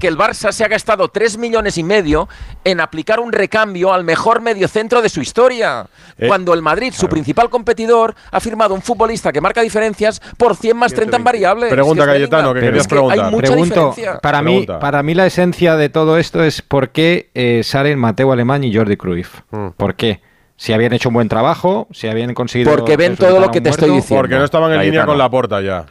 que 0.00 0.08
el 0.08 0.18
Barça 0.18 0.50
se 0.50 0.64
ha 0.64 0.68
gastado 0.68 1.06
3 1.06 1.38
millones 1.38 1.78
y 1.78 1.84
medio 1.84 2.28
en 2.64 2.80
aplicar 2.80 3.20
un 3.20 3.30
recambio 3.30 3.92
al 3.92 4.02
mejor 4.02 4.40
mediocentro 4.40 5.02
de 5.02 5.08
su 5.08 5.20
historia 5.20 5.86
eh, 6.18 6.28
cuando 6.28 6.54
el 6.54 6.62
Madrid, 6.62 6.92
su 6.96 7.08
principal 7.08 7.50
competidor, 7.50 8.14
ha 8.30 8.40
firmado 8.40 8.74
un 8.74 8.82
futbolista 8.82 9.32
que 9.32 9.40
marca 9.40 9.60
diferencias 9.60 10.20
por 10.36 10.56
100 10.56 10.76
más 10.76 10.94
30 10.94 11.16
en 11.16 11.24
variables. 11.24 11.70
Pregunta, 11.70 12.06
Cayetano, 12.06 12.54
que 12.54 12.60
querías 12.60 12.88
preguntar. 12.88 13.26
Hay 13.26 13.30
mucha 13.30 14.20
Para, 14.20 14.42
mí, 14.42 14.66
para 14.80 15.02
mí 15.02 15.14
la 15.14 15.26
esencia 15.26 15.76
de 15.76 15.88
todo 15.88 16.18
esto 16.18 16.42
es 16.42 16.62
por 16.62 16.90
qué 16.90 17.30
eh, 17.34 17.62
salen 17.64 17.98
Mateo 17.98 18.32
Alemán 18.32 18.64
y 18.64 18.74
Jordi 18.74 18.96
Cruyff. 18.96 19.40
Mm. 19.50 19.68
¿Por 19.76 19.94
qué? 19.94 20.20
si 20.56 20.72
habían 20.72 20.92
hecho 20.94 21.10
un 21.10 21.14
buen 21.14 21.28
trabajo, 21.28 21.86
si 21.90 22.08
habían 22.08 22.32
conseguido. 22.34 22.70
Porque 22.70 22.96
ven 22.96 23.16
todo 23.16 23.40
lo 23.40 23.50
que 23.50 23.60
te 23.60 23.68
estoy 23.70 23.90
diciendo. 23.90 24.22
Porque 24.22 24.36
no 24.36 24.44
estaban 24.44 24.72
en 24.72 24.80
línea 24.80 25.04
con 25.04 25.18
la 25.18 25.30
porta 25.30 25.60
ya 25.60 25.84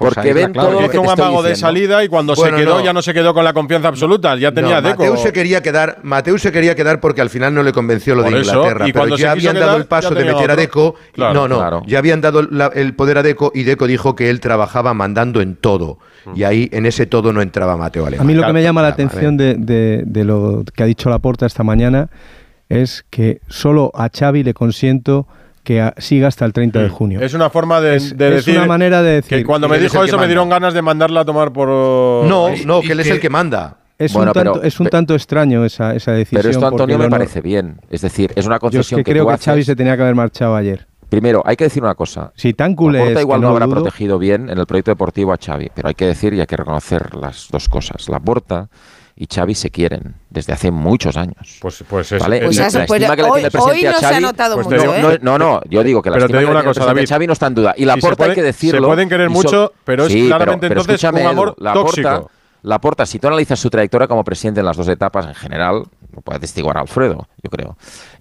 porque 0.00 0.32
ven 0.32 0.52
un 0.58 1.08
amago 1.08 1.42
de 1.42 1.54
salida 1.54 2.02
y 2.02 2.08
cuando 2.08 2.34
se 2.34 2.50
quedó 2.50 2.82
ya 2.82 2.92
no 2.92 3.02
se 3.02 3.12
quedó 3.12 3.34
con 3.34 3.44
la 3.44 3.52
confianza 3.52 3.88
absoluta, 3.88 4.34
ya 4.36 4.52
tenía 4.52 4.80
Deco. 4.80 5.02
Mateu 5.02 5.16
se 5.18 5.32
quería 5.32 5.62
quedar, 5.62 5.98
Mateu 6.02 6.38
se 6.38 6.50
quería 6.50 6.74
quedar 6.74 7.00
porque 7.00 7.20
al 7.20 7.28
final 7.28 7.54
no 7.54 7.62
le 7.62 7.72
convenció 7.72 8.14
lo 8.14 8.22
de 8.22 8.30
Inglaterra, 8.30 8.88
y 8.88 8.92
pero 8.92 9.16
ya 9.16 9.32
habían 9.32 9.54
dado 9.54 9.76
el 9.76 9.84
paso 9.84 10.14
de 10.14 10.24
meter 10.24 10.50
a 10.50 10.56
Deco, 10.56 10.94
claro, 11.12 11.46
no, 11.46 11.70
no, 11.70 11.82
ya 11.86 11.98
habían 11.98 12.20
dado 12.20 12.40
el 12.40 12.94
poder 12.94 13.18
a 13.18 13.22
Deco 13.22 13.52
y 13.54 13.64
Deco 13.64 13.86
dijo 13.86 14.16
que 14.16 14.30
él 14.30 14.40
trabajaba 14.40 14.94
mandando 14.94 15.40
en 15.40 15.56
todo. 15.56 15.98
Mm. 16.24 16.32
Y 16.36 16.44
ahí 16.44 16.68
en 16.72 16.86
ese 16.86 17.06
todo 17.06 17.32
no 17.32 17.42
entraba 17.42 17.76
Mateo 17.76 18.06
Alemán. 18.06 18.26
A 18.26 18.28
mí 18.28 18.34
lo 18.34 18.46
que 18.46 18.52
me 18.52 18.62
llama 18.62 18.82
la 18.82 18.88
atención 18.88 19.36
de, 19.36 19.54
de 19.56 20.24
lo 20.24 20.64
que 20.74 20.82
ha 20.82 20.86
dicho 20.86 21.10
Laporta 21.10 21.46
esta 21.46 21.62
mañana 21.62 22.08
es 22.70 23.04
que 23.10 23.40
solo 23.48 23.90
a 23.94 24.08
Xavi 24.08 24.42
le 24.44 24.54
consiento 24.54 25.26
que 25.62 25.92
siga 25.98 26.28
hasta 26.28 26.44
el 26.44 26.52
30 26.52 26.80
de 26.80 26.88
mm. 26.88 26.92
junio. 26.92 27.20
Es 27.20 27.34
una 27.34 27.50
forma 27.50 27.80
de, 27.80 27.92
decir. 27.92 28.22
Es 28.22 28.48
una 28.48 28.66
manera 28.66 29.02
de 29.02 29.16
decir. 29.16 29.38
Que 29.38 29.44
cuando 29.44 29.68
me 29.68 29.78
dijo 29.78 30.02
eso 30.02 30.18
me 30.18 30.26
dieron 30.26 30.48
ganas 30.48 30.74
de 30.74 30.82
mandarla 30.82 31.20
a 31.20 31.24
tomar 31.24 31.52
por. 31.52 31.68
No, 31.68 32.48
no, 32.64 32.80
que 32.80 32.92
él 32.92 33.00
es 33.00 33.10
el 33.10 33.20
que 33.20 33.30
manda. 33.30 33.76
Es, 33.98 34.14
un 34.14 34.88
tanto, 34.88 35.14
extraño 35.14 35.62
esa, 35.62 35.94
esa 35.94 36.12
decisión. 36.12 36.40
Pero 36.40 36.50
esto, 36.50 36.66
Antonio, 36.66 36.96
me 36.96 37.10
parece 37.10 37.42
bien. 37.42 37.82
Es 37.90 38.00
decir, 38.00 38.32
es 38.34 38.46
una 38.46 38.58
concesión 38.58 38.96
Yo 38.96 39.00
es 39.02 39.04
que, 39.04 39.12
creo 39.12 39.26
que 39.26 39.34
haces... 39.34 39.66
Se 39.66 39.76
tenía 39.76 39.94
que 39.94 40.02
haber 40.02 40.14
marchado 40.14 40.56
ayer. 40.56 40.86
Primero, 41.10 41.42
hay 41.44 41.56
que 41.56 41.64
decir 41.64 41.82
una 41.82 41.94
cosa. 41.94 42.32
Si 42.34 42.54
tan 42.54 42.74
culé 42.74 43.12
es 43.12 43.20
igual 43.20 43.42
no, 43.42 43.48
no 43.48 43.52
habrá 43.52 43.68
protegido 43.68 44.18
bien 44.18 44.48
en 44.48 44.58
el 44.58 44.64
proyecto 44.64 44.92
deportivo 44.92 45.34
a 45.34 45.36
Xavi, 45.36 45.70
pero 45.74 45.88
hay 45.88 45.94
que 45.94 46.06
decir 46.06 46.32
y 46.32 46.40
hay 46.40 46.46
que 46.46 46.56
reconocer 46.56 47.14
las 47.14 47.48
dos 47.50 47.68
cosas. 47.68 48.08
La 48.08 48.20
Porta 48.20 48.70
y 49.20 49.26
Xavi 49.26 49.54
se 49.54 49.70
quieren 49.70 50.14
desde 50.30 50.54
hace 50.54 50.70
muchos 50.70 51.14
años. 51.18 51.58
Pues, 51.60 51.84
pues 51.86 52.10
eso. 52.10 52.24
¿Vale? 52.24 52.40
Pues 52.40 52.56
la, 52.56 52.68
eso, 52.68 52.78
la 52.78 52.84
estima 52.84 53.08
pues, 53.14 53.18
le 53.18 53.28
hoy, 53.28 53.42
tiene 53.42 53.50
no 53.52 53.90
a 53.90 54.00
Xavi, 54.00 54.00
se 54.00 54.14
ha 54.14 54.20
notado 54.20 54.54
pues 54.54 54.66
mucho, 54.66 54.86
no, 54.86 55.10
¿eh? 55.10 55.18
no, 55.20 55.38
no, 55.38 55.60
yo 55.68 55.84
digo 55.84 56.00
que 56.00 56.08
la 56.08 56.14
pero 56.14 56.24
estima 56.24 56.38
te 56.38 56.40
digo 56.40 56.52
que 56.52 56.56
una 56.56 56.64
cosa, 56.64 56.86
David, 56.86 57.06
Xavi 57.06 57.26
no 57.26 57.34
está 57.34 57.46
en 57.48 57.54
duda. 57.54 57.74
Y 57.76 57.84
la 57.84 57.96
si 57.96 58.00
porta 58.00 58.24
hay 58.24 58.34
que 58.34 58.42
decirlo. 58.42 58.80
Se 58.80 58.86
pueden 58.86 59.10
querer 59.10 59.28
mucho, 59.28 59.74
pero 59.84 60.06
es 60.06 60.12
sí, 60.14 60.26
claramente 60.26 60.68
pero, 60.70 60.82
pero 60.86 60.92
entonces 60.94 61.12
un 61.12 61.26
amor 61.26 61.54
la 61.58 61.74
tóxico. 61.74 62.08
Porta, 62.08 62.32
la 62.62 62.80
porta, 62.80 63.04
si 63.04 63.18
tú 63.18 63.26
analizas 63.26 63.60
su 63.60 63.68
trayectoria 63.68 64.08
como 64.08 64.24
presidente 64.24 64.60
en 64.60 64.66
las 64.66 64.78
dos 64.78 64.88
etapas 64.88 65.26
en 65.26 65.34
general, 65.34 65.82
lo 66.14 66.22
puede 66.22 66.38
atestiguar 66.38 66.78
Alfredo, 66.78 67.28
yo 67.42 67.50
creo. 67.50 67.76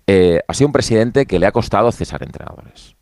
Eh, 0.05 0.41
ha 0.45 0.53
sido 0.53 0.67
un 0.67 0.73
presidente 0.73 1.25
que 1.25 1.39
le 1.39 1.45
ha 1.45 1.53
costado 1.53 1.93
cesar 1.93 2.23
entrenadores. 2.23 2.97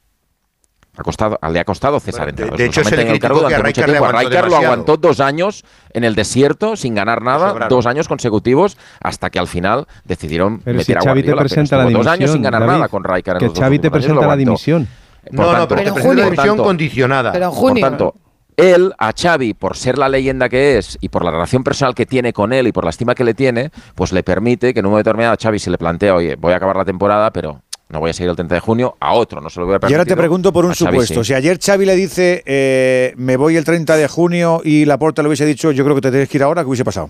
Ha 0.98 1.04
costado, 1.04 1.38
ah, 1.42 1.50
le 1.50 1.60
ha 1.60 1.64
costado 1.64 2.00
cesar 2.00 2.34
bueno, 2.34 2.52
de, 2.52 2.58
de, 2.58 2.66
hecho, 2.66 2.84
se 2.84 3.00
el 3.00 3.20
cargo 3.20 3.48
que 3.48 3.54
a 3.54 3.60
Rijkaard, 3.60 3.92
le 3.92 4.50
lo 4.50 4.58
aguantó 4.58 4.98
dos 4.98 5.20
años 5.20 5.64
en 5.94 6.04
el 6.04 6.16
desierto 6.16 6.76
sin 6.76 6.96
ganar 6.96 7.22
nada, 7.22 7.68
dos 7.70 7.86
años 7.86 8.08
consecutivos, 8.08 8.78
hasta 9.00 9.30
que 9.30 9.38
al 9.38 9.48
final 9.48 9.86
decidieron 10.06 10.60
pero 10.60 10.78
meter 10.80 10.86
si 10.86 11.08
a 11.08 11.10
Xavi 11.10 11.24
te 11.24 11.36
presenta 11.36 11.78
la 11.78 11.84
dimisión, 11.84 12.04
dos 12.04 12.12
años 12.12 12.32
sin 12.32 12.42
ganar 12.42 12.66
nada 12.66 12.88
con 12.88 13.04
Rijkaard. 13.04 13.44
En 13.44 13.54
que 13.54 13.60
Xavi 13.60 13.80
te 13.80 13.92
presenta 13.92 14.26
la 14.26 14.36
dimisión. 14.36 14.88
No, 15.32 15.54
no, 15.56 15.68
pero, 15.68 15.84
te 15.84 15.92
presenta 15.94 16.16
la 16.16 16.30
dimisión 16.32 16.58
condicionada. 16.58 17.32
Pero 17.32 17.46
en 17.46 17.52
junio. 17.52 17.82
Por 17.82 17.90
tanto, 17.90 18.16
él, 18.58 18.92
a 18.98 19.14
Xavi, 19.14 19.54
por 19.54 19.78
ser 19.78 20.00
la 20.00 20.10
leyenda 20.10 20.50
que 20.50 20.80
es 20.80 20.98
y 21.00 21.10
por 21.10 21.24
la 21.24 21.30
relación 21.30 21.64
personal 21.64 21.94
que 21.94 22.08
tiene 22.08 22.34
con 22.34 22.54
él 22.54 22.66
y 22.66 22.72
por 22.72 22.86
la 22.86 22.90
estima 22.90 23.14
que 23.14 23.24
le 23.24 23.36
tiene, 23.36 23.70
pues 23.94 24.12
le 24.12 24.24
permite 24.24 24.74
que 24.74 24.80
en 24.80 24.88
un 24.88 24.94
momento 24.94 25.10
determinado 25.10 25.36
a 25.36 25.38
Xavi 25.38 25.60
se 25.60 25.70
le 25.70 25.78
plantea, 25.78 26.16
oye, 26.16 26.36
voy 26.36 26.54
a 26.54 26.56
acabar 26.56 26.76
la 26.76 26.86
temporada, 26.86 27.32
pero 27.32 27.62
no 27.90 28.00
voy 28.00 28.10
a 28.10 28.14
seguir 28.14 28.30
el 28.30 28.36
30 28.36 28.56
de 28.56 28.62
junio, 28.62 28.98
a 29.00 29.14
otro, 29.14 29.40
no 29.40 29.50
se 29.50 29.60
lo 29.60 29.66
voy 29.66 29.76
a 29.76 29.80
permitir. 29.80 29.96
Y 29.96 30.00
ahora 30.00 30.08
te 30.08 30.18
pregunto 30.18 30.52
por 30.52 30.66
un 30.66 30.76
supuesto. 30.76 31.24
Si 31.24 31.34
ayer 31.34 31.58
Xavi 31.58 31.86
le 31.86 31.96
dice, 31.96 32.44
eh, 32.46 33.14
me 33.18 33.38
voy 33.38 33.56
el 33.56 33.64
30 33.64 33.96
de 33.96 34.08
junio 34.08 34.62
y 34.64 34.86
la 34.86 34.96
Laporta 34.96 35.22
le 35.22 35.30
hubiese 35.30 35.46
dicho, 35.46 35.72
yo 35.72 35.84
creo 35.84 35.96
que 35.96 36.02
te 36.02 36.10
tienes 36.10 36.30
que 36.30 36.38
ir 36.38 36.44
ahora, 36.44 36.64
¿qué 36.64 36.68
hubiese 36.68 36.84
pasado? 36.84 37.10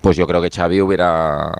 Pues 0.00 0.16
yo 0.16 0.26
creo 0.26 0.42
que 0.42 0.50
Xavi 0.50 0.80
hubiera, 0.80 1.52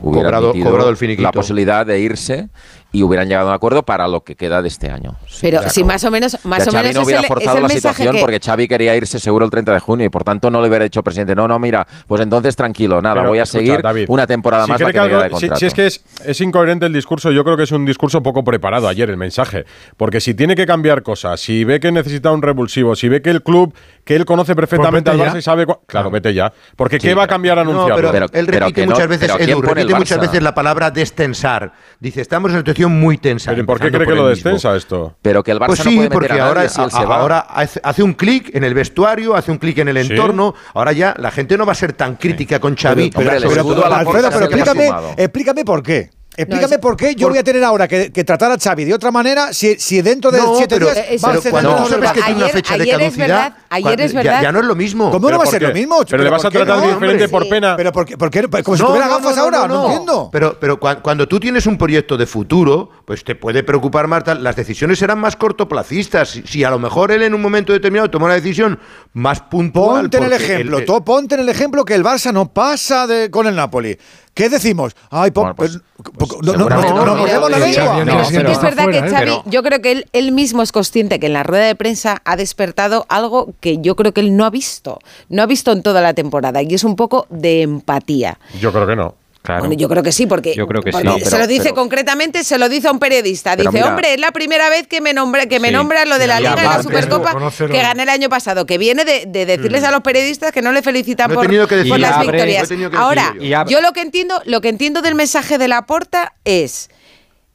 cobrado, 0.00 0.52
cobrado 0.52 0.90
el 0.90 1.22
la 1.22 1.32
posibilidad 1.32 1.84
de 1.84 2.00
irse 2.00 2.48
y 2.92 3.02
hubieran 3.02 3.28
llegado 3.28 3.48
a 3.48 3.50
un 3.50 3.54
acuerdo 3.56 3.82
para 3.82 4.08
lo 4.08 4.22
que 4.22 4.36
queda 4.36 4.62
de 4.62 4.68
este 4.68 4.90
año. 4.90 5.14
Pero 5.40 5.68
si 5.68 5.84
más 5.84 6.04
o 6.04 6.10
menos, 6.10 6.38
más 6.44 6.66
o 6.66 6.72
menos 6.72 6.94
no 6.94 7.02
hubiera 7.02 7.22
forzado 7.22 7.60
la 7.60 7.68
situación 7.68 8.16
porque 8.20 8.40
Xavi 8.40 8.68
quería 8.68 8.96
irse 8.96 9.18
seguro 9.18 9.44
el 9.44 9.50
30 9.50 9.72
de 9.72 9.80
junio 9.80 10.06
y 10.06 10.08
por 10.08 10.24
tanto 10.24 10.50
no 10.50 10.60
le 10.60 10.68
hubiera 10.68 10.84
dicho 10.84 11.02
presidente, 11.02 11.34
no, 11.34 11.46
no, 11.46 11.58
mira, 11.58 11.86
pues 12.06 12.20
entonces 12.20 12.56
tranquilo, 12.56 13.00
nada, 13.00 13.22
voy 13.22 13.38
a 13.38 13.46
seguir 13.46 13.82
David, 13.82 14.06
una 14.08 14.26
temporada 14.26 14.66
más. 14.66 14.80
La 14.80 14.92
que 14.92 14.98
algo. 14.98 15.38
Si, 15.38 15.66
es 15.66 15.74
que 15.74 15.86
es, 15.86 16.04
es, 16.24 16.40
incoherente 16.40 16.86
el 16.86 16.92
discurso, 16.92 17.30
yo 17.30 17.44
creo 17.44 17.56
que 17.56 17.64
es 17.64 17.72
un 17.72 17.84
discurso 17.84 18.22
poco 18.22 18.42
preparado 18.42 18.88
ayer 18.88 19.10
el 19.10 19.16
mensaje, 19.16 19.64
porque 19.96 20.20
si 20.20 20.34
tiene 20.34 20.54
que 20.54 20.66
cambiar 20.66 21.02
cosas, 21.02 21.40
si 21.40 21.64
ve 21.64 21.80
que 21.80 21.92
necesita 21.92 22.30
un 22.32 22.42
revulsivo, 22.42 22.96
si 22.96 23.08
ve 23.08 23.22
que 23.22 23.30
el 23.30 23.42
club 23.42 23.74
que 24.04 24.16
él 24.16 24.24
conoce 24.24 24.56
perfectamente 24.56 25.10
pues 25.10 25.20
al 25.20 25.28
Barça 25.28 25.38
y 25.38 25.42
sabe. 25.42 25.66
Claro, 25.86 26.10
vete 26.10 26.34
ya. 26.34 26.52
Porque 26.76 26.98
¿qué 26.98 27.14
va 27.14 27.24
a 27.24 27.28
cambiar 27.28 27.58
anunciado? 27.58 28.00
No, 28.02 28.26
él 28.32 28.46
repite, 28.46 28.86
muchas, 28.86 29.08
veces, 29.08 29.30
Edu, 29.38 29.62
repite 29.62 29.94
muchas 29.94 30.20
veces 30.20 30.42
la 30.42 30.54
palabra 30.54 30.90
destensar. 30.90 31.72
Dice, 32.00 32.20
estamos 32.20 32.50
en 32.50 32.58
el 32.58 32.64
competición 32.80 33.00
muy 33.00 33.18
tensa. 33.18 33.50
¿Pero 33.52 33.66
por 33.66 33.80
qué 33.80 33.88
cree 33.90 34.04
por 34.04 34.14
que 34.14 34.20
lo 34.20 34.28
descensa 34.28 34.76
esto? 34.76 35.16
Pero 35.22 35.42
que 35.42 35.50
el 35.50 35.58
Barça 35.58 35.66
pues 35.66 35.78
sí, 35.80 35.90
no 35.90 35.96
puede 35.96 36.08
meter 36.08 36.28
porque 36.28 36.40
a 36.40 36.46
ahora, 36.46 36.68
si 36.68 36.82
él 36.82 36.90
se 36.90 37.04
va. 37.04 37.16
ahora 37.16 37.38
hace 37.40 38.02
un 38.02 38.14
clic 38.14 38.54
en 38.54 38.64
el 38.64 38.74
vestuario, 38.74 39.34
hace 39.34 39.50
un 39.50 39.58
clic 39.58 39.78
en 39.78 39.88
el 39.88 39.96
entorno. 39.96 40.54
¿Sí? 40.56 40.70
Ahora 40.74 40.92
ya 40.92 41.14
la 41.18 41.30
gente 41.30 41.56
no 41.56 41.66
va 41.66 41.72
a 41.72 41.76
ser 41.76 41.92
tan 41.92 42.16
crítica 42.16 42.56
sí. 42.56 42.60
con 42.60 42.76
Xavi. 42.76 43.10
Pero, 43.10 43.30
pero, 43.30 43.48
pero, 43.48 43.68
pero 43.68 43.94
Alfredo, 43.94 44.28
pero 44.30 44.44
explícame, 44.46 44.90
explícame 45.16 45.64
por 45.64 45.82
qué. 45.82 46.10
Explícame 46.42 46.78
por 46.78 46.96
qué 46.96 47.14
yo 47.14 47.28
voy 47.28 47.38
a 47.38 47.44
tener 47.44 47.62
ahora 47.64 47.86
que, 47.88 48.10
tratar 48.24 48.52
a 48.52 48.58
Xavi 48.58 48.84
de 48.84 48.94
otra 48.94 49.10
manera 49.10 49.52
si, 49.52 50.02
dentro 50.02 50.30
de 50.30 50.38
no, 50.38 50.56
siete 50.56 50.76
pero, 50.76 50.92
días 50.92 51.06
eh, 51.08 51.16
cuando 51.50 51.78
no, 51.78 51.86
sabes 51.86 52.12
que 52.12 52.20
ayer, 52.20 52.24
tiene 52.24 52.44
una 52.44 52.48
fecha 52.48 52.78
de 52.78 52.88
caducidad, 52.88 53.06
es 53.06 53.16
verdad, 53.16 53.56
ayer 53.68 54.00
es 54.00 54.14
verdad. 54.14 54.42
Ya, 54.42 54.52
no 54.52 54.60
es 54.60 54.64
lo 54.64 54.74
mismo. 54.74 55.10
¿Cómo 55.10 55.30
no 55.30 55.38
va 55.38 55.44
a 55.44 55.46
ser 55.46 55.62
lo 55.62 55.72
mismo? 55.72 56.02
Pero, 56.08 56.22
le 56.22 56.30
vas 56.30 56.44
a 56.44 56.50
tratar 56.50 56.86
diferente 56.86 57.28
por 57.28 57.48
pena. 57.48 57.76
Pero 57.76 57.92
porque, 57.92 58.16
porque, 58.16 58.48
pues 58.48 58.62
como 58.62 58.76
si 58.76 58.84
tuviera 58.84 59.08
gafas 59.08 59.36
ahora, 59.38 59.66
no, 59.66 59.86
entiendo. 59.86 60.28
Pero, 60.32 60.58
pero 60.58 60.78
cuando 60.78 61.28
tú 61.28 61.40
tienes 61.40 61.66
un 61.66 61.76
proyecto 61.76 62.16
de 62.16 62.26
futuro, 62.26 62.90
pues 63.04 63.24
te 63.24 63.34
puede 63.34 63.62
preocupar 63.62 64.06
más, 64.06 64.22
las 64.40 64.56
decisiones 64.56 64.98
serán 64.98 65.18
más 65.18 65.36
cortoplacistas. 65.36 66.40
Si 66.44 66.64
a 66.64 66.70
lo 66.70 66.78
mejor 66.78 67.12
él 67.12 67.22
en 67.22 67.34
un 67.34 67.42
momento 67.42 67.72
determinado 67.72 68.10
toma 68.10 68.26
una 68.26 68.34
decisión 68.34 68.78
más 69.12 69.40
puntual. 69.40 70.02
Ponte 70.02 70.18
en 70.18 70.24
el 70.24 70.32
ejemplo, 70.32 70.78
eh, 70.78 70.86
ponte 71.04 71.34
en 71.34 71.40
el 71.42 71.48
ejemplo 71.48 71.84
que 71.84 71.94
el 71.94 72.04
Barça 72.04 72.32
no 72.32 72.52
pasa 72.52 73.06
con 73.30 73.46
el 73.46 73.56
Napoli. 73.56 73.98
¿Qué 74.34 74.48
decimos? 74.48 74.94
Ay, 75.10 75.30
po, 75.30 75.42
bueno, 75.42 75.56
pues, 75.56 75.80
pues, 75.96 76.30
pues 76.30 76.42
no, 76.42 76.52
no, 76.52 76.68
no, 76.68 77.04
no 77.04 77.26
es 77.26 78.62
verdad 78.62 78.88
que 78.88 79.02
Xavi, 79.02 79.42
yo 79.46 79.62
creo 79.62 79.82
que 79.82 79.92
él, 79.92 80.06
él, 80.12 80.32
mismo 80.32 80.62
es 80.62 80.72
consciente 80.72 81.18
que 81.18 81.26
en 81.26 81.32
la 81.32 81.42
rueda 81.42 81.64
de 81.64 81.74
prensa 81.74 82.22
ha 82.24 82.36
despertado 82.36 83.06
algo 83.08 83.52
que 83.60 83.78
yo 83.78 83.96
creo 83.96 84.12
que 84.12 84.20
él 84.20 84.36
no 84.36 84.44
ha 84.44 84.50
visto, 84.50 84.98
no 85.28 85.42
ha 85.42 85.46
visto 85.46 85.72
en 85.72 85.82
toda 85.82 86.00
la 86.00 86.14
temporada 86.14 86.62
y 86.62 86.72
es 86.72 86.84
un 86.84 86.96
poco 86.96 87.26
de 87.28 87.62
empatía. 87.62 88.38
Yo 88.60 88.72
creo 88.72 88.86
que 88.86 88.96
no. 88.96 89.14
Bueno, 89.42 89.72
yo 89.72 89.88
creo 89.88 90.02
que 90.02 90.12
sí, 90.12 90.26
porque, 90.26 90.54
se 90.54 91.38
lo 91.38 91.46
dice 91.46 91.72
concretamente, 91.72 92.44
se 92.44 92.58
lo 92.58 92.68
dice 92.68 92.88
a 92.88 92.92
un 92.92 92.98
periodista. 92.98 93.56
Dice, 93.56 93.82
hombre, 93.82 94.14
es 94.14 94.20
la 94.20 94.32
primera 94.32 94.68
vez 94.68 94.86
que 94.86 95.00
me 95.00 95.14
nombra, 95.14 95.46
que 95.46 95.58
me 95.58 95.70
lo 95.70 95.84
de 96.18 96.26
la 96.26 96.40
Liga 96.40 96.56
y 96.58 96.64
la 96.64 96.82
Supercopa 96.82 97.50
que 97.56 97.78
gané 97.78 98.02
el 98.02 98.08
año 98.10 98.28
pasado, 98.28 98.66
que 98.66 98.76
viene 98.76 99.04
de, 99.04 99.26
decirles 99.46 99.84
a 99.84 99.90
los 99.90 100.02
periodistas 100.02 100.52
que 100.52 100.62
no 100.62 100.72
le 100.72 100.82
felicitan 100.82 101.32
por, 101.32 101.50
las 101.50 102.20
victorias. 102.20 102.70
Ahora, 102.94 103.34
yo. 103.66 103.80
lo 103.80 103.92
que 103.92 104.02
entiendo, 104.02 104.40
lo 104.44 104.60
que 104.60 104.68
entiendo 104.68 105.00
del 105.02 105.14
mensaje 105.14 105.56
de 105.56 105.68
la 105.68 105.86
porta 105.86 106.34
es, 106.44 106.90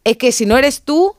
es 0.03 0.17
que 0.17 0.31
si 0.31 0.45
no 0.45 0.57
eres 0.57 0.81
tú, 0.81 1.15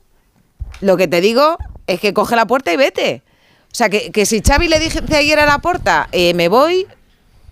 lo 0.81 0.97
que 0.97 1.07
te 1.07 1.21
digo 1.21 1.59
es 1.87 2.01
que 2.01 2.13
coge 2.13 2.35
la 2.35 2.47
puerta 2.47 2.73
y 2.73 2.77
vete. 2.77 3.23
O 3.71 3.75
sea, 3.77 3.89
que, 3.89 4.11
que 4.11 4.27
si 4.27 4.41
Xavi 4.41 4.69
le 4.69 4.79
dije 4.81 5.01
ayer 5.15 5.39
a 5.39 5.47
la 5.47 5.59
porta, 5.59 6.09
eh, 6.13 6.35
me 6.35 6.49
voy, 6.49 6.87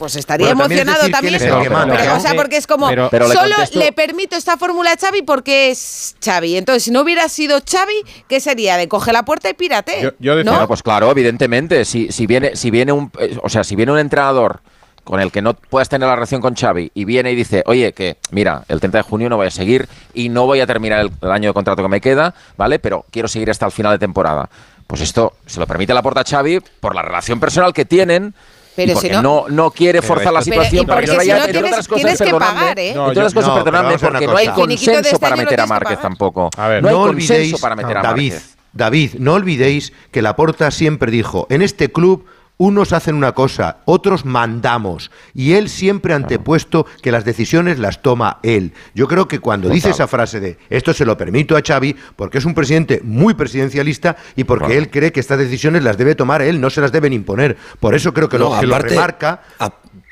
pues 0.05 0.17
estaría 0.17 0.51
emocionado 0.51 1.09
también. 1.09 1.37
o 1.37 2.21
sea, 2.21 2.35
porque 2.37 2.59
es 2.59 2.67
como, 2.67 2.91
solo 2.91 3.57
le, 3.73 3.93
permito 3.93 4.37
esta 4.37 4.59
fórmula 4.59 4.93
a 4.93 4.97
Xavi 4.99 5.23
porque 5.23 5.71
es 5.71 6.15
Xavi. 6.23 6.59
Entonces, 6.59 6.83
si 6.83 6.91
no 6.91 7.01
hubiera 7.01 7.27
sido 7.31 7.59
Xavi, 7.67 7.95
¿qué 8.29 8.39
sería? 8.39 8.77
De 8.77 8.87
coge 8.87 9.15
la 9.15 9.25
puerta 9.25 9.49
y 9.49 9.55
pírate. 9.55 10.03
Yo, 10.03 10.11
yo 10.19 10.37
decía, 10.37 10.51
¿no? 10.51 10.57
bueno, 10.57 10.69
pues 10.69 10.83
claro, 10.83 11.11
evidentemente, 11.11 11.87
si, 11.87 12.13
si, 12.13 12.27
viene, 12.27 12.55
si 12.55 12.71
viene 12.71 12.93
un, 12.93 13.11
eh, 13.19 13.39
o 13.43 13.49
sea, 13.49 13.65
si 13.65 13.77
viene 13.77 13.93
un 13.93 13.99
entrenador 13.99 14.61
con 15.05 15.21
el 15.21 15.33
que 15.33 15.41
no 15.41 15.55
puedas 15.55 15.89
tener 15.89 16.07
la 16.07 16.17
relación 16.17 16.43
con 16.43 16.55
Xavi 16.55 16.93
y 16.93 17.07
viene 17.07 17.33
y 17.33 17.35
dice, 17.35 17.63
oye, 17.65 17.95
que 17.95 18.19
mira, 18.31 18.65
el 18.69 18.81
30 18.81 18.99
de 18.99 19.03
junio 19.05 19.31
no 19.31 19.39
voy 19.39 19.47
a 19.47 19.51
seguir 19.51 19.89
y 20.13 20.29
no 20.29 20.45
voy 20.45 20.61
a 20.61 20.67
terminar 20.67 21.01
el, 21.01 21.31
año 21.31 21.49
de 21.49 21.55
contrato 21.55 21.83
que 21.83 21.89
me 21.89 22.03
queda, 22.03 22.35
¿vale? 22.59 22.79
Pero 22.79 23.07
quiero 23.11 23.27
seguir 23.27 23.51
hasta 23.51 23.65
el 23.65 23.73
final 23.73 23.93
de 23.93 23.99
temporada. 23.99 24.51
Pues 24.87 25.01
esto 25.01 25.33
se 25.47 25.61
lo 25.61 25.67
permite 25.67 25.95
la 25.95 26.03
puerta 26.03 26.21
a 26.21 26.25
Xavi 26.25 26.61
por 26.81 26.95
la 26.95 27.01
relación 27.01 27.41
personal 27.41 27.73
que 27.73 27.87
tienen, 27.87 28.35
pero 28.77 29.23
no, 29.23 29.47
no, 29.49 29.71
quiere 29.71 30.03
forzar 30.03 30.33
la 30.33 30.43
situación 30.43 30.87
para 30.87 31.01
que 31.01 31.07
se 31.07 31.17
vaya. 31.17 31.45
Entre 31.45 31.59
otras 31.59 31.87
cosas, 31.89 32.19
perdonadme, 32.19 33.99
porque 33.99 34.27
no 34.27 34.37
hay 34.37 34.49
consenso 34.49 35.19
para 35.19 35.37
meter 35.37 35.61
a 35.61 35.67
Márquez 35.67 36.01
tampoco. 36.01 36.51
A 36.57 36.69
ver, 36.69 36.83
no 36.83 36.89
hay 36.89 36.95
consenso 36.95 37.59
para 37.59 37.77
meter 37.77 37.97
a 37.97 38.03
Márquez. 38.03 38.57
David, 38.75 39.15
no 39.19 39.35
olvidéis 39.35 39.93
que 40.11 40.21
Laporta 40.21 40.73
siempre 40.73 41.13
dijo, 41.13 41.47
en 41.49 41.63
este 41.63 41.93
club 41.93 42.27
unos 42.57 42.93
hacen 42.93 43.17
una 43.17 43.33
cosa, 43.33 43.79
otros 43.85 44.25
mandamos. 44.25 45.11
Y 45.35 45.55
él 45.55 45.69
siempre 45.69 46.13
ha 46.13 46.17
antepuesto 46.17 46.87
que 47.03 47.11
las 47.11 47.25
decisiones 47.25 47.81
las 47.81 48.01
toma 48.01 48.39
él. 48.45 48.73
Yo 48.95 49.09
creo 49.09 49.27
que 49.27 49.41
cuando 49.41 49.69
dice 49.69 49.91
esa 49.91 50.07
frase 50.07 50.39
de 50.39 50.57
esto 50.71 50.95
se 50.95 51.05
lo 51.05 51.17
permito 51.17 51.57
a 51.57 51.63
Xavi, 51.67 51.97
porque 52.15 52.39
es 52.39 52.45
un 52.45 52.55
presidente 52.55 53.01
muy 53.03 53.35
presidencialista 53.35 54.17
y 54.37 54.45
porque 54.45 54.79
él 54.79 54.89
cree 54.89 55.11
que 55.11 55.19
estas 55.19 55.39
decisiones 55.39 55.83
las 55.83 55.99
debe 55.99 56.15
tomar 56.15 56.43
él, 56.43 56.61
no 56.61 56.71
se 56.71 56.81
las 56.81 56.93
deben 56.93 57.13
imponer. 57.13 57.57
Por 57.81 57.97
eso 57.97 58.15
creo 58.15 58.29
que, 58.29 58.39
no, 58.39 58.51
lo, 58.51 58.55
aparte, 58.55 58.91
remarca. 58.91 59.43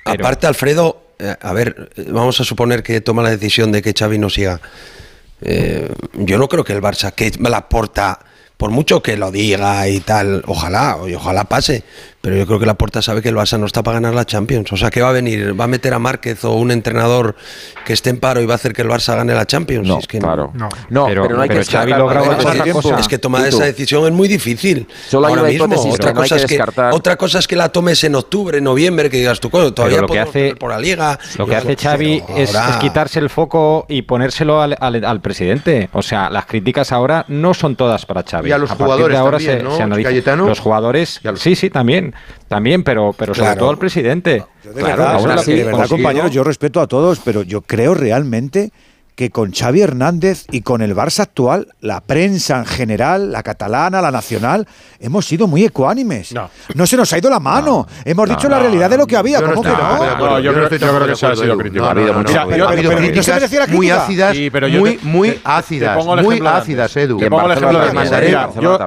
Alfredo, 0.05 1.05
eh, 1.21 1.37
a 1.41 1.53
ver, 1.53 1.93
eh, 1.95 2.07
vamos 2.11 2.41
a 2.41 2.45
suponer 2.45 2.83
que 2.83 3.01
toma 3.01 3.23
la 3.23 3.31
decisión 3.31 3.71
de 3.71 3.83
que 3.83 3.95
Xavi 3.97 4.19
no 4.19 4.29
siga. 4.29 4.61
Eh, 5.43 5.89
yo 6.15 6.39
no 6.39 6.49
creo 6.49 6.65
que 6.65 6.73
el 6.73 6.83
Barça, 6.83 7.13
que 7.13 7.31
la 7.39 7.69
porta 7.69 8.19
por 8.63 8.71
mucho 8.71 9.03
que 9.03 9.17
lo 9.17 9.33
diga 9.33 9.89
y 9.89 9.99
tal, 9.99 10.45
ojalá, 10.47 10.97
ojalá 10.97 11.43
pase, 11.47 11.83
pero 12.23 12.37
yo 12.37 12.47
creo 12.47 12.61
que 12.61 12.67
la 12.67 12.75
puerta 12.75 13.03
sabe 13.03 13.21
que 13.21 13.29
el 13.29 13.35
Barça 13.35 13.59
no 13.59 13.67
está 13.67 13.83
para 13.83 13.97
ganar 13.97 14.15
la 14.15 14.25
Champions. 14.25 14.73
O 14.73 14.77
sea, 14.77 14.91
¿qué 14.91 15.03
va 15.03 15.09
a 15.09 15.13
venir? 15.13 15.59
¿Va 15.61 15.65
a 15.65 15.69
meter 15.69 15.93
a 15.93 15.99
Márquez 15.99 16.45
o 16.45 16.53
un 16.53 16.71
entrenador 16.71 17.35
que 17.85 17.93
esté 17.93 18.11
en 18.11 18.21
paro 18.21 18.41
y 18.41 18.47
va 18.47 18.55
a 18.55 18.57
hacer 18.57 18.73
que 18.73 18.83
el 18.83 18.89
Barça 18.89 19.17
gane 19.17 19.35
la 19.35 19.45
Champions? 19.45 19.89
No, 19.89 19.99
es 19.99 20.07
que 20.07 20.21
claro. 20.21 20.53
No. 20.55 20.69
no. 20.89 21.07
pero, 21.07 21.29
no 21.29 21.43
hay 21.43 21.49
pero 21.49 21.61
que 21.61 21.67
Xavi. 21.67 21.93
Es 23.01 23.09
que 23.09 23.19
tomar 23.19 23.45
esa 23.45 23.65
decisión 23.65 24.07
es 24.07 24.13
muy 24.13 24.29
difícil. 24.29 24.87
Ahora 25.13 25.43
mismo. 25.43 25.65
Otra, 25.93 26.15
cosa 27.17 27.39
es 27.41 27.49
que, 27.49 27.57
la 27.57 27.71
tomes 27.71 28.05
en 28.05 28.15
octubre, 28.15 28.61
noviembre, 28.61 29.11
que 29.11 29.17
digas 29.17 29.41
tú, 29.41 29.51
todavía 29.51 30.01
lo 30.01 30.07
que 30.07 30.21
hace, 30.21 30.55
por 30.55 30.71
la 30.71 30.79
Liga. 30.79 31.19
Lo 31.39 31.47
que 31.47 31.57
hace 31.57 31.75
Xavi 31.75 32.23
es, 32.37 32.57
quitarse 32.81 33.19
el 33.19 33.31
foco 33.31 33.85
y 33.89 34.03
ponérselo 34.03 34.63
al, 34.63 34.77
al, 34.79 35.05
al, 35.05 35.21
presidente. 35.21 35.89
O 35.93 36.03
sea, 36.03 36.31
las 36.31 36.47
críticas 36.47 36.93
ahora 36.93 37.25
no 37.27 37.53
son 37.53 37.75
todas 37.75 38.07
para 38.07 38.23
Xavi. 38.23 38.49
Y 38.49 38.53
a 38.53 38.59
los 38.59 38.71
jugadores 38.71 39.17
de 39.17 39.21
ahora 39.21 39.41
se, 39.41 39.61
analizan. 39.83 40.39
Los 40.39 40.61
jugadores, 40.61 41.21
sí, 41.35 41.57
sí, 41.57 41.69
también 41.69 42.12
también, 42.49 42.85
pero, 42.85 43.15
pero 43.17 43.35
sobre 43.35 43.47
claro. 43.49 43.61
todo 43.61 43.71
al 43.71 43.79
presidente. 43.79 44.45
Yo 44.65 44.73
de 44.73 44.81
claro, 44.81 44.97
verdad, 44.97 45.15
aún 45.15 45.31
así, 45.31 45.55
de 45.55 45.65
verdad 45.65 45.89
compañeros, 45.89 46.31
yo 46.31 46.45
respeto 46.45 46.81
a 46.81 46.87
todos, 46.87 47.21
pero 47.21 47.43
yo 47.43 47.63
creo 47.63 47.95
realmente 47.95 48.73
que 49.15 49.31
con 49.31 49.53
Xavi 49.53 49.83
Hernández 49.83 50.47
y 50.51 50.63
con 50.63 50.83
el 50.83 50.95
Barça 50.95 51.21
actual, 51.21 51.69
la 51.81 52.01
prensa 52.01 52.59
en 52.59 52.67
general, 52.67 53.33
la 53.33 53.43
catalana, 53.43 54.01
la 54.01 54.11
nacional, 54.11 54.67
hemos 55.01 55.27
sido 55.27 55.47
muy 55.47 55.65
ecuánimes. 55.65 56.33
No, 56.33 56.51
no 56.75 56.87
se 56.87 56.97
nos 56.97 57.13
ha 57.13 57.19
ido 57.19 57.29
la 57.31 57.41
mano. 57.41 57.87
Hemos 58.05 58.29
dicho 58.29 58.49
la 58.49 58.59
realidad 58.59 58.89
de 58.91 58.97
lo 58.97 59.07
que 59.07 59.17
había. 59.17 59.41
¿Cómo 59.43 59.63
que 59.63 59.69
no? 59.69 60.41
Yo 60.41 60.53
creo 60.55 60.69
que 60.69 61.17
se 61.17 61.27
ha 61.27 61.37
sido 61.37 61.59
criticado. 61.59 61.95
La 61.95 63.67
crítica. 63.67 63.67
Muy 63.73 63.91
ácidas, 63.91 64.37
sí, 64.37 64.51
muy, 64.51 64.97
te, 64.97 65.07
muy 65.07 65.41
ácidas, 65.45 66.05
muy 66.05 66.41
ácidas, 66.45 66.97
Edu. 66.97 67.19
Te 67.19 67.31
pongo 67.31 67.47
el 67.47 67.53
ejemplo 67.53 67.87
Te 67.87 67.93
mandaré, 67.93 68.31
yo, 68.61 68.79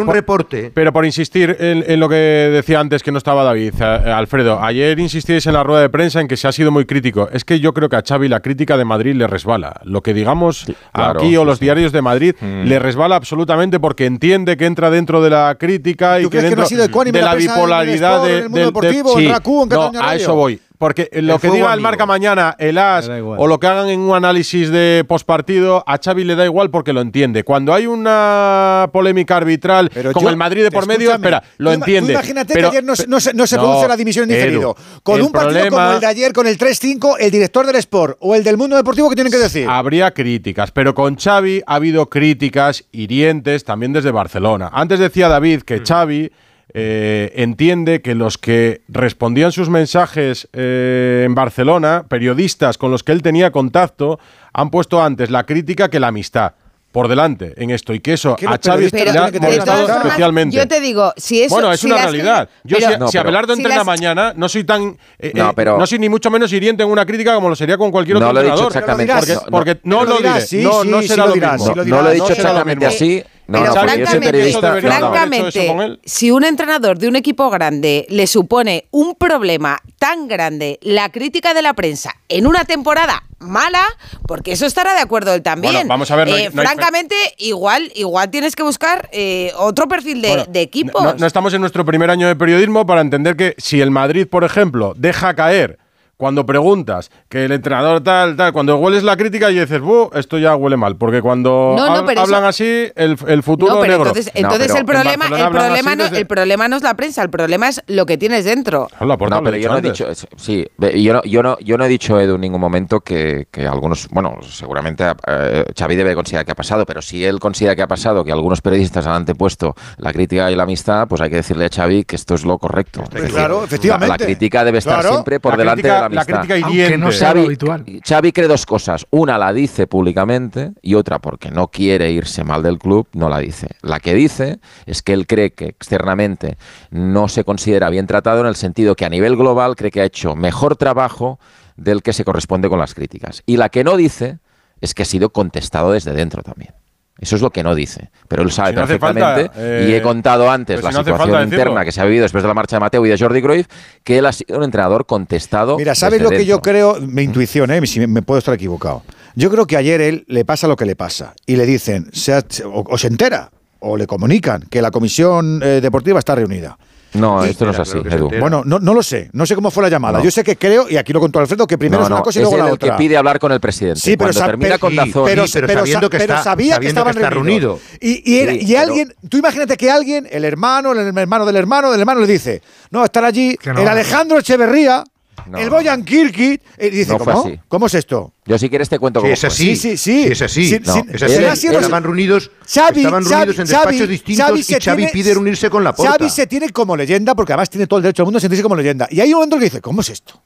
un 0.00 0.08
reporte. 0.08 0.72
Pero 0.74 0.92
por 0.92 1.04
insistir 1.04 1.56
en, 1.58 2.00
lo 2.00 2.08
que 2.08 2.14
decía 2.14 2.80
antes 2.80 3.02
que 3.02 3.12
no 3.12 3.18
estaba 3.18 3.44
David, 3.44 3.74
eh, 3.80 3.84
Alfredo, 3.84 4.62
ayer 4.62 4.98
insistíais 4.98 5.46
en 5.46 5.54
la 5.54 5.62
rueda 5.62 5.82
de 5.82 5.88
prensa 5.88 6.20
en 6.20 6.28
que 6.28 6.36
se 6.36 6.48
ha 6.48 6.52
sido 6.52 6.70
muy 6.70 6.84
crítico. 6.84 7.28
Es 7.32 7.44
que 7.44 7.60
yo 7.60 7.72
creo 7.72 7.88
que 7.88 7.96
a 7.96 8.02
Xavi 8.06 8.28
la 8.28 8.40
crítica 8.40 8.76
de 8.76 8.84
Madrid 8.84 9.14
le 9.14 9.26
resbala. 9.26 9.73
Lo 9.82 10.02
que 10.02 10.14
digamos 10.14 10.66
aquí 10.92 11.36
o 11.36 11.44
los 11.44 11.60
diarios 11.60 11.92
de 11.92 12.02
Madrid 12.02 12.34
mm. 12.40 12.62
le 12.64 12.78
resbala 12.78 13.16
absolutamente 13.16 13.80
porque 13.80 14.06
entiende 14.06 14.56
que 14.56 14.66
entra 14.66 14.90
dentro 14.90 15.22
de 15.22 15.30
la 15.30 15.56
crítica 15.58 16.20
y 16.20 16.28
que 16.28 16.40
dentro 16.40 16.66
que 16.66 17.12
de 17.12 17.22
la 17.22 17.34
bipolaridad 17.34 18.22
de, 18.22 18.48
de, 18.48 18.70
de, 18.70 18.70
de, 18.70 19.98
a 20.00 20.14
eso 20.14 20.34
voy. 20.34 20.60
Porque 20.84 21.08
lo 21.14 21.38
que 21.38 21.48
diga 21.48 21.72
el 21.72 21.80
marca 21.80 22.04
mañana, 22.04 22.54
el 22.58 22.76
As, 22.76 23.08
o 23.08 23.46
lo 23.46 23.58
que 23.58 23.66
hagan 23.66 23.88
en 23.88 24.00
un 24.00 24.14
análisis 24.14 24.68
de 24.68 25.02
postpartido, 25.08 25.82
a 25.86 25.96
Xavi 25.96 26.24
le 26.24 26.34
da 26.34 26.44
igual 26.44 26.68
porque 26.68 26.92
lo 26.92 27.00
entiende. 27.00 27.42
Cuando 27.42 27.72
hay 27.72 27.86
una 27.86 28.90
polémica 28.92 29.38
arbitral 29.38 29.90
pero 29.94 30.12
con 30.12 30.28
el 30.28 30.36
Madrid 30.36 30.62
de 30.62 30.70
por 30.70 30.86
medio, 30.86 31.10
espera, 31.10 31.42
lo 31.56 31.72
entiende. 31.72 32.12
Imagínate 32.12 32.52
que 32.52 32.66
ayer 32.66 32.84
no, 32.84 32.94
se, 32.96 33.56
produce 33.56 33.88
la 33.88 33.96
dimisión 33.96 34.28
diferido. 34.28 34.76
Con 35.02 35.22
un 35.22 35.32
partido 35.32 35.70
como 35.70 35.92
el 35.92 36.00
de 36.00 36.06
ayer, 36.06 36.34
con 36.34 36.46
el 36.46 36.58
3-5, 36.58 37.16
el 37.18 37.30
director 37.30 37.64
del 37.64 37.76
Sport 37.76 38.18
o 38.20 38.34
el 38.34 38.44
del 38.44 38.58
Mundo 38.58 38.76
Deportivo, 38.76 39.08
¿qué 39.08 39.14
tienen 39.14 39.32
que 39.32 39.38
decir? 39.38 39.66
Habría 39.66 40.10
críticas, 40.10 40.70
pero 40.70 40.94
con 40.94 41.16
Xavi 41.16 41.62
ha 41.66 41.76
habido 41.76 42.10
críticas 42.10 42.84
hirientes 42.92 43.64
también 43.64 43.94
desde 43.94 44.10
Barcelona. 44.10 44.68
Antes 44.70 44.98
decía 44.98 45.28
David 45.28 45.62
que 45.62 45.80
mm. 45.80 45.86
Xavi 45.86 46.30
eh, 46.76 47.30
entiende 47.36 48.02
que 48.02 48.16
los 48.16 48.36
que 48.36 48.82
respondían 48.88 49.52
sus 49.52 49.70
mensajes 49.70 50.48
eh, 50.52 51.22
en 51.24 51.32
Barcelona, 51.36 52.06
periodistas 52.08 52.78
con 52.78 52.90
los 52.90 53.04
que 53.04 53.12
él 53.12 53.22
tenía 53.22 53.52
contacto, 53.52 54.18
han 54.52 54.70
puesto 54.70 55.00
antes 55.00 55.30
la 55.30 55.46
crítica 55.46 55.88
que 55.88 56.00
la 56.00 56.08
amistad 56.08 56.54
por 56.94 57.08
delante 57.08 57.54
en 57.56 57.70
esto. 57.70 57.92
Y 57.92 57.98
que 57.98 58.12
eso 58.12 58.36
a 58.46 58.58
Xavi 58.58 58.88
le 58.88 59.10
ha 59.10 59.26
especialmente. 59.26 60.56
Yo 60.56 60.68
te 60.68 60.80
digo, 60.80 61.12
si 61.16 61.42
eso 61.42 61.56
Bueno, 61.56 61.72
es 61.72 61.82
una 61.82 61.96
realidad. 61.96 62.48
Si, 62.64 62.76
no, 62.98 63.08
si 63.08 63.18
Abelardo 63.18 63.52
entre 63.52 63.74
la 63.74 63.82
mañana, 63.82 64.32
no 64.36 64.48
soy 64.48 64.62
tan 64.62 64.96
eh, 65.18 65.32
no, 65.34 65.52
pero, 65.54 65.76
no, 65.76 65.86
soy 65.88 65.98
ni 65.98 66.08
mucho 66.08 66.30
menos 66.30 66.52
hiriente 66.52 66.84
en 66.84 66.88
una 66.88 67.04
crítica 67.04 67.34
como 67.34 67.48
lo 67.48 67.56
sería 67.56 67.76
con 67.76 67.90
cualquier 67.90 68.18
otro 68.18 68.28
no 68.28 68.32
lo 68.32 68.40
he 68.40 68.50
dicho 68.50 68.68
exactamente. 68.68 69.12
Porque, 69.50 69.80
no, 69.82 70.04
lo, 70.04 70.18
diré, 70.18 70.62
no, 70.62 70.84
no 70.84 71.02
será 71.02 71.26
lo, 71.26 71.34
mismo. 71.34 71.74
no, 71.84 72.02
lo 72.02 72.10
he 72.10 72.14
dicho 72.14 72.32
exactamente 72.32 72.86
así, 72.86 73.24
pero 73.46 73.72
francamente, 73.72 74.52
francamente 74.80 76.00
si 76.04 76.30
un 76.30 76.44
entrenador 76.44 76.98
de 76.98 77.08
un 77.08 77.16
equipo 77.16 77.50
grande 77.50 78.06
le 78.08 78.26
supone 78.26 78.86
un 78.90 79.14
problema 79.14 79.80
tan 79.98 80.28
grande 80.28 80.78
la 80.82 81.10
crítica 81.10 81.54
de 81.54 81.62
la 81.62 81.74
prensa 81.74 82.14
en 82.28 82.46
una 82.46 82.64
temporada 82.64 83.22
mala, 83.44 83.84
porque 84.26 84.52
eso 84.52 84.66
estará 84.66 84.94
de 84.94 85.00
acuerdo 85.00 85.34
él 85.34 85.42
también. 85.42 85.86
Vamos 85.86 86.10
a 86.10 86.16
ver. 86.16 86.28
No 86.28 86.36
eh, 86.36 86.50
francamente, 86.50 87.14
igual, 87.38 87.92
igual 87.94 88.30
tienes 88.30 88.56
que 88.56 88.62
buscar 88.62 89.08
eh, 89.12 89.52
otro 89.56 89.86
perfil 89.86 90.22
de, 90.22 90.60
equipo. 90.60 91.14
No 91.18 91.26
estamos 91.26 91.52
en 91.54 91.60
nuestro 91.60 91.84
primer 91.84 92.10
año 92.10 92.26
de 92.26 92.36
periodismo 92.36 92.86
para 92.86 93.00
entender 93.00 93.36
que 93.36 93.54
si 93.58 93.80
el 93.80 93.90
Madrid, 93.90 94.26
por 94.26 94.44
ejemplo, 94.44 94.94
deja 94.96 95.34
caer 95.34 95.78
cuando 96.16 96.46
preguntas 96.46 97.10
que 97.28 97.44
el 97.44 97.52
entrenador 97.52 98.02
tal, 98.02 98.36
tal, 98.36 98.52
cuando 98.52 98.76
hueles 98.76 99.02
la 99.02 99.16
crítica 99.16 99.50
y 99.50 99.58
dices, 99.58 99.80
"Buh, 99.80 100.10
esto 100.14 100.38
ya 100.38 100.54
huele 100.56 100.76
mal", 100.76 100.96
porque 100.96 101.20
cuando 101.20 101.74
No, 101.76 101.86
no, 101.88 102.02
hab- 102.02 102.06
pero 102.06 102.20
hablan 102.22 102.40
eso- 102.40 102.48
así, 102.48 102.64
el, 102.94 103.16
el 103.26 103.42
futuro 103.42 103.74
No, 103.74 103.80
pero 103.80 103.92
negro. 103.94 104.06
entonces, 104.08 104.32
entonces 104.34 104.74
el 104.74 104.84
problema, 104.84 105.24
el 105.26 105.48
problema, 105.50 105.96
no, 105.96 106.04
desde- 106.04 106.18
el 106.18 106.26
problema 106.26 106.68
no 106.68 106.76
es 106.76 106.82
la 106.82 106.94
prensa, 106.94 107.22
el 107.22 107.30
problema 107.30 107.68
es 107.68 107.82
lo 107.86 108.06
que 108.06 108.16
tienes 108.16 108.44
dentro. 108.44 108.88
La 109.00 109.16
Porta 109.16 109.36
No, 109.36 109.42
pero 109.42 109.56
yo 109.56 109.68
no 109.70 109.78
he 109.78 109.82
dicho, 109.82 110.06
sí, 110.36 110.66
yo 110.96 111.12
no, 111.14 111.22
yo 111.24 111.42
no, 111.42 111.58
yo 111.58 111.76
no 111.78 111.84
he 111.84 111.88
dicho 111.88 112.18
Edu 112.20 112.36
en 112.36 112.40
ningún 112.42 112.60
momento 112.60 113.00
que, 113.00 113.46
que 113.50 113.66
algunos, 113.66 114.08
bueno, 114.10 114.38
seguramente 114.42 115.04
eh, 115.26 115.64
Xavi 115.76 115.96
debe 115.96 116.14
considerar 116.14 116.44
que 116.46 116.52
ha 116.52 116.56
pasado, 116.56 116.86
pero 116.86 117.02
si 117.02 117.24
él 117.24 117.40
considera 117.40 117.74
que 117.76 117.82
ha 117.82 117.88
pasado, 117.88 118.24
que 118.24 118.32
algunos 118.32 118.60
periodistas 118.60 119.06
han 119.06 119.14
antepuesto 119.14 119.74
la 119.98 120.12
crítica 120.12 120.50
y 120.50 120.56
la 120.56 120.62
amistad, 120.62 121.08
pues 121.08 121.20
hay 121.20 121.30
que 121.30 121.36
decirle 121.36 121.66
a 121.66 121.68
Xavi 121.68 122.04
que 122.04 122.16
esto 122.16 122.34
es 122.34 122.44
lo 122.44 122.58
correcto. 122.58 123.02
Es 123.04 123.10
decir, 123.10 123.30
claro, 123.30 123.58
la- 123.60 123.64
efectivamente. 123.66 124.08
La, 124.08 124.16
crítica 124.24 124.64
debe 124.64 124.78
estar 124.78 124.94
Claro. 125.00 125.08
siempre 125.10 125.40
por 125.40 125.52
La 125.52 125.58
delante 125.58 125.82
crítica- 125.82 126.08
de 126.08 126.13
la 126.13 126.13
la 126.14 126.24
crítica 126.24 126.56
hiriente. 126.56 126.94
Aunque 126.94 126.98
no 126.98 127.12
sea 127.12 127.28
lo 127.28 127.40
Xavi, 127.40 127.46
habitual. 127.46 127.84
Xavi 128.06 128.32
cree 128.32 128.48
dos 128.48 128.66
cosas. 128.66 129.06
Una 129.10 129.38
la 129.38 129.52
dice 129.52 129.86
públicamente 129.86 130.72
y 130.82 130.94
otra 130.94 131.18
porque 131.18 131.50
no 131.50 131.68
quiere 131.68 132.10
irse 132.10 132.44
mal 132.44 132.62
del 132.62 132.78
club, 132.78 133.08
no 133.12 133.28
la 133.28 133.38
dice. 133.38 133.68
La 133.82 134.00
que 134.00 134.14
dice 134.14 134.60
es 134.86 135.02
que 135.02 135.12
él 135.12 135.26
cree 135.26 135.52
que 135.52 135.66
externamente 135.66 136.56
no 136.90 137.28
se 137.28 137.44
considera 137.44 137.90
bien 137.90 138.06
tratado 138.06 138.40
en 138.40 138.46
el 138.46 138.56
sentido 138.56 138.94
que 138.94 139.04
a 139.04 139.10
nivel 139.10 139.36
global 139.36 139.76
cree 139.76 139.90
que 139.90 140.00
ha 140.00 140.04
hecho 140.04 140.34
mejor 140.34 140.76
trabajo 140.76 141.38
del 141.76 142.02
que 142.02 142.12
se 142.12 142.24
corresponde 142.24 142.68
con 142.68 142.78
las 142.78 142.94
críticas. 142.94 143.42
Y 143.46 143.56
la 143.56 143.68
que 143.68 143.84
no 143.84 143.96
dice 143.96 144.38
es 144.80 144.94
que 144.94 145.02
ha 145.02 145.06
sido 145.06 145.30
contestado 145.30 145.92
desde 145.92 146.12
dentro 146.12 146.42
también. 146.42 146.74
Eso 147.18 147.36
es 147.36 147.42
lo 147.42 147.50
que 147.50 147.62
no 147.62 147.74
dice. 147.74 148.10
Pero 148.26 148.42
él 148.42 148.50
sabe 148.50 148.70
Si 148.70 148.74
no 148.76 148.82
hace 148.82 148.98
perfectamente, 148.98 149.46
falta, 149.48 149.60
eh, 149.62 149.86
y 149.88 149.94
he 149.94 150.02
contado 150.02 150.50
antes 150.50 150.76
pero 150.76 150.82
la 150.86 150.90
si 150.90 150.94
no 150.94 151.00
hace 151.02 151.10
situación 151.12 151.42
interna 151.44 151.84
que 151.84 151.92
se 151.92 152.00
ha 152.00 152.04
vivido 152.04 152.22
después 152.24 152.42
de 152.42 152.48
la 152.48 152.54
marcha 152.54 152.76
de 152.76 152.80
Mateo 152.80 153.06
y 153.06 153.08
de 153.08 153.16
Jordi 153.18 153.40
Cruyff, 153.40 153.66
que 154.02 154.18
él 154.18 154.26
ha 154.26 154.32
sido 154.32 154.58
un 154.58 154.64
entrenador 154.64 155.06
contestado. 155.06 155.76
Mira, 155.78 155.94
¿sabes 155.94 156.20
lo 156.20 156.30
que 156.30 156.44
yo 156.44 156.60
creo? 156.60 156.98
Mi 157.00 157.22
intuición, 157.22 157.70
¿eh? 157.70 157.86
si 157.86 158.00
me, 158.00 158.08
me 158.08 158.22
puedo 158.22 158.38
estar 158.38 158.52
equivocado. 158.54 159.02
Yo 159.36 159.50
creo 159.50 159.66
que 159.66 159.76
ayer 159.76 160.00
él 160.00 160.24
le 160.28 160.44
pasa 160.44 160.66
lo 160.66 160.76
que 160.76 160.86
le 160.86 160.96
pasa 160.96 161.34
y 161.46 161.56
le 161.56 161.66
dicen, 161.66 162.08
se 162.12 162.32
ha- 162.34 162.44
o, 162.66 162.84
o 162.88 162.98
se 162.98 163.06
entera, 163.06 163.50
o 163.78 163.96
le 163.96 164.06
comunican 164.06 164.62
que 164.70 164.82
la 164.82 164.90
comisión 164.90 165.60
eh, 165.62 165.80
deportiva 165.80 166.18
está 166.18 166.34
reunida. 166.34 166.78
No, 167.14 167.44
Y- 167.46 167.50
esto 167.50 167.64
no 167.64 167.70
es 167.70 167.78
así, 167.78 167.98
Edu. 167.98 168.30
Bueno, 168.40 168.62
no, 168.64 168.78
no 168.78 168.92
lo 168.94 169.02
sé, 169.02 169.30
no 169.32 169.46
sé 169.46 169.54
cómo 169.54 169.70
fue 169.70 169.82
la 169.84 169.88
llamada. 169.88 170.18
No. 170.18 170.24
Yo 170.24 170.30
sé 170.30 170.42
que 170.44 170.56
creo, 170.56 170.88
y 170.88 170.96
aquí 170.96 171.12
lo 171.12 171.20
contó 171.20 171.38
Alfredo, 171.38 171.66
que 171.66 171.78
primero 171.78 172.00
No, 172.00 172.06
es 172.06 172.10
una 172.12 172.22
cosa 172.22 172.38
y 172.38 172.42
es 172.42 172.48
luego 172.48 172.56
él 172.56 172.62
la 172.62 172.68
el 172.68 172.74
otra. 172.74 172.90
que 172.90 172.98
pide 172.98 173.16
hablar 173.16 173.38
con 173.38 173.52
el 173.52 173.60
presidente. 173.60 174.00
Sí, 174.00 174.16
pero 174.16 174.26
Cuando 174.32 174.40
sa- 174.40 174.46
termina 174.46 174.78
con 174.78 174.94
Dazón. 174.96 175.24
pero, 175.24 175.46
Sí, 175.46 175.52
pero 175.54 175.66
pero 175.68 175.78
sabiendo 175.80 176.06
sa- 176.06 176.10
que 176.10 176.16
está- 176.16 176.42
sabía 176.42 176.66
que 176.66 176.74
sabiendo 176.74 176.80
que 177.04 177.10
estaban 177.10 177.16
está 177.16 177.30
reunidos. 177.30 177.80
reunido. 177.82 177.98
Y, 178.00 178.32
y, 178.34 178.38
era- 178.40 178.52
Sí, 178.52 178.58
y 178.62 178.66
pero- 178.66 178.80
alguien, 178.80 179.14
tú 179.28 179.38
imagínate 179.38 179.76
que 179.76 179.90
alguien, 179.90 180.26
el 180.30 180.44
hermano, 180.44 180.92
el 180.92 181.16
hermano 181.18 181.46
del 181.46 181.56
hermano 181.56 181.90
del 181.90 182.00
hermano, 182.00 182.20
le 182.20 182.26
dice, 182.26 182.62
no, 182.90 183.04
estar 183.04 183.24
allí, 183.24 183.56
el 183.64 183.88
Alejandro 183.88 184.38
Echeverría, 184.38 185.04
No. 185.46 185.58
el 185.58 185.70
Boyan 185.70 186.04
Kirkit, 186.04 186.62
y 186.80 186.90
dice, 186.90 187.12
No 187.12 187.18
¿cómo? 187.18 187.40
así. 187.40 187.58
¿Cómo 187.68 187.86
es 187.86 187.94
esto? 187.94 188.32
Yo 188.46 188.58
si 188.58 188.68
quieres 188.68 188.88
te 188.88 188.98
cuento 188.98 189.20
Sí, 189.20 189.24
cómo 189.24 189.32
es 189.34 189.44
así. 189.44 189.76
Sí, 189.76 189.96
sí, 189.96 189.96
sí. 189.96 190.24
es 190.32 190.42
así. 190.42 190.68
Sí, 190.68 190.80
No, 190.84 190.96
él- 190.96 191.46
así 191.48 191.68
no 191.68 191.74
estaban 191.78 192.02
reunidos, 192.02 192.50
Xavi, 192.66 193.00
estaban 193.00 193.24
reunidos 193.24 193.58
en 193.58 193.66
despachos 193.66 193.92
Xavi, 193.96 194.06
distintos 194.06 194.46
Xavi 194.46 194.60
y 194.60 194.62
se 194.62 194.80
Xavi 194.80 194.96
tiene- 194.96 195.12
pide 195.12 195.34
reunirse 195.34 195.70
con 195.70 195.84
la 195.84 195.94
porta. 195.94 196.12
Xavi 196.12 196.30
se 196.30 196.46
tiene 196.46 196.70
como 196.70 196.96
leyenda, 196.96 197.34
porque 197.34 197.52
además 197.52 197.70
tiene 197.70 197.86
todo 197.86 197.98
el 197.98 198.02
derecho 198.04 198.22
del 198.22 198.26
mundo 198.26 198.38
a 198.38 198.40
sentirse 198.40 198.62
como 198.62 198.76
leyenda. 198.76 199.06
Y 199.10 199.20
hay 199.20 199.28
un 199.32 199.34
momento 199.40 199.58
que 199.58 199.64
dice, 199.64 199.80
¿cómo 199.80 200.00
es 200.00 200.10
esto? 200.10 200.40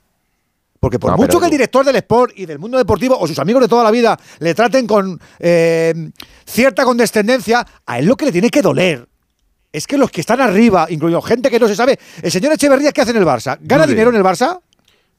Porque 0.80 0.98
por 1.00 1.10
No, 1.10 1.16
mucho 1.16 1.40
que 1.40 1.46
el 1.46 1.50
director 1.50 1.84
del 1.84 1.96
Sport 1.96 2.32
y 2.36 2.46
del 2.46 2.60
mundo 2.60 2.78
deportivo 2.78 3.18
o 3.18 3.26
sus 3.26 3.38
amigos 3.40 3.62
de 3.62 3.68
toda 3.68 3.82
la 3.82 3.90
vida 3.90 4.16
le 4.38 4.54
traten 4.54 4.86
con 4.86 5.20
eh, 5.40 6.10
cierta 6.46 6.84
condescendencia, 6.84 7.66
a 7.84 7.98
él 7.98 8.06
lo 8.06 8.16
que 8.16 8.26
le 8.26 8.32
tiene 8.32 8.48
que 8.48 8.62
doler 8.62 9.08
es 9.72 9.86
que 9.88 9.98
los 9.98 10.10
que 10.10 10.20
están 10.20 10.40
arriba, 10.40 10.86
incluido 10.88 11.20
gente 11.20 11.50
que 11.50 11.58
no 11.58 11.66
se 11.66 11.74
sabe, 11.74 11.98
el 12.22 12.30
señor 12.30 12.52
Echeverría, 12.52 12.92
¿qué 12.92 13.00
hace 13.00 13.10
en 13.10 13.16
el 13.18 13.24
Barça? 13.26 13.58
¿Gana 13.60 13.82
Dude. 13.84 13.94
dinero 13.94 14.10
en 14.10 14.16
el 14.16 14.22
Barça? 14.22 14.60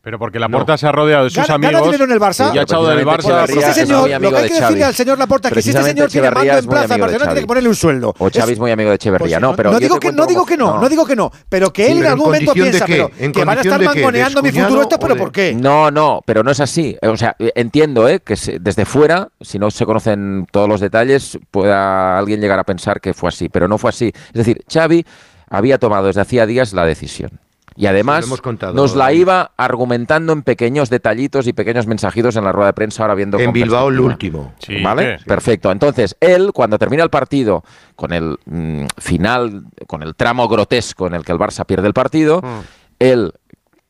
Pero 0.01 0.17
porque 0.17 0.39
Laporta 0.39 0.77
se 0.77 0.87
ha 0.87 0.93
rodeado 0.93 1.25
de 1.25 1.29
sus 1.29 1.43
¿Gana, 1.43 1.55
amigos. 1.55 1.73
gana 1.73 1.85
dinero 1.85 2.03
en 2.05 2.11
el 2.11 2.19
Barça? 2.21 2.55
y 2.55 2.57
ha 2.57 2.61
echado 2.61 2.87
del 2.87 3.05
Barça. 3.05 3.19
Echeverría 3.43 3.67
este 3.67 3.69
es 3.69 3.75
señor, 3.87 3.99
muy 4.01 4.09
lo 4.11 4.15
amigo 4.15 4.31
que 4.31 4.37
hay 4.37 4.43
de 4.49 4.55
decirle 4.61 4.83
al 4.85 4.93
señor 4.95 5.19
Laporta, 5.19 5.51
que 5.51 5.61
si 5.61 5.69
este 5.71 5.83
señor 5.83 6.09
tiene 6.09 6.27
mando 6.31 6.39
Echeverría 6.39 6.53
en 6.53 6.59
es 6.59 6.67
plaza 6.67 6.95
en 6.95 7.01
Barcelona, 7.01 7.25
tiene 7.31 7.41
que 7.41 7.47
ponerle 7.47 7.69
un 7.69 7.75
sueldo. 7.75 8.15
O 8.17 8.29
Xavi 8.29 8.39
Es- 8.39 8.49
es 8.51 8.59
muy 8.59 8.71
amigo 8.71 8.89
de 8.91 8.95
Echeverría. 8.95 9.39
pues 9.39 9.41
no, 9.41 9.55
pero 9.57 9.77
digo 9.77 9.99
que, 9.99 10.11
no 10.13 10.25
digo 10.25 10.45
que 10.45 10.55
no, 10.57 10.79
no 10.79 10.87
digo 10.87 11.05
que 11.05 11.15
no, 11.17 11.29
pero 11.49 11.73
que 11.73 11.87
él 11.87 11.91
en 11.91 11.97
pero 11.97 12.05
en 12.07 12.11
algún 12.13 12.25
momento 12.27 12.53
piensa, 12.53 12.85
qué, 12.85 12.93
pero 12.93 13.11
en 13.19 13.31
que 13.33 13.43
van 13.43 13.57
a 13.57 13.61
estar 13.61 13.83
mangoneando 13.83 14.41
mi 14.41 14.51
futuro 14.53 14.81
esto, 14.83 14.99
pero 14.99 15.15
de- 15.15 15.19
¿por 15.19 15.31
qué? 15.33 15.53
No, 15.53 15.91
no, 15.91 16.21
pero 16.25 16.43
no 16.43 16.51
es 16.51 16.61
así. 16.61 16.97
O 17.01 17.17
sea, 17.17 17.35
entiendo 17.37 18.07
¿eh? 18.07 18.21
que 18.21 18.37
se- 18.37 18.57
desde 18.59 18.85
fuera, 18.85 19.27
si 19.41 19.59
no 19.59 19.69
se 19.69 19.85
conocen 19.85 20.47
todos 20.49 20.69
los 20.69 20.79
detalles, 20.79 21.37
pueda 21.51 22.17
alguien 22.17 22.39
llegar 22.39 22.57
a 22.57 22.63
pensar 22.63 23.01
que 23.01 23.13
fue 23.13 23.27
así, 23.27 23.49
pero 23.49 23.67
no 23.67 23.77
fue 23.77 23.89
así. 23.89 24.13
Es 24.27 24.33
decir, 24.33 24.63
Xavi 24.71 25.05
había 25.49 25.77
tomado 25.77 26.07
desde 26.07 26.21
hacía 26.21 26.45
días 26.45 26.71
la 26.71 26.85
decisión. 26.85 27.31
Y 27.75 27.85
además 27.85 28.25
contado, 28.41 28.73
nos 28.73 28.95
la 28.95 29.13
iba 29.13 29.51
argumentando 29.57 30.33
en 30.33 30.43
pequeños 30.43 30.89
detallitos 30.89 31.47
y 31.47 31.53
pequeños 31.53 31.87
mensajitos 31.87 32.35
en 32.35 32.43
la 32.43 32.51
rueda 32.51 32.67
de 32.67 32.73
prensa 32.73 33.03
ahora 33.03 33.15
viendo 33.15 33.39
En 33.39 33.53
Bilbao 33.53 33.89
el 33.89 33.99
último. 33.99 34.53
Sí, 34.59 34.81
¿Vale? 34.83 35.19
sí. 35.19 35.25
Perfecto. 35.25 35.71
Entonces, 35.71 36.15
él, 36.19 36.51
cuando 36.53 36.77
termina 36.77 37.03
el 37.03 37.09
partido, 37.09 37.63
con 37.95 38.11
el 38.13 38.37
mm, 38.45 38.85
final, 38.97 39.63
con 39.87 40.03
el 40.03 40.15
tramo 40.15 40.47
grotesco 40.47 41.07
en 41.07 41.13
el 41.13 41.23
que 41.23 41.31
el 41.31 41.37
Barça 41.39 41.65
pierde 41.65 41.87
el 41.87 41.93
partido, 41.93 42.41
Mm. 42.41 42.59
él, 42.99 43.33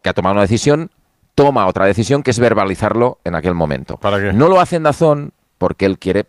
que 0.01 0.09
ha 0.09 0.13
tomado 0.13 0.33
una 0.33 0.41
decisión, 0.43 0.91
toma 1.35 1.65
otra 1.67 1.85
decisión 1.85 2.21
que 2.23 2.31
es 2.31 2.39
verbalizarlo 2.39 3.19
en 3.23 3.35
aquel 3.35 3.53
momento. 3.55 3.97
¿Para 3.97 4.19
qué? 4.19 4.33
No 4.33 4.47
lo 4.49 4.59
hace 4.59 4.75
en 4.75 4.83
Dazón 4.83 5.31
porque 5.57 5.85
él 5.85 5.97
quiere 5.99 6.25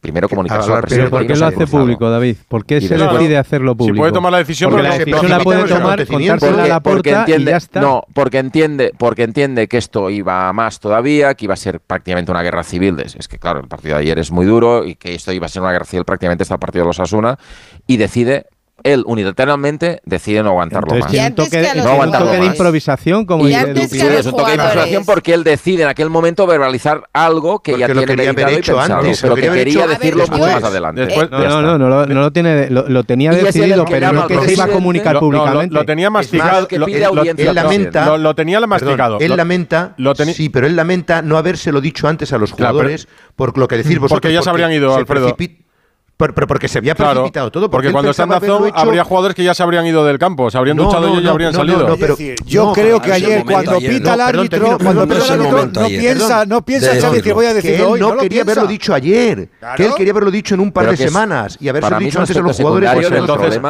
primero 0.00 0.28
comunicarse 0.28 0.64
al 0.66 0.70
hablar 0.70 0.82
presidente. 0.82 1.10
primero 1.10 1.26
¿Por 1.26 1.26
qué 1.26 1.40
no 1.40 1.50
lo 1.50 1.62
hace 1.62 1.66
público, 1.70 2.10
David? 2.10 2.36
¿Por 2.48 2.64
qué 2.64 2.80
se 2.80 2.96
decide 2.96 3.36
hacerlo 3.36 3.76
público? 3.76 3.94
Si 3.94 3.98
puede 3.98 4.12
tomar 4.12 4.32
la 4.32 4.38
decisión, 4.38 4.70
Porque 4.70 4.82
la 4.84 4.90
no- 4.90 4.98
decisión 4.98 5.28
la 5.30 5.38
puede 5.40 5.64
tomar, 5.64 6.06
contársela 6.06 6.64
a 6.64 6.66
la 6.68 6.76
entiende, 7.20 7.42
y 7.42 7.44
ya 7.44 7.56
está. 7.56 7.80
no, 7.80 8.02
porque 8.14 8.38
entiende, 8.38 8.92
porque 8.96 9.22
entiende 9.24 9.66
que 9.68 9.78
esto 9.78 10.10
iba 10.10 10.48
a 10.48 10.52
más 10.52 10.80
todavía, 10.80 11.34
que 11.34 11.46
iba 11.46 11.54
a 11.54 11.56
ser 11.56 11.80
prácticamente 11.80 12.30
una 12.30 12.42
guerra 12.42 12.62
civil. 12.62 13.00
Es, 13.00 13.16
es 13.16 13.28
que 13.28 13.38
claro, 13.38 13.60
el 13.60 13.68
partido 13.68 13.96
de 13.96 14.02
ayer 14.02 14.18
es 14.18 14.30
muy 14.30 14.46
duro 14.46 14.84
y 14.84 14.94
que 14.94 15.14
esto 15.14 15.32
iba 15.32 15.46
a 15.46 15.48
ser 15.48 15.62
una 15.62 15.72
guerra 15.72 15.84
civil 15.84 16.04
prácticamente 16.04 16.42
hasta 16.42 16.54
el 16.54 16.60
partido 16.60 16.84
de 16.84 16.88
los 16.88 17.00
Asuna 17.00 17.38
y 17.86 17.96
decide 17.96 18.46
él 18.84 19.02
unilateralmente 19.06 20.00
decide 20.04 20.42
no 20.42 20.50
aguantarlo 20.50 20.94
Entonces 20.94 21.04
más. 21.06 21.14
Y 21.14 21.18
un 21.18 21.24
antes 21.24 21.44
toque, 21.46 21.50
que 21.50 21.56
de, 21.58 21.72
tiene 21.72 21.80
un 21.98 22.12
toque 22.12 22.38
de 22.38 22.46
improvisación, 22.46 23.26
como 23.26 23.48
Y 23.48 23.52
Sí, 23.52 24.00
es 24.00 24.26
un 24.26 24.32
toque 24.36 24.52
de 24.52 24.56
improvisación 24.56 25.04
porque 25.04 25.34
él 25.34 25.44
decide 25.44 25.82
en 25.82 25.88
aquel 25.88 26.10
momento 26.10 26.46
verbalizar 26.46 27.08
algo 27.12 27.60
que 27.60 27.72
Porque 27.72 27.80
ya 27.80 27.88
lo 27.88 28.00
tiene 28.04 28.16
meditado 28.16 28.50
y 28.50 28.54
hecho 28.54 28.76
pensado, 28.76 29.00
antes, 29.00 29.20
pero 29.20 29.36
lo 29.36 29.42
que 29.42 29.50
quería 29.50 29.86
decirlo 29.86 30.26
mucho 30.28 30.42
más 30.46 30.62
adelante. 30.64 31.06
Después- 31.06 31.30
No, 31.30 31.38
no, 31.48 31.62
no, 31.62 31.78
no, 31.78 31.88
lo- 31.88 32.06
no 32.06 32.20
lo 32.20 32.30
tiene, 32.32 32.70
lo, 32.70 32.88
lo 32.88 33.04
tenía 33.04 33.32
decidido, 33.32 33.84
pero 33.84 34.12
no 34.12 34.26
que 34.26 34.38
se 34.40 34.52
iba 34.52 34.64
a 34.64 34.68
comunicar 34.68 35.14
no, 35.14 35.20
públicamente. 35.20 35.74
lo, 35.74 35.84
tenía 35.84 36.10
masticado. 36.10 36.68
que 36.68 36.78
lo- 36.78 36.86
pide 36.86 37.00
lo- 37.00 37.06
audiencia 37.08 37.48
él 37.50 37.54
lamenta, 37.54 38.06
Lo, 38.06 38.18
lo 38.18 38.34
tenía 38.34 38.60
masticado. 38.60 39.18
él 39.20 39.28
Lo- 39.30 39.36
lamenta, 39.36 39.94
lo 39.96 40.14
teni- 40.14 40.34
sí, 40.34 40.48
pero 40.48 40.66
él 40.66 40.76
lamenta 40.76 41.22
no 41.22 41.36
habérselo 41.36 41.80
dicho 41.80 42.08
antes 42.08 42.32
a 42.32 42.38
los 42.38 42.52
Claro, 42.54 42.74
jugadores 42.74 43.08
por 43.36 43.56
lo 43.58 43.66
que 43.68 43.76
decir 43.76 43.98
vosotros. 43.98 44.16
Porque 44.20 44.32
ya 44.32 44.42
se 44.42 44.50
habrían 44.50 44.72
ido, 44.72 44.94
Alfredo. 44.94 45.34
Por- 46.18 46.34
pero 46.34 46.46
porque 46.48 46.66
se 46.66 46.78
había 46.78 46.94
Claro, 46.96 47.20
precipitado 47.20 47.50
todo. 47.52 47.70
porque 47.70 47.92
cuando 47.92 48.10
está 48.10 48.26
Dazón 48.26 48.66
hecho- 48.66 48.76
habría 48.76 49.04
jugadores 49.04 49.36
que 49.36 49.44
ya 49.44 49.54
se 49.54 49.62
habrían 49.62 49.86
ido 49.86 50.04
del 50.04 50.18
campo, 50.18 50.50
se 50.50 50.58
habrían 50.58 50.76
No, 50.76 50.84
duchado 50.84 51.06
no, 51.06 51.12
ellos 51.12 51.22
y 51.22 51.24
no, 51.24 51.30
habrían 51.30 51.52
salido. 51.54 51.96
pero- 51.98 52.16
decir, 52.16 52.34
yo 52.44 52.64
no, 52.66 52.72
creo 52.72 52.96
pero 52.96 53.02
que 53.02 53.12
ayer 53.12 53.44
cuando 53.44 53.76
ayer, 53.76 53.90
pita 53.92 54.14
el 54.14 54.20
árbitro, 54.20 54.78
cuando 54.82 55.02
pita 55.08 55.14
el 55.24 55.30
árbitro, 55.40 55.66
no 55.80 55.86
piensa, 55.86 56.44
no 56.44 56.62
piensa 56.62 57.00
Xavi 57.00 57.22
que 57.22 57.32
voy 57.32 57.46
a 57.46 57.52
él 57.52 57.82
hoy, 57.82 58.00
no 58.00 58.16
quería 58.16 58.42
haberlo 58.42 58.66
dicho 58.66 58.92
ayer, 58.92 59.48
que 59.76 59.86
él 59.86 59.92
quería 59.96 60.12
haberlo 60.12 60.32
dicho 60.32 60.54
en 60.56 60.60
un 60.60 60.72
par 60.72 60.86
Pero 60.86 60.96
de 60.96 61.06
semanas 61.06 61.56
y 61.60 61.68
haberse 61.68 61.94
dicho 62.00 62.18
antes 62.20 62.36
a 62.36 62.40
los 62.40 62.56
jugadores. 62.56 62.90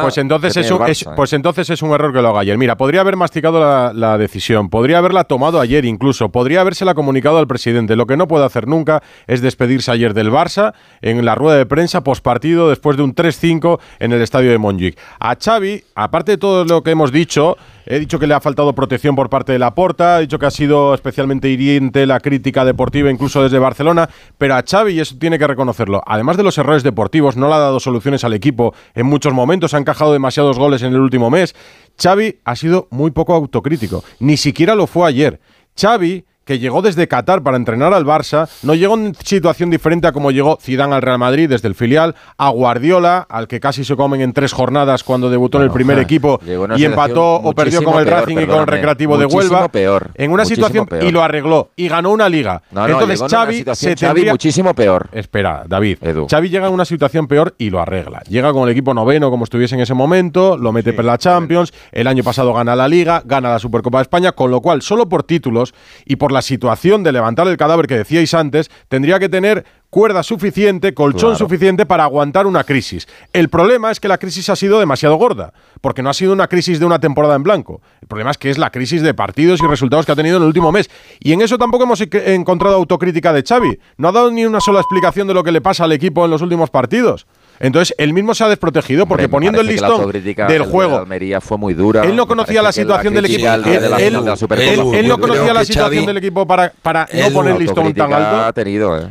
Pues 0.01 0.17
entonces, 0.17 0.53
pues, 0.53 0.89
es 0.89 1.05
¿eh? 1.05 1.09
pues 1.15 1.33
entonces 1.33 1.69
es 1.69 1.81
un 1.83 1.91
error 1.91 2.11
que 2.11 2.21
lo 2.23 2.29
haga 2.29 2.39
ayer. 2.39 2.57
Mira, 2.57 2.77
podría 2.77 3.01
haber 3.01 3.15
masticado 3.15 3.59
la, 3.59 3.93
la 3.93 4.17
decisión, 4.17 4.69
podría 4.71 4.97
haberla 4.97 5.23
tomado 5.25 5.59
ayer 5.59 5.85
incluso, 5.85 6.29
podría 6.29 6.61
habérsela 6.61 6.95
comunicado 6.95 7.37
al 7.37 7.45
presidente. 7.45 7.95
Lo 7.95 8.07
que 8.07 8.17
no 8.17 8.27
puede 8.27 8.45
hacer 8.45 8.67
nunca 8.67 9.03
es 9.27 9.41
despedirse 9.41 9.91
ayer 9.91 10.15
del 10.15 10.31
Barça 10.31 10.73
en 11.03 11.23
la 11.23 11.35
rueda 11.35 11.55
de 11.57 11.67
prensa 11.67 12.01
postpartido 12.03 12.38
después 12.39 12.97
de 12.97 13.03
un 13.03 13.13
3-5 13.13 13.79
en 13.99 14.11
el 14.11 14.21
estadio 14.21 14.51
de 14.51 14.57
Montjuic. 14.57 14.97
A 15.19 15.35
Xavi, 15.35 15.83
aparte 15.95 16.33
de 16.33 16.37
todo 16.37 16.65
lo 16.65 16.81
que 16.83 16.91
hemos 16.91 17.11
dicho, 17.11 17.57
he 17.85 17.99
dicho 17.99 18.19
que 18.19 18.27
le 18.27 18.33
ha 18.33 18.39
faltado 18.39 18.73
protección 18.73 19.15
por 19.15 19.29
parte 19.29 19.51
de 19.51 19.59
la 19.59 19.75
Porta, 19.75 20.17
he 20.17 20.21
dicho 20.21 20.39
que 20.39 20.45
ha 20.45 20.51
sido 20.51 20.93
especialmente 20.93 21.49
hiriente 21.49 22.05
la 22.05 22.19
crítica 22.19 22.65
deportiva 22.65 23.11
incluso 23.11 23.43
desde 23.43 23.59
Barcelona, 23.59 24.09
pero 24.37 24.55
a 24.55 24.63
Xavi, 24.63 24.93
y 24.93 24.99
eso 24.99 25.15
tiene 25.19 25.37
que 25.37 25.47
reconocerlo, 25.47 26.01
además 26.05 26.37
de 26.37 26.43
los 26.43 26.57
errores 26.57 26.83
deportivos, 26.83 27.35
no 27.37 27.47
le 27.47 27.55
ha 27.55 27.59
dado 27.59 27.79
soluciones 27.79 28.23
al 28.23 28.33
equipo 28.33 28.73
en 28.95 29.05
muchos 29.05 29.33
momentos, 29.33 29.73
ha 29.73 29.77
encajado 29.77 30.13
demasiados 30.13 30.57
goles 30.57 30.81
en 30.81 30.93
el 30.93 30.99
último 30.99 31.29
mes. 31.29 31.55
Xavi 32.01 32.39
ha 32.45 32.55
sido 32.55 32.87
muy 32.91 33.11
poco 33.11 33.33
autocrítico, 33.33 34.03
ni 34.19 34.37
siquiera 34.37 34.75
lo 34.75 34.87
fue 34.87 35.07
ayer. 35.07 35.39
Xavi 35.79 36.25
que 36.49 36.57
llegó 36.57 36.81
desde 36.81 37.07
Qatar 37.07 37.43
para 37.43 37.57
entrenar 37.57 37.93
al 37.93 38.07
Barça, 38.07 38.49
no 38.63 38.73
llegó 38.73 38.95
en 38.95 39.13
situación 39.23 39.69
diferente 39.69 40.07
a 40.07 40.11
como 40.11 40.31
llegó 40.31 40.57
Zidane 40.59 40.95
al 40.95 41.03
Real 41.03 41.19
Madrid 41.19 41.47
desde 41.47 41.67
el 41.67 41.75
filial, 41.75 42.15
a 42.39 42.49
Guardiola, 42.49 43.27
al 43.29 43.47
que 43.47 43.59
casi 43.59 43.83
se 43.83 43.95
comen 43.95 44.21
en 44.21 44.33
tres 44.33 44.51
jornadas 44.51 45.03
cuando 45.03 45.29
debutó 45.29 45.59
en 45.59 45.65
el 45.65 45.69
primer 45.69 45.99
equipo 45.99 46.39
y 46.75 46.85
empató 46.85 47.35
o 47.35 47.53
perdió 47.53 47.83
con 47.83 47.99
el 47.99 48.07
Racing 48.07 48.39
y 48.39 48.47
con 48.47 48.61
el 48.61 48.65
Recreativo 48.65 49.19
de 49.19 49.27
Huelva. 49.27 49.67
peor, 49.67 50.09
en 50.15 50.31
una 50.31 50.43
situación 50.43 50.87
peor. 50.87 51.03
y 51.03 51.11
lo 51.11 51.21
arregló 51.21 51.69
y 51.75 51.87
ganó 51.87 52.09
una 52.09 52.27
liga. 52.27 52.63
No, 52.71 52.87
no, 52.87 52.93
Entonces 52.93 53.21
en 53.21 53.29
Xavi 53.29 53.57
se 53.75 53.95
Xavi, 53.95 53.95
tendría 53.95 54.31
muchísimo 54.33 54.73
peor. 54.73 55.07
Espera, 55.11 55.65
David. 55.67 55.99
Xavi 56.27 56.49
llega 56.49 56.65
en 56.65 56.73
una 56.73 56.85
situación 56.85 57.27
peor 57.27 57.53
y 57.59 57.69
lo 57.69 57.79
arregla. 57.79 58.23
Llega 58.27 58.51
con 58.53 58.63
el 58.63 58.69
equipo 58.69 58.95
noveno 58.95 59.29
como 59.29 59.43
estuviese 59.43 59.75
en 59.75 59.81
ese 59.81 59.93
momento, 59.93 60.57
lo 60.57 60.71
mete 60.71 60.93
por 60.93 61.05
la 61.05 61.19
Champions, 61.19 61.71
el 61.91 62.07
año 62.07 62.23
pasado 62.23 62.55
gana 62.55 62.75
la 62.75 62.87
Liga, 62.87 63.21
gana 63.23 63.49
la 63.49 63.59
Supercopa 63.59 63.99
de 63.99 64.01
España, 64.01 64.31
con 64.31 64.49
lo 64.49 64.61
cual 64.61 64.81
solo 64.81 65.07
por 65.07 65.21
títulos 65.21 65.75
y 66.05 66.15
por 66.15 66.31
la 66.31 66.38
situación 66.41 67.03
de 67.03 67.11
levantar 67.11 67.47
el 67.47 67.57
cadáver 67.57 67.87
que 67.87 67.97
decíais 67.97 68.33
antes, 68.33 68.69
tendría 68.87 69.19
que 69.19 69.29
tener 69.29 69.65
cuerda 69.89 70.21
suficiente, 70.21 70.93
colchón 70.93 71.31
Claro. 71.31 71.35
suficiente 71.35 71.85
para 71.85 72.03
aguantar 72.03 72.45
una 72.45 72.63
crisis. 72.63 73.07
El 73.33 73.49
problema 73.49 73.89
es 73.89 73.99
que 73.99 74.07
la 74.07 74.19
crisis 74.19 74.47
ha 74.49 74.55
sido 74.55 74.79
demasiado 74.79 75.15
gorda, 75.15 75.51
porque 75.81 76.03
no 76.03 76.11
ha 76.11 76.13
sido 76.13 76.31
una 76.31 76.47
crisis 76.47 76.79
de 76.79 76.85
una 76.85 76.99
temporada 76.99 77.35
en 77.35 77.41
blanco. 77.43 77.81
El 78.01 78.07
problema 78.07 78.29
es 78.29 78.37
que 78.37 78.51
es 78.51 78.59
la 78.59 78.69
crisis 78.69 79.01
de 79.01 79.15
partidos 79.15 79.61
y 79.63 79.67
resultados 79.67 80.05
que 80.05 80.11
ha 80.11 80.15
tenido 80.15 80.37
en 80.37 80.43
el 80.43 80.47
último 80.47 80.71
mes. 80.71 80.89
Y 81.19 81.33
en 81.33 81.41
eso 81.41 81.57
tampoco 81.57 81.85
hemos 81.85 82.01
encontrado 82.01 82.75
autocrítica 82.75 83.33
de 83.33 83.41
Xavi. 83.43 83.79
No 83.97 84.09
ha 84.09 84.11
dado 84.11 84.29
ni 84.29 84.45
una 84.45 84.59
sola 84.61 84.79
explicación 84.79 85.27
de 85.27 85.33
lo 85.33 85.43
que 85.43 85.51
le 85.51 85.61
pasa 85.61 85.85
al 85.85 85.91
equipo 85.91 86.23
en 86.23 86.31
los 86.31 86.43
últimos 86.43 86.69
partidos. 86.69 87.25
Entonces, 87.59 87.93
él 87.97 88.13
mismo 88.13 88.33
se 88.33 88.43
ha 88.43 88.47
desprotegido 88.47 89.05
porque 89.05 89.25
Hombre, 89.25 89.35
poniendo 89.35 89.61
el 89.61 89.67
listón 89.67 90.09
del 90.11 90.25
el 90.25 90.47
de 90.47 90.59
juego 90.59 90.97
Almería 90.99 91.41
fue 91.41 91.57
muy 91.57 91.73
dura. 91.73 92.03
él 92.03 92.15
no 92.15 92.25
conocía 92.27 92.61
la 92.61 92.71
situación 92.71 93.13
del 93.13 93.25
equipo. 93.25 93.47
Él, 93.49 93.63
de 93.63 93.89
la 93.89 93.97
él- 93.97 94.05
final 94.07 94.23
de 94.23 94.29
la 94.29 94.35
Supercopa 94.37 94.71
él- 94.71 94.75
fue 94.81 94.97
él 94.99 95.03
muy 95.03 95.09
no 95.09 95.17
conocía 95.19 95.53
la 95.53 95.65
situación 95.65 96.03
Xavi- 96.03 96.07
del 96.07 96.17
equipo 96.17 96.47
para, 96.47 96.71
para 96.81 97.07
no 97.13 97.29
poner 97.31 97.53
el 97.55 97.59
listón 97.59 97.93
tan 97.93 98.13
alto. 98.13 98.41
ha 98.45 98.53
tenido, 98.53 98.97
¿eh? 98.97 99.09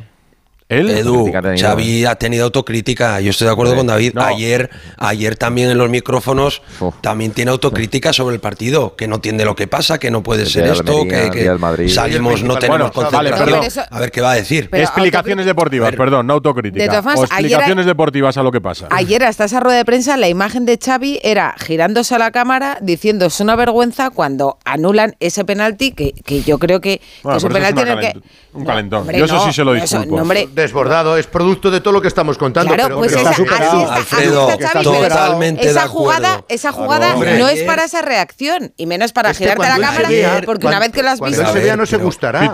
Él, 0.69 0.91
Edu, 0.91 1.29
ha 1.35 1.41
tenido, 1.41 1.67
Xavi 1.67 2.05
ha 2.05 2.15
tenido 2.17 2.45
autocrítica. 2.45 3.21
Yo 3.23 3.31
estoy 3.31 3.47
de 3.47 3.53
acuerdo 3.53 3.75
con 3.75 3.87
David. 3.87 4.13
no. 4.15 4.23
Ayer, 4.23 4.69
ayer 4.99 5.35
también 5.37 5.71
en 5.71 5.79
los 5.79 5.89
micrófonos 5.89 6.61
también 7.01 7.33
tiene 7.33 7.51
autocrítica 7.51 8.13
sobre 8.13 8.35
el 8.35 8.41
partido, 8.43 8.95
que 8.95 9.09
no 9.09 9.15
entiende 9.15 9.47
lo 9.47 9.57
que 9.57 9.67
pasa, 9.67 9.99
que 9.99 10.11
no 10.11 10.23
puede 10.23 10.43
El 10.43 10.49
ser 10.51 10.67
esto, 10.67 11.01
Almería, 11.01 11.31
que, 11.31 11.89
salimos, 11.89 12.43
no 12.43 12.49
Bueno, 12.55 12.61
tenemos 12.61 12.91
concentración. 12.93 13.63
eso- 13.65 13.81
a 13.91 13.99
ver 13.99 14.11
qué 14.11 14.21
va 14.21 14.33
a 14.33 14.35
decir. 14.35 14.69
Pero 14.71 14.83
Explicaciones 14.85 15.47
deportivas, 15.47 15.91
perdón, 15.97 16.27
no 16.27 16.35
autocrítica. 16.35 16.83
De 16.83 16.89
todas 16.91 17.03
formas, 17.03 17.21
o 17.21 17.25
ayer- 17.35 17.47
explicaciones 17.47 17.87
deportivas 17.87 18.37
a 18.37 18.43
lo 18.43 18.53
que 18.53 18.61
pasa. 18.61 18.89
Ayer 18.91 19.25
hasta 19.25 19.45
esa 19.47 19.61
rueda 19.61 19.79
de 19.79 19.85
prensa 19.87 20.19
la 20.19 20.29
imagen 20.29 20.67
de 20.67 20.79
Xavi 20.79 21.19
era 21.23 21.55
girándose 21.59 22.15
a 22.15 22.19
la 22.19 22.31
cámara 22.31 22.77
diciendo 22.83 23.25
es 23.27 23.41
una 23.41 23.57
vergüenza 23.57 24.11
cuando 24.11 24.59
anulan 24.67 25.17
ese 25.21 25.47
penalti 25.47 25.93
que, 25.93 26.13
que 26.13 26.43
yo 26.43 26.59
creo 26.59 26.83
que, 26.83 26.99
que 26.99 27.05
Bueno, 27.23 27.39
es 27.39 27.45
un 27.45 27.53
es 27.53 27.57
en 27.57 27.65
el 27.65 27.99
que 28.01 28.65
calentón. 28.67 29.01
hombre, 29.01 29.19
Yo 29.19 29.25
eso 29.25 29.35
no, 29.37 29.47
sí 29.47 29.53
se 29.53 29.65
lo 29.65 29.75
eso- 29.75 29.97
disculpo. 29.99 30.17
no, 30.17 30.23
hombre, 30.23 30.49
Desbordado, 30.59 31.17
es 31.17 31.27
producto 31.27 31.71
de 31.71 31.81
todo 31.81 31.93
lo 31.93 32.03
que 32.03 32.09
estamos 32.09 32.37
contando. 32.37 32.75
Claro, 32.75 32.89
pero, 32.89 32.99
pues 32.99 33.13
pero- 33.13 33.21
esa, 33.23 33.31
así 33.31 33.43
está, 33.43 33.55
así 33.57 33.85
Alfredo, 33.91 34.49
está 34.51 34.69
Xavi, 34.69 34.85
pero 34.91 35.09
totalmente 35.09 35.63
esa 35.63 35.73
de 35.73 35.79
acuerdo. 35.87 35.99
jugada, 35.99 36.45
esa 36.49 36.73
jugada 36.73 37.15
Hombre, 37.15 37.39
no 37.39 37.49
es 37.49 37.63
para 37.63 37.85
esa 37.85 38.03
reacción 38.03 38.73
y 38.77 38.87
menos 38.87 39.13
para 39.13 39.31
Es 39.31 39.39
que 39.39 39.45
girarte 39.45 39.65
a 39.67 39.69
la 39.71 39.75
cuando 39.77 39.87
cámara 39.93 40.09
vea- 40.09 40.43
porque 40.45 40.67
una 40.67 40.77
cuando- 40.77 40.81
vez 40.81 40.93
que 40.93 41.03
lo 41.03 41.11
has 41.11 41.19
cuando 41.19 41.37
visto 41.39 41.51
él 41.53 41.59
se 41.59 41.65
vea 41.65 41.77
no 41.77 41.87
se 41.87 41.97
gustará. 41.97 42.53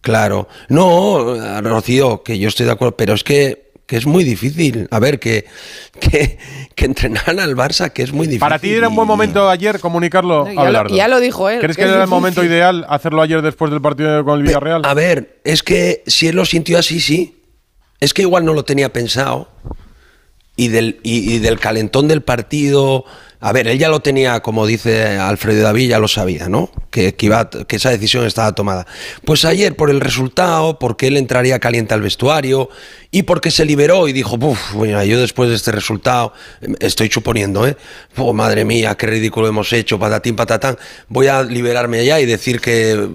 Claro. 0.00 0.48
No, 0.68 1.60
Rocío, 1.62 2.22
que 2.22 2.38
yo 2.38 2.48
estoy 2.48 2.66
de 2.66 2.72
acuerdo, 2.72 2.96
pero 2.96 3.14
es 3.14 3.24
que, 3.24 3.65
que 3.86 3.96
es 3.96 4.04
muy 4.06 4.24
difícil. 4.24 4.88
A 4.90 4.98
ver, 4.98 5.20
que, 5.20 5.46
que, 6.00 6.38
que 6.74 6.84
entrenar 6.84 7.28
al 7.38 7.54
Barça, 7.56 7.90
que 7.92 8.02
es 8.02 8.12
muy 8.12 8.26
difícil. 8.26 8.40
Para 8.40 8.58
ti 8.58 8.70
era 8.72 8.88
un 8.88 8.96
buen 8.96 9.06
momento 9.06 9.48
ayer 9.48 9.78
comunicarlo, 9.80 10.40
No, 10.44 10.48
ya 10.48 10.54
lo- 10.54 10.60
Abelardo. 10.60 10.96
ya 10.96 11.08
lo 11.08 11.20
dijo 11.20 11.48
él, 11.48 11.60
¿Crees 11.60 11.76
que 11.76 11.84
era 11.84 12.02
el 12.02 12.08
momento 12.08 12.42
ideal 12.44 12.84
hacerlo 12.88 13.22
ayer 13.22 13.42
después 13.42 13.70
del 13.70 13.80
partido 13.80 14.24
con 14.24 14.38
el 14.40 14.46
Villarreal? 14.46 14.82
A 14.84 14.94
ver, 14.94 15.40
es 15.44 15.62
que 15.62 16.02
si 16.06 16.26
él 16.28 16.36
lo 16.36 16.44
sintió 16.44 16.78
así, 16.78 17.00
sí. 17.00 17.32
Es 18.00 18.12
que 18.12 18.22
igual 18.22 18.44
no 18.44 18.52
lo 18.52 18.64
tenía 18.64 18.92
pensado. 18.92 19.48
Y 20.56 20.68
del, 20.68 20.98
y, 21.02 21.34
y 21.34 21.38
del 21.38 21.60
calentón 21.60 22.08
del 22.08 22.22
partido. 22.22 23.04
A 23.40 23.52
ver, 23.52 23.68
él 23.68 23.78
ya 23.78 23.90
lo 23.90 24.00
tenía, 24.00 24.40
como 24.40 24.66
dice 24.66 25.18
Alfredo 25.18 25.62
David, 25.62 25.90
ya 25.90 25.98
lo 25.98 26.08
sabía, 26.08 26.48
¿no? 26.48 26.70
Que, 26.90 27.14
que, 27.14 27.26
iba, 27.26 27.50
que 27.50 27.76
esa 27.76 27.90
decisión 27.90 28.24
estaba 28.24 28.52
tomada. 28.54 28.86
Pues 29.24 29.44
ayer, 29.44 29.76
por 29.76 29.90
el 29.90 30.00
resultado, 30.00 30.78
porque 30.78 31.08
él 31.08 31.18
entraría 31.18 31.58
caliente 31.58 31.92
al 31.92 32.00
vestuario 32.00 32.70
y 33.10 33.24
porque 33.24 33.50
se 33.50 33.66
liberó 33.66 34.08
y 34.08 34.14
dijo, 34.14 34.36
uff, 34.40 34.72
bueno, 34.72 35.04
yo 35.04 35.20
después 35.20 35.50
de 35.50 35.56
este 35.56 35.70
resultado, 35.70 36.32
em, 36.62 36.74
estoy 36.80 37.10
suponiendo, 37.10 37.66
¿eh? 37.66 37.76
Oh, 38.16 38.32
madre 38.32 38.64
mía, 38.64 38.96
qué 38.96 39.06
ridículo 39.06 39.48
hemos 39.48 39.70
hecho, 39.72 39.98
patatín, 39.98 40.34
patatán. 40.34 40.78
Voy 41.08 41.26
a 41.26 41.42
liberarme 41.42 42.00
allá 42.00 42.18
y 42.20 42.26
decir 42.26 42.60
que. 42.60 43.10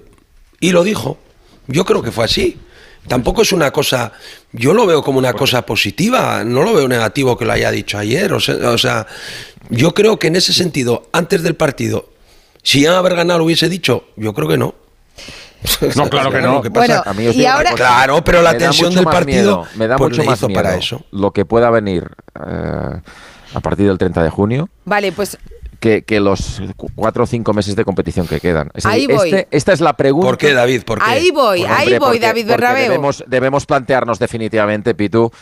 Y 0.60 0.70
lo 0.70 0.84
dijo. 0.84 1.18
Yo 1.66 1.84
creo 1.84 2.02
que 2.02 2.12
fue 2.12 2.24
así. 2.24 2.58
Tampoco 3.08 3.42
es 3.42 3.52
una 3.52 3.70
cosa, 3.72 4.12
yo 4.52 4.72
lo 4.74 4.86
veo 4.86 5.02
como 5.02 5.18
una 5.18 5.32
cosa 5.32 5.66
positiva, 5.66 6.44
no 6.44 6.62
lo 6.62 6.72
veo 6.74 6.86
negativo 6.88 7.36
que 7.36 7.44
lo 7.44 7.52
haya 7.52 7.70
dicho 7.70 7.98
ayer. 7.98 8.32
O 8.32 8.38
sea, 8.40 8.54
o 8.70 8.78
sea, 8.78 9.06
yo 9.70 9.92
creo 9.92 10.18
que 10.18 10.28
en 10.28 10.36
ese 10.36 10.52
sentido, 10.52 11.08
antes 11.12 11.42
del 11.42 11.56
partido, 11.56 12.08
si 12.62 12.80
iban 12.80 12.94
a 12.94 12.98
haber 12.98 13.16
ganado 13.16 13.40
lo 13.40 13.44
hubiese 13.46 13.68
dicho, 13.68 14.04
yo 14.16 14.32
creo 14.34 14.48
que 14.48 14.56
no. 14.56 14.74
No, 15.96 16.08
claro 16.08 16.30
que 16.30 16.40
no. 16.40 16.54
Lo 16.54 16.62
que 16.62 16.70
pasa- 16.70 17.02
Bueno, 17.04 17.10
A 17.10 17.14
mí 17.14 17.26
os 17.28 17.36
y 17.36 17.44
ahora- 17.46 17.70
cosa, 17.72 17.76
Claro, 17.84 18.24
pero 18.24 18.42
la 18.42 18.52
me 18.52 18.58
da 18.58 18.64
tensión 18.66 18.88
mucho 18.88 18.96
del 18.98 19.04
más 19.06 19.14
partido, 19.14 19.56
miedo, 19.58 19.66
me 19.76 19.88
da 19.88 19.96
pues, 19.96 20.10
mucho 20.10 20.24
más 20.24 20.38
hizo 20.38 20.48
miedo 20.48 20.62
para 20.62 20.76
eso. 20.76 21.04
lo 21.10 21.30
que 21.32 21.44
pueda 21.44 21.70
venir 21.70 22.08
eh, 22.46 23.00
a 23.54 23.60
partir 23.60 23.86
del 23.86 23.98
30 23.98 24.22
de 24.22 24.30
junio 24.30 24.68
Vale, 24.84 25.12
pues 25.12 25.36
que, 25.82 26.02
que 26.02 26.20
los 26.20 26.62
cu- 26.76 26.88
cuatro 26.94 27.24
o 27.24 27.26
cinco 27.26 27.52
meses 27.52 27.74
de 27.74 27.84
competición 27.84 28.28
que 28.28 28.38
quedan. 28.38 28.70
Es 28.72 28.86
Ahí 28.86 29.08
decir, 29.08 29.16
voy. 29.16 29.28
este- 29.30 29.48
esta 29.50 29.72
es 29.72 29.80
la 29.80 29.94
pregunta. 29.96 30.28
¿Por 30.28 30.38
qué, 30.38 30.54
David? 30.54 30.84
¿Por 30.84 31.00
qué? 31.00 31.10
ahí 31.10 31.30
voy, 31.32 31.62
Hombre, 31.64 31.76
ahí 31.76 31.88
voy, 31.90 31.98
porque- 31.98 32.20
David 32.20 32.42
porque 32.46 32.50
Bernabéu. 32.62 32.82
Debemos, 32.84 33.24
debemos 33.26 33.66
plantearnos 33.66 34.20
definitivamente, 34.20 34.94
Pitu, 34.94 35.32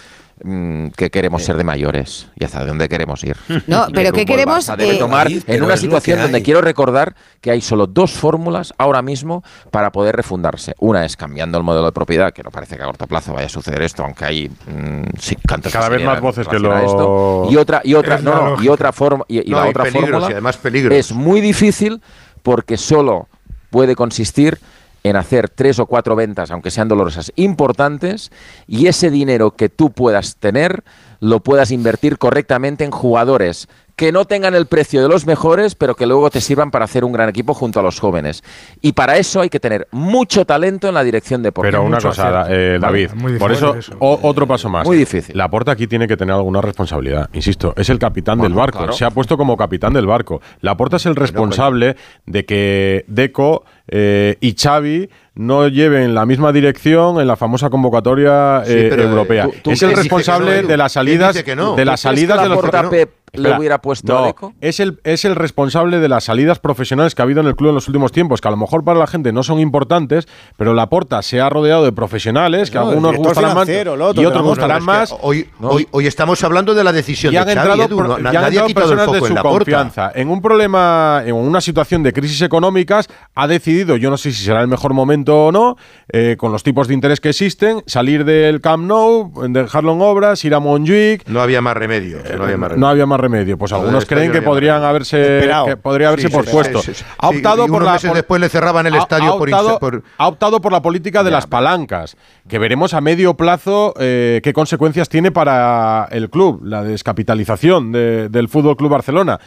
mm, 0.42 0.88
que 0.96 1.10
queremos 1.10 1.42
ser 1.44 1.56
de 1.56 1.64
mayores 1.64 2.28
y 2.36 2.44
hasta 2.44 2.64
dónde 2.64 2.88
queremos 2.88 3.22
ir. 3.24 3.36
No, 3.66 3.86
pero 3.94 4.12
qué 4.12 4.20
¿qué 4.20 4.26
queremos? 4.26 4.68
Barça 4.68 4.76
debe 4.76 4.96
Eh, 4.96 4.98
tomar 4.98 5.28
en 5.30 5.62
una 5.62 5.76
situación 5.76 6.20
donde 6.20 6.42
quiero 6.42 6.60
recordar 6.60 7.14
que 7.40 7.50
hay 7.50 7.60
solo 7.60 7.86
dos 7.86 8.12
fórmulas 8.12 8.72
ahora 8.78 9.02
mismo 9.02 9.42
para 9.70 9.90
poder 9.92 10.16
refundarse. 10.16 10.74
Una 10.78 11.04
es 11.04 11.16
cambiando 11.16 11.58
el 11.58 11.64
modelo 11.64 11.86
de 11.86 11.92
propiedad, 11.92 12.32
que 12.32 12.42
no 12.42 12.50
parece 12.50 12.76
que 12.76 12.82
a 12.82 12.86
corto 12.86 13.06
plazo 13.06 13.32
vaya 13.32 13.46
a 13.46 13.50
suceder 13.50 13.82
esto, 13.82 14.02
aunque 14.04 14.24
hay 14.24 14.48
mm, 14.48 15.02
sí, 15.18 15.36
cantos 15.46 15.72
Cada 15.72 15.86
que 15.86 15.92
vez 15.92 16.00
se 16.02 16.06
más 16.06 16.20
voces 16.20 16.48
que 16.48 16.58
lo- 16.58 16.76
esto. 16.78 17.46
Y 17.50 17.56
otra, 17.56 17.80
y 17.84 17.94
otra, 17.94 18.18
no, 18.18 18.62
y 18.62 18.68
otra 18.68 18.92
forma, 18.92 19.24
y, 19.28 19.46
y 19.48 19.50
No, 19.50 19.58
la 19.62 19.68
otra 19.68 19.84
peligros 19.84 20.10
fórmula 20.10 20.28
y 20.28 20.32
además 20.32 20.56
peligros. 20.56 20.94
es 20.96 21.12
muy 21.12 21.40
difícil 21.40 22.00
porque 22.42 22.76
solo 22.76 23.28
puede 23.70 23.94
consistir 23.94 24.58
en 25.02 25.16
hacer 25.16 25.48
tres 25.48 25.78
o 25.78 25.86
cuatro 25.86 26.14
ventas, 26.16 26.50
aunque 26.50 26.70
sean 26.70 26.88
dolorosas, 26.88 27.32
importantes, 27.36 28.30
y 28.66 28.86
ese 28.86 29.10
dinero 29.10 29.52
que 29.52 29.68
tú 29.68 29.92
puedas 29.92 30.36
tener 30.36 30.82
lo 31.20 31.40
puedas 31.40 31.70
invertir 31.70 32.16
correctamente 32.18 32.84
en 32.84 32.90
jugadores 32.90 33.68
que 33.96 34.12
no 34.12 34.24
tengan 34.24 34.54
el 34.54 34.64
precio 34.64 35.02
de 35.02 35.08
los 35.10 35.26
mejores, 35.26 35.74
pero 35.74 35.94
que 35.94 36.06
luego 36.06 36.30
te 36.30 36.40
sirvan 36.40 36.70
para 36.70 36.86
hacer 36.86 37.04
un 37.04 37.12
gran 37.12 37.28
equipo 37.28 37.52
junto 37.52 37.80
a 37.80 37.82
los 37.82 38.00
jóvenes. 38.00 38.42
Y 38.80 38.92
para 38.92 39.18
eso 39.18 39.42
hay 39.42 39.50
que 39.50 39.60
tener 39.60 39.88
mucho 39.90 40.46
talento 40.46 40.88
en 40.88 40.94
la 40.94 41.04
dirección 41.04 41.42
deportiva. 41.42 41.72
Pero 41.72 41.82
una 41.86 41.96
Mucho 41.98 42.08
cosa, 42.08 42.46
eh, 42.48 42.78
David, 42.80 43.10
muy 43.14 43.38
por 43.38 43.52
eso, 43.52 43.74
difícil 43.74 43.92
eso. 43.96 43.98
o- 44.02 44.18
otro 44.22 44.46
paso 44.46 44.70
más. 44.70 44.86
Muy 44.86 44.96
difícil. 44.96 45.36
La 45.36 45.50
Porta 45.50 45.72
aquí 45.72 45.86
tiene 45.86 46.08
que 46.08 46.16
tener 46.16 46.34
alguna 46.34 46.62
responsabilidad. 46.62 47.28
Insisto, 47.34 47.74
es 47.76 47.90
el 47.90 47.98
capitán 47.98 48.38
Bueno, 48.38 48.54
del 48.54 48.58
barco. 48.58 48.78
claro. 48.78 48.92
Se 48.94 49.04
ha 49.04 49.10
puesto 49.10 49.36
como 49.36 49.54
capitán 49.58 49.92
del 49.92 50.06
barco. 50.06 50.40
La 50.62 50.78
Porta 50.78 50.96
es 50.96 51.04
el 51.04 51.14
responsable 51.14 51.96
de 52.24 52.46
que 52.46 53.04
Deco 53.06 53.66
eh, 53.92 54.36
y 54.40 54.54
Xavi 54.54 55.10
no 55.34 55.66
lleven 55.68 56.14
la 56.14 56.26
misma 56.26 56.52
dirección 56.52 57.20
en 57.20 57.26
la 57.26 57.36
famosa 57.36 57.70
convocatoria 57.70 58.62
Sí, 58.64 58.72
eh, 58.72 58.86
pero, 58.90 59.02
eh, 59.02 59.06
europea. 59.06 59.44
tú- 59.44 59.52
tú 59.64 59.70
es 59.72 59.82
el 59.82 59.92
responsable 59.92 60.62
no, 60.62 60.68
de 60.68 60.76
las 60.76 60.92
¿Quién 60.92 61.04
salidas 61.06 61.44
no? 61.56 61.74
de 61.76 61.84
las 61.84 62.02
¿Tú 62.02 62.08
crees 62.08 62.20
salidas 62.26 62.36
que 62.38 62.42
de 62.42 62.48
los 62.48 62.90
Pep 62.90 63.10
le 63.32 63.38
Espera, 63.42 63.58
hubiera 63.60 63.80
puesto 63.80 64.12
no, 64.12 64.24
Deco? 64.26 64.52
es 64.60 64.80
el, 64.80 65.00
es 65.04 65.24
el 65.24 65.36
responsable 65.36 66.00
de 66.00 66.08
las 66.08 66.24
salidas 66.24 66.58
profesionales 66.58 67.14
que 67.14 67.22
ha 67.22 67.24
habido 67.24 67.40
en 67.40 67.46
el 67.46 67.54
club 67.54 67.68
en 67.68 67.76
los 67.76 67.86
últimos 67.86 68.10
tiempos, 68.10 68.40
que 68.40 68.48
a 68.48 68.50
lo 68.50 68.56
mejor 68.56 68.82
para 68.82 68.98
la 68.98 69.06
gente 69.06 69.32
no 69.32 69.44
son 69.44 69.60
importantes, 69.60 70.26
pero 70.56 70.74
Laporta 70.74 71.22
se 71.22 71.40
ha 71.40 71.48
rodeado 71.48 71.84
de 71.84 71.92
profesionales 71.92 72.72
que 72.72 72.78
No, 72.78 72.88
algunos 72.88 73.14
gustarán 73.16 73.54
más 73.54 73.68
otro, 73.68 74.20
y 74.20 74.26
otros 74.26 74.42
gustarán 74.42 74.78
es 74.78 74.82
más. 74.84 75.10
que 75.12 75.18
Hoy, 75.22 75.48
No. 75.60 75.68
hoy, 75.68 75.86
hoy 75.92 76.06
estamos 76.08 76.42
hablando 76.42 76.74
de 76.74 76.82
la 76.82 76.92
decisión 76.92 77.32
Y 77.32 77.36
han 77.36 77.46
de 77.46 77.54
Xavi, 77.54 77.68
entrado, 77.70 77.88
Edu, 77.88 77.96
pro- 77.98 78.08
no- 78.08 78.18
y 78.18 78.22
na- 78.24 78.28
han 78.30 78.34
nadie 78.34 78.58
ha 78.60 78.66
quitado 78.66 78.92
el 78.92 78.98
foco 78.98 79.12
de 79.12 79.18
en 79.20 79.24
su 79.26 79.34
la 79.34 79.42
porta. 79.44 79.58
confianza. 79.58 80.12
En 80.12 80.28
un 80.28 80.42
problema, 80.42 81.22
en 81.24 81.34
una 81.36 81.60
situación 81.60 82.02
de 82.02 82.12
crisis 82.12 82.42
económicas, 82.42 83.06
ha 83.36 83.46
decidido, 83.46 83.79
yo 83.96 84.10
no 84.10 84.16
sé 84.16 84.32
si 84.32 84.44
será 84.44 84.60
el 84.62 84.68
mejor 84.68 84.94
momento 84.94 85.46
o 85.46 85.52
no, 85.52 85.76
eh, 86.12 86.36
con 86.38 86.52
los 86.52 86.62
tipos 86.62 86.88
de 86.88 86.94
interés 86.94 87.20
que 87.20 87.30
existen, 87.30 87.82
salir 87.86 88.24
del 88.24 88.60
Camp 88.60 88.84
Nou, 88.86 89.32
dejarlo 89.48 89.92
en 89.92 90.02
obras, 90.02 90.44
ir 90.44 90.54
a 90.54 90.60
Montjuic. 90.60 91.26
No 91.28 91.40
había 91.40 91.60
más 91.60 91.76
remedio. 91.76 92.18
no 92.36 92.44
había 92.44 92.56
más 92.56 92.68
remedio. 92.70 92.76
No 92.80 92.88
había 92.88 93.06
más 93.06 93.20
remedio. 93.20 93.58
Pues 93.58 93.72
algunos 93.72 94.04
creen 94.06 94.32
que 94.32 94.42
podrían 94.42 94.82
haberse, 94.82 95.48
que 95.66 95.76
podría 95.76 96.08
haberse 96.08 96.28
Sí, 96.28 96.32
pospuesto. 96.34 96.80
sí, 96.82 96.92
sí, 96.94 97.02
sí. 97.02 97.04
Ha 97.18 97.28
optado 97.28 97.66
por 97.66 97.82
la 97.84 97.98
por- 97.98 98.14
después 98.14 98.40
le 98.40 98.48
cerraban 98.48 98.86
el 98.86 98.94
ha- 98.94 98.98
estadio 98.98 99.34
ha 99.34 99.38
por 99.38 99.48
optado, 99.48 99.68
insta- 99.70 99.78
por- 99.78 100.02
ha 100.18 100.28
optado 100.28 100.60
por 100.60 100.72
la 100.72 100.82
política 100.82 101.22
de 101.22 101.30
las 101.30 101.46
palancas, 101.46 102.16
que 102.48 102.58
veremos 102.58 102.94
a 102.94 103.00
medio 103.00 103.34
plazo 103.34 103.94
eh, 103.98 104.40
qué 104.42 104.52
consecuencias 104.52 105.08
tiene 105.08 105.30
para 105.30 106.08
el 106.10 106.30
club, 106.30 106.60
la 106.64 106.82
descapitalización 106.82 107.92
de- 107.92 108.28
del 108.28 108.48
Fútbol 108.48 108.76
Club 108.76 108.90
Barcelona 108.90 109.38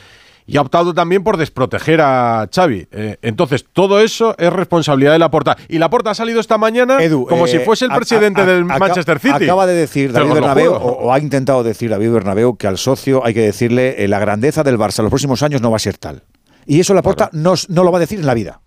y 0.46 0.58
ha 0.58 0.62
optado 0.62 0.94
también 0.94 1.24
por 1.24 1.38
desproteger 1.38 2.02
a 2.02 2.48
Xavi. 2.54 2.88
Eh, 2.92 3.18
entonces, 3.22 3.66
todo 3.72 4.00
eso 4.00 4.36
es 4.38 4.52
responsabilidad 4.52 5.14
de 5.14 5.20
la 5.20 5.26
Laporta. 5.26 5.58
Y 5.70 5.74
la 5.74 5.86
Laporta 5.86 6.12
ha 6.12 6.16
salido 6.16 6.40
esta 6.40 6.58
mañana 6.58 6.98
como 7.30 7.48
si 7.48 7.58
eh, 7.58 7.60
fuese 7.62 7.86
el 7.86 7.92
presidente 7.92 8.46
del 8.46 8.66
Manchester 8.66 9.20
City. 9.20 9.46
Acaba 9.46 9.66
de 9.66 9.74
decir 9.74 10.12
David 10.12 10.34
Bernabeu, 10.34 10.74
o, 10.74 11.14
ha 11.14 11.20
intentado 11.20 11.64
decir 11.64 11.90
David 11.90 12.12
Bernabeu, 12.12 12.58
que 12.58 12.68
al 12.68 12.78
socio 12.78 13.26
hay 13.26 13.34
que 13.34 13.42
decirle 13.42 14.04
eh, 14.04 14.08
la 14.08 14.20
grandeza 14.20 14.64
del 14.64 14.78
Barça 14.78 15.00
en 15.00 15.06
los 15.06 15.12
próximos 15.12 15.44
años 15.44 15.62
no 15.62 15.72
va 15.72 15.78
a 15.78 15.80
ser 15.80 15.98
tal. 15.98 16.24
Y 16.66 16.80
eso 16.80 16.94
Laporta 16.94 17.30
claro. 17.30 17.44
no, 17.44 17.54
no 17.70 17.84
lo 17.84 17.92
va 17.92 17.98
a 17.98 18.02
decir 18.02 18.20
en 18.20 18.26
la 18.26 18.34
vida. 18.34 18.62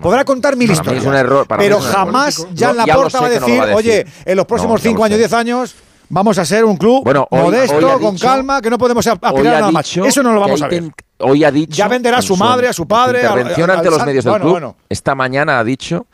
Podrá 0.00 0.24
contar 0.24 0.56
mil 0.56 0.68
para 0.68 0.78
historias. 0.78 1.04
Es 1.04 1.08
un 1.08 1.14
error, 1.14 1.46
para 1.46 1.62
pero 1.62 1.78
mí 1.78 1.84
es 1.84 1.90
jamás 1.90 2.38
error. 2.38 2.54
ya 2.54 2.72
la 2.72 2.86
porta 2.86 3.20
va 3.20 3.26
a 3.26 3.30
decir, 3.30 3.60
oye, 3.74 4.06
en 4.24 4.36
los 4.36 4.46
próxos 4.46 4.68
no, 4.68 5.04
años, 5.04 5.18
10 5.18 5.32
años, 5.34 5.74
Vamos 6.14 6.36
a 6.36 6.44
ser 6.44 6.66
un 6.66 6.76
club 6.76 7.02
modesto, 7.30 7.98
con 7.98 8.18
calma, 8.18 8.60
que 8.60 8.68
no 8.68 8.76
podemos 8.76 9.06
aspirar 9.06 9.46
a 9.46 9.60
nada 9.60 9.72
más. 9.72 9.96
Eso 9.96 10.22
no 10.22 10.34
lo 10.34 10.40
vamos 10.40 10.60
a 10.60 10.68
ver. 10.68 10.84
Hoy 11.18 11.42
ha 11.42 11.50
dicho. 11.50 11.74
Ya 11.74 11.88
venderá 11.88 12.18
a 12.18 12.22
su 12.22 12.36
madre, 12.36 12.68
a 12.68 12.72
su 12.74 12.86
padre. 12.86 13.22
Intervención 13.22 13.70
a, 13.70 13.72
a, 13.72 13.76
a, 13.76 13.78
ante 13.78 13.90
los 13.90 14.04
medios 14.04 14.24
del 14.24 14.30
bueno, 14.32 14.58
club. 14.58 14.74
Esta 14.90 15.14
mañana 15.14 15.58
ha 15.58 15.64
dicho 15.64 16.06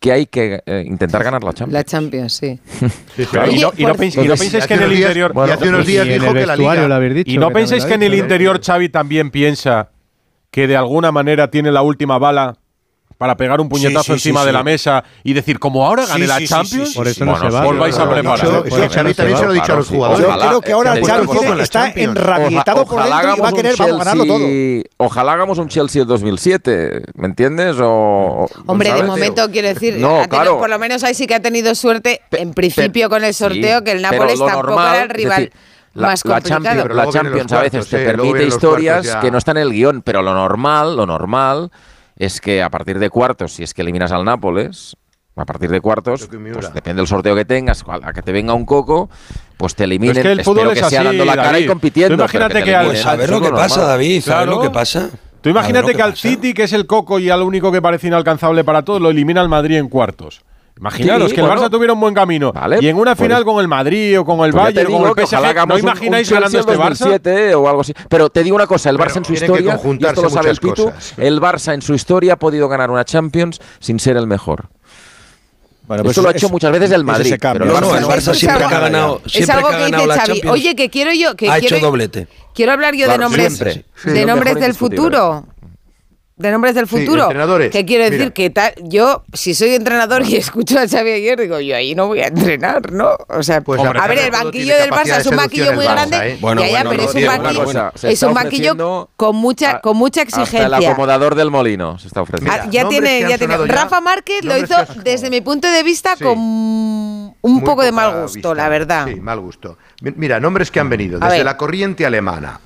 que 0.00 0.10
hay 0.10 0.26
que 0.26 0.60
eh, 0.66 0.82
intentar 0.84 1.22
ganar 1.22 1.44
la 1.44 1.52
Champions. 1.52 1.72
La 1.72 1.84
Champions, 1.84 2.32
sí. 2.32 2.58
y, 3.18 3.60
no, 3.60 3.72
y, 3.76 3.84
no, 3.84 3.94
penséis, 3.94 4.66
que 4.66 4.74
en 4.74 4.82
el 4.82 4.92
interior... 4.94 5.32
Y 5.46 5.50
hace 5.50 5.68
unos 5.68 5.86
días 5.86 6.08
dijo 6.08 6.32
que 6.32 6.46
la 6.46 6.56
Liga... 6.56 7.24
Y 7.26 7.38
no 7.38 7.50
penséis 7.50 7.84
que 7.84 7.94
en 7.94 8.02
el 8.02 8.14
interior 8.14 8.60
Xavi 8.60 8.88
también 8.88 9.30
piensa 9.30 9.90
que 10.50 10.66
de 10.66 10.76
alguna 10.76 11.12
manera 11.12 11.50
tiene 11.52 11.70
la 11.70 11.82
última 11.82 12.18
bala 12.18 12.56
para 13.20 13.36
pegar 13.36 13.60
un 13.60 13.68
puñetazo 13.68 14.02
sí, 14.02 14.06
sí, 14.06 14.12
encima 14.30 14.40
sí, 14.40 14.46
de 14.46 14.52
la 14.54 14.62
mesa 14.62 15.04
y 15.22 15.34
decir, 15.34 15.58
como 15.58 15.84
ahora 15.84 16.06
gane 16.06 16.26
la 16.26 16.42
Champions, 16.42 16.94
por 16.94 17.06
eso 17.06 17.26
no 17.26 17.38
se 17.38 17.50
va. 17.50 17.64
Volváis 17.64 17.98
a 17.98 18.08
preparar. 18.08 18.46
Yo, 18.46 18.64
yo, 18.64 18.88
Xavi 18.88 19.12
también 19.12 19.36
se 19.36 19.44
lo 19.44 19.50
he 19.50 19.54
dicho 19.56 19.74
a 19.74 19.76
los 19.76 19.88
jugadores. 19.88 20.26
Yo 20.26 20.38
creo 20.38 20.60
que 20.62 20.72
ahora 20.72 20.94
el 20.94 21.04
Xavi 21.04 21.60
está 21.60 21.92
enrabietado 21.94 22.86
por 22.86 23.02
dentro 23.04 23.36
y 23.36 23.40
va 23.40 23.48
a 23.50 23.52
querer 23.52 23.76
vamos, 23.76 23.98
ganarlo 23.98 24.24
todo. 24.24 24.46
Ojalá 24.96 25.32
hagamos 25.34 25.58
un 25.58 25.68
Chelsea 25.68 26.02
2007, 26.02 27.02
¿me 27.16 27.26
entiendes? 27.26 27.76
O, 27.78 28.48
Hombre, 28.64 28.90
de 28.90 29.02
momento 29.02 29.50
quiero 29.50 29.68
eh, 29.68 29.74
decir, 29.74 29.98
no, 29.98 30.26
claro. 30.26 30.58
por 30.58 30.70
lo 30.70 30.78
menos 30.78 31.04
ahí 31.04 31.12
sí 31.12 31.26
que 31.26 31.34
ha 31.34 31.42
tenido 31.42 31.74
suerte, 31.74 32.22
en 32.30 32.54
principio 32.54 33.10
con 33.10 33.22
el 33.22 33.34
sorteo, 33.34 33.84
que 33.84 33.92
el 33.92 34.00
Nápoles 34.00 34.38
tampoco 34.38 34.80
era 34.80 35.02
el 35.02 35.10
rival. 35.10 35.52
La, 35.92 36.06
más 36.06 36.24
la, 36.24 36.40
Champions, 36.40 36.94
la 36.94 37.10
Champions 37.10 37.52
a 37.52 37.62
veces 37.62 37.70
cuartos, 37.70 37.88
te 37.90 38.02
eh, 38.02 38.06
permite 38.06 38.46
historias 38.46 39.16
que 39.16 39.30
no 39.30 39.36
están 39.36 39.58
en 39.58 39.64
el 39.64 39.72
guion, 39.72 40.00
pero 40.00 40.22
lo 40.22 40.32
normal, 40.32 40.96
lo 40.96 41.04
normal 41.04 41.70
es 42.20 42.40
que 42.40 42.62
a 42.62 42.68
partir 42.68 42.98
de 42.98 43.08
cuartos, 43.08 43.54
si 43.54 43.62
es 43.62 43.72
que 43.72 43.80
eliminas 43.80 44.12
al 44.12 44.26
Nápoles, 44.26 44.94
a 45.36 45.46
partir 45.46 45.70
de 45.70 45.80
cuartos, 45.80 46.28
pues 46.28 46.74
depende 46.74 47.00
del 47.00 47.06
sorteo 47.06 47.34
que 47.34 47.46
tengas, 47.46 47.82
a 47.88 48.12
que 48.12 48.20
te 48.20 48.30
venga 48.30 48.52
un 48.52 48.66
coco, 48.66 49.08
pues 49.56 49.74
te 49.74 49.84
eliminen. 49.84 50.18
Es 50.18 50.22
que 50.22 50.32
el 50.32 50.44
fútbol 50.44 50.68
es 50.68 50.74
que 50.74 50.80
así, 50.80 50.96
sea 50.96 51.04
dando 51.04 51.24
la 51.24 51.34
cara 51.34 51.58
y 51.58 51.66
compitiendo. 51.66 52.16
Tú 52.16 52.20
imagínate 52.22 52.62
que, 52.62 52.74
al... 52.76 52.94
saber 52.94 53.30
lo 53.30 53.40
que 53.40 53.48
pasa, 53.48 53.86
David, 53.86 54.22
claro. 54.22 54.50
lo 54.50 54.60
que 54.60 54.68
pasa. 54.68 55.08
Tú 55.40 55.48
imagínate 55.48 55.94
que, 55.94 56.02
al 56.02 56.14
City, 56.14 56.52
que 56.52 56.64
es 56.64 56.74
el 56.74 56.86
coco 56.86 57.18
y 57.18 57.30
al 57.30 57.40
único 57.40 57.72
que 57.72 57.80
parece 57.80 58.08
inalcanzable 58.08 58.64
para 58.64 58.82
todos, 58.82 59.00
lo 59.00 59.08
elimina 59.08 59.40
al 59.40 59.48
Madrid 59.48 59.78
en 59.78 59.88
cuartos. 59.88 60.42
Imaginaros 60.80 61.32
que 61.34 61.40
el 61.40 61.46
Barça 61.46 61.70
tuviera 61.70 61.92
un 61.92 62.00
buen 62.00 62.14
camino 62.14 62.52
vale, 62.52 62.78
y 62.80 62.88
en 62.88 62.96
una 62.96 63.14
final 63.14 63.44
con 63.44 63.60
el 63.60 63.68
Madrid 63.68 64.18
o 64.18 64.24
con 64.24 64.40
el 64.46 64.50
pues 64.50 64.74
Bayern 64.74 64.94
o 64.94 65.14
el 65.14 65.26
PSG, 65.26 65.66
no 65.68 65.78
imagináis 65.78 66.30
un, 66.30 66.36
un 66.36 66.40
ganando 66.40 66.58
este 66.58 66.78
Barça 66.78 67.54
o 67.54 67.68
algo 67.68 67.82
así. 67.82 67.92
Pero 68.08 68.30
te 68.30 68.42
digo 68.42 68.56
una 68.56 68.66
cosa, 68.66 68.88
el 68.88 68.96
Barça 68.96 69.18
en 69.18 69.24
su 69.26 69.34
historia, 69.34 69.78
y 69.82 70.04
esto 70.06 70.22
lo 70.22 70.30
sabe 70.30 70.50
el 70.50 70.58
el 71.18 71.40
Barça 71.40 71.74
en 71.74 71.82
su 71.82 71.92
historia 71.92 72.32
ha 72.32 72.38
podido 72.38 72.66
ganar 72.68 72.90
una 72.90 73.04
Champions 73.04 73.60
sin 73.78 74.00
ser 74.00 74.16
el 74.16 74.26
mejor. 74.26 74.70
Bueno, 75.86 76.04
pues 76.04 76.16
Esto 76.16 76.22
lo 76.22 76.28
ha 76.28 76.32
hecho 76.32 76.48
muchas 76.48 76.70
veces 76.70 76.92
el 76.92 77.02
Madrid. 77.04 77.32
El 77.32 77.40
Barça 77.40 78.32
siempre 78.32 78.64
ha 78.64 78.70
ganado. 78.70 79.20
Es 79.34 79.50
algo 79.50 79.70
que 79.70 79.86
dice 79.86 80.08
Xavi. 80.08 80.42
Oye, 80.48 80.76
que 80.76 80.88
quiero 80.88 81.12
yo. 81.12 81.34
Que 81.34 81.50
ha 81.50 81.58
quiero, 81.58 81.76
hecho 81.76 81.86
doblete. 81.86 82.28
Quiero 82.54 82.72
hablar 82.72 82.94
yo 82.94 83.08
de 83.08 83.18
nombres, 83.18 83.58
de 83.58 84.24
nombres 84.24 84.54
del 84.54 84.74
futuro 84.74 85.46
de 86.40 86.50
nombres 86.50 86.74
del 86.74 86.86
futuro. 86.86 87.28
Sí, 87.30 87.70
que 87.70 87.84
quiero 87.84 88.08
decir 88.08 88.32
que 88.32 88.48
tal, 88.48 88.72
yo, 88.82 89.24
si 89.34 89.54
soy 89.54 89.74
entrenador 89.74 90.22
y 90.26 90.36
escucho 90.36 90.78
a 90.78 90.88
Xavi 90.88 91.10
ayer, 91.10 91.38
digo, 91.38 91.60
yo 91.60 91.76
ahí 91.76 91.94
no 91.94 92.06
voy 92.06 92.20
a 92.20 92.28
entrenar, 92.28 92.90
¿no? 92.92 93.10
O 93.28 93.42
sea, 93.42 93.60
pues 93.60 93.78
hombre, 93.80 94.00
a 94.00 94.06
ver, 94.06 94.18
el 94.18 94.30
banquillo 94.30 94.74
del 94.74 94.90
Barça 94.90 95.20
es 95.20 95.26
un 95.26 95.36
banquillo 95.36 95.74
muy 95.74 95.84
grande. 95.84 96.16
¿eh? 96.16 96.38
Bueno, 96.40 96.62
pero 96.88 97.02
es 97.02 97.14
un 97.14 97.26
banquillo, 97.26 97.64
cosa, 97.64 97.92
es 98.02 98.22
un 98.22 98.34
banquillo 98.34 99.08
con 99.16 99.36
mucha, 99.36 99.80
con 99.80 99.98
mucha 99.98 100.22
exigencia. 100.22 100.66
El 100.66 100.74
acomodador 100.74 101.34
del 101.34 101.50
molino 101.50 101.98
se 101.98 102.06
está 102.06 102.20
ah, 102.20 102.22
ofreciendo. 102.22 102.70
Ya 102.70 102.88
tiene, 102.88 103.20
ya 103.28 103.36
tiene. 103.36 103.56
Rafa 103.58 104.00
Márquez 104.00 104.42
lo 104.44 104.56
hizo, 104.56 104.74
desde 105.04 105.28
mi 105.28 105.42
punto 105.42 105.70
de 105.70 105.82
vista, 105.82 106.16
con 106.16 106.38
un 106.38 107.64
poco 107.64 107.82
de 107.82 107.92
mal 107.92 108.22
gusto, 108.22 108.54
la 108.54 108.68
verdad. 108.70 109.06
Sí, 109.06 109.20
mal 109.20 109.40
gusto. 109.40 109.76
Mira, 110.00 110.40
nombres 110.40 110.70
que 110.70 110.80
han 110.80 110.88
venido, 110.88 111.18
desde 111.18 111.44
la 111.44 111.58
corriente 111.58 112.06
alemana. 112.06 112.60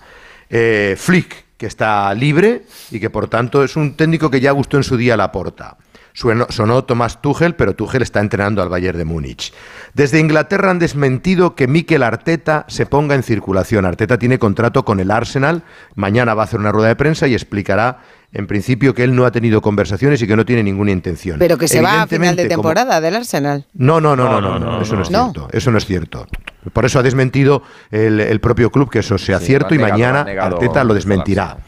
Eh, 0.48 0.94
Flick, 0.96 1.43
que 1.64 1.68
está 1.68 2.12
libre 2.12 2.66
y 2.90 3.00
que 3.00 3.08
por 3.08 3.26
tanto 3.28 3.64
es 3.64 3.74
un 3.74 3.96
técnico 3.96 4.30
que 4.30 4.38
ya 4.38 4.50
gustó 4.50 4.76
en 4.76 4.84
su 4.84 4.98
día 4.98 5.16
la 5.16 5.32
porta. 5.32 5.78
Sonó 6.12 6.84
Tomás 6.84 7.22
Tuchel, 7.22 7.54
pero 7.54 7.74
Tuchel 7.74 8.02
está 8.02 8.20
entrenando 8.20 8.62
al 8.62 8.68
Bayern 8.68 8.98
de 8.98 9.06
Múnich. 9.06 9.54
Desde 9.94 10.20
Inglaterra 10.20 10.70
han 10.70 10.78
desmentido 10.78 11.54
que 11.54 11.66
Mikel 11.66 12.02
Arteta 12.02 12.66
se 12.68 12.84
ponga 12.84 13.14
en 13.14 13.22
circulación. 13.22 13.86
Arteta 13.86 14.18
tiene 14.18 14.38
contrato 14.38 14.84
con 14.84 15.00
el 15.00 15.10
Arsenal. 15.10 15.62
Mañana 15.94 16.34
va 16.34 16.42
a 16.42 16.44
hacer 16.44 16.60
una 16.60 16.70
rueda 16.70 16.88
de 16.88 16.96
prensa 16.96 17.26
y 17.28 17.32
explicará 17.32 18.00
en 18.34 18.48
principio 18.48 18.94
que 18.94 19.04
él 19.04 19.14
no 19.14 19.24
ha 19.24 19.30
tenido 19.30 19.62
conversaciones 19.62 20.20
y 20.20 20.26
que 20.26 20.34
no 20.34 20.44
tiene 20.44 20.64
ninguna 20.64 20.90
intención. 20.90 21.38
Pero 21.38 21.56
que 21.56 21.68
se 21.68 21.80
va 21.80 22.02
a 22.02 22.06
final 22.08 22.34
de 22.34 22.48
temporada 22.48 23.00
del 23.00 23.14
Arsenal. 23.14 23.66
No, 23.72 24.00
no, 24.00 24.16
no, 24.16 24.40
no, 24.40 24.58
no, 24.58 24.82
eso 24.82 24.96
no, 24.96 25.02
es 25.02 25.08
cierto. 25.08 25.48
Eso 25.52 25.70
no 25.70 25.78
es 25.78 25.86
cierto. 25.86 26.26
Por 26.72 26.84
eso 26.84 26.98
ha 26.98 27.02
desmentido 27.02 27.62
el, 27.92 28.40
propio 28.40 28.70
club 28.70 28.90
que 28.90 28.98
eso 28.98 29.16
sea 29.18 29.38
cierto 29.38 29.74
y 29.74 29.78
mañana 29.78 30.26
Arteta 30.40 30.82
lo 30.82 30.94
desmentirá. 30.94 31.58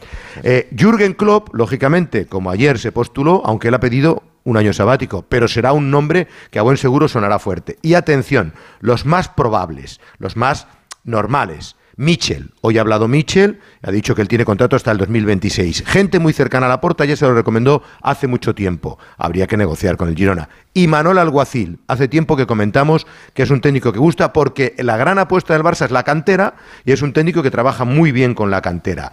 Eh, 0.43 0.69
Jürgen 0.77 1.13
Klopp, 1.13 1.55
lógicamente, 1.55 2.27
como 2.27 2.51
ayer 2.51 2.77
se 2.77 2.91
postuló, 2.91 3.41
aunque 3.45 3.69
él 3.69 3.73
ha 3.73 3.79
pedido 3.79 4.23
un 4.43 4.57
año 4.57 4.73
sabático, 4.73 5.25
pero 5.27 5.47
será 5.47 5.71
un 5.71 5.89
nombre 5.89 6.27
que 6.51 6.59
a 6.59 6.63
buen 6.63 6.77
seguro 6.77 7.07
sonará 7.07 7.39
fuerte. 7.39 7.77
Y 7.81 7.93
atención, 7.93 8.53
los 8.81 9.05
más 9.05 9.29
probables, 9.29 10.01
los 10.19 10.35
más 10.35 10.67
normales, 11.05 11.76
Mitchell, 11.99 12.51
hoy 12.61 12.77
ha 12.77 12.81
hablado 12.81 13.07
Mitchell, 13.07 13.59
ha 13.81 13.89
dicho 13.89 14.13
que 14.13 14.21
él 14.21 14.27
tiene 14.27 14.45
contrato 14.45 14.75
hasta 14.75 14.91
el 14.91 14.99
2026. 14.99 15.83
Gente 15.87 16.19
muy 16.19 16.31
cercana 16.31 16.67
a 16.67 16.69
la 16.69 16.79
porta 16.79 17.05
ya 17.05 17.15
se 17.15 17.25
lo 17.25 17.33
recomendó 17.33 17.81
hace 18.03 18.27
mucho 18.27 18.53
tiempo. 18.53 18.99
Habría 19.17 19.47
que 19.47 19.57
negociar 19.57 19.97
con 19.97 20.07
el 20.07 20.15
Girona. 20.15 20.47
Y 20.75 20.85
Manuel 20.85 21.17
Alguacil, 21.17 21.79
hace 21.87 22.07
tiempo 22.07 22.37
que 22.37 22.45
comentamos 22.45 23.07
que 23.33 23.41
es 23.41 23.49
un 23.49 23.61
técnico 23.61 23.91
que 23.91 23.97
gusta 23.97 24.31
porque 24.31 24.75
la 24.77 24.95
gran 24.95 25.17
apuesta 25.17 25.53
del 25.53 25.63
Barça 25.63 25.85
es 25.85 25.91
la 25.91 26.03
cantera 26.03 26.53
y 26.85 26.91
es 26.91 27.01
un 27.01 27.13
técnico 27.13 27.41
que 27.41 27.49
trabaja 27.49 27.83
muy 27.83 28.11
bien 28.11 28.35
con 28.35 28.51
la 28.51 28.61
cantera. 28.61 29.11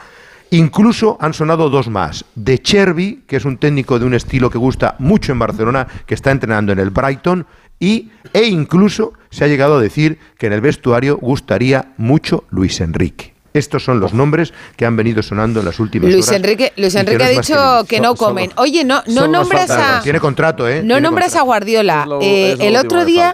Incluso 0.51 1.17
han 1.21 1.33
sonado 1.33 1.71
dos 1.71 1.89
más. 1.89 2.27
De 2.35 2.61
Cherby, 2.61 3.25
que 3.27 3.37
es 3.37 3.47
un 3.47 3.57
técnico 3.57 3.99
de 3.99 4.05
un 4.05 4.15
estilo 4.15 4.51
que 4.51 4.59
gusta 4.59 4.95
mucho 4.99 5.33
en 5.33 5.39
Barcelona, 5.39 5.87
que 6.07 6.15
está 6.15 6.31
entrenando 6.31 6.71
en 6.71 6.79
el 6.79 6.91
Brighton, 6.91 7.47
y, 7.79 8.11
e 8.33 8.45
incluso 8.45 9.13
se 9.31 9.45
ha 9.45 9.49
llegado 9.49 9.77
a 9.77 9.81
decir 9.81 10.19
que 10.39 10.47
en 10.47 10.53
el 10.53 10.61
vestuario 10.61 11.17
gustaría 11.19 11.93
mucho 11.97 12.45
Luis 12.51 12.81
Enrique. 12.81 13.35
Estos 13.55 13.85
son 13.85 14.01
los 14.01 14.13
nombres 14.13 14.53
que 14.77 14.85
han 14.85 14.97
venido 14.97 15.23
sonando 15.23 15.61
en 15.61 15.67
las 15.67 15.79
últimas 15.79 16.11
Luis. 16.11 16.29
Enrique, 16.33 16.73
Luis 16.77 16.93
Enrique 16.97 17.23
ha 17.23 17.29
dicho 17.29 17.85
que, 17.89 18.01
no 18.01 18.17
comen. 18.17 18.51
Oye, 18.57 18.83
no, 18.83 19.05
no 19.07 19.29
nombras 19.29 19.71
a 19.71 20.01
tiene 20.03 20.19
contrato, 20.19 20.69
¿eh? 20.69 20.83
No 20.83 20.99
nombras 20.99 21.37
a 21.37 21.43
Guardiola. 21.43 22.05
Eh, 22.21 22.57
el 22.59 22.75
otro 22.75 23.05
día, 23.05 23.33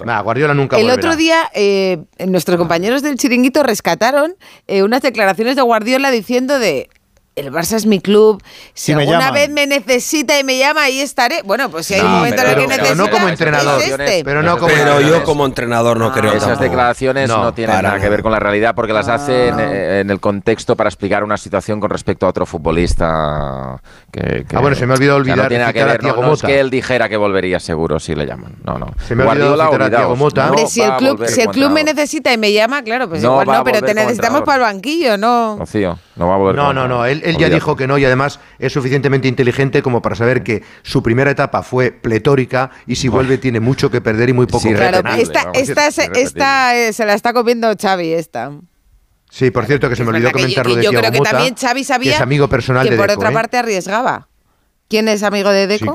El 0.73 0.91
otro 0.91 1.17
día 1.17 1.51
eh, 1.55 2.05
nuestros 2.27 2.59
compañeros 2.59 3.01
del 3.01 3.17
chiringuito 3.17 3.63
rescataron 3.63 4.35
eh, 4.67 4.83
unas 4.83 5.01
declaraciones 5.01 5.57
de 5.57 5.63
Guardiola 5.63 6.11
diciendo 6.11 6.59
de 6.59 6.91
el 7.37 7.53
Barça 7.53 7.77
es 7.77 7.87
mi 7.87 8.01
club. 8.01 8.43
Si, 8.75 8.87
si 8.87 8.93
alguna 8.93 9.31
vez 9.31 9.49
me 9.51 9.67
necesita 9.67 10.39
y 10.39 10.45
me 10.45 10.59
llama, 10.59 10.83
ahí 10.83 11.01
estaré. 11.01 11.43
Bueno, 11.43 11.71
pues 11.71 11.87
si 11.87 11.95
hay 11.95 12.01
un 12.01 12.11
momento 12.11 12.43
en 12.43 12.49
el 12.49 12.55
que 12.55 12.67
necesita. 12.67 12.83
Pero 12.83 12.95
no 12.97 13.11
como 13.11 13.23
pues 13.23 13.33
entrenador. 13.33 13.81
Es. 13.81 13.89
Este. 13.89 14.25
Pero, 14.25 14.43
no 14.43 14.59
como 14.59 14.69
pero 14.69 15.01
yo 15.01 15.25
como 15.25 15.47
entrenador 15.47 15.99
no 15.99 16.07
ah, 16.07 16.13
creo. 16.13 16.33
Esas 16.33 16.59
declaraciones 16.59 17.29
no, 17.29 17.55
tienen 17.55 17.83
nada 17.83 18.01
que 18.01 18.09
ver 18.09 18.23
con 18.23 18.33
la 18.33 18.41
realidad 18.41 18.75
porque 18.75 18.93
las 18.93 19.09
ah. 19.09 19.15
hace 19.15 19.49
eh, 19.49 20.01
en, 20.01 20.11
el 20.11 20.21
contexto 20.21 20.77
para 20.77 20.89
explicar 20.89 21.25
una 21.25 21.37
situación 21.37 21.81
con 21.81 21.91
respecto 21.91 22.27
a 22.27 22.31
otro 22.31 22.47
futbolista. 22.47 23.81
Que, 24.11 24.45
ah, 24.53 24.61
bueno, 24.61 24.77
se 24.77 24.87
me 24.87 24.95
olvidó 24.95 25.17
olvidar. 25.17 25.39
No 25.39 25.49
tiene 25.49 25.73
que 25.73 25.85
ver. 25.85 26.03
No, 26.03 26.37
que 26.37 26.61
él 26.61 26.71
dijera 26.71 27.09
que 27.09 27.17
volvería 27.17 27.61
seguro 27.61 28.01
si 28.01 28.15
le 28.15 28.27
llaman. 28.27 28.57
No, 28.65 28.79
no. 28.79 28.93
Se 29.07 29.15
me 29.15 29.25
olvidó 29.25 29.55
citar 29.55 29.83
a 29.83 29.91
Tiago 29.91 30.17
Mota. 30.17 30.49
Hombre, 30.49 30.67
si 30.67 30.83
el 30.83 30.97
club, 30.97 31.27
si 31.27 31.41
el 31.43 31.49
club 31.49 31.71
me 31.71 31.85
necesita 31.85 32.33
y 32.33 32.39
me 32.39 32.53
llama, 32.53 32.83
claro, 32.83 33.09
pues 33.09 33.23
igual 33.23 33.47
no, 33.47 33.65
pero 33.65 33.81
te 33.81 33.95
necesitamos 33.95 34.43
para 34.43 34.57
el 34.57 34.73
banquillo, 34.73 35.17
¿no? 35.17 35.57
Rocío. 35.59 35.99
No. 36.21 36.73
No, 36.73 36.87
no. 36.87 37.07
Él, 37.07 37.37
ya 37.39 37.49
dijo 37.49 37.77
que 37.77 37.87
no 37.87 37.97
y 37.97 38.05
además 38.05 38.41
es 38.59 38.73
suficientemente 38.73 39.27
inteligente 39.27 39.83
como 39.83 40.03
para 40.03 40.15
saber 40.15 40.43
que 40.43 40.63
su 40.83 41.03
primera 41.03 41.31
etapa 41.31 41.63
fue 41.63 41.93
pletórica 41.93 42.71
y 42.87 42.97
si 42.97 43.09
vuelve 43.09 43.39
tiene 43.39 43.59
mucho 43.59 43.91
que 43.91 44.01
perder 44.01 44.29
y 44.29 44.33
muy 44.35 44.47
poco 44.47 44.69
sí, 44.69 44.75
Claro, 44.75 45.03
esta, 45.17 45.51
eh, 46.75 46.93
se, 46.93 47.05
la 47.07 47.15
está 47.15 47.33
comiendo 47.33 47.73
Xavi, 47.81 48.13
esta. 48.13 48.53
Sí, 49.31 49.51
por 49.51 49.65
cierto, 49.65 49.89
que 49.89 49.97
se 49.97 50.05
me 50.05 50.11
olvidó 50.11 50.33
comentarlo 50.33 50.75
de 50.77 50.85
Yo 50.85 50.91
creo 50.91 51.11
que 51.11 51.21
también 51.21 51.55
Xavi 51.55 51.85
sabía 51.85 52.13
que, 52.13 52.17
es 52.17 52.23
amigo 52.23 52.49
personal 52.49 52.89
que 52.89 52.97
por 52.97 53.11
otra 53.11 53.31
¿eh? 53.31 53.33
parte 53.33 53.57
arriesgaba. 53.57 54.29
¿Quién 54.89 55.09
es 55.09 55.23
amigo 55.23 55.51
de 55.51 55.67
Deco? 55.69 55.95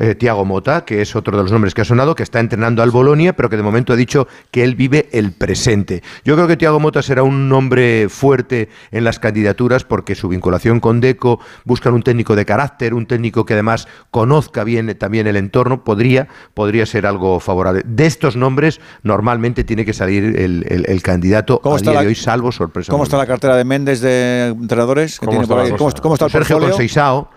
Eh, 0.00 0.16
Tiago 0.16 0.44
Mota, 0.44 0.84
que 0.84 1.00
es 1.02 1.14
otro 1.14 1.36
de 1.36 1.42
los 1.44 1.52
nombres 1.52 1.74
que 1.74 1.82
ha 1.82 1.84
sonado, 1.84 2.14
que 2.16 2.22
está 2.24 2.40
entrenando 2.40 2.82
al 2.82 2.90
Bolonia, 2.90 3.34
pero 3.36 3.48
que 3.48 3.56
de 3.56 3.62
momento 3.62 3.92
ha 3.92 3.96
dicho 3.96 4.26
que 4.50 4.64
él 4.64 4.74
vive 4.74 5.08
el 5.12 5.30
presente. 5.30 6.02
Yo 6.24 6.34
creo 6.34 6.48
que 6.48 6.56
Tiago 6.56 6.80
Mota 6.80 7.02
será 7.02 7.22
un 7.22 7.48
nombre 7.48 8.08
fuerte 8.08 8.68
en 8.90 9.04
las 9.04 9.18
candidaturas 9.18 9.84
porque 9.84 10.14
su 10.14 10.28
vinculación 10.28 10.80
con 10.80 11.00
Deco 11.00 11.38
buscan 11.64 11.94
un 11.94 12.02
técnico 12.02 12.34
de 12.34 12.44
carácter, 12.44 12.94
un 12.94 13.06
técnico 13.06 13.44
que 13.44 13.52
además 13.52 13.86
conozca 14.10 14.64
bien 14.64 14.96
también 14.98 15.26
el 15.26 15.36
entorno, 15.36 15.84
podría, 15.84 16.28
podría 16.54 16.86
ser 16.86 17.06
algo 17.06 17.38
favorable. 17.38 17.82
De 17.84 18.06
estos 18.06 18.36
nombres 18.36 18.80
normalmente 19.02 19.64
tiene 19.64 19.84
que 19.84 19.92
salir 19.92 20.24
el, 20.24 20.64
el- 20.68 20.84
el 20.88 21.02
candidato 21.02 21.60
¿Cómo 21.60 21.74
a 21.74 21.78
está 21.78 21.90
día 21.90 22.00
la- 22.00 22.02
de 22.02 22.08
hoy, 22.08 22.14
salvo 22.14 22.50
sorpresa. 22.52 22.90
¿Cómo 22.90 23.04
está 23.04 23.18
la 23.18 23.26
cartera 23.26 23.56
de 23.56 23.64
Méndez 23.64 24.00
de 24.00 24.46
entrenadores? 24.48 25.18
¿Cómo 25.20 25.30
tiene 25.30 25.42
está 25.44 25.54
por 25.54 25.62
la 25.62 25.66
ahí? 25.66 25.70
cosa? 25.76 25.78
¿Cómo, 25.78 26.02
cómo 26.02 26.14
está 26.14 26.24
el 26.26 26.30
Sergio 26.32 26.56
portfolio? 26.56 26.76
Sergio. 26.76 27.28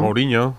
Mourinho. 0.00 0.54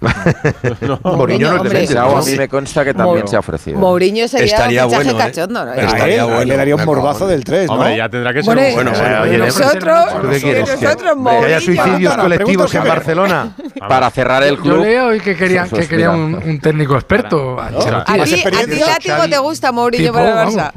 Mourinho 1.04 1.50
no 1.52 1.56
es 1.58 1.62
defensa. 1.70 1.92
Sao 1.94 2.16
a 2.16 2.22
mí 2.22 2.34
me 2.36 2.48
consta 2.48 2.84
que 2.84 2.94
también 2.94 3.28
se 3.28 3.36
ha 3.36 3.40
ofrecido. 3.40 3.78
Mourinho 3.78 4.26
sería 4.28 4.46
Estaría 4.46 4.86
un 4.86 4.94
bueno, 4.94 5.10
¿eh? 5.10 5.16
cachondo, 5.16 5.64
¿no? 5.64 5.70
A 5.72 5.74
él, 5.76 5.88
a 6.20 6.42
él 6.42 6.48
le 6.48 6.56
daría 6.56 6.76
un 6.76 6.84
morbazo 6.84 7.26
del 7.26 7.44
3, 7.44 7.66
¿no? 7.68 7.74
Hombre, 7.74 7.96
ya 7.96 8.08
tendrá 8.08 8.32
que 8.32 8.42
ser 8.42 8.54
Bueno, 8.54 8.68
un- 8.68 8.74
bueno, 8.74 8.90
bueno, 8.98 9.22
oye, 9.22 9.38
nosotros, 9.38 9.98
¿Tú 10.22 10.28
qué 10.30 10.40
quieres? 10.40 10.70
que 10.70 10.76
nosotros, 10.86 11.00
¿Que 11.00 11.08
haya 11.08 11.14
Mourinho. 11.16 11.60
suicidios 11.60 12.16
No, 12.16 12.22
colectivos 12.22 12.74
en 12.74 12.84
Barcelona? 12.84 13.52
Para 13.88 14.10
cerrar 14.10 14.42
el 14.42 14.56
Yo 14.56 14.62
club. 14.62 14.82
leo 14.82 15.06
hoy 15.08 15.20
que 15.20 15.36
querían, 15.36 15.64
que 15.68 15.76
Pues 15.76 15.88
querían 15.88 16.26
mira. 16.26 16.38
un, 16.44 16.48
un 16.50 16.60
técnico 16.60 16.94
experto. 16.94 17.60
Ancelotti. 17.60 18.12
¿A 18.20 18.24
ti, 18.24 18.34
a 18.42 18.64
ti 18.66 18.78
látigo 18.78 19.28
te 19.28 19.38
gusta 19.38 19.72
Mourinho 19.72 20.12
para 20.12 20.42
el 20.42 20.48
Barça? 20.48 20.72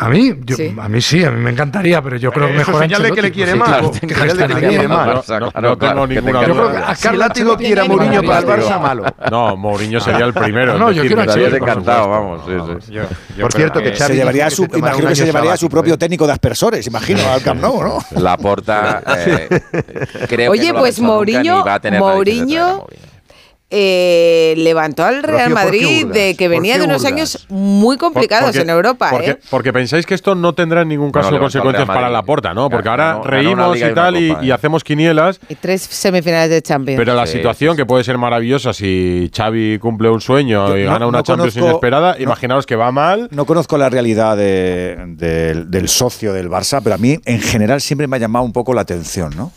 A 0.00 0.08
mí, 0.08 0.32
yo, 0.44 0.54
Sí. 0.54 0.72
a 0.80 0.88
mí 0.88 1.00
sí, 1.02 1.24
a 1.24 1.30
mí 1.32 1.40
me 1.40 1.50
encantaría, 1.50 2.00
pero 2.00 2.16
yo 2.16 2.30
creo 2.30 2.46
que 2.46 2.54
mejor 2.54 2.78
señal 2.78 3.02
de 3.02 3.10
que 3.10 3.20
le 3.22 3.32
quiere 3.32 3.56
más. 3.56 3.68
claro, 3.68 3.90
Sí, 3.92 4.00
que 4.06 4.14
señal 4.14 4.28
de 4.28 4.34
que 4.36 4.42
está 4.44 4.46
le 4.46 4.60
quiere 4.68 4.78
bien. 4.78 4.90
más. 4.90 5.28
No. 5.28 5.72
Yo 5.74 5.78
creo 5.78 6.70
que 6.70 6.76
a 6.78 6.94
Si 6.94 7.02
Carlo 7.02 7.18
Látigo 7.18 7.52
Ancelotti 7.52 7.64
quiere 7.64 7.80
a 7.80 7.84
Mourinho 7.84 8.22
para 8.22 8.38
el 8.38 8.46
Barça, 8.46 8.80
malo. 8.80 9.04
No, 9.30 9.56
Mourinho 9.56 9.98
sería 10.00 10.24
el 10.24 10.32
primero. 10.32 10.78
No, 10.78 10.92
yo 10.92 11.02
quiero 11.02 11.22
a 11.22 11.24
encantado, 11.24 12.08
vamos. 12.08 12.42
sí, 12.46 12.92
sí. 12.92 13.40
Por 13.40 13.52
cierto, 13.52 13.80
que 13.80 13.88
Se 13.94 14.04
Xavi 14.04 14.14
llevaría 14.14 14.50
su, 14.50 14.64
imagino 14.64 15.08
que 15.08 15.16
se 15.16 15.24
llevaría 15.24 15.52
a 15.54 15.56
su 15.56 15.68
propio 15.68 15.98
técnico 15.98 16.26
de 16.26 16.32
aspersores, 16.32 16.86
imagino, 16.86 17.20
al 17.28 17.42
Camp 17.42 17.60
Nou, 17.60 17.82
¿no? 17.82 17.98
La 18.20 18.36
porta. 18.36 19.02
eh, 19.26 19.48
creo 20.28 20.52
que 20.52 20.60
Oye, 20.60 20.72
pues 20.74 21.00
Mourinho 21.00 21.64
Mourinho. 21.98 22.86
Eh, 23.70 24.54
levantó 24.56 25.04
al 25.04 25.22
Real 25.22 25.50
Rocío, 25.50 25.54
¿por 25.62 25.70
qué 25.72 25.80
Madrid 25.82 26.06
de 26.06 26.34
que 26.36 26.46
¿Por 26.46 26.56
venía 26.56 26.78
de 26.78 26.84
unos 26.84 27.04
años 27.04 27.46
muy 27.50 27.98
complicados 27.98 28.46
Porque- 28.46 28.60
en 28.60 28.70
Europa. 28.70 29.08
Porque, 29.10 29.30
¿eh? 29.30 29.38
porque 29.50 29.72
pensáis 29.74 30.06
que 30.06 30.14
esto 30.14 30.34
no 30.34 30.54
tendrá 30.54 30.82
en 30.82 30.88
ningún 30.88 31.10
caso 31.12 31.28
al 31.28 31.38
consecuencias 31.38 31.86
para 31.86 32.08
la 32.08 32.22
porta, 32.22 32.54
¿no? 32.54 32.70
Porque 32.70 32.88
ahora 32.88 33.20
reímos 33.22 33.76
y 33.78 33.94
tal 33.94 34.16
y, 34.16 34.28
copa, 34.28 34.44
y 34.44 34.50
¿eh? 34.50 34.52
hacemos 34.54 34.82
quinielas, 34.84 35.38
Y 35.50 35.54
tres 35.56 35.82
semifinales 35.82 36.48
de 36.50 36.62
Champions. 36.62 36.98
pero 36.98 37.14
la 37.14 37.26
Sí, 37.26 37.34
situación 37.38 37.74
sí, 37.74 37.76
que 37.82 37.86
puede 37.86 38.04
ser 38.04 38.16
maravillosa 38.16 38.72
si 38.72 39.30
Xavi 39.36 39.78
cumple 39.78 40.08
un 40.08 40.20
sueño 40.20 40.68
Yo 40.68 40.78
y 40.78 40.84
no- 40.84 40.92
gana 40.92 41.06
una 41.06 41.18
no 41.18 41.22
Champions 41.24 41.54
conozco- 41.54 41.68
inesperada, 41.70 42.14
no- 42.16 42.22
imaginaos 42.22 42.64
que 42.64 42.76
va 42.76 42.90
mal. 42.90 43.28
No 43.32 43.44
conozco 43.44 43.76
la 43.76 43.90
realidad 43.90 44.36
de- 44.36 44.96
del- 45.08 45.70
del 45.70 45.88
socio 45.88 46.32
del 46.32 46.48
Barça, 46.48 46.80
pero 46.82 46.94
a 46.94 46.98
mí 46.98 47.18
en 47.24 47.40
general 47.40 47.80
siempre 47.82 48.06
me 48.06 48.16
ha 48.16 48.20
llamado 48.20 48.44
un 48.46 48.52
poco 48.52 48.72
la 48.72 48.80
atención, 48.80 49.34
¿no? 49.36 49.52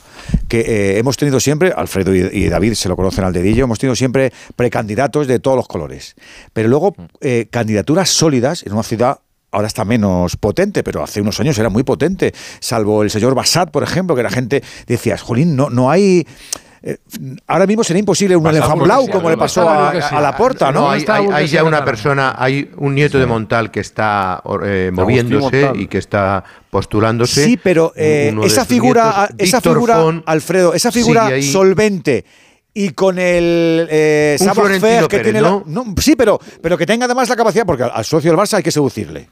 Que 0.48 0.62
eh, 0.62 0.98
hemos 1.00 1.18
tenido 1.18 1.40
siempre, 1.40 1.74
Alfredo 1.76 2.16
y, 2.16 2.20
y 2.32 2.50
David 2.50 2.74
se 2.74 2.90
lo 2.90 2.96
conocen 2.96 3.24
al 3.24 3.34
dedillo, 3.34 3.64
hemos 3.64 3.80
tenido 3.80 3.96
siempre 3.96 4.32
precandidatos 4.56 5.28
de 5.28 5.40
todos 5.40 5.58
los 5.58 5.68
colores. 5.68 6.16
Pero 6.54 6.70
luego 6.70 6.96
eh, 7.22 7.48
candidaturas 7.50 8.10
sólidas 8.10 8.64
en 8.66 8.74
una 8.74 8.84
ciudad 8.84 9.20
ahora 9.52 9.68
está 9.68 9.86
menos 9.86 10.38
potente, 10.38 10.84
pero 10.84 11.04
hace 11.04 11.22
unos 11.22 11.40
años 11.40 11.58
era 11.58 11.70
muy 11.70 11.84
potente, 11.84 12.34
salvo 12.60 13.04
el 13.04 13.10
señor 13.10 13.36
Bassat, 13.36 13.70
por 13.70 13.84
ejemplo, 13.84 14.16
que 14.16 14.24
la 14.24 14.30
gente 14.30 14.64
decía, 14.88 15.18
jolín, 15.18 15.56
no, 15.56 15.70
no 15.70 15.92
hay... 15.92 16.26
eh, 16.84 16.98
ahora 17.46 17.68
mismo 17.68 17.84
sería 17.84 18.00
imposible 18.00 18.36
un 18.36 18.48
elefant 18.48 18.82
blau 18.82 19.08
como 19.08 19.30
le 19.30 19.38
pasó 19.38 19.70
a, 19.70 20.22
la 20.22 20.36
porta, 20.36 20.72
¿no? 20.72 20.82
No, 20.82 20.90
hay, 20.90 21.48
ya 21.48 21.64
una 21.64 21.86
persona, 21.86 22.36
hay 22.38 22.72
un 22.78 22.96
nieto 22.96 23.20
de 23.20 23.26
Montal 23.28 23.70
que 23.70 23.82
está 23.82 24.42
eh, 24.64 24.90
moviéndose 24.92 25.62
Montal. 25.62 25.80
y 25.82 25.88
que 25.88 26.00
está 26.00 26.44
postulándose. 26.72 27.44
Sí, 27.44 27.58
pero 27.58 27.94
eh, 27.96 28.36
esa 28.44 28.66
figura, 28.66 29.28
nietos, 29.30 29.48
esa 29.48 29.62
figura, 29.62 30.04
Alfredo, 30.26 30.74
esa 30.74 30.92
figura 30.92 31.28
ahí. 31.28 31.44
solvente 31.44 32.26
y 32.74 32.92
con 32.92 33.20
el 33.20 33.88
eh, 33.92 34.38
que 34.40 34.80
Pérez, 34.80 35.24
tiene 35.24 35.42
la- 35.42 35.50
¿no? 35.50 35.64
no, 35.68 35.86
sí, 35.98 36.16
pero, 36.16 36.40
pero 36.62 36.78
que 36.78 36.86
tenga 36.86 37.06
además 37.06 37.30
la 37.30 37.36
capacidad, 37.36 37.66
porque 37.66 37.84
al, 37.84 37.92
al 37.94 38.06
socio 38.06 38.32
del 38.32 38.40
Barça 38.40 38.56
hay 38.56 38.64
que 38.64 38.72
seducirle. 38.72 39.28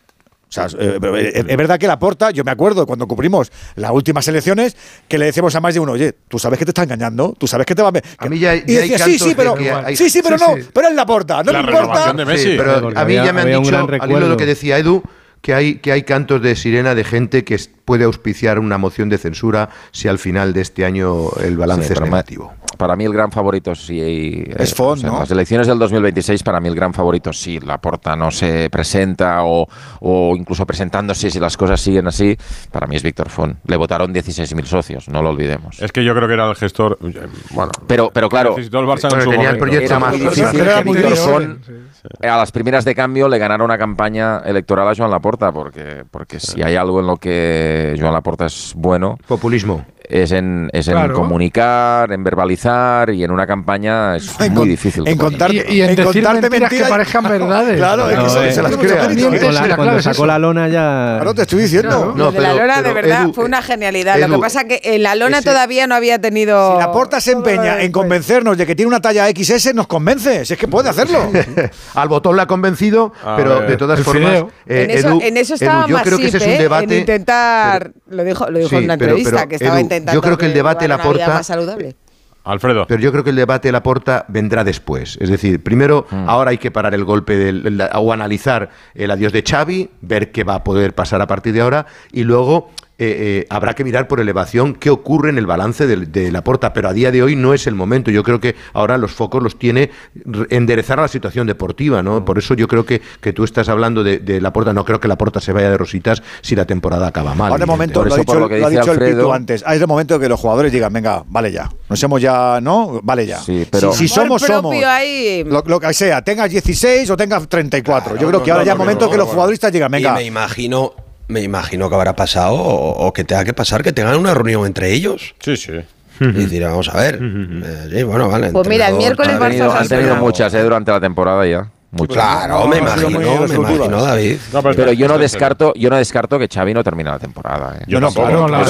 O 0.49 0.51
sea, 0.51 0.65
eh, 0.79 0.97
pero, 0.99 1.15
eh, 1.15 1.31
es 1.47 1.57
verdad 1.57 1.77
que 1.77 1.85
la 1.85 1.99
porta, 1.99 2.31
yo 2.31 2.43
me 2.43 2.49
acuerdo 2.49 2.87
cuando 2.87 3.07
cubrimos 3.07 3.51
las 3.75 3.91
últimas 3.91 4.27
elecciones, 4.27 4.75
que 5.07 5.19
le 5.19 5.25
decíamos 5.25 5.53
a 5.53 5.59
más 5.61 5.75
de 5.75 5.79
uno, 5.79 5.91
oye, 5.91 6.15
tú 6.27 6.39
sabes 6.39 6.57
que 6.57 6.65
te 6.65 6.71
está 6.71 6.81
engañando, 6.83 7.35
tú 7.37 7.45
sabes 7.47 7.67
que 7.67 7.75
te 7.75 7.83
va 7.83 7.89
a... 7.89 7.91
ver". 7.91 8.03
A 8.17 8.25
mí 8.27 8.39
ya- 8.39 8.55
y 8.55 8.59
hay 8.59 8.89
decía, 8.89 8.97
sí, 9.05 9.19
sí, 9.19 9.33
pero, 9.37 9.53
que 9.53 9.71
hay- 9.71 9.95
sí, 9.95 10.09
sí, 10.09 10.21
pero 10.23 10.39
Sí, 10.39 10.43
no, 10.47 10.55
sí. 10.57 10.67
pero 10.73 10.87
es 10.87 10.95
la 10.95 11.05
porta, 11.05 11.43
no 11.43 11.51
La 11.51 11.61
me 11.61 11.67
importa. 11.71 11.81
renovación 11.87 12.17
de 12.17 12.25
Messi. 12.25 12.43
Sí, 12.51 12.55
pero 12.57 12.91
a 12.99 13.05
mí 13.05 13.13
ya 13.13 13.31
me 13.31 13.41
han 13.41 13.61
dicho, 13.61 13.87
al 14.01 14.09
hilo 14.09 14.19
de 14.21 14.29
lo 14.29 14.37
que 14.37 14.45
decía 14.47 14.79
Edu, 14.79 15.03
que 15.41 15.53
hay, 15.53 15.75
que 15.75 15.91
hay 15.91 16.03
cantos 16.03 16.41
de 16.41 16.55
sirena 16.55 16.95
de 16.95 17.03
gente 17.03 17.43
que 17.43 17.57
puede 17.85 18.03
auspiciar 18.03 18.59
una 18.59 18.77
moción 18.77 19.09
de 19.09 19.17
censura 19.17 19.69
si 19.91 20.07
al 20.07 20.19
final 20.19 20.53
de 20.53 20.61
este 20.61 20.85
año 20.85 21.29
el 21.43 21.57
balance 21.57 21.87
Sí, 21.87 21.93
es 21.93 22.01
negativo. 22.01 22.53
Para 22.77 22.95
mí 22.95 23.03
el 23.03 23.11
gran 23.11 23.31
favorito 23.31 23.73
sí. 23.75 23.99
eh, 23.99 24.53
Es 24.57 24.73
Font, 24.73 24.99
o 24.99 25.01
sea, 25.01 25.09
en 25.09 25.13
¿no? 25.15 25.19
Las 25.21 25.31
elecciones 25.31 25.67
del 25.67 25.79
2026, 25.79 26.43
para 26.43 26.59
mí 26.61 26.69
el 26.69 26.75
gran 26.75 26.93
favorito 26.93 27.33
sí. 27.33 27.59
La 27.59 27.77
porta 27.79 28.15
no 28.15 28.31
se 28.31 28.69
presenta 28.69 29.43
o, 29.43 29.67
o 30.01 30.35
incluso 30.37 30.65
presentándose, 30.65 31.29
si 31.31 31.39
las 31.39 31.57
cosas 31.57 31.81
siguen 31.81 32.07
así, 32.07 32.37
para 32.71 32.87
mí 32.87 32.95
es 32.95 33.03
Víctor 33.03 33.29
Font. 33.29 33.57
Le 33.65 33.75
votaron 33.75 34.13
16.000 34.13 34.65
socios, 34.65 35.09
no 35.09 35.21
lo 35.21 35.29
olvidemos. 35.29 35.81
Es 35.81 35.91
que 35.91 36.03
yo 36.05 36.13
creo 36.15 36.27
que 36.27 36.35
era 36.35 36.49
el 36.49 36.55
gestor. 36.55 36.97
eh, 37.03 37.27
Bueno, 37.51 37.71
Pero, 37.87 38.11
pero 38.13 38.29
claro, 38.29 38.51
necesitó 38.51 38.79
el 38.79 38.85
Barça 38.85 39.05
en 39.05 39.09
Bueno, 39.09 39.23
su 39.25 39.31
tenía 39.31 39.49
el 39.49 39.57
proyecto 39.57 39.85
era 39.85 39.99
más 39.99 40.13
difícil. 40.13 40.59
era 40.61 40.81
Víctor 40.81 41.03
difícil. 41.09 41.57
Font 42.01 42.25
a 42.25 42.37
las 42.37 42.51
primeras 42.51 42.85
de 42.85 42.95
cambio 42.95 43.27
le 43.27 43.37
ganara 43.37 43.63
una 43.63 43.77
campaña 43.77 44.39
electoral 44.39 44.87
a 44.87 44.95
Joan 44.95 45.11
Laporta, 45.11 45.51
porque, 45.51 46.03
porque 46.09 46.39
si 46.39 46.61
hay 46.61 46.75
algo 46.75 46.99
en 46.99 47.07
lo 47.07 47.17
que 47.17 47.95
Joan 47.99 48.13
Laporta 48.13 48.45
es 48.45 48.73
bueno, 48.75 49.17
Populismo. 49.27 49.85
Es 50.09 50.31
en, 50.31 50.69
es 50.73 50.87
en 50.87 50.93
Claro. 50.95 51.13
comunicar, 51.13 52.11
en 52.11 52.23
verbalizar 52.23 53.11
y 53.11 53.23
en 53.23 53.29
una 53.31 53.45
campaña 53.45 54.15
es 54.15 54.27
En 54.39 54.53
muy 54.53 54.61
con- 54.61 54.67
difícil. 54.69 55.07
en 55.07 55.13
que 55.13 55.23
pueda. 55.23 55.29
contar- 55.29 55.51
Y, 55.53 55.57
y 55.57 55.81
en, 55.81 55.89
en 55.91 55.95
decir 55.95 56.03
contarte 56.23 56.41
mentiras 56.41 56.69
que 56.69 56.75
mentiras- 56.77 56.89
parezcan 56.89 57.23
verdades. 57.29 57.77
Claro, 57.77 58.09
es 58.09 58.17
que 58.17 58.23
No, 58.23 58.29
se- 58.29 58.47
eh, 58.49 58.51
se 58.51 58.61
las 58.63 58.71
mucho 58.75 58.81
crea. 58.87 59.07
mérito. 59.07 59.25
Con 59.27 59.35
Esa 59.35 59.51
la- 59.51 59.67
es 59.67 59.75
cuando 59.75 59.97
es 59.97 60.03
sacó 60.03 60.25
la 60.25 60.39
lona 60.39 60.67
ya. 60.67 61.15
Claro, 61.17 61.33
te 61.35 61.41
estoy 61.43 61.61
diciendo. 61.61 61.89
Claro. 61.89 62.13
Lo 62.17 62.31
de 62.31 62.39
la 62.41 62.49
pero- 62.49 62.61
lona, 62.61 62.75
de 62.77 62.81
pero, 62.83 62.95
verdad, 62.95 63.21
Edu, 63.23 63.33
fue 63.33 63.45
una 63.45 63.61
genialidad. 63.61 64.17
Lo 64.19 64.25
Edu, 64.25 64.33
que 64.35 64.39
pasa 64.41 64.63
que 64.65 64.81
en 64.83 65.03
la 65.03 65.13
lona 65.15 65.37
ese- 65.39 65.49
todavía 65.49 65.85
no 65.85 65.93
había 65.95 66.19
tenido. 66.19 66.73
Si 66.73 66.79
la 66.79 66.91
porta 66.91 67.21
se 67.21 67.31
empeña 67.33 67.81
en 67.81 67.91
convencernos 67.91 68.57
de 68.57 68.65
que 68.65 68.75
tiene 68.75 68.87
una 68.87 69.01
talla 69.01 69.27
XS, 69.29 69.73
nos 69.75 69.85
convence. 69.87 70.43
Si 70.45 70.53
es 70.53 70.59
que 70.59 70.67
puede 70.67 70.89
hacerlo. 70.89 71.19
Al 71.93 72.07
botón 72.09 72.35
la 72.35 72.43
ha 72.43 72.47
convencido, 72.47 73.13
A 73.23 73.35
pero 73.35 73.59
ver. 73.59 73.69
de 73.69 73.77
todas 73.77 73.99
formas, 73.99 74.43
eh, 74.65 74.83
en, 74.83 74.89
eso, 74.89 75.07
Edu, 75.09 75.19
en 75.21 75.37
eso 75.37 75.53
Edu, 75.53 75.63
estaba 75.65 75.87
yo 75.87 75.97
creo 76.01 76.17
que 76.17 76.27
ese 76.27 76.37
es 76.37 76.43
un 76.43 76.49
¿eh? 76.49 76.57
debate. 76.57 76.93
en 76.95 76.99
intentar. 77.01 77.91
lo 78.09 78.23
dijo, 78.23 78.49
lo 78.49 78.57
dijo 78.59 78.75
en 78.77 78.85
una 78.85 78.97
pero- 78.97 79.11
entrevista, 79.11 79.35
pero, 79.37 79.49
que 79.49 79.55
estaba 79.55 79.75
Edu, 79.75 79.81
intentando. 79.99 80.17
yo 80.17 80.21
creo 80.21 80.37
que 80.37 80.45
el 80.47 80.53
debate 80.53 80.87
la 80.87 80.95
una 80.95 81.03
vida 81.03 81.13
porta- 81.25 81.33
más 81.35 81.47
saludable. 81.47 81.95
Alfredo. 82.43 82.85
Pero 82.87 82.99
yo 83.01 83.11
creo 83.11 83.23
que 83.23 83.29
el 83.29 83.35
debate 83.35 83.67
de 83.67 83.71
la 83.73 83.83
porta 83.83 84.25
vendrá 84.29 84.63
después. 84.63 85.17
Es 85.21 85.29
decir, 85.29 85.61
primero, 85.61 86.07
ahora 86.25 86.51
hay 86.51 86.57
que 86.57 86.71
parar 86.71 86.95
el 86.95 87.03
golpe 87.03 87.35
del, 87.37 87.77
la- 87.77 87.87
o 87.99 88.11
analizar 88.11 88.69
el 88.95 89.11
adiós 89.11 89.33
de 89.33 89.43
Xavi, 89.47 89.89
ver 90.01 90.31
qué 90.31 90.43
va 90.43 90.55
a 90.55 90.63
poder 90.63 90.95
pasar 90.95 91.21
a 91.21 91.27
partir 91.27 91.53
de 91.53 91.61
ahora, 91.61 91.85
y 92.11 92.23
luego 92.23 92.71
eh, 92.99 93.39
eh, 93.41 93.47
habrá 93.49 93.73
que 93.73 93.83
mirar 93.83 94.07
por 94.07 94.19
elevación 94.19 94.75
qué 94.75 94.89
ocurre 94.89 95.29
en 95.29 95.37
el 95.37 95.45
balance 95.45 95.87
de, 95.87 96.31
la 96.31 96.43
porta. 96.43 96.73
Pero 96.73 96.89
a 96.89 96.93
día 96.93 97.11
de 97.11 97.23
hoy 97.23 97.35
no 97.35 97.53
es 97.53 97.65
el 97.65 97.75
momento. 97.75 98.11
Yo 98.11 98.23
creo 98.23 98.39
que 98.39 98.55
ahora 98.73 98.97
los 98.97 99.11
focos 99.11 99.41
los 99.41 99.57
tiene 99.57 99.89
re- 100.25 100.47
enderezar 100.49 100.99
a 100.99 101.03
la 101.03 101.07
situación 101.07 101.47
deportiva, 101.47 102.03
¿no? 102.03 102.25
Por 102.25 102.37
eso 102.37 102.53
yo 102.53 102.67
creo 102.67 102.85
que, 102.85 103.01
que 103.21 103.33
tú 103.33 103.43
estás 103.43 103.69
hablando 103.69 104.03
de, 104.03 104.19
de 104.19 104.41
la 104.41 104.51
porta. 104.53 104.73
No 104.73 104.83
creo 104.85 104.99
que 104.99 105.07
la 105.07 105.17
porta 105.17 105.39
se 105.39 105.53
vaya 105.53 105.69
de 105.69 105.77
rositas 105.77 106.21
si 106.41 106.55
la 106.55 106.65
temporada 106.65 107.07
acaba 107.07 107.33
mal. 107.33 107.51
Ahora 107.53 107.61
de 107.61 107.65
momento, 107.65 108.03
lo 108.03 108.13
ha 108.13 108.17
dicho, 108.17 108.39
lo 108.39 108.49
que 108.49 108.59
lo 108.59 108.67
ha 108.67 108.69
dice 108.69 108.81
dicho 108.81 108.91
el 108.93 108.99
Pitu 109.15 109.31
antes. 109.33 109.63
Ah, 109.65 109.75
Es 109.75 109.81
el 109.81 109.87
momento 109.87 110.15
de 110.15 110.19
que 110.19 110.29
los 110.29 110.39
jugadores 110.39 110.71
digan, 110.71 110.91
venga, 110.91 111.23
vale 111.27 111.51
ya. 111.51 111.69
Nos 111.89 112.03
hemos 112.03 112.21
ya, 112.21 112.59
¿no? 112.61 112.99
Vale 113.03 113.25
ya. 113.25 113.39
Sí, 113.39 113.65
pero- 113.71 113.93
si, 113.93 114.07
somos, 114.07 114.41
somos. 114.41 114.71
propio 114.71 114.89
ahí. 114.89 115.43
Lo, 115.45 115.63
lo 115.65 115.79
que 115.79 115.93
sea, 115.93 116.21
tengas 116.21 116.49
16 116.49 117.09
o 117.09 117.15
tengas 117.17 117.47
34. 117.47 118.15
Yo 118.15 118.27
creo 118.27 118.31
no, 118.39 118.43
que 118.43 118.51
ahora 118.51 118.63
no, 118.63 118.65
ya 118.65 118.71
es 118.73 118.77
no, 118.77 118.83
momento 118.83 119.05
no, 119.05 119.11
que 119.11 119.17
no, 119.17 119.23
los 119.23 119.31
futbolistas 119.33 119.71
digan, 119.71 119.89
Y 119.91 119.93
venga. 119.93 120.13
me 120.15 120.23
imagino, 120.23 120.93
me 121.29 121.41
imagino 121.41 121.89
que 121.89 121.95
habrá 121.95 122.15
pasado 122.15 122.55
o, 122.55 123.07
o 123.07 123.13
que 123.13 123.23
tenga 123.23 123.45
que 123.45 123.53
pasar 123.53 123.83
que 123.83 123.93
tengan 123.93 124.17
una 124.17 124.33
reunión 124.33 124.65
entre 124.65 124.91
ellos. 124.91 125.35
Sí, 125.39 125.55
sí. 125.55 125.73
Y 126.19 126.25
decir, 126.25 126.63
vamos 126.63 126.89
a 126.89 126.97
ver. 126.97 127.19
eh, 127.21 127.87
sí, 127.89 128.03
bueno, 128.03 128.27
vale. 128.27 128.51
Pues 128.51 128.67
mira, 128.67 128.89
el 128.89 128.95
miércoles. 128.95 129.35
Han 129.35 129.39
tenido, 129.39 129.71
Barça 129.71 129.79
han 129.79 129.87
tenido 129.87 130.15
muchas 130.17 130.53
eh, 130.53 130.61
durante 130.61 130.91
la 130.91 130.99
temporada 130.99 131.45
ya. 131.45 131.69
Muchas. 131.91 132.13
Claro, 132.13 132.67
me 132.67 132.77
imagino, 132.77 133.19
me 133.47 133.55
imagino, 133.55 134.03
David. 134.03 134.37
No, 134.53 134.61
Pero 134.61 134.91
yo 134.91 135.07
no 135.07 135.17
descarto, 135.17 135.73
yo 135.75 135.89
no 135.89 135.95
descarto 135.95 136.37
que 136.37 136.47
Xavi 136.47 136.73
no 136.73 136.83
termine 136.83 137.09
la 137.09 137.19
temporada. 137.19 137.77
¿eh. 137.79 137.83
Yo 137.87 137.99
no, 137.99 138.11
claro, 138.11 138.45
claro, 138.45 138.65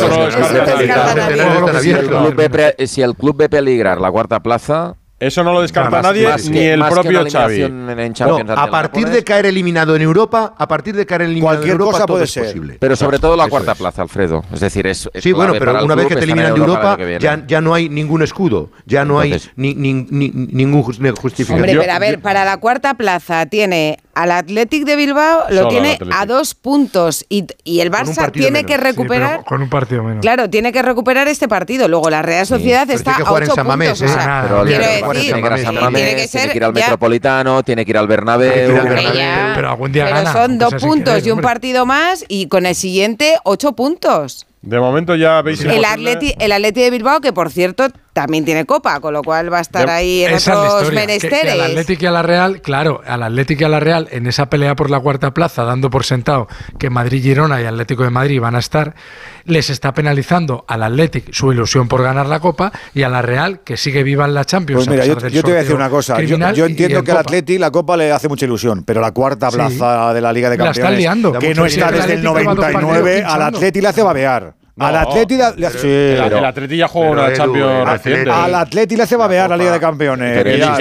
si 1.82 1.92
el 3.02 3.16
club 3.16 3.36
ve 3.36 3.50
peligrar 3.50 4.00
la 4.00 4.12
cuarta 4.12 4.40
plaza, 4.42 4.96
Eso 5.20 5.44
no 5.44 5.52
lo 5.52 5.62
descarta 5.62 5.90
Más- 5.90 6.04
nadie, 6.04 6.28
más 6.30 6.46
ni 6.50 6.58
que- 6.58 6.74
el 6.74 6.86
propio 6.86 7.26
Xavi. 7.30 7.62
en 7.64 7.86
No, 8.20 8.38
a 8.56 8.72
partir 8.72 9.10
de 9.10 9.24
caer 9.24 9.46
eliminado 9.48 9.96
en 9.96 10.02
Europa, 10.02 10.54
a 10.58 10.68
partir 10.68 10.96
de 10.96 11.06
caer 11.06 11.24
eliminado 11.24 11.56
Cualquier 11.58 11.76
en 11.76 11.82
Europa, 11.82 11.92
cosa 11.92 12.06
todo 12.06 12.16
puede 12.16 12.24
es 12.26 12.32
ser. 12.32 12.46
posible. 12.46 12.78
Pero 12.80 12.96
sobre 12.96 13.20
todo 13.20 13.36
la 13.36 13.44
Eso 13.44 13.50
cuarta 13.50 13.72
es. 13.74 13.78
plaza, 13.78 14.02
Alfredo. 14.02 14.46
Es 14.54 14.62
decir, 14.62 14.88
es, 14.88 15.10
es 15.14 15.22
Sí, 15.24 15.34
bueno, 15.34 15.54
pero 15.60 15.84
una 15.84 15.96
vez 15.96 16.08
que 16.08 16.16
te 16.16 16.24
eliminan 16.24 16.54
de 16.54 16.60
Europa, 16.60 16.98
ya, 17.20 17.44
ya 17.46 17.60
no 17.62 17.74
hay 17.74 17.90
ningún 17.90 18.22
escudo, 18.22 18.72
ya 18.86 19.04
no 19.04 19.22
Entonces- 19.22 19.48
hay 19.50 19.54
ni, 19.58 19.74
ni- 19.76 20.08
ni- 20.10 20.30
ningún 20.54 20.84
jus- 20.84 21.00
justificación. 21.20 21.60
Hombre, 21.60 21.78
pero 21.78 21.92
a 21.94 22.00
ver, 22.00 22.20
para 22.22 22.46
la 22.46 22.58
cuarta 22.58 22.94
plaza 22.94 23.46
tiene 23.46 24.00
al 24.22 24.32
Athletic 24.32 24.84
de 24.86 24.96
Bilbao, 24.96 25.44
lo 25.50 25.68
tiene 25.70 25.98
a 26.12 26.26
dos 26.26 26.54
puntos 26.56 27.26
y, 27.30 27.46
y 27.64 27.80
el 27.80 27.92
Barça 27.92 28.32
tiene 28.32 28.64
menos. 28.64 28.68
que 28.68 28.76
Sí, 28.76 28.82
recuperar. 28.84 29.44
con 29.46 29.62
un 29.62 29.70
partido 29.70 30.04
menos. 30.04 30.22
Claro, 30.22 30.50
tiene 30.50 30.72
que 30.72 30.82
recuperar 30.82 31.28
este 31.28 31.48
partido. 31.48 31.88
Luego 31.88 32.10
la 32.10 32.22
Real 32.22 32.46
Sociedad 32.46 32.84
Pero 32.88 32.98
está 32.98 33.12
a 33.12 33.26
jugar 33.26 33.44
en 33.44 33.50
ocho 33.50 33.56
San 33.56 33.68
Mamés, 33.68 34.00
puntos. 34.00 34.16
¿eh? 34.16 34.20
tiene 34.66 35.42
que 35.42 35.48
ir 35.48 35.54
a 35.54 35.58
San 35.58 35.64
tiene 35.64 35.82
Mamés, 35.82 36.02
que 36.02 36.16
tiene 36.16 36.28
ser 36.28 36.52
que 36.52 36.58
ir 36.58 36.64
al 36.64 36.74
ya- 36.74 36.82
Metropolitano, 36.82 37.64
tiene 37.64 37.86
que 37.86 37.92
ir 37.92 37.98
al 37.98 38.08
Bernabéu. 38.08 38.52
Tiene 38.52 38.66
que 38.68 38.72
ir 38.74 38.76
al 38.76 38.80
Hombre, 38.88 38.96
Bernabéu. 38.96 39.20
ya. 39.20 39.52
Pero 39.56 39.70
algún 39.70 39.92
día 39.92 40.04
Pero 40.06 40.16
gana, 40.18 40.34
son 40.34 40.58
dos 40.58 40.74
puntos 40.76 41.14
querer, 41.16 41.28
y 41.28 41.32
un 41.32 41.42
partido 41.42 41.86
más 41.86 42.26
y 42.28 42.48
con 42.48 42.66
el 42.66 42.76
siguiente 42.76 43.38
ocho 43.44 43.74
puntos. 43.74 44.46
De 44.62 44.78
momento 44.80 45.16
ya 45.16 45.42
veis 45.42 45.62
El 45.64 45.86
Atleti, 45.86 46.34
el 46.38 46.52
Atleti 46.52 46.82
de 46.82 46.90
Bilbao, 46.90 47.22
que 47.22 47.32
por 47.32 47.50
cierto 47.50 47.88
también 48.20 48.44
tiene 48.44 48.66
copa, 48.66 49.00
con 49.00 49.14
lo 49.14 49.22
cual 49.24 49.52
va 49.52 49.60
a 49.60 49.62
estar 49.62 49.90
ahí 49.90 50.24
en 50.26 50.34
Esa 50.34 50.52
es 50.52 50.58
la 50.58 50.64
otros 50.64 50.82
historia, 50.84 51.00
que- 51.02 51.06
Que, 51.20 51.28
menesteres. 51.30 51.54
al 51.54 51.62
Atlético 51.62 52.04
y 52.04 52.08
a 52.08 52.12
la 52.12 52.22
Real, 52.22 52.62
claro, 52.62 53.02
al 53.08 53.24
Atlético 53.24 53.62
y 53.62 53.66
a 53.66 53.70
la 53.70 53.80
Real, 53.80 54.08
en 54.12 54.28
esa 54.28 54.50
pelea 54.50 54.76
por 54.76 54.90
la 54.90 55.00
cuarta 55.00 55.32
plaza, 55.34 55.64
dando 55.64 55.90
por 55.90 56.04
sentado 56.04 56.48
que 56.78 56.90
Madrid, 56.90 57.24
Girona 57.24 57.62
y 57.62 57.66
Atlético 57.66 58.04
de 58.04 58.10
Madrid 58.10 58.42
van 58.42 58.56
a 58.56 58.60
estar, 58.60 58.94
les 59.46 59.70
está 59.70 59.94
penalizando 59.94 60.66
al 60.68 60.84
Atlético 60.84 61.30
su 61.32 61.52
ilusión 61.54 61.88
por 61.88 62.04
ganar 62.04 62.26
la 62.28 62.42
Copa 62.42 62.72
y 62.94 63.04
a 63.04 63.10
la 63.10 63.22
Real, 63.22 63.62
que 63.64 63.78
sigue 63.78 64.04
viva 64.04 64.26
en 64.26 64.34
la 64.34 64.44
Champions. 64.44 64.80
Pues 64.80 64.88
a 64.90 64.92
mira, 64.92 65.06
yo, 65.06 65.16
pesar 65.16 65.32
del 65.32 65.34
yo 65.38 65.42
te 65.44 65.48
voy 65.52 65.56
a 65.58 65.62
decir 65.62 65.76
una 65.76 65.90
cosa. 65.90 66.22
Yo, 66.22 66.66
entiendo 66.66 67.00
en 67.00 67.06
que 67.06 67.12
al. 67.12 67.18
Atleti 67.20 67.58
la 67.58 67.72
Copa 67.72 67.96
le 67.96 68.12
hace 68.12 68.28
mucha 68.28 68.46
ilusión, 68.46 68.84
pero 68.84 69.00
la 69.00 69.12
cuarta 69.12 69.50
Sí. 69.50 69.56
plaza 69.56 70.14
de 70.14 70.20
la 70.22 70.34
Liga 70.34 70.50
de 70.50 70.58
La 70.58 70.66
están 70.72 70.74
Campeones, 70.74 71.00
liando. 71.00 71.32
que 71.40 71.54
no 71.56 71.66
está 71.66 71.92
desde 71.92 72.14
el 72.16 72.20
El 72.20 72.28
Atlético 72.28 72.40
lleva 72.40 72.56
dos 72.56 72.66
99, 72.66 73.12
partidos 73.22 73.34
al. 73.34 73.42
Atleti 73.56 73.82
le 73.82 73.88
hace 73.88 74.04
babear. 74.04 74.59
Al 74.80 74.94
No, 74.94 75.00
Atleti 75.00 75.38
le- 75.38 75.56
le- 75.58 75.70
sí. 75.72 75.88
El, 75.88 76.20
Pero- 76.24 76.38
el 76.40 76.46
Atleti 76.46 76.78
ya 76.78 76.88
juega 76.88 77.10
pero 77.12 77.22
una 77.26 77.34
Champions 77.34 77.72
el 77.72 77.86
reciente. 77.88 78.30
Atleti- 78.32 78.44
al 78.46 78.56
Atleti 78.56 78.96
le 78.96 79.04
hace 79.04 79.16
babear 79.16 79.50
la 79.50 79.58
Liga 79.58 79.72
de 79.74 79.80
Campeones. 79.80 80.46
La 80.46 80.78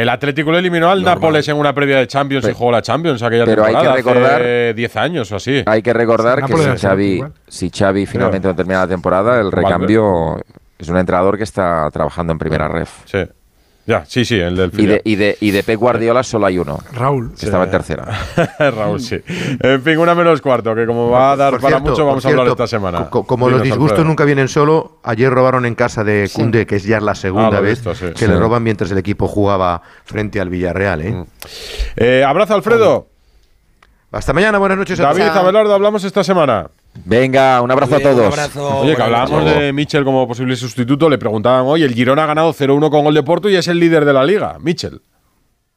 el 0.00 0.08
Atleti 0.08 0.34
Atlético 0.34 0.52
le 0.52 0.58
eliminó 0.58 0.90
al 0.90 1.02
Nápoles 1.02 1.46
en 1.48 1.56
una 1.56 1.72
previa 1.74 1.98
de 1.98 2.06
Champions 2.06 2.44
y 2.44 2.48
Pero- 2.48 2.58
jugó 2.58 2.72
la 2.72 2.82
Champions 2.82 3.22
aquella 3.22 3.44
pero 3.44 3.64
hay 3.64 3.74
que 3.74 3.80
temporada, 3.80 3.96
recordar- 3.96 4.40
hace 4.40 4.74
10 4.74 4.96
años 4.96 5.32
o 5.32 5.36
así. 5.36 5.62
Hay 5.66 5.82
que 5.82 5.92
recordar 5.92 6.44
que 6.44 6.56
si 6.56 6.76
Xavi, 6.76 7.24
si 7.48 7.70
Xavi 7.70 8.06
finalmente 8.06 8.48
no 8.48 8.54
termina 8.56 8.80
la 8.80 8.88
temporada, 8.88 9.40
el 9.40 9.52
recambio 9.52 10.40
es 10.78 10.88
un 10.88 10.96
entrenador 10.96 11.36
que 11.36 11.44
está 11.44 11.88
trabajando 11.92 12.32
en 12.32 12.38
primera 12.38 12.68
ref. 12.68 12.90
Sí. 13.04 13.18
Ya, 13.86 14.04
sí, 14.06 14.24
sí, 14.24 14.36
el 14.40 14.56
del 14.56 14.70
Y 14.80 14.86
de, 14.86 15.02
y, 15.04 15.16
de, 15.16 15.36
y 15.40 15.50
de 15.50 15.62
Pep 15.62 15.78
Guardiola 15.78 16.22
solo 16.22 16.46
hay 16.46 16.56
uno, 16.58 16.78
Raúl. 16.94 17.34
que 17.38 17.44
estaba 17.44 17.64
en 17.64 17.70
tercera. 17.70 18.06
Raúl, 18.58 18.98
sí. 18.98 19.20
En 19.60 19.82
fin, 19.82 19.98
una 19.98 20.14
menos 20.14 20.40
cuarto, 20.40 20.74
que 20.74 20.86
como 20.86 21.10
va 21.10 21.32
a 21.32 21.36
dar 21.36 21.50
Por 21.52 21.60
para 21.60 21.76
cierto, 21.76 21.90
mucho, 21.90 22.06
vamos 22.06 22.24
a 22.24 22.28
hablar 22.30 22.48
esta 22.48 22.66
semana. 22.66 23.10
co- 23.10 23.24
como 23.24 23.50
los 23.50 23.60
disgustos 23.62 23.90
Alfredo. 23.92 24.08
nunca 24.08 24.24
vienen 24.24 24.48
solo, 24.48 25.00
ayer 25.02 25.30
robaron 25.30 25.66
en 25.66 25.74
casa 25.74 26.02
de 26.02 26.30
Cunde, 26.32 26.64
que 26.64 26.76
es 26.76 26.84
ya 26.84 26.98
la 27.00 27.12
Ah, 27.12 27.14
segunda 27.14 27.60
vez 27.60 27.84
visto, 27.84 27.94
sí. 27.94 28.06
que 28.12 28.24
Sí. 28.24 28.26
le 28.26 28.38
roban 28.38 28.62
mientras 28.62 28.90
el 28.90 28.96
equipo 28.96 29.28
jugaba 29.28 29.82
frente 30.06 30.40
al 30.40 30.48
Villarreal. 30.48 31.02
¿eh? 31.02 31.24
Eh, 31.96 32.24
abrazo, 32.26 32.54
Alfredo. 32.54 33.08
Hasta 34.12 34.32
mañana, 34.32 34.56
buenas 34.58 34.78
noches 34.78 34.96
David. 34.98 35.24
Abelardo, 35.24 35.74
hablamos 35.74 36.04
esta 36.04 36.24
semana. 36.24 36.70
Venga, 37.04 37.60
un 37.60 37.70
abrazo 37.70 37.96
a 37.96 37.98
Bien, 37.98 38.10
un 38.10 38.16
todos. 38.16 38.32
abrazo, 38.32 38.78
Oye, 38.78 38.94
que 38.96 39.02
hablábamos 39.02 39.44
de 39.44 39.72
Michel 39.72 40.04
como 40.04 40.26
posible 40.28 40.54
sustituto, 40.56 41.08
le 41.08 41.18
preguntaban 41.18 41.64
hoy, 41.66 41.82
el 41.82 41.92
Girona 41.94 42.24
ha 42.24 42.26
ganado 42.26 42.52
0-1 42.54 42.90
con 42.90 43.04
gol 43.04 43.14
de 43.14 43.22
Porto 43.22 43.50
y 43.50 43.56
es 43.56 43.66
el 43.68 43.80
líder 43.80 44.04
de 44.04 44.12
la 44.12 44.24
liga, 44.24 44.58
Michel. 44.60 45.00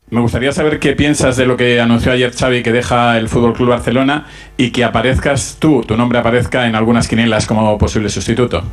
Me 0.10 0.22
gustaría 0.22 0.54
saber 0.54 0.80
qué 0.80 0.94
piensas 0.94 1.36
de 1.36 1.46
lo 1.46 1.58
que 1.58 1.82
anunció 1.82 2.14
ayer 2.14 2.32
Xavi 2.34 2.64
que 2.64 2.72
deja 2.72 3.18
el 3.18 3.28
Fútbol 3.28 3.54
Club 3.54 3.70
Barcelona 3.70 4.26
y 4.56 4.72
que 4.72 4.86
aparezcas 4.86 5.58
tú, 5.60 5.82
tu 5.82 5.98
nombre 5.98 6.20
aparezca 6.20 6.66
en 6.68 6.76
algunas 6.76 7.10
quinielas 7.10 7.46
como 7.46 7.78
posible 7.78 8.08
sustituto. 8.10 8.64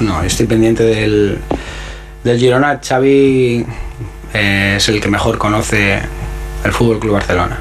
No, 0.00 0.20
yo 0.22 0.26
estoy 0.26 0.46
pendiente 0.46 0.84
del, 0.84 1.38
del 2.22 2.38
Girona. 2.38 2.80
Xavi 2.82 3.66
eh, 4.32 4.74
es 4.78 4.88
el 4.88 5.02
que 5.02 5.08
mejor 5.08 5.36
conoce 5.36 6.00
el 6.64 6.72
Fútbol 6.72 6.98
Club 6.98 7.12
Barcelona. 7.14 7.58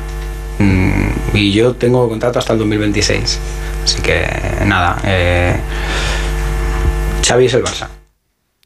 Mm, 0.60 1.03
y 1.34 1.52
yo 1.52 1.74
tengo 1.74 2.08
contrato 2.10 2.40
hasta 2.40 2.54
el 2.54 2.60
2026. 2.60 3.40
Así 3.84 4.02
que 4.02 4.26
nada, 4.66 4.98
eh, 5.06 5.56
Xavi 7.26 7.46
es 7.46 7.54
el 7.54 7.64
Barça. 7.64 8.03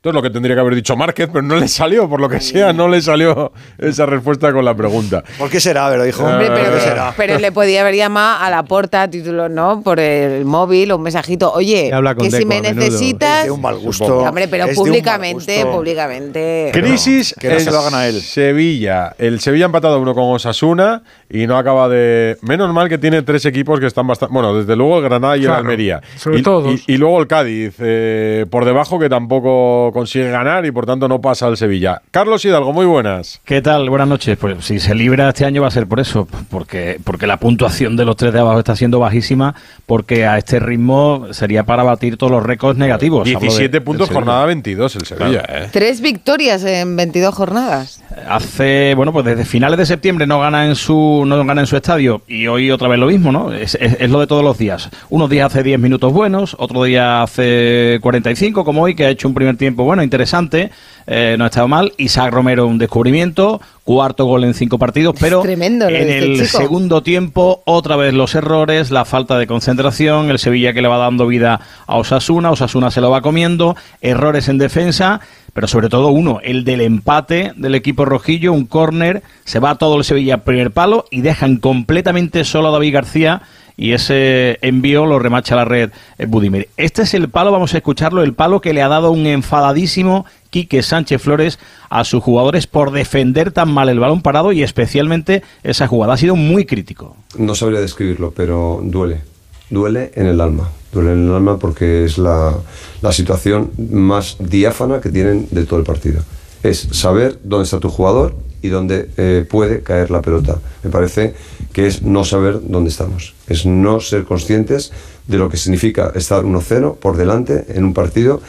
Esto 0.08 0.18
es 0.18 0.24
lo 0.24 0.30
que 0.30 0.34
tendría 0.34 0.56
que 0.56 0.62
haber 0.62 0.74
dicho 0.74 0.96
Márquez, 0.96 1.28
pero 1.28 1.42
no 1.42 1.58
le 1.58 1.68
salió, 1.68 2.08
por 2.08 2.22
lo 2.22 2.30
que 2.30 2.40
sea, 2.40 2.72
no 2.72 2.88
le 2.88 3.02
salió 3.02 3.52
esa 3.78 4.06
respuesta 4.06 4.54
con 4.54 4.64
la 4.64 4.74
pregunta. 4.74 5.22
¿Por 5.38 5.50
qué 5.50 5.60
será? 5.60 5.90
Pero 5.90 6.06
dijo, 6.06 6.24
Hombre, 6.24 6.48
pero, 6.50 6.64
¿por 6.64 6.76
qué 6.76 6.80
será? 6.80 7.14
pero 7.18 7.38
le 7.38 7.52
podía 7.52 7.82
haber 7.82 7.96
llamado 7.96 8.42
a 8.42 8.50
la 8.50 8.64
porta 8.64 9.10
título, 9.10 9.50
¿no? 9.50 9.82
Por 9.82 10.00
el 10.00 10.46
móvil, 10.46 10.94
un 10.94 11.02
mensajito. 11.02 11.52
Oye, 11.52 11.88
Y 11.88 11.92
habla 11.92 12.16
con 12.16 12.24
que 12.24 12.32
si 12.32 12.46
me 12.46 12.62
necesitas. 12.62 13.40
Es 13.40 13.46
de 13.48 13.52
un 13.52 13.60
mal 13.60 13.78
gusto. 13.80 14.20
Hombre, 14.20 14.48
pero 14.48 14.68
públicamente, 14.74 15.66
públicamente. 15.66 16.70
Crisis 16.72 17.36
que 17.38 17.50
no 17.50 17.60
se 17.60 17.70
lo 17.70 17.80
hagan 17.80 17.96
a 17.96 18.08
él. 18.08 18.22
Sevilla. 18.22 19.14
El 19.18 19.42
Sevilla 19.42 19.66
ha 19.66 19.68
empatado 19.68 20.00
uno 20.00 20.14
con 20.14 20.24
Osasuna 20.24 21.04
y 21.30 21.48
no 21.48 21.58
acaba 21.58 21.90
de. 21.90 22.38
Menos 22.44 22.74
mal 22.74 22.88
que 22.88 22.98
tiene 22.98 23.24
tres 23.24 23.46
equipos 23.46 23.82
que 23.82 23.88
están 23.88 24.08
bastante. 24.08 24.34
Bueno, 24.34 24.56
desde 24.56 24.74
luego 24.78 25.00
el 25.00 25.04
Granada 25.04 25.36
y 25.36 25.44
el 25.44 25.52
Almería. 25.52 26.00
sobre 26.16 26.40
y, 26.40 26.44
todo 26.44 26.70
y 26.88 26.96
luego 26.96 27.20
el 27.20 27.28
Cádiz 27.28 27.76
eh, 27.80 28.46
por 28.50 28.64
debajo 28.64 29.00
que 29.00 29.10
tampoco 29.10 29.92
consigue 29.98 30.30
ganar 30.30 30.66
y 30.66 30.72
por 30.72 30.86
tanto 30.86 31.08
no 31.08 31.20
pasa 31.20 31.48
al 31.48 31.58
Sevilla. 31.58 32.02
Carlos 32.12 32.46
Hidalgo, 32.46 32.72
muy 32.74 32.86
buenas. 32.86 33.42
¿Qué 33.46 33.62
tal? 33.62 33.90
Buenas 33.90 34.08
noches. 34.08 34.38
Pues 34.38 34.64
si 34.66 34.80
se 34.80 34.94
libra 34.96 35.30
este 35.30 35.46
año 35.46 35.62
va 35.64 35.68
a 35.70 35.72
ser 35.72 35.88
por 35.88 36.00
eso, 36.00 36.28
porque, 36.50 37.00
porque 37.04 37.26
la 37.28 37.38
puntuación 37.38 37.98
de 37.98 38.06
los 38.06 38.16
tres 38.16 38.34
de 38.34 38.40
abajo 38.40 38.60
está 38.60 38.76
siendo 38.76 39.00
bajísima, 39.00 39.56
porque 39.86 40.26
a 40.26 40.38
este 40.38 40.60
ritmo 40.60 41.28
sería 41.32 41.64
para 41.64 41.84
batir 41.84 42.18
todos 42.18 42.32
los 42.32 42.44
récords 42.44 42.78
negativos. 42.78 43.22
Hablo 43.28 43.40
de- 43.40 43.46
17 43.46 43.70
del 43.72 43.84
puntos, 43.84 44.10
jornada 44.10 44.46
22 44.46 44.96
el 44.96 45.06
Sevilla. 45.06 45.44
eh. 45.50 45.70
Tres 45.72 46.02
victorias 46.02 46.64
en 46.64 46.96
22 46.96 47.34
jornadas. 47.34 48.04
Hace, 48.30 48.94
bueno, 48.96 49.12
pues 49.14 49.26
desde 49.26 49.46
finales 49.46 49.78
de 49.78 49.86
septiembre 49.86 50.28
no 50.28 50.40
gana 50.40 50.66
en 50.66 50.76
su 50.76 51.24
no 51.26 51.44
gana 51.46 51.62
en 51.62 51.68
su 51.68 51.76
estadio 51.78 52.22
y 52.28 52.48
hoy 52.48 52.72
otra 52.72 52.88
vez 52.88 53.00
lo 53.00 53.08
mismo, 53.08 53.32
¿no? 53.32 53.52
Es, 53.54 53.76
es- 53.76 53.98
es 54.00 54.10
lo 54.10 54.20
de 54.20 54.28
todos 54.28 54.44
los 54.44 54.58
días. 54.58 54.90
Unos 55.10 55.30
días 55.30 55.48
hace 55.48 55.64
10 55.64 55.80
minutos 55.80 56.12
buenos, 56.14 56.56
otro 56.60 56.84
día 56.84 57.24
hace 57.24 58.00
45, 58.02 58.66
como 58.66 58.82
hoy, 58.84 58.96
que 58.96 59.06
ha 59.06 59.10
hecho 59.10 59.28
un 59.28 59.34
primer 59.34 59.56
tiempo 59.58 59.84
bueno, 59.88 60.04
interesante, 60.04 60.70
eh, 61.08 61.36
no 61.38 61.46
ha 61.46 61.48
estado 61.48 61.68
mal. 61.68 61.94
Isaac 61.98 62.32
Romero, 62.32 62.68
un 62.68 62.78
descubrimiento, 62.78 63.60
cuarto 63.84 64.26
gol 64.26 64.44
en 64.44 64.54
cinco 64.54 64.78
partidos, 64.78 65.16
pero 65.20 65.42
tremendo 65.42 65.88
en 65.88 65.96
este 65.96 66.18
el 66.20 66.34
chico. 66.46 66.58
segundo 66.58 67.02
tiempo, 67.02 67.64
otra 67.66 67.96
vez 67.96 68.14
los 68.14 68.36
errores, 68.36 68.92
la 68.92 69.06
falta 69.06 69.40
de 69.40 69.48
concentración, 69.48 70.30
el 70.30 70.40
Sevilla 70.40 70.74
que 70.74 70.82
le 70.82 70.90
va 70.90 70.98
dando 70.98 71.26
vida 71.26 71.62
a 71.88 71.96
Osasuna, 71.98 72.52
Osasuna 72.52 72.92
se 72.92 73.02
lo 73.02 73.10
va 73.10 73.22
comiendo, 73.22 73.76
errores 74.02 74.50
en 74.50 74.58
defensa, 74.58 75.22
pero 75.54 75.68
sobre 75.68 75.90
todo 75.90 76.10
uno, 76.10 76.40
el 76.44 76.66
del 76.66 76.82
empate 76.82 77.54
del 77.56 77.76
equipo 77.76 78.06
rojillo, 78.06 78.54
un 78.54 78.66
córner, 78.66 79.24
se 79.46 79.60
va 79.60 79.76
todo 79.76 79.98
el 79.98 80.04
Sevilla 80.04 80.36
a 80.36 80.44
primer 80.44 80.72
palo 80.72 81.06
y 81.10 81.22
dejan 81.22 81.58
completamente 81.58 82.44
solo 82.44 82.68
a 82.68 82.72
David 82.72 82.94
García 82.94 83.42
y 83.78 83.94
ese 83.94 84.58
envío 84.62 85.06
lo 85.06 85.20
remacha 85.20 85.56
la 85.56 85.64
red 85.64 85.92
eh, 86.18 86.26
Budimir. 86.26 86.68
Este 86.76 87.04
es 87.04 87.14
el 87.14 87.30
palo, 87.30 87.52
vamos 87.52 87.74
a 87.74 87.78
escucharlo, 87.78 88.24
el 88.24 88.34
palo 88.34 88.60
que 88.60 88.74
le 88.74 88.82
ha 88.82 88.88
dado 88.88 89.12
un 89.12 89.28
enfadadísimo 89.28 90.26
Quique 90.50 90.82
Sánchez 90.82 91.22
Flores 91.22 91.60
a 91.90 92.04
sus 92.04 92.24
jugadores 92.24 92.66
por 92.68 92.92
defender 92.92 93.52
tan 93.52 93.72
mal 93.72 93.90
el 93.90 94.00
balón 94.00 94.22
parado 94.22 94.52
y 94.52 94.64
especialmente 94.64 95.44
esa 95.64 95.88
jugada. 95.88 96.14
Ha 96.14 96.18
sido 96.18 96.36
muy 96.36 96.66
crítico. 96.66 97.16
No 97.38 97.54
sabría 97.54 97.80
describirlo, 97.80 98.34
pero 98.36 98.82
duele. 98.84 99.22
Duele 99.70 100.12
en 100.16 100.26
el 100.28 100.42
alma. 100.42 100.70
Duele 100.92 101.12
en 101.12 101.28
el 101.28 101.36
alma 101.36 101.58
porque 101.58 102.06
es 102.06 102.18
la, 102.18 102.56
la 103.02 103.12
situación 103.12 103.72
más 103.92 104.38
diáfana 104.40 105.02
que 105.02 105.10
tienen 105.10 105.48
de 105.52 105.66
todo 105.66 105.80
el 105.80 105.86
partido. 105.86 106.24
Es 106.68 106.90
saber 106.92 107.40
dónde 107.46 107.64
está 107.64 107.80
tu 107.80 107.90
jugador 107.90 108.36
y 108.62 108.68
dónde 108.68 109.10
eh, 109.16 109.46
puede 109.50 109.84
caer 109.84 110.12
la 110.12 110.22
pelota. 110.22 110.60
Me 110.84 110.90
parece 110.90 111.34
que 111.72 111.88
es 111.88 112.02
no 112.02 112.26
saber 112.26 112.60
dónde 112.62 112.90
estamos. 112.90 113.36
Es 113.48 113.66
no 113.66 114.02
ser 114.02 114.26
conscientes 114.26 114.92
de 115.28 115.38
lo 115.38 115.50
que 115.50 115.56
significa 115.56 116.12
estar 116.14 116.44
1-0 116.44 116.98
por 116.98 117.16
delante 117.16 117.66
en 117.70 117.86
un 117.86 117.94
partido 117.94 118.42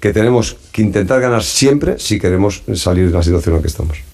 que 0.00 0.12
tenemos 0.12 0.56
que 0.72 0.82
intentar 0.82 1.20
ganar 1.20 1.44
siempre 1.44 2.00
si 2.00 2.18
queremos 2.18 2.64
salir 2.74 3.06
de 3.06 3.12
la 3.12 3.22
situación 3.22 3.54
en 3.54 3.58
la 3.58 3.62
que 3.62 3.68
estamos. 3.68 4.09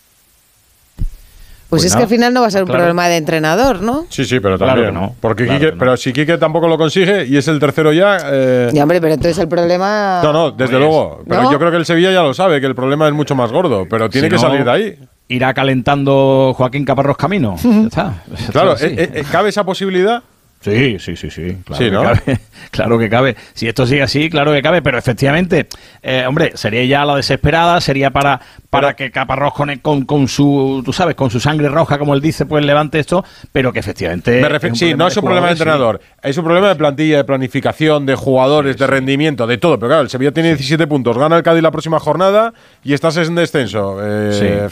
Pues, 1.69 1.85
es 1.85 1.97
que 1.97 2.03
al 2.05 2.09
final 2.09 2.33
no 2.33 2.43
va 2.43 2.47
a 2.47 2.51
ser 2.51 2.63
un 2.63 2.67
claro. 2.69 2.79
problema 2.81 3.09
de 3.09 3.17
entrenador, 3.17 3.83
¿no? 3.83 4.07
Sí, 4.09 4.25
sí, 4.25 4.39
pero 4.41 4.57
Claro 4.57 4.75
también. 4.83 4.95
que 4.95 5.01
no, 5.01 5.15
Porque 5.21 5.45
claro 5.45 5.59
Quique- 5.59 5.67
que 5.67 5.73
no. 5.73 5.79
pero 5.79 5.97
si 5.97 6.13
Quique 6.13 6.39
tampoco 6.39 6.69
lo 6.69 6.79
consigue 6.79 7.27
y 7.27 7.37
es 7.37 7.49
el 7.49 7.59
tercero 7.59 7.93
ya. 7.93 8.19
eh, 8.27 8.71
Ya, 8.73 8.83
hombre, 8.85 9.01
pero 9.01 9.15
entonces 9.15 9.37
el 9.39 9.49
problema. 9.49 10.21
no, 10.23 10.33
no, 10.33 10.51
desde 10.53 10.79
luego. 10.79 11.23
Pero 11.29 11.43
¿No? 11.43 11.53
yo 11.53 11.59
creo 11.59 11.71
que 11.73 11.77
el 11.79 11.85
Sevilla 11.87 12.13
ya 12.13 12.23
lo 12.23 12.35
sabe, 12.35 12.61
que 12.61 12.67
el 12.67 12.75
problema 12.77 13.09
es 13.09 13.15
mucho 13.15 13.35
más 13.35 13.51
gordo, 13.51 13.87
pero 13.91 14.09
tiene 14.09 14.29
Si 14.29 14.31
que 14.31 14.37
no, 14.37 14.43
salir 14.43 14.65
de 14.65 14.71
ahí. 14.71 14.99
Irá 15.29 15.53
calentando 15.55 16.55
Joaquín 16.57 16.85
Caparrós 16.85 17.17
Camino. 17.17 17.57
Ya 17.63 17.83
está. 17.89 18.15
Claro, 18.53 18.73
así. 18.73 18.87
eh, 18.87 19.11
eh, 19.15 19.25
¿cabe 19.31 19.49
esa 19.49 19.65
posibilidad? 19.65 20.23
Sí, 20.61 20.99
sí, 20.99 21.15
sí, 21.17 21.31
sí. 21.31 21.59
Claro, 21.65 21.79
Sí, 21.85 21.91
que 21.91 21.97
cabe, 21.97 22.41
claro 22.71 22.99
que 22.99 23.09
cabe. 23.09 23.37
Si 23.55 23.69
esto 23.69 23.87
sigue 23.87 24.03
así, 24.03 24.29
claro 24.29 24.53
que 24.53 24.63
cabe. 24.63 24.83
Pero 24.83 24.99
efectivamente, 24.99 25.69
eh, 26.03 26.25
hombre, 26.27 26.53
sería 26.55 26.85
ya 26.85 27.05
la 27.05 27.15
desesperada, 27.17 27.81
sería 27.81 28.11
para, 28.11 28.41
para 28.71 28.97
que 28.97 29.11
Caparrós 29.11 29.55
con, 29.55 29.77
con, 29.79 30.05
con 30.05 30.29
su, 30.29 30.83
tú 30.85 30.93
sabes, 30.93 31.15
con 31.15 31.31
su 31.31 31.39
sangre 31.39 31.69
roja, 31.69 31.99
como 31.99 32.15
él 32.15 32.21
dice, 32.21 32.47
pues 32.47 32.65
levante 32.65 32.99
esto, 32.99 33.25
pero 33.53 33.73
que 33.73 33.79
efectivamente. 33.79 34.41
Me 34.41 34.75
sí, 34.75 34.95
no 34.95 35.07
es 35.07 35.17
un 35.17 35.25
problema 35.25 35.47
de 35.47 35.53
entrenador, 35.53 36.01
es 36.23 36.37
un 36.37 36.45
problema 36.45 36.69
de 36.69 36.77
plantilla, 36.77 37.19
de 37.19 37.25
planificación, 37.25 38.05
de 38.07 38.15
jugadores, 38.15 38.77
de 38.77 38.87
rendimiento, 38.87 39.47
de 39.47 39.59
todo. 39.59 39.79
Pero 39.79 39.89
claro, 39.89 40.03
el 40.03 40.11
Sevilla 40.11 40.33
tiene 40.33 40.51
17 40.51 40.87
puntos, 40.87 41.17
gana 41.17 41.37
el 41.37 41.43
Cádiz 41.43 41.63
la 41.63 41.71
próxima 41.71 42.01
jornada 42.01 42.53
y 42.83 42.93
estás 42.93 43.17
en 43.19 43.35
descenso. 43.35 43.99
Eh, 44.03 44.69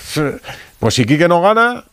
Pues 0.78 0.94
si 0.94 1.04
Quique 1.06 1.28
no 1.28 1.40
gana, 1.40 1.84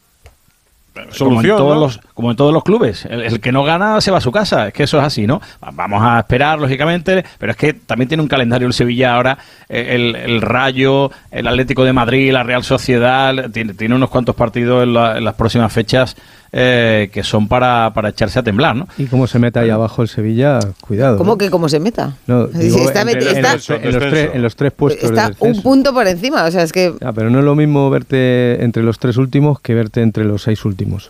como 1.20 1.42
en, 1.42 1.48
todos 1.48 1.76
¿no? 1.76 1.82
los, 1.82 2.00
como 2.14 2.32
en 2.32 2.38
todos 2.38 2.54
los 2.54 2.64
clubes. 2.64 3.06
El, 3.06 3.22
el 3.22 3.40
que 3.40 3.52
no 3.52 3.64
gana 3.64 4.00
se 4.02 4.12
va 4.12 4.18
a 4.20 4.22
su 4.22 4.32
casa. 4.32 4.68
Es 4.68 4.74
que 4.74 4.84
eso 4.84 4.98
es 5.00 5.04
así, 5.04 5.28
¿no? 5.28 5.42
Va- 5.64 5.72
Vamos 5.74 6.02
a 6.04 6.20
esperar, 6.20 6.60
lógicamente, 6.60 7.24
pero 7.38 7.52
es 7.52 7.58
que 7.58 7.74
también 7.74 8.08
tiene 8.08 8.22
un 8.24 8.30
calendario 8.30 8.68
el 8.68 8.74
Sevilla 8.74 9.16
ahora. 9.16 9.38
El, 9.70 10.16
el 10.16 10.42
Rayo, 10.42 11.12
el 11.32 11.48
Atlético 11.48 11.84
de 11.84 11.94
Madrid, 11.94 12.32
la 12.32 12.44
Real 12.44 12.64
Sociedad. 12.64 13.50
Tiene, 13.52 13.74
tiene 13.74 13.96
unos 13.96 14.10
cuantos 14.10 14.36
partidos 14.36 14.84
en, 14.84 14.94
la- 14.94 15.18
en 15.18 15.24
las 15.26 15.36
próximas 15.36 15.72
fechas 15.74 16.16
eh, 16.54 17.10
que 17.14 17.24
son 17.24 17.48
para, 17.48 17.92
para 17.94 18.10
echarse 18.10 18.38
a 18.40 18.44
temblar, 18.44 18.76
¿no? 18.76 18.88
Y 18.98 19.06
como 19.06 19.26
se 19.28 19.40
mete 19.40 19.60
ahí 19.60 19.70
abajo 19.70 20.02
el 20.02 20.08
Sevilla, 20.10 20.60
cuidado. 20.82 21.18
¿Cómo 21.18 21.38
que 21.38 21.50
cómo 21.50 21.70
se 21.70 21.80
meta? 21.80 22.18
No, 22.28 22.46
está 22.46 23.02
en, 23.04 23.10
está- 23.10 23.54
los, 23.54 23.70
en 23.70 23.92
los 23.94 23.98
tres, 24.10 24.30
en 24.34 24.42
los 24.42 24.56
tres 24.56 24.72
puestos 24.74 25.10
Está 25.10 25.32
un 25.40 25.62
punto 25.62 25.94
por 25.94 26.08
encima, 26.08 26.44
o 26.44 26.52
sea, 26.52 26.64
es 26.64 26.74
que 26.74 26.94
Ah, 27.02 27.14
pero 27.14 27.30
no 27.30 27.40
es 27.40 27.46
lo 27.46 27.56
mismo 27.56 27.90
verte 27.90 28.64
entre 28.64 28.84
los 28.84 29.00
tres 29.00 29.18
últimos 29.18 29.60
que 29.62 29.74
verte 29.76 30.02
entre 30.02 30.26
los 30.26 30.44
seis 30.44 30.66
últimos. 30.66 31.10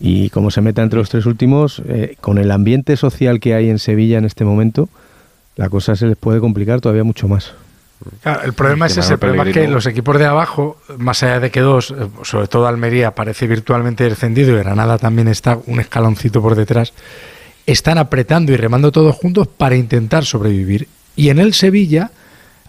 Y 0.00 0.30
como 0.30 0.50
se 0.50 0.60
meta 0.62 0.82
entre 0.82 0.98
los 0.98 1.10
tres 1.10 1.26
últimos, 1.26 1.80
eh, 1.88 2.16
con 2.20 2.38
el 2.38 2.50
ambiente 2.50 2.96
social 2.96 3.38
que 3.40 3.54
hay 3.54 3.68
en 3.70 3.78
Sevilla 3.78 4.18
en 4.18 4.24
este 4.24 4.44
momento, 4.44 4.88
la 5.56 5.68
cosa 5.68 5.94
se 5.96 6.06
les 6.06 6.16
puede 6.16 6.40
complicar 6.40 6.80
todavía 6.80 7.04
mucho 7.04 7.28
más. 7.28 7.52
Claro, 8.22 8.42
el 8.44 8.52
problema 8.52 8.86
es 8.86 8.94
Que 8.94 9.00
ese, 9.00 9.14
el 9.14 9.18
problema 9.18 9.48
es 9.48 9.54
que 9.54 9.68
los 9.68 9.86
equipos 9.86 10.18
de 10.18 10.26
abajo, 10.26 10.78
más 10.98 11.22
allá 11.22 11.40
de 11.40 11.50
que 11.50 11.60
dos, 11.60 11.90
eh, 11.90 12.08
sobre 12.22 12.48
todo 12.48 12.66
Almería, 12.66 13.14
parece 13.14 13.46
virtualmente 13.46 14.04
descendido 14.04 14.54
y 14.54 14.58
Granada 14.58 14.98
también 14.98 15.28
está 15.28 15.58
un 15.66 15.80
escaloncito 15.80 16.42
por 16.42 16.54
detrás, 16.54 16.92
están 17.66 17.98
apretando 17.98 18.52
y 18.52 18.56
remando 18.56 18.92
todos 18.92 19.14
juntos 19.14 19.48
para 19.48 19.76
intentar 19.76 20.24
sobrevivir. 20.24 20.88
Y 21.16 21.28
en 21.28 21.38
el 21.38 21.54
Sevilla 21.54 22.10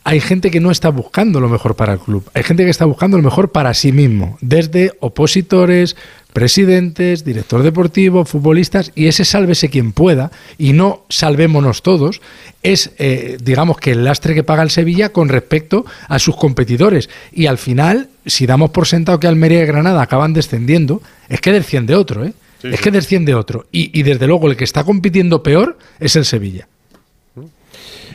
hay 0.04 0.20
gente 0.20 0.52
que 0.52 0.60
no 0.60 0.72
está 0.72 0.90
buscando 0.90 1.40
lo 1.40 1.50
mejor 1.50 1.76
para 1.76 1.94
el 1.94 2.00
club, 2.00 2.30
hay 2.34 2.44
gente 2.44 2.64
que 2.64 2.70
está 2.70 2.86
buscando 2.86 3.18
lo 3.18 3.24
mejor 3.24 3.52
para 3.52 3.74
sí 3.74 3.92
mismo, 3.92 4.38
desde 4.42 4.92
opositores, 5.00 5.96
presidentes, 6.34 7.24
director 7.24 7.64
deportivo, 7.64 8.26
futbolistas, 8.26 8.92
y 8.96 9.08
ese 9.08 9.24
sálvese 9.24 9.70
quien 9.70 9.94
pueda, 9.94 10.32
y 10.58 10.74
no 10.74 11.06
salvémonos 11.10 11.84
todos, 11.84 12.22
es, 12.64 12.92
eh, 12.98 13.38
digamos, 13.42 13.78
que 13.78 13.92
el 13.92 14.04
lastre 14.04 14.34
que 14.34 14.44
paga 14.44 14.64
el 14.64 14.72
Sevilla 14.72 15.10
con 15.10 15.30
respecto 15.30 15.86
a 16.08 16.20
sus 16.20 16.36
competidores. 16.36 17.10
Y 17.32 17.46
al 17.46 17.60
final, 17.60 18.10
si 18.26 18.46
damos 18.48 18.72
por 18.72 18.88
sentado 18.88 19.20
que 19.20 19.28
Almería 19.28 19.64
y 19.64 19.68
Granada 19.68 20.02
acaban 20.02 20.34
descendiendo, 20.34 21.02
es 21.30 21.40
que 21.40 21.52
desciende 21.52 21.96
otro, 21.96 22.26
¿eh? 22.26 22.34
Sí, 22.62 22.70
es 22.70 22.82
que 22.82 22.92
desciende 22.92 23.36
otro. 23.36 23.68
Y, 23.72 23.98
y 23.98 24.04
desde 24.04 24.26
luego 24.26 24.50
el 24.50 24.56
que 24.56 24.64
está 24.64 24.84
compitiendo 24.84 25.44
peor 25.44 25.78
es 26.00 26.16
el 26.16 26.26
Sevilla. 26.26 26.68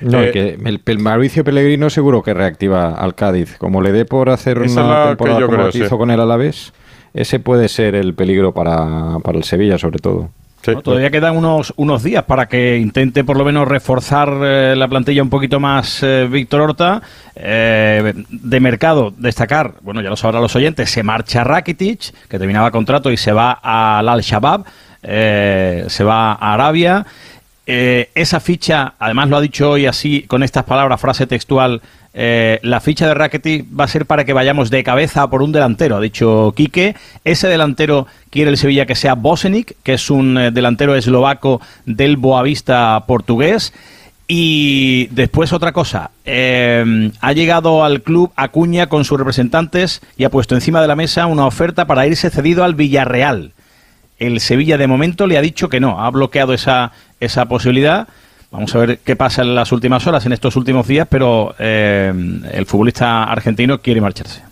No, 0.01 0.23
Eh, 0.23 0.31
que 0.33 0.59
el, 0.65 0.81
el 0.85 0.99
Mauricio 0.99 1.45
Pellegrino 1.45 1.91
seguro 1.91 2.23
que 2.23 2.35
reactiva 2.35 2.95
al 2.95 3.15
Cádiz. 3.15 3.57
Como 3.59 3.81
le 3.81 3.93
dé 3.93 4.05
por 4.05 4.31
hacer 4.31 4.59
una 4.59 4.83
la 4.83 5.03
que 5.03 5.09
temporada 5.09 5.41
yo 5.41 5.47
como 5.47 5.59
creo, 5.59 5.71
que 5.71 5.79
sí. 5.79 5.85
hizo 5.85 5.99
con 5.99 6.11
el 6.11 6.21
Alavés, 6.21 6.73
ese 7.15 7.41
puede 7.41 7.69
ser 7.69 7.95
el 7.95 8.15
peligro 8.15 8.53
para, 8.53 9.19
para 9.23 9.39
el 9.39 9.45
Sevilla, 9.45 9.79
sobre 9.79 9.99
todo. 9.99 10.31
¿no? 10.67 10.83
Todavía 10.83 11.11
quedan 11.11 11.37
unos, 11.37 11.73
unos 11.77 12.03
días 12.03 12.25
para 12.25 12.47
que 12.47 12.77
intente 12.77 13.25
por 13.25 13.39
lo 13.39 13.45
menos 13.45 13.67
reforzar 13.67 14.29
eh, 14.43 14.75
la 14.77 14.87
plantilla 14.89 15.23
un 15.23 15.31
poquito 15.31 15.61
más 15.61 16.03
eh, 16.03 16.29
Víctor 16.31 16.61
Horta. 16.61 17.01
Eh, 17.37 18.13
de 18.29 18.61
mercado, 18.61 19.15
destacar, 19.17 19.75
bueno, 19.81 20.03
ya 20.03 20.11
lo 20.11 20.17
sabrán 20.17 20.43
los 20.43 20.55
oyentes, 20.57 20.91
se 20.91 21.03
marcha 21.03 21.43
Rakitic, 21.45 22.13
que 22.29 22.39
terminaba 22.39 22.71
contrato 22.71 23.11
y 23.11 23.17
se 23.17 23.33
va 23.33 23.53
al 23.53 24.09
Al-Shabaab, 24.09 24.65
eh, 25.03 25.85
se 25.87 26.05
va 26.05 26.33
a 26.33 26.55
Arabia. 26.55 27.07
Eh, 27.71 28.09
esa 28.15 28.41
ficha, 28.41 28.95
además 28.99 29.29
lo 29.29 29.37
ha 29.37 29.43
dicho 29.43 29.73
hoy 29.73 29.85
así, 29.85 30.23
con 30.23 30.43
estas 30.43 30.65
palabras, 30.65 30.99
frase 30.99 31.27
textual, 31.27 31.83
eh, 32.15 32.59
la 32.63 32.81
ficha 32.81 33.07
de 33.07 33.13
Rakitic 33.13 33.67
va 33.79 33.85
a 33.85 33.89
ser 33.89 34.07
para 34.07 34.25
que 34.25 34.33
vayamos 34.33 34.71
de 34.71 34.83
cabeza 34.83 35.29
por 35.29 35.43
un 35.43 35.53
delantero, 35.53 35.97
ha 35.97 36.01
dicho 36.01 36.55
Quique. 36.57 36.97
Ese 37.25 37.47
delantero 37.47 38.07
quiere 38.31 38.51
el 38.51 38.57
Sevilla 38.57 38.87
que 38.87 38.95
sea 38.95 39.17
Bosenic, 39.17 39.77
que 39.83 39.93
es 39.93 40.09
un 40.09 40.39
eh, 40.39 40.51
delantero 40.51 40.95
eslovaco 40.95 41.61
del 41.85 42.17
Boavista 42.17 43.05
portugués. 43.07 43.75
Y 44.27 45.09
después 45.11 45.53
otra 45.53 45.73
cosa, 45.73 46.11
ha 46.27 47.33
llegado 47.33 47.83
al 47.83 48.03
club 48.03 48.31
Acuña 48.37 48.87
con 48.87 49.07
sus 49.07 49.19
representantes 49.19 50.03
y 50.19 50.25
ha 50.25 50.31
puesto 50.31 50.55
encima 50.55 50.83
de 50.83 50.89
la 50.89 50.97
mesa 50.97 51.27
una 51.27 51.47
oferta 51.47 51.87
para 51.87 52.07
irse 52.07 52.29
cedido 52.29 52.63
al 52.63 52.75
Villarreal. 52.75 53.53
El 54.19 54.41
Sevilla 54.41 54.77
de 54.79 54.87
momento 54.87 55.27
le 55.27 55.39
ha 55.39 55.43
dicho 55.43 55.69
que 55.69 55.81
no, 55.81 56.01
ha 56.01 56.11
bloqueado 56.11 56.53
esa, 56.53 56.93
esa 57.21 57.47
posibilidad. 57.47 58.09
Vamos 58.51 58.75
a 58.75 58.79
ver 58.79 58.99
qué 59.05 59.15
pasa 59.15 59.43
en 59.43 59.55
las 59.55 59.73
últimas 59.73 60.07
horas, 60.07 60.25
en 60.27 60.33
estos 60.33 60.57
últimos 60.57 60.87
días, 60.89 61.07
pero 61.11 61.55
eh, 61.59 62.13
el 62.53 62.67
futbolista 62.67 63.25
argentino 63.25 63.81
quiere 63.81 64.01
marcharse. 64.01 64.43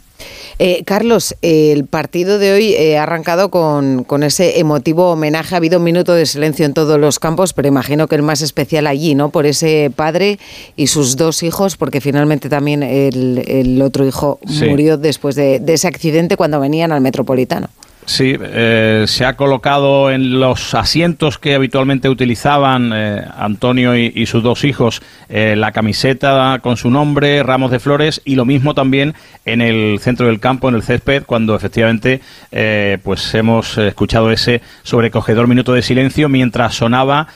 Eh, 0.59 0.85
Carlos, 0.87 1.35
eh, 1.43 1.73
el 1.73 1.85
partido 1.85 2.39
de 2.39 2.53
hoy 2.53 2.75
eh, 2.75 2.97
ha 2.97 3.03
arrancado 3.03 3.51
con, 3.51 4.05
con 4.05 4.23
ese 4.23 4.59
emotivo 4.59 5.11
homenaje. 5.13 5.55
Ha 5.55 5.59
habido 5.59 5.79
un 5.79 5.85
minuto 5.85 6.15
de 6.15 6.25
silencio 6.25 6.65
en 6.65 6.73
todos 6.73 6.99
los 6.99 7.19
campos, 7.19 7.53
pero 7.53 7.69
imagino 7.69 8.07
que 8.09 8.15
el 8.15 8.23
más 8.23 8.41
especial 8.41 8.87
allí, 8.87 9.15
¿no? 9.15 9.29
Por 9.29 9.45
ese 9.45 9.91
padre 9.95 10.39
y 10.75 10.87
sus 10.87 11.17
dos 11.17 11.43
hijos, 11.43 11.77
porque 11.77 12.01
finalmente 12.01 12.49
también 12.49 12.83
el, 12.83 13.43
el 13.47 13.83
otro 13.83 14.07
hijo 14.07 14.39
Sí. 14.49 14.65
murió 14.67 14.97
después 14.97 15.35
de, 15.35 15.59
de 15.61 15.75
ese 15.75 15.89
accidente 15.89 16.37
cuando 16.39 16.59
venían 16.59 16.91
al 16.93 17.03
Metropolitano. 17.03 17.69
Sí, 18.07 18.37
eh, 18.41 19.05
se 19.09 19.25
ha 19.25 19.35
colocado 19.35 20.13
en 20.13 20.39
los 20.39 20.75
asientos 20.75 21.39
que 21.39 21.57
habitualmente 21.57 22.09
utilizaban 22.09 22.93
eh, 22.95 23.25
Antonio 23.37 23.97
y, 23.97 24.27
sus 24.27 24.45
dos 24.45 24.63
hijos 24.63 25.03
eh, 25.29 25.57
la 25.57 25.73
camiseta 25.73 26.61
con 26.63 26.77
su 26.77 26.89
nombre, 26.89 27.43
ramos 27.43 27.73
de 27.73 27.81
flores 27.81 28.23
y 28.25 28.37
lo 28.37 28.45
mismo 28.45 28.75
también 28.75 29.15
en 29.45 29.61
el 29.61 29.99
centro 29.99 30.29
del 30.29 30.39
campo, 30.39 30.69
en 30.69 30.77
el 30.77 30.85
césped, 30.85 31.25
cuando 31.25 31.57
efectivamente 31.57 32.21
eh, 32.53 32.99
pues 33.03 33.35
hemos 33.35 33.77
escuchado 33.77 34.31
ese 34.31 34.63
sobrecogedor 34.85 35.49
minuto 35.49 35.73
de 35.73 35.83
silencio 35.83 36.29
mientras 36.29 36.77
sonaba 36.77 37.27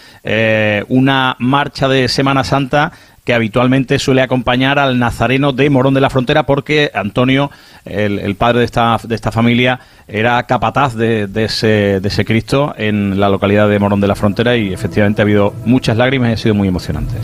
una 0.88 1.34
marcha 1.40 1.88
de 1.88 2.06
Semana 2.08 2.44
Santa 2.44 2.92
que 3.30 3.34
habitualmente 3.34 4.00
suele 4.00 4.22
acompañar 4.22 4.80
al 4.80 4.98
nazareno 4.98 5.52
de 5.52 5.70
Morón 5.70 5.94
de 5.94 6.00
la 6.00 6.10
Frontera 6.10 6.46
porque 6.46 6.90
Antonio, 6.92 7.48
el, 7.84 8.18
el 8.18 8.34
padre 8.34 8.58
de 8.58 8.64
esta, 8.64 8.98
de 9.04 9.14
esta 9.14 9.30
familia, 9.30 9.78
era 10.08 10.42
capataz 10.48 10.96
de, 10.96 11.28
de 11.28 11.44
ese, 11.44 12.00
de 12.00 12.08
ese 12.08 12.24
Cristo 12.24 12.74
en 12.76 13.20
la 13.20 13.28
localidad 13.28 13.68
de 13.68 13.78
Morón 13.78 14.00
de 14.00 14.08
la 14.08 14.16
Frontera 14.16 14.56
y 14.56 14.72
efectivamente 14.72 15.22
ha 15.22 15.24
habido 15.24 15.54
muchas 15.64 15.96
lágrimas 15.96 16.30
y 16.30 16.32
ha 16.32 16.36
sido 16.38 16.56
muy 16.56 16.66
emocionante. 16.66 17.14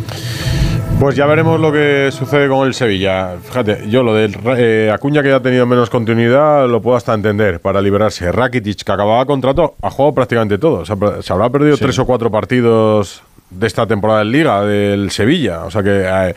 Pues 1.01 1.17
ya 1.17 1.27
veremos 1.27 1.59
lo 1.61 1.73
que 1.73 2.11
sucede 2.13 2.47
con 2.49 2.69
el 2.69 2.73
Sevilla. 2.75 3.33
Fíjate, 3.43 3.89
yo 3.89 4.05
lo 4.05 4.15
del 4.15 4.37
eh, 4.57 4.93
Acuña 4.95 5.25
que 5.25 5.31
ya 5.31 5.37
ha 5.37 5.43
tenido 5.43 5.67
menos 5.67 5.91
continuidad 5.91 6.69
lo 6.69 6.81
puedo 6.81 6.97
hasta 6.97 7.15
entender 7.15 7.59
para 7.61 7.83
liberarse. 7.83 8.31
Rakitic 8.31 8.85
que 8.85 8.93
acababa 8.93 9.27
contrato 9.27 9.75
ha 9.83 9.91
jugado 9.91 10.15
prácticamente 10.15 10.57
todo. 10.57 10.85
Se, 10.87 10.93
ha- 10.93 11.21
se 11.23 11.33
habrá 11.33 11.51
perdido 11.51 11.77
Sí. 11.77 11.83
tres 11.83 11.99
o 11.99 12.07
cuatro 12.07 12.31
partidos 12.31 13.23
de 13.51 13.67
esta 13.67 13.87
temporada 13.87 14.23
en 14.23 14.33
Liga 14.33 14.63
del 14.63 15.11
Sevilla. 15.11 15.65
O 15.65 15.71
sea 15.71 15.83
que 15.83 16.05
eh, 16.05 16.35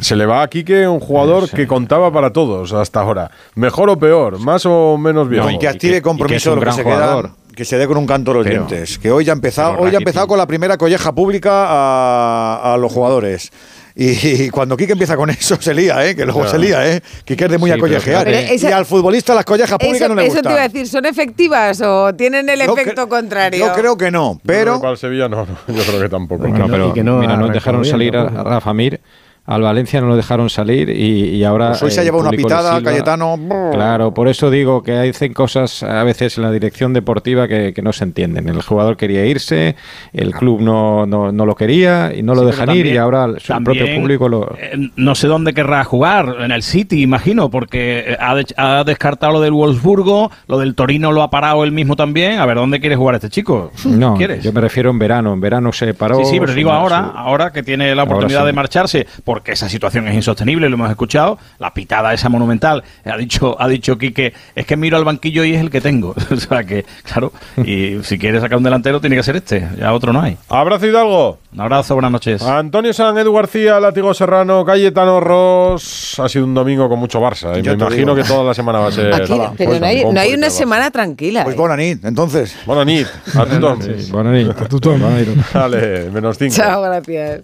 se 0.00 0.16
le 0.16 0.26
va 0.26 0.42
a 0.42 0.48
Quique 0.48 0.88
un 0.88 1.00
jugador 1.00 1.50
que 1.50 1.66
contaba 1.66 2.10
para 2.12 2.30
todos 2.32 2.72
hasta 2.72 3.00
ahora. 3.00 3.30
Mejor 3.54 3.90
o 3.90 3.98
peor, 3.98 4.38
más 4.38 4.64
o 4.66 4.96
menos 4.98 5.28
bien. 5.28 5.42
No, 5.42 5.50
y 5.50 5.58
que 5.58 5.68
active 5.68 6.00
compromiso 6.02 6.50
de 6.50 6.56
lo 6.56 6.62
que 6.62 6.72
se 6.72 6.84
queda, 6.84 7.30
que 7.54 7.64
se 7.64 7.78
dé 7.78 7.86
con 7.86 7.96
un 7.96 8.06
canto 8.06 8.30
a 8.32 8.34
los 8.34 8.44
Pero- 8.46 8.64
dientes. 8.66 8.98
Que 8.98 9.10
hoy 9.10 9.24
ya 9.24 9.32
ha 9.32 9.36
empezado, 9.36 9.78
hoy 9.78 9.90
ya 9.90 9.98
ha 9.98 10.00
empezado 10.00 10.26
con 10.26 10.38
la 10.38 10.46
primera 10.46 10.76
colleja 10.76 11.14
pública 11.14 11.66
a, 11.68 12.74
a 12.74 12.76
los 12.76 12.92
jugadores. 12.92 13.50
Y, 13.98 14.50
cuando 14.50 14.76
Quique 14.76 14.92
empieza 14.92 15.16
con 15.16 15.30
eso 15.30 15.56
se 15.60 15.72
lía, 15.72 16.06
¿eh? 16.06 16.14
que 16.14 16.24
luego 16.26 16.40
Claro. 16.42 16.52
se 16.52 16.58
lía, 16.58 16.86
¿eh? 16.96 17.00
Quique 17.24 17.46
es 17.46 17.50
de 17.50 17.56
muy 17.56 17.70
Sí, 17.70 17.72
a 17.72 17.74
pero 17.76 17.86
collejear. 17.86 18.26
fíjate- 18.26 18.42
Pero 18.44 18.54
esa- 18.54 18.68
y 18.68 18.72
al 18.72 18.84
futbolista 18.84 19.34
las 19.34 19.44
collejas 19.46 19.78
públicas 19.78 20.02
Eso, 20.02 20.08
no 20.10 20.14
le 20.16 20.22
eso 20.26 20.32
te 20.34 20.36
gustan. 20.40 20.52
iba 20.52 20.60
a 20.62 20.68
decir, 20.68 20.86
¿son 20.86 21.06
efectivas 21.06 21.80
o 21.80 22.14
tienen 22.14 22.46
el 22.50 22.60
Yo 22.60 22.76
efecto 22.76 23.08
contrario? 23.08 23.66
Yo 23.66 23.72
creo 23.72 23.96
que 23.96 24.10
no, 24.10 24.38
pero... 24.44 24.78
Para 24.80 24.92
el 24.92 24.98
Sevilla 24.98 25.30
no, 25.30 25.46
no, 25.46 25.74
yo 25.74 25.82
creo 25.82 26.00
que 26.00 26.08
tampoco. 26.10 26.46
Bueno, 26.46 26.66
pero 26.70 26.92
mira, 27.18 27.36
no 27.38 27.48
dejaron 27.48 27.84
salir 27.86 28.14
a, 28.18 28.24
a 28.24 28.42
Rafa 28.44 28.74
Mir 28.74 29.00
al 29.46 29.62
Valencia 29.62 30.00
no 30.00 30.08
lo 30.08 30.16
dejaron 30.16 30.50
salir 30.50 30.90
y, 30.90 31.30
y 31.36 31.44
ahora... 31.44 31.68
Pues 31.70 31.82
hoy 31.84 31.90
se 31.92 32.00
ha 32.00 32.02
el 32.02 32.06
llevado 32.08 32.22
una 32.22 32.30
pitada, 32.32 32.76
Silva- 32.76 32.90
Cayetano. 32.90 33.38
Claro, 33.72 34.12
por 34.12 34.28
eso 34.28 34.50
digo 34.50 34.82
que 34.82 34.92
hacen 34.98 35.32
cosas 35.32 35.82
a 35.82 36.02
veces 36.04 36.36
en 36.36 36.42
la 36.44 36.50
dirección 36.50 36.92
deportiva 36.92 37.46
que, 37.48 37.72
que 37.72 37.82
no 37.82 37.92
se 37.92 38.04
entienden. 38.04 38.48
El 38.48 38.60
jugador 38.62 38.96
quería 38.96 39.24
irse, 39.26 39.76
el 40.12 40.32
club 40.32 40.60
no, 40.60 41.06
no, 41.06 41.32
no 41.32 41.46
lo 41.46 41.54
quería 41.54 42.12
y 42.14 42.22
no 42.22 42.34
lo 42.34 42.40
Sí, 42.42 42.46
dejan 42.48 42.70
ir 42.76 42.86
y 42.86 42.96
ahora 42.96 43.28
su 43.38 43.52
propio 43.64 43.86
público 43.96 44.28
lo... 44.28 44.54
eh, 44.58 44.90
no 44.96 45.14
sé 45.14 45.28
dónde 45.28 45.54
querrá 45.54 45.84
jugar, 45.84 46.36
en 46.40 46.50
el 46.52 46.62
City, 46.62 47.02
imagino, 47.02 47.50
porque 47.50 48.00
eh, 48.08 48.16
ha, 48.20 48.34
de- 48.34 48.46
ha 48.56 48.84
descartado 48.84 49.34
lo 49.34 49.40
del 49.40 49.52
Wolfsburgo, 49.52 50.30
lo 50.48 50.58
del 50.58 50.74
Torino 50.74 51.12
lo 51.12 51.22
ha 51.22 51.30
parado 51.30 51.62
él 51.64 51.72
mismo 51.72 51.94
también. 51.96 52.38
A 52.38 52.46
ver, 52.46 52.56
¿dónde 52.56 52.80
quiere 52.80 52.96
jugar 52.96 53.14
este 53.16 53.30
chico? 53.30 53.70
No, 53.84 54.16
¿Quieres? 54.16 54.42
yo 54.42 54.52
me 54.52 54.60
refiero 54.60 54.90
en 54.90 54.98
verano. 54.98 55.32
En 55.32 55.40
verano 55.40 55.72
se 55.72 55.94
paró. 55.94 56.16
Sí, 56.18 56.24
sí, 56.24 56.40
pero 56.40 56.52
digo 56.52 56.70
ahora, 56.72 57.12
ahora 57.14 57.52
que 57.52 57.62
tiene 57.62 57.94
la 57.94 58.02
oportunidad 58.04 58.40
sí. 58.40 58.46
de 58.46 58.52
marcharse, 58.52 59.06
porque 59.36 59.52
esa 59.52 59.68
situación 59.68 60.08
es 60.08 60.14
insostenible, 60.14 60.66
lo 60.70 60.76
hemos 60.76 60.88
escuchado, 60.88 61.38
la 61.58 61.74
pitada 61.74 62.14
esa 62.14 62.30
monumental, 62.30 62.82
ha 63.04 63.18
dicho, 63.18 63.54
ha 63.60 63.68
dicho 63.68 63.98
Quique, 63.98 64.32
es 64.54 64.64
que 64.64 64.78
miro 64.78 64.96
al 64.96 65.04
banquillo 65.04 65.44
y 65.44 65.52
es 65.52 65.60
el 65.60 65.68
que 65.68 65.82
tengo. 65.82 66.14
o 66.30 66.36
sea 66.36 66.64
que, 66.64 66.86
claro, 67.02 67.34
y 67.62 68.02
si 68.02 68.18
quiere 68.18 68.40
sacar 68.40 68.56
un 68.56 68.64
delantero 68.64 68.98
tiene 68.98 69.14
que 69.14 69.22
ser 69.22 69.36
este, 69.36 69.68
ya 69.78 69.92
otro 69.92 70.14
no 70.14 70.22
hay. 70.22 70.38
Abrazo 70.48 70.86
Hidalgo. 70.86 71.38
Un 71.52 71.60
abrazo, 71.60 71.94
buenas 71.96 72.12
noches. 72.12 72.40
Antonio 72.40 72.94
San, 72.94 73.18
Edu 73.18 73.34
García, 73.34 73.78
Látigo 73.78 74.14
Serrano, 74.14 74.64
Cayetano 74.64 75.20
Ross. 75.20 76.18
Ha 76.18 76.30
sido 76.30 76.46
un 76.46 76.54
domingo 76.54 76.88
con 76.88 76.98
mucho 76.98 77.20
Barça. 77.20 77.58
Y 77.58 77.62
Yo 77.62 77.76
me 77.76 77.84
imagino 77.84 78.14
digo. 78.14 78.16
que 78.16 78.24
toda 78.24 78.42
la 78.42 78.54
semana 78.54 78.78
va 78.78 78.88
a 78.88 78.92
ser. 78.92 79.12
Aquí, 79.12 79.34
pero 79.58 79.70
pues, 79.70 79.80
no 79.82 79.86
hay, 79.86 80.02
con 80.02 80.14
no 80.14 80.20
hay 80.20 80.28
fuerte 80.28 80.46
una 80.46 80.50
semana 80.50 80.90
tranquila. 80.90 81.44
Pues 81.44 81.56
¿eh? 81.56 81.58
buena 81.58 81.76
nit, 81.76 82.02
entonces. 82.06 82.56
Buena 82.64 82.86
nit. 82.86 83.06
A 83.34 83.44
tu 83.44 83.60
tom. 83.60 83.82
Sí, 83.82 84.10
buena 84.10 84.32
nit. 84.32 84.48
Buena 84.82 85.10
nit. 85.18 85.28
Dale, 85.52 86.10
menos 86.10 86.38
cinco. 86.38 86.54
Chao, 86.54 86.80
gracias. 86.80 87.42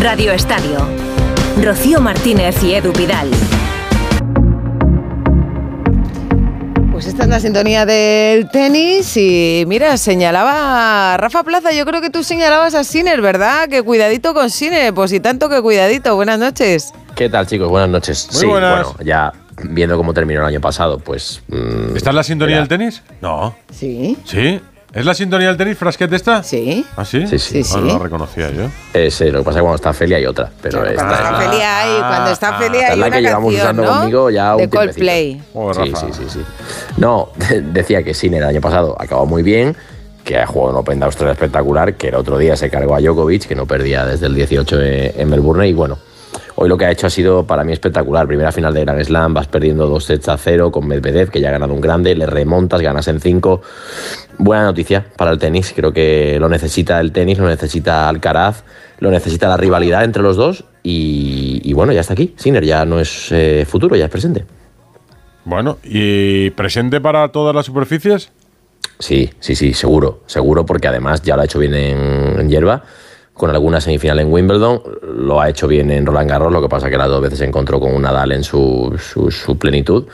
Radio 0.00 0.32
Estadio. 0.32 0.78
Rocío 1.62 2.00
Martínez 2.00 2.62
y 2.62 2.74
Edu 2.74 2.92
Pidal. 2.92 3.30
Pues 6.92 7.06
esta 7.06 7.24
es 7.24 7.28
la 7.28 7.40
sintonía 7.40 7.84
del 7.86 8.48
tenis 8.50 9.16
y 9.16 9.64
mira, 9.66 9.96
señalaba 9.96 11.16
Rafa 11.16 11.42
Plaza, 11.42 11.72
yo 11.72 11.84
creo 11.84 12.00
que 12.00 12.10
tú 12.10 12.22
señalabas 12.22 12.74
a 12.74 12.84
Sinner, 12.84 13.20
¿verdad? 13.20 13.68
Que 13.68 13.82
cuidadito 13.82 14.34
con 14.34 14.50
Sinner, 14.50 14.92
pues 14.94 15.12
y 15.12 15.20
tanto 15.20 15.48
que 15.48 15.60
cuidadito. 15.60 16.14
Buenas 16.14 16.38
noches. 16.38 16.92
¿Qué 17.16 17.28
tal, 17.28 17.46
chicos? 17.46 17.68
Buenas 17.68 17.88
noches. 17.88 18.28
Muy 18.32 18.40
sí, 18.40 18.46
buenas. 18.46 18.84
bueno, 18.84 18.96
ya 19.04 19.32
viendo 19.64 19.96
cómo 19.96 20.14
terminó 20.14 20.40
el 20.40 20.46
año 20.46 20.60
pasado, 20.60 20.98
pues. 20.98 21.42
mm, 21.48 21.96
¿Está 21.96 22.10
en 22.10 22.16
la 22.16 22.22
sintonía 22.22 22.56
era- 22.56 22.66
del 22.66 22.68
tenis? 22.68 23.02
No. 23.20 23.54
Sí. 23.70 24.16
¿Sí? 24.24 24.60
¿Es 24.94 25.06
la 25.06 25.14
sintonía 25.14 25.48
del 25.48 25.56
tenis, 25.56 25.78
Frasquet 25.78 26.12
esta? 26.12 26.42
Sí. 26.42 26.84
¿Ah, 26.96 27.04
sí? 27.04 27.26
Sí, 27.26 27.38
sí. 27.38 27.62
Ah, 27.74 27.78
no 27.80 27.86
la 27.94 27.98
reconocía 27.98 28.50
yo. 28.50 28.64
Eh, 28.92 29.10
sí, 29.10 29.30
lo 29.30 29.38
que 29.38 29.44
pasa 29.44 29.50
es 29.50 29.56
que 29.56 29.60
cuando 29.62 29.76
está 29.76 29.92
Felia 29.94 30.18
hay 30.18 30.26
otra. 30.26 30.50
Pero 30.60 30.80
Cuando 30.80 30.90
esta 30.92 31.12
está 31.14 31.30
es- 31.42 31.48
Felia 31.48 31.78
hay, 31.80 31.98
cuando 32.00 32.30
está 32.30 32.58
Felia 32.58 32.80
esta 32.80 32.92
hay 32.92 32.92
es 32.92 32.98
la 32.98 33.06
una 33.06 33.16
que 33.16 33.22
llevamos 33.22 33.54
canción, 33.54 33.64
usando 33.78 33.82
¿no? 33.94 33.98
conmigo 34.00 34.30
ya 34.30 34.52
un 34.54 34.58
de 34.58 34.68
tiempecito. 34.68 35.06
Coldplay. 35.54 35.94
Sí, 35.94 35.94
sí, 35.96 36.06
sí, 36.12 36.24
sí. 36.28 36.40
No, 36.98 37.30
decía 37.72 38.02
que 38.02 38.12
Sinner 38.12 38.42
el 38.42 38.48
año 38.50 38.60
pasado 38.60 38.94
acabó 39.00 39.24
muy 39.24 39.42
bien, 39.42 39.74
que 40.24 40.38
ha 40.38 40.46
jugado 40.46 40.72
un 40.72 40.76
Open 40.78 40.98
de 40.98 41.06
Australia 41.06 41.32
espectacular, 41.32 41.94
que 41.94 42.08
el 42.08 42.14
otro 42.14 42.36
día 42.36 42.54
se 42.56 42.68
cargó 42.68 42.94
a 42.94 43.00
Djokovic, 43.00 43.46
que 43.46 43.54
no 43.54 43.64
perdía 43.66 44.04
desde 44.04 44.26
el 44.26 44.34
18 44.34 44.78
en 44.80 45.20
en 45.20 45.30
Melbourne, 45.30 45.66
y 45.68 45.72
bueno, 45.72 45.98
hoy 46.56 46.68
lo 46.68 46.76
que 46.76 46.86
ha 46.86 46.90
hecho 46.90 47.06
ha 47.06 47.10
sido 47.10 47.46
para 47.46 47.64
mí 47.64 47.72
espectacular. 47.72 48.26
Primera 48.26 48.52
final 48.52 48.74
de 48.74 48.80
Grand 48.82 49.02
Slam, 49.02 49.34
vas 49.34 49.46
perdiendo 49.46 49.88
dos 49.88 50.04
sets 50.04 50.28
a 50.28 50.36
cero 50.36 50.70
con 50.70 50.86
Medvedev, 50.86 51.30
que 51.30 51.40
ya 51.40 51.48
ha 51.48 51.52
ganado 51.52 51.74
un 51.74 51.80
grande, 51.80 52.14
le 52.14 52.26
remontas, 52.26 52.80
ganas 52.80 53.08
en 53.08 53.20
cinco. 53.20 53.62
Buena 54.38 54.64
noticia 54.64 55.04
para 55.16 55.30
el 55.30 55.38
tenis, 55.38 55.72
creo 55.74 55.92
que 55.92 56.38
lo 56.40 56.48
necesita 56.48 57.00
el 57.00 57.12
tenis, 57.12 57.38
lo 57.38 57.46
necesita 57.46 58.08
Alcaraz, 58.08 58.64
lo 58.98 59.10
necesita 59.10 59.48
la 59.48 59.56
rivalidad 59.56 60.04
entre 60.04 60.22
los 60.22 60.36
dos, 60.36 60.64
y, 60.82 61.60
y 61.62 61.72
bueno, 61.74 61.92
ya 61.92 62.00
está 62.00 62.14
aquí. 62.14 62.34
Sinner 62.36 62.64
ya 62.64 62.84
no 62.84 62.98
es 62.98 63.28
eh, 63.30 63.66
futuro, 63.68 63.94
ya 63.96 64.06
es 64.06 64.10
presente. 64.10 64.44
Bueno, 65.44 65.78
¿y 65.82 66.50
presente 66.50 67.00
para 67.00 67.28
todas 67.32 67.54
las 67.54 67.66
superficies? 67.66 68.30
Sí, 68.98 69.30
sí, 69.40 69.56
sí, 69.56 69.74
seguro, 69.74 70.20
seguro, 70.26 70.64
porque 70.64 70.86
además 70.86 71.22
ya 71.22 71.34
lo 71.34 71.42
ha 71.42 71.44
hecho 71.44 71.58
bien 71.58 71.74
en, 71.74 72.40
en 72.40 72.48
hierba, 72.48 72.84
con 73.34 73.50
alguna 73.50 73.80
semifinal 73.80 74.20
en 74.20 74.32
Wimbledon, 74.32 74.82
lo 75.16 75.40
ha 75.40 75.48
hecho 75.48 75.66
bien 75.66 75.90
en 75.90 76.04
Roland 76.06 76.30
Garros, 76.30 76.52
lo 76.52 76.60
que 76.60 76.68
pasa 76.68 76.90
que 76.90 76.98
las 76.98 77.08
dos 77.08 77.22
veces 77.22 77.38
se 77.38 77.44
encontró 77.44 77.80
con 77.80 77.94
un 77.94 78.02
Nadal 78.02 78.32
en 78.32 78.44
su, 78.44 78.94
su, 78.98 79.30
su 79.30 79.58
plenitud. 79.58 80.06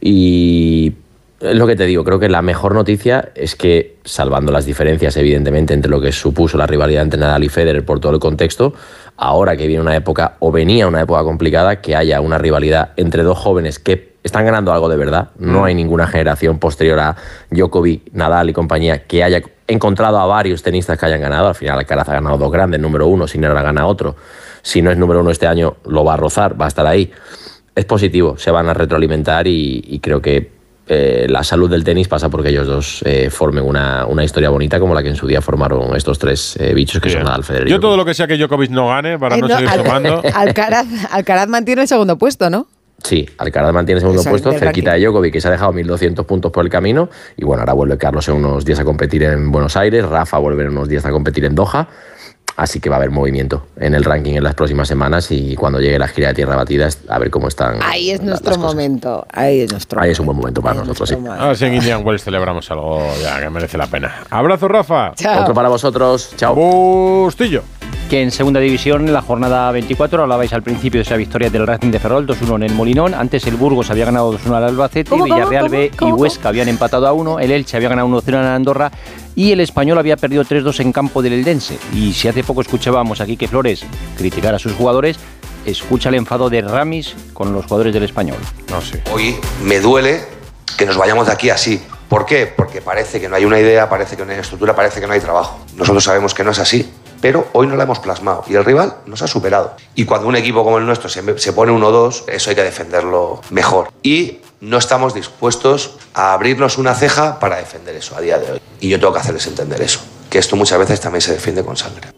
Y 0.00 0.94
es 1.40 1.56
lo 1.56 1.66
que 1.66 1.76
te 1.76 1.84
digo, 1.84 2.04
creo 2.04 2.18
que 2.18 2.28
la 2.28 2.40
mejor 2.40 2.74
noticia 2.74 3.32
es 3.34 3.54
que, 3.54 3.96
salvando 4.04 4.50
las 4.50 4.64
diferencias, 4.64 5.16
evidentemente, 5.16 5.74
entre 5.74 5.90
lo 5.90 6.00
que 6.00 6.10
supuso 6.10 6.56
la 6.56 6.66
rivalidad 6.66 7.02
entre 7.02 7.20
Nadal 7.20 7.44
y 7.44 7.48
Federer 7.48 7.84
por 7.84 8.00
todo 8.00 8.12
el 8.12 8.18
contexto, 8.18 8.72
ahora 9.16 9.56
que 9.56 9.66
viene 9.66 9.82
una 9.82 9.94
época, 9.94 10.36
o 10.38 10.50
venía 10.50 10.88
una 10.88 11.02
época 11.02 11.22
complicada, 11.22 11.82
que 11.82 11.94
haya 11.94 12.20
una 12.20 12.38
rivalidad 12.38 12.92
entre 12.96 13.22
dos 13.22 13.38
jóvenes 13.38 13.78
que 13.78 14.14
están 14.22 14.46
ganando 14.46 14.72
algo 14.72 14.88
de 14.88 14.96
verdad. 14.96 15.28
No 15.38 15.66
hay 15.66 15.74
ninguna 15.74 16.06
generación 16.06 16.58
posterior 16.58 16.98
a 16.98 17.16
Djokovic, 17.50 18.12
Nadal 18.12 18.48
y 18.48 18.52
compañía 18.54 19.04
que 19.04 19.22
haya 19.22 19.42
encontrado 19.66 20.18
a 20.18 20.26
varios 20.26 20.62
tenistas 20.62 20.98
que 20.98 21.06
hayan 21.06 21.20
ganado. 21.20 21.48
Al 21.48 21.54
final, 21.54 21.78
Alcaraz 21.78 22.08
ha 22.08 22.14
ganado 22.14 22.36
dos 22.38 22.52
grandes, 22.52 22.80
número 22.80 23.06
uno, 23.06 23.26
si 23.26 23.38
no 23.38 23.52
la 23.52 23.62
gana 23.62 23.86
otro. 23.86 24.16
Si 24.62 24.82
no 24.82 24.90
es 24.90 24.96
número 24.98 25.20
uno 25.20 25.30
este 25.30 25.46
año, 25.46 25.76
lo 25.86 26.04
va 26.04 26.14
a 26.14 26.16
rozar, 26.16 26.60
va 26.60 26.64
a 26.66 26.68
estar 26.68 26.86
ahí. 26.86 27.10
Es 27.74 27.84
positivo, 27.84 28.36
se 28.38 28.50
van 28.50 28.68
a 28.68 28.74
retroalimentar 28.74 29.46
y, 29.46 29.82
y 29.86 29.98
creo 30.00 30.22
que 30.22 30.52
eh, 30.86 31.26
la 31.28 31.42
salud 31.42 31.70
del 31.70 31.82
tenis 31.82 32.08
pasa 32.08 32.28
porque 32.28 32.50
ellos 32.50 32.66
dos 32.66 33.02
eh, 33.06 33.30
formen 33.30 33.64
una, 33.64 34.04
una 34.06 34.22
historia 34.22 34.50
bonita 34.50 34.78
como 34.78 34.94
la 34.94 35.02
que 35.02 35.08
en 35.08 35.16
su 35.16 35.26
día 35.26 35.40
formaron 35.40 35.96
estos 35.96 36.18
tres 36.18 36.56
eh, 36.60 36.74
bichos 36.74 37.00
que 37.00 37.08
son 37.10 37.24
Nadal, 37.24 37.42
Federer 37.42 37.68
y 37.68 37.70
Yo 37.70 37.80
todo 37.80 37.96
lo 37.96 38.04
que 38.04 38.12
sea 38.12 38.26
que 38.26 38.36
Djokovic 38.36 38.70
no 38.70 38.88
gane, 38.88 39.18
para 39.18 39.36
Eh, 39.36 39.40
no, 39.40 39.48
no, 39.48 39.54
seguir 39.54 39.70
Al- 39.70 39.80
sumando. 39.82 40.22
Alcaraz, 40.34 40.86
Alcaraz 41.10 41.48
mantiene 41.48 41.82
el 41.82 41.88
segundo 41.88 42.16
puesto, 42.18 42.50
¿no? 42.50 42.66
Sí, 43.04 43.28
Alcaraz 43.36 43.74
mantiene 43.74 44.00
segundo 44.00 44.22
puesto, 44.24 44.50
cerquita 44.52 44.92
ranking. 44.92 45.02
de 45.02 45.06
Djokovic, 45.06 45.32
que 45.34 45.40
se 45.42 45.48
ha 45.48 45.50
dejado 45.50 45.74
1.200 45.74 46.24
puntos 46.24 46.50
por 46.50 46.64
el 46.64 46.70
camino. 46.70 47.10
Y 47.36 47.44
bueno, 47.44 47.60
ahora 47.60 47.74
vuelve 47.74 47.98
Carlos 47.98 48.26
en 48.28 48.36
unos 48.36 48.64
días 48.64 48.80
a 48.80 48.84
competir 48.84 49.24
en 49.24 49.52
Buenos 49.52 49.76
Aires, 49.76 50.08
Rafa 50.08 50.38
vuelve 50.38 50.62
en 50.62 50.70
unos 50.70 50.88
días 50.88 51.04
a 51.04 51.10
competir 51.10 51.44
en 51.44 51.54
Doha. 51.54 51.86
Así 52.56 52.78
que 52.78 52.88
va 52.88 52.96
a 52.96 52.98
haber 52.98 53.10
movimiento 53.10 53.66
en 53.76 53.94
el 53.94 54.04
ranking 54.04 54.34
en 54.34 54.44
las 54.44 54.54
próximas 54.54 54.86
semanas 54.86 55.30
y 55.30 55.56
cuando 55.56 55.80
llegue 55.80 55.98
la 55.98 56.06
gira 56.06 56.28
de 56.28 56.34
tierra 56.34 56.54
batida, 56.54 56.88
a 57.08 57.18
ver 57.18 57.30
cómo 57.30 57.48
están. 57.48 57.78
Ahí 57.82 58.10
es 58.10 58.22
nuestro 58.22 58.56
momento. 58.58 59.26
Ahí 59.32 59.60
es 59.60 59.72
nuestro 59.72 60.00
Ahí 60.00 60.12
es 60.12 60.20
un 60.20 60.26
buen 60.26 60.38
momento 60.38 60.62
para 60.62 60.80
nosotros, 60.80 61.08
sí. 61.08 61.16
A 61.28 61.48
ver 61.48 61.56
si 61.56 61.64
en 61.64 61.74
Indian 61.74 62.06
Wells 62.06 62.22
celebramos 62.22 62.70
algo 62.70 63.02
ya 63.20 63.40
que 63.40 63.50
merece 63.50 63.76
la 63.76 63.86
pena. 63.86 64.22
Abrazo, 64.30 64.68
Rafa. 64.68 65.12
Otro 65.40 65.54
para 65.54 65.68
vosotros. 65.68 66.32
Chao. 66.36 66.54
Bustillo. 66.54 67.62
Que 68.08 68.22
en 68.22 68.30
segunda 68.30 68.60
división, 68.60 69.08
en 69.08 69.14
la 69.14 69.22
jornada 69.22 69.72
24, 69.72 70.22
hablabais 70.22 70.52
al 70.52 70.62
principio 70.62 70.98
de 70.98 71.02
esa 71.02 71.16
victoria 71.16 71.48
del 71.48 71.66
Racing 71.66 71.90
de 71.90 71.98
Ferrol, 71.98 72.26
2-1 72.26 72.56
en 72.56 72.62
el 72.64 72.72
Molinón. 72.74 73.14
Antes 73.14 73.46
el 73.46 73.56
Burgos 73.56 73.90
había 73.90 74.04
ganado 74.04 74.32
2-1 74.32 74.54
al 74.54 74.64
Albacete, 74.64 75.08
¿Cómo, 75.08 75.24
cómo, 75.24 75.34
Villarreal 75.34 75.64
cómo, 75.64 75.76
B 75.76 75.84
y 75.86 75.96
cómo, 75.96 76.14
Huesca 76.16 76.50
habían 76.50 76.68
empatado 76.68 77.06
a 77.08 77.12
1, 77.14 77.40
el 77.40 77.50
Elche 77.50 77.78
había 77.78 77.88
ganado 77.88 78.08
1-0 78.08 78.28
en 78.28 78.34
Andorra 78.34 78.92
y 79.36 79.52
el 79.52 79.60
Español 79.60 79.98
había 79.98 80.16
perdido 80.16 80.44
3-2 80.44 80.80
en 80.80 80.92
campo 80.92 81.22
del 81.22 81.34
Eldense. 81.34 81.78
Y 81.94 82.12
si 82.12 82.28
hace 82.28 82.44
poco 82.44 82.60
escuchábamos 82.60 83.20
aquí 83.20 83.36
que 83.36 83.48
Flores 83.48 83.84
criticar 84.16 84.54
a 84.54 84.58
sus 84.58 84.72
jugadores, 84.72 85.16
escucha 85.64 86.08
el 86.08 86.16
enfado 86.16 86.50
de 86.50 86.60
Ramis 86.62 87.14
con 87.32 87.52
los 87.52 87.64
jugadores 87.64 87.92
del 87.94 88.04
Español. 88.04 88.38
No, 88.70 88.80
sí. 88.80 88.98
Hoy 89.12 89.36
me 89.62 89.80
duele 89.80 90.20
que 90.76 90.86
nos 90.86 90.96
vayamos 90.96 91.26
de 91.26 91.32
aquí 91.32 91.50
así. 91.50 91.82
¿Por 92.08 92.26
qué? 92.26 92.46
Porque 92.46 92.80
parece 92.80 93.20
que 93.20 93.28
no 93.28 93.36
hay 93.36 93.44
una 93.44 93.58
idea, 93.58 93.88
parece 93.88 94.16
que 94.16 94.24
no 94.24 94.32
hay 94.32 94.38
estructura, 94.38 94.76
parece 94.76 95.00
que 95.00 95.06
no 95.06 95.14
hay 95.14 95.20
trabajo. 95.20 95.58
Nosotros 95.76 96.04
sabemos 96.04 96.34
que 96.34 96.44
no 96.44 96.50
es 96.50 96.58
así, 96.58 96.88
pero 97.20 97.48
hoy 97.54 97.66
no 97.66 97.76
la 97.76 97.84
hemos 97.84 97.98
plasmado 97.98 98.44
y 98.46 98.54
el 98.54 98.64
rival 98.64 98.96
nos 99.06 99.22
ha 99.22 99.26
superado. 99.26 99.74
Y 99.94 100.04
cuando 100.04 100.28
un 100.28 100.36
equipo 100.36 100.62
como 100.62 100.78
el 100.78 100.86
nuestro 100.86 101.08
se, 101.08 101.38
se 101.38 101.52
pone 101.52 101.72
1-2, 101.72 102.24
eso 102.28 102.50
hay 102.50 102.56
que 102.56 102.62
defenderlo 102.62 103.40
mejor. 103.50 103.90
Y 104.02 104.40
no 104.64 104.78
estamos 104.78 105.12
dispuestos 105.12 105.96
a 106.14 106.32
abrirnos 106.32 106.78
una 106.78 106.94
ceja 106.94 107.38
para 107.38 107.56
defender 107.56 107.96
eso 107.96 108.16
a 108.16 108.20
día 108.20 108.38
de 108.38 108.52
hoy. 108.52 108.60
Y 108.80 108.88
yo 108.88 108.98
tengo 108.98 109.12
que 109.12 109.20
hacerles 109.20 109.46
entender 109.46 109.80
eso, 109.82 110.00
que 110.30 110.38
esto 110.38 110.56
muchas 110.56 110.78
veces 110.78 111.00
también 111.00 111.20
se 111.20 111.32
defiende 111.32 111.62
con 111.62 111.76
sangre. 111.76 112.08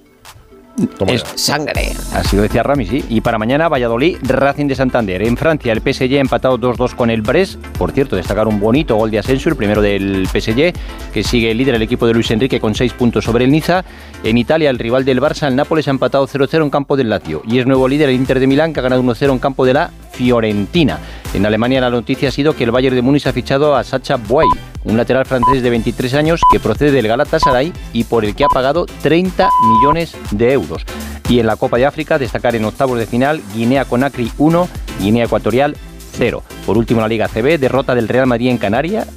Es- 1.09 1.25
Sangre. 1.37 1.93
Así 2.13 2.37
lo 2.37 2.43
decía 2.43 2.63
Ramis, 2.63 2.89
sí. 2.89 3.05
Y 3.09 3.21
para 3.21 3.39
mañana, 3.39 3.69
Valladolid, 3.69 4.19
Racing 4.23 4.67
de 4.67 4.75
Santander. 4.75 5.23
En 5.23 5.37
Francia, 5.37 5.73
el 5.73 5.81
PSG 5.81 6.17
ha 6.17 6.21
empatado 6.21 6.59
2-2 6.59 6.95
con 6.95 7.11
el 7.11 7.23
Brest. 7.23 7.57
Por 7.79 7.93
cierto, 7.93 8.17
destacar 8.17 8.47
un 8.47 8.61
bonito 8.61 8.97
gol 8.97 9.11
de 9.11 9.19
ascenso, 9.19 9.49
el 9.49 9.57
primero 9.57 9.81
del 9.81 10.27
PSG, 10.31 10.73
que 11.13 11.23
sigue 11.23 11.51
el 11.51 11.59
líder 11.59 11.75
el 11.77 11.83
equipo 11.83 12.07
de 12.07 12.15
Luis 12.15 12.31
Enrique 12.31 12.61
con 12.61 12.75
6 12.75 12.93
puntos 12.93 13.25
sobre 13.25 13.45
el 13.45 13.51
Niza. 13.51 13.85
En 14.23 14.37
Italia, 14.39 14.71
el 14.71 14.79
rival 14.79 15.05
del 15.05 15.21
Barça, 15.21 15.47
el 15.49 15.57
Nápoles, 15.57 15.89
ha 15.89 15.91
empatado 15.93 16.27
0-0 16.27 16.63
en 16.65 16.71
campo 16.71 16.97
del 16.97 17.09
Lazio. 17.09 17.43
Y 17.47 17.59
es 17.59 17.67
nuevo 17.67 17.89
líder 17.89 18.09
el 18.11 18.17
Inter 18.17 18.41
de 18.41 18.47
Milán, 18.47 18.73
que 18.73 18.81
ha 18.81 18.83
ganado 18.83 19.03
1-0 19.03 19.33
en 19.33 19.39
campo 19.39 19.65
de 19.65 19.73
la 19.75 19.91
Fiorentina. 20.13 20.99
En 21.35 21.47
Alemania, 21.47 21.81
la 21.81 21.91
noticia 21.91 22.29
ha 22.29 22.33
sido 22.33 22.55
que 22.55 22.65
el 22.65 22.71
Bayern 22.71 22.97
de 22.97 23.03
Múnich 23.03 23.27
ha 23.27 23.33
fichado 23.33 23.77
a 23.77 23.85
Sacha 23.85 24.17
Boey, 24.17 24.49
un 24.87 24.97
lateral 24.97 25.27
francés 25.27 25.63
de 25.63 25.71
23 25.71 26.15
años 26.15 26.41
que 26.51 26.61
procede 26.61 26.93
del 26.93 27.09
Galatasaray 27.09 27.73
y 27.93 28.05
por 28.05 28.25
el 28.25 28.35
que 28.35 28.45
ha 28.45 28.49
pagado 28.49 28.87
30 29.03 29.51
millones 29.69 30.17
de 30.31 30.53
euros. 30.53 30.85
Y 31.29 31.41
en 31.41 31.47
la 31.47 31.57
Copa 31.57 31.77
de 31.77 31.87
África, 31.87 32.19
destacar 32.19 32.55
en 32.55 32.65
octavos 32.65 32.99
de 32.99 33.07
final, 33.07 33.43
Guinea-Conakry 33.55 34.33
1, 34.39 34.69
Guinea 35.01 35.25
Ecuatorial 35.25 35.77
0. 36.13 36.43
Por 36.65 36.79
último, 36.79 37.01
la 37.01 37.09
Liga 37.09 37.29
CB, 37.29 37.59
derrota 37.59 37.95
del 37.95 38.09
Real 38.09 38.27
Madrid 38.27 38.49
en 38.49 38.59
Canarias 38.59 39.09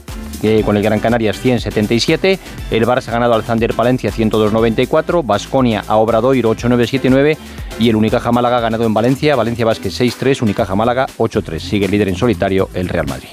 eh, 0.42 0.64
con 0.64 0.78
el 0.78 0.84
Gran 0.84 1.00
Canarias 1.00 1.40
177. 1.40 2.40
El 2.72 2.86
Barça 2.86 3.10
ha 3.10 3.12
ganado 3.12 3.34
al 3.34 3.44
Zander 3.44 3.74
Palencia 3.74 4.12
102.94. 4.12 5.26
Basconia 5.26 5.84
a 5.88 5.98
Obradoiro 5.98 6.52
8.979. 6.56 7.38
Y 7.80 7.90
el 7.90 7.96
Unicaja 7.96 8.32
Málaga 8.32 8.58
ha 8.58 8.62
ganado 8.62 8.86
en 8.86 8.94
Valencia. 8.94 9.36
Valencia 9.36 9.66
Vázquez 9.66 10.00
6-3. 10.00 10.42
Unicaja 10.42 10.76
Málaga 10.76 11.08
8-3. 11.18 11.60
Sigue 11.60 11.86
el 11.86 11.92
líder 11.92 12.10
en 12.10 12.16
solitario 12.16 12.70
el 12.74 12.88
Real 12.88 13.08
Madrid. 13.08 13.30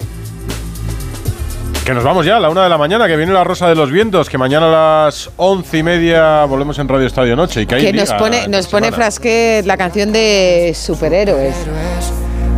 Que 1.86 1.94
nos 1.94 2.02
vamos 2.02 2.26
ya 2.26 2.38
a 2.38 2.40
la 2.40 2.50
una 2.50 2.64
de 2.64 2.68
la 2.68 2.78
mañana, 2.78 3.06
que 3.06 3.16
viene 3.16 3.32
la 3.32 3.44
Rosa 3.44 3.68
de 3.68 3.76
los 3.76 3.92
Vientos, 3.92 4.28
que 4.28 4.36
mañana 4.38 4.66
a 4.66 5.04
las 5.04 5.30
once 5.36 5.78
y 5.78 5.82
media 5.84 6.44
volvemos 6.44 6.76
en 6.80 6.88
Radio 6.88 7.06
Estadio 7.06 7.36
Noche. 7.36 7.62
Y 7.62 7.66
que, 7.66 7.76
Que 7.76 7.92
nos 7.92 8.12
pone, 8.14 8.48
nos 8.48 8.66
pone. 8.66 8.90
Frasquet 8.90 9.64
la 9.64 9.76
canción 9.76 10.10
de 10.10 10.74
superhéroes. 10.76 11.54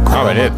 A 0.06 0.22
ver, 0.22 0.38
Ed. 0.38 0.52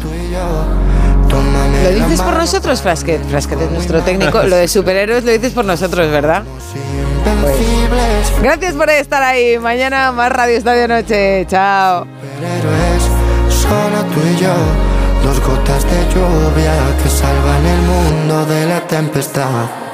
¿Lo 1.83 1.89
dices 1.89 2.21
por 2.21 2.33
nosotros, 2.37 2.81
Frasquet? 2.81 3.21
Frasquet 3.27 3.59
es 3.59 3.71
nuestro 3.71 3.99
técnico. 4.03 4.41
Lo 4.43 4.55
de 4.55 4.69
superhéroes 4.69 5.25
lo 5.25 5.31
dices 5.33 5.51
por 5.51 5.65
nosotros, 5.65 6.09
¿verdad? 6.09 6.43
Pues, 7.41 7.55
gracias 8.41 8.73
por 8.73 8.89
estar 8.89 9.21
ahí. 9.21 9.59
Mañana 9.59 10.13
más 10.13 10.31
Radio 10.31 10.55
Estadio 10.55 10.87
Noche. 10.87 11.45
Chao. 11.49 12.07
Solo 13.49 14.03
tú 14.13 14.21
y 14.33 14.41
yo, 14.41 14.53
dos 15.23 15.39
gotas 15.39 15.83
de 15.85 15.99
lluvia 16.13 16.73
que 17.01 17.09
salvan 17.09 17.65
el 17.65 17.81
mundo 17.81 18.45
de 18.45 18.65
la 18.65 18.87
tempestad. 18.87 19.90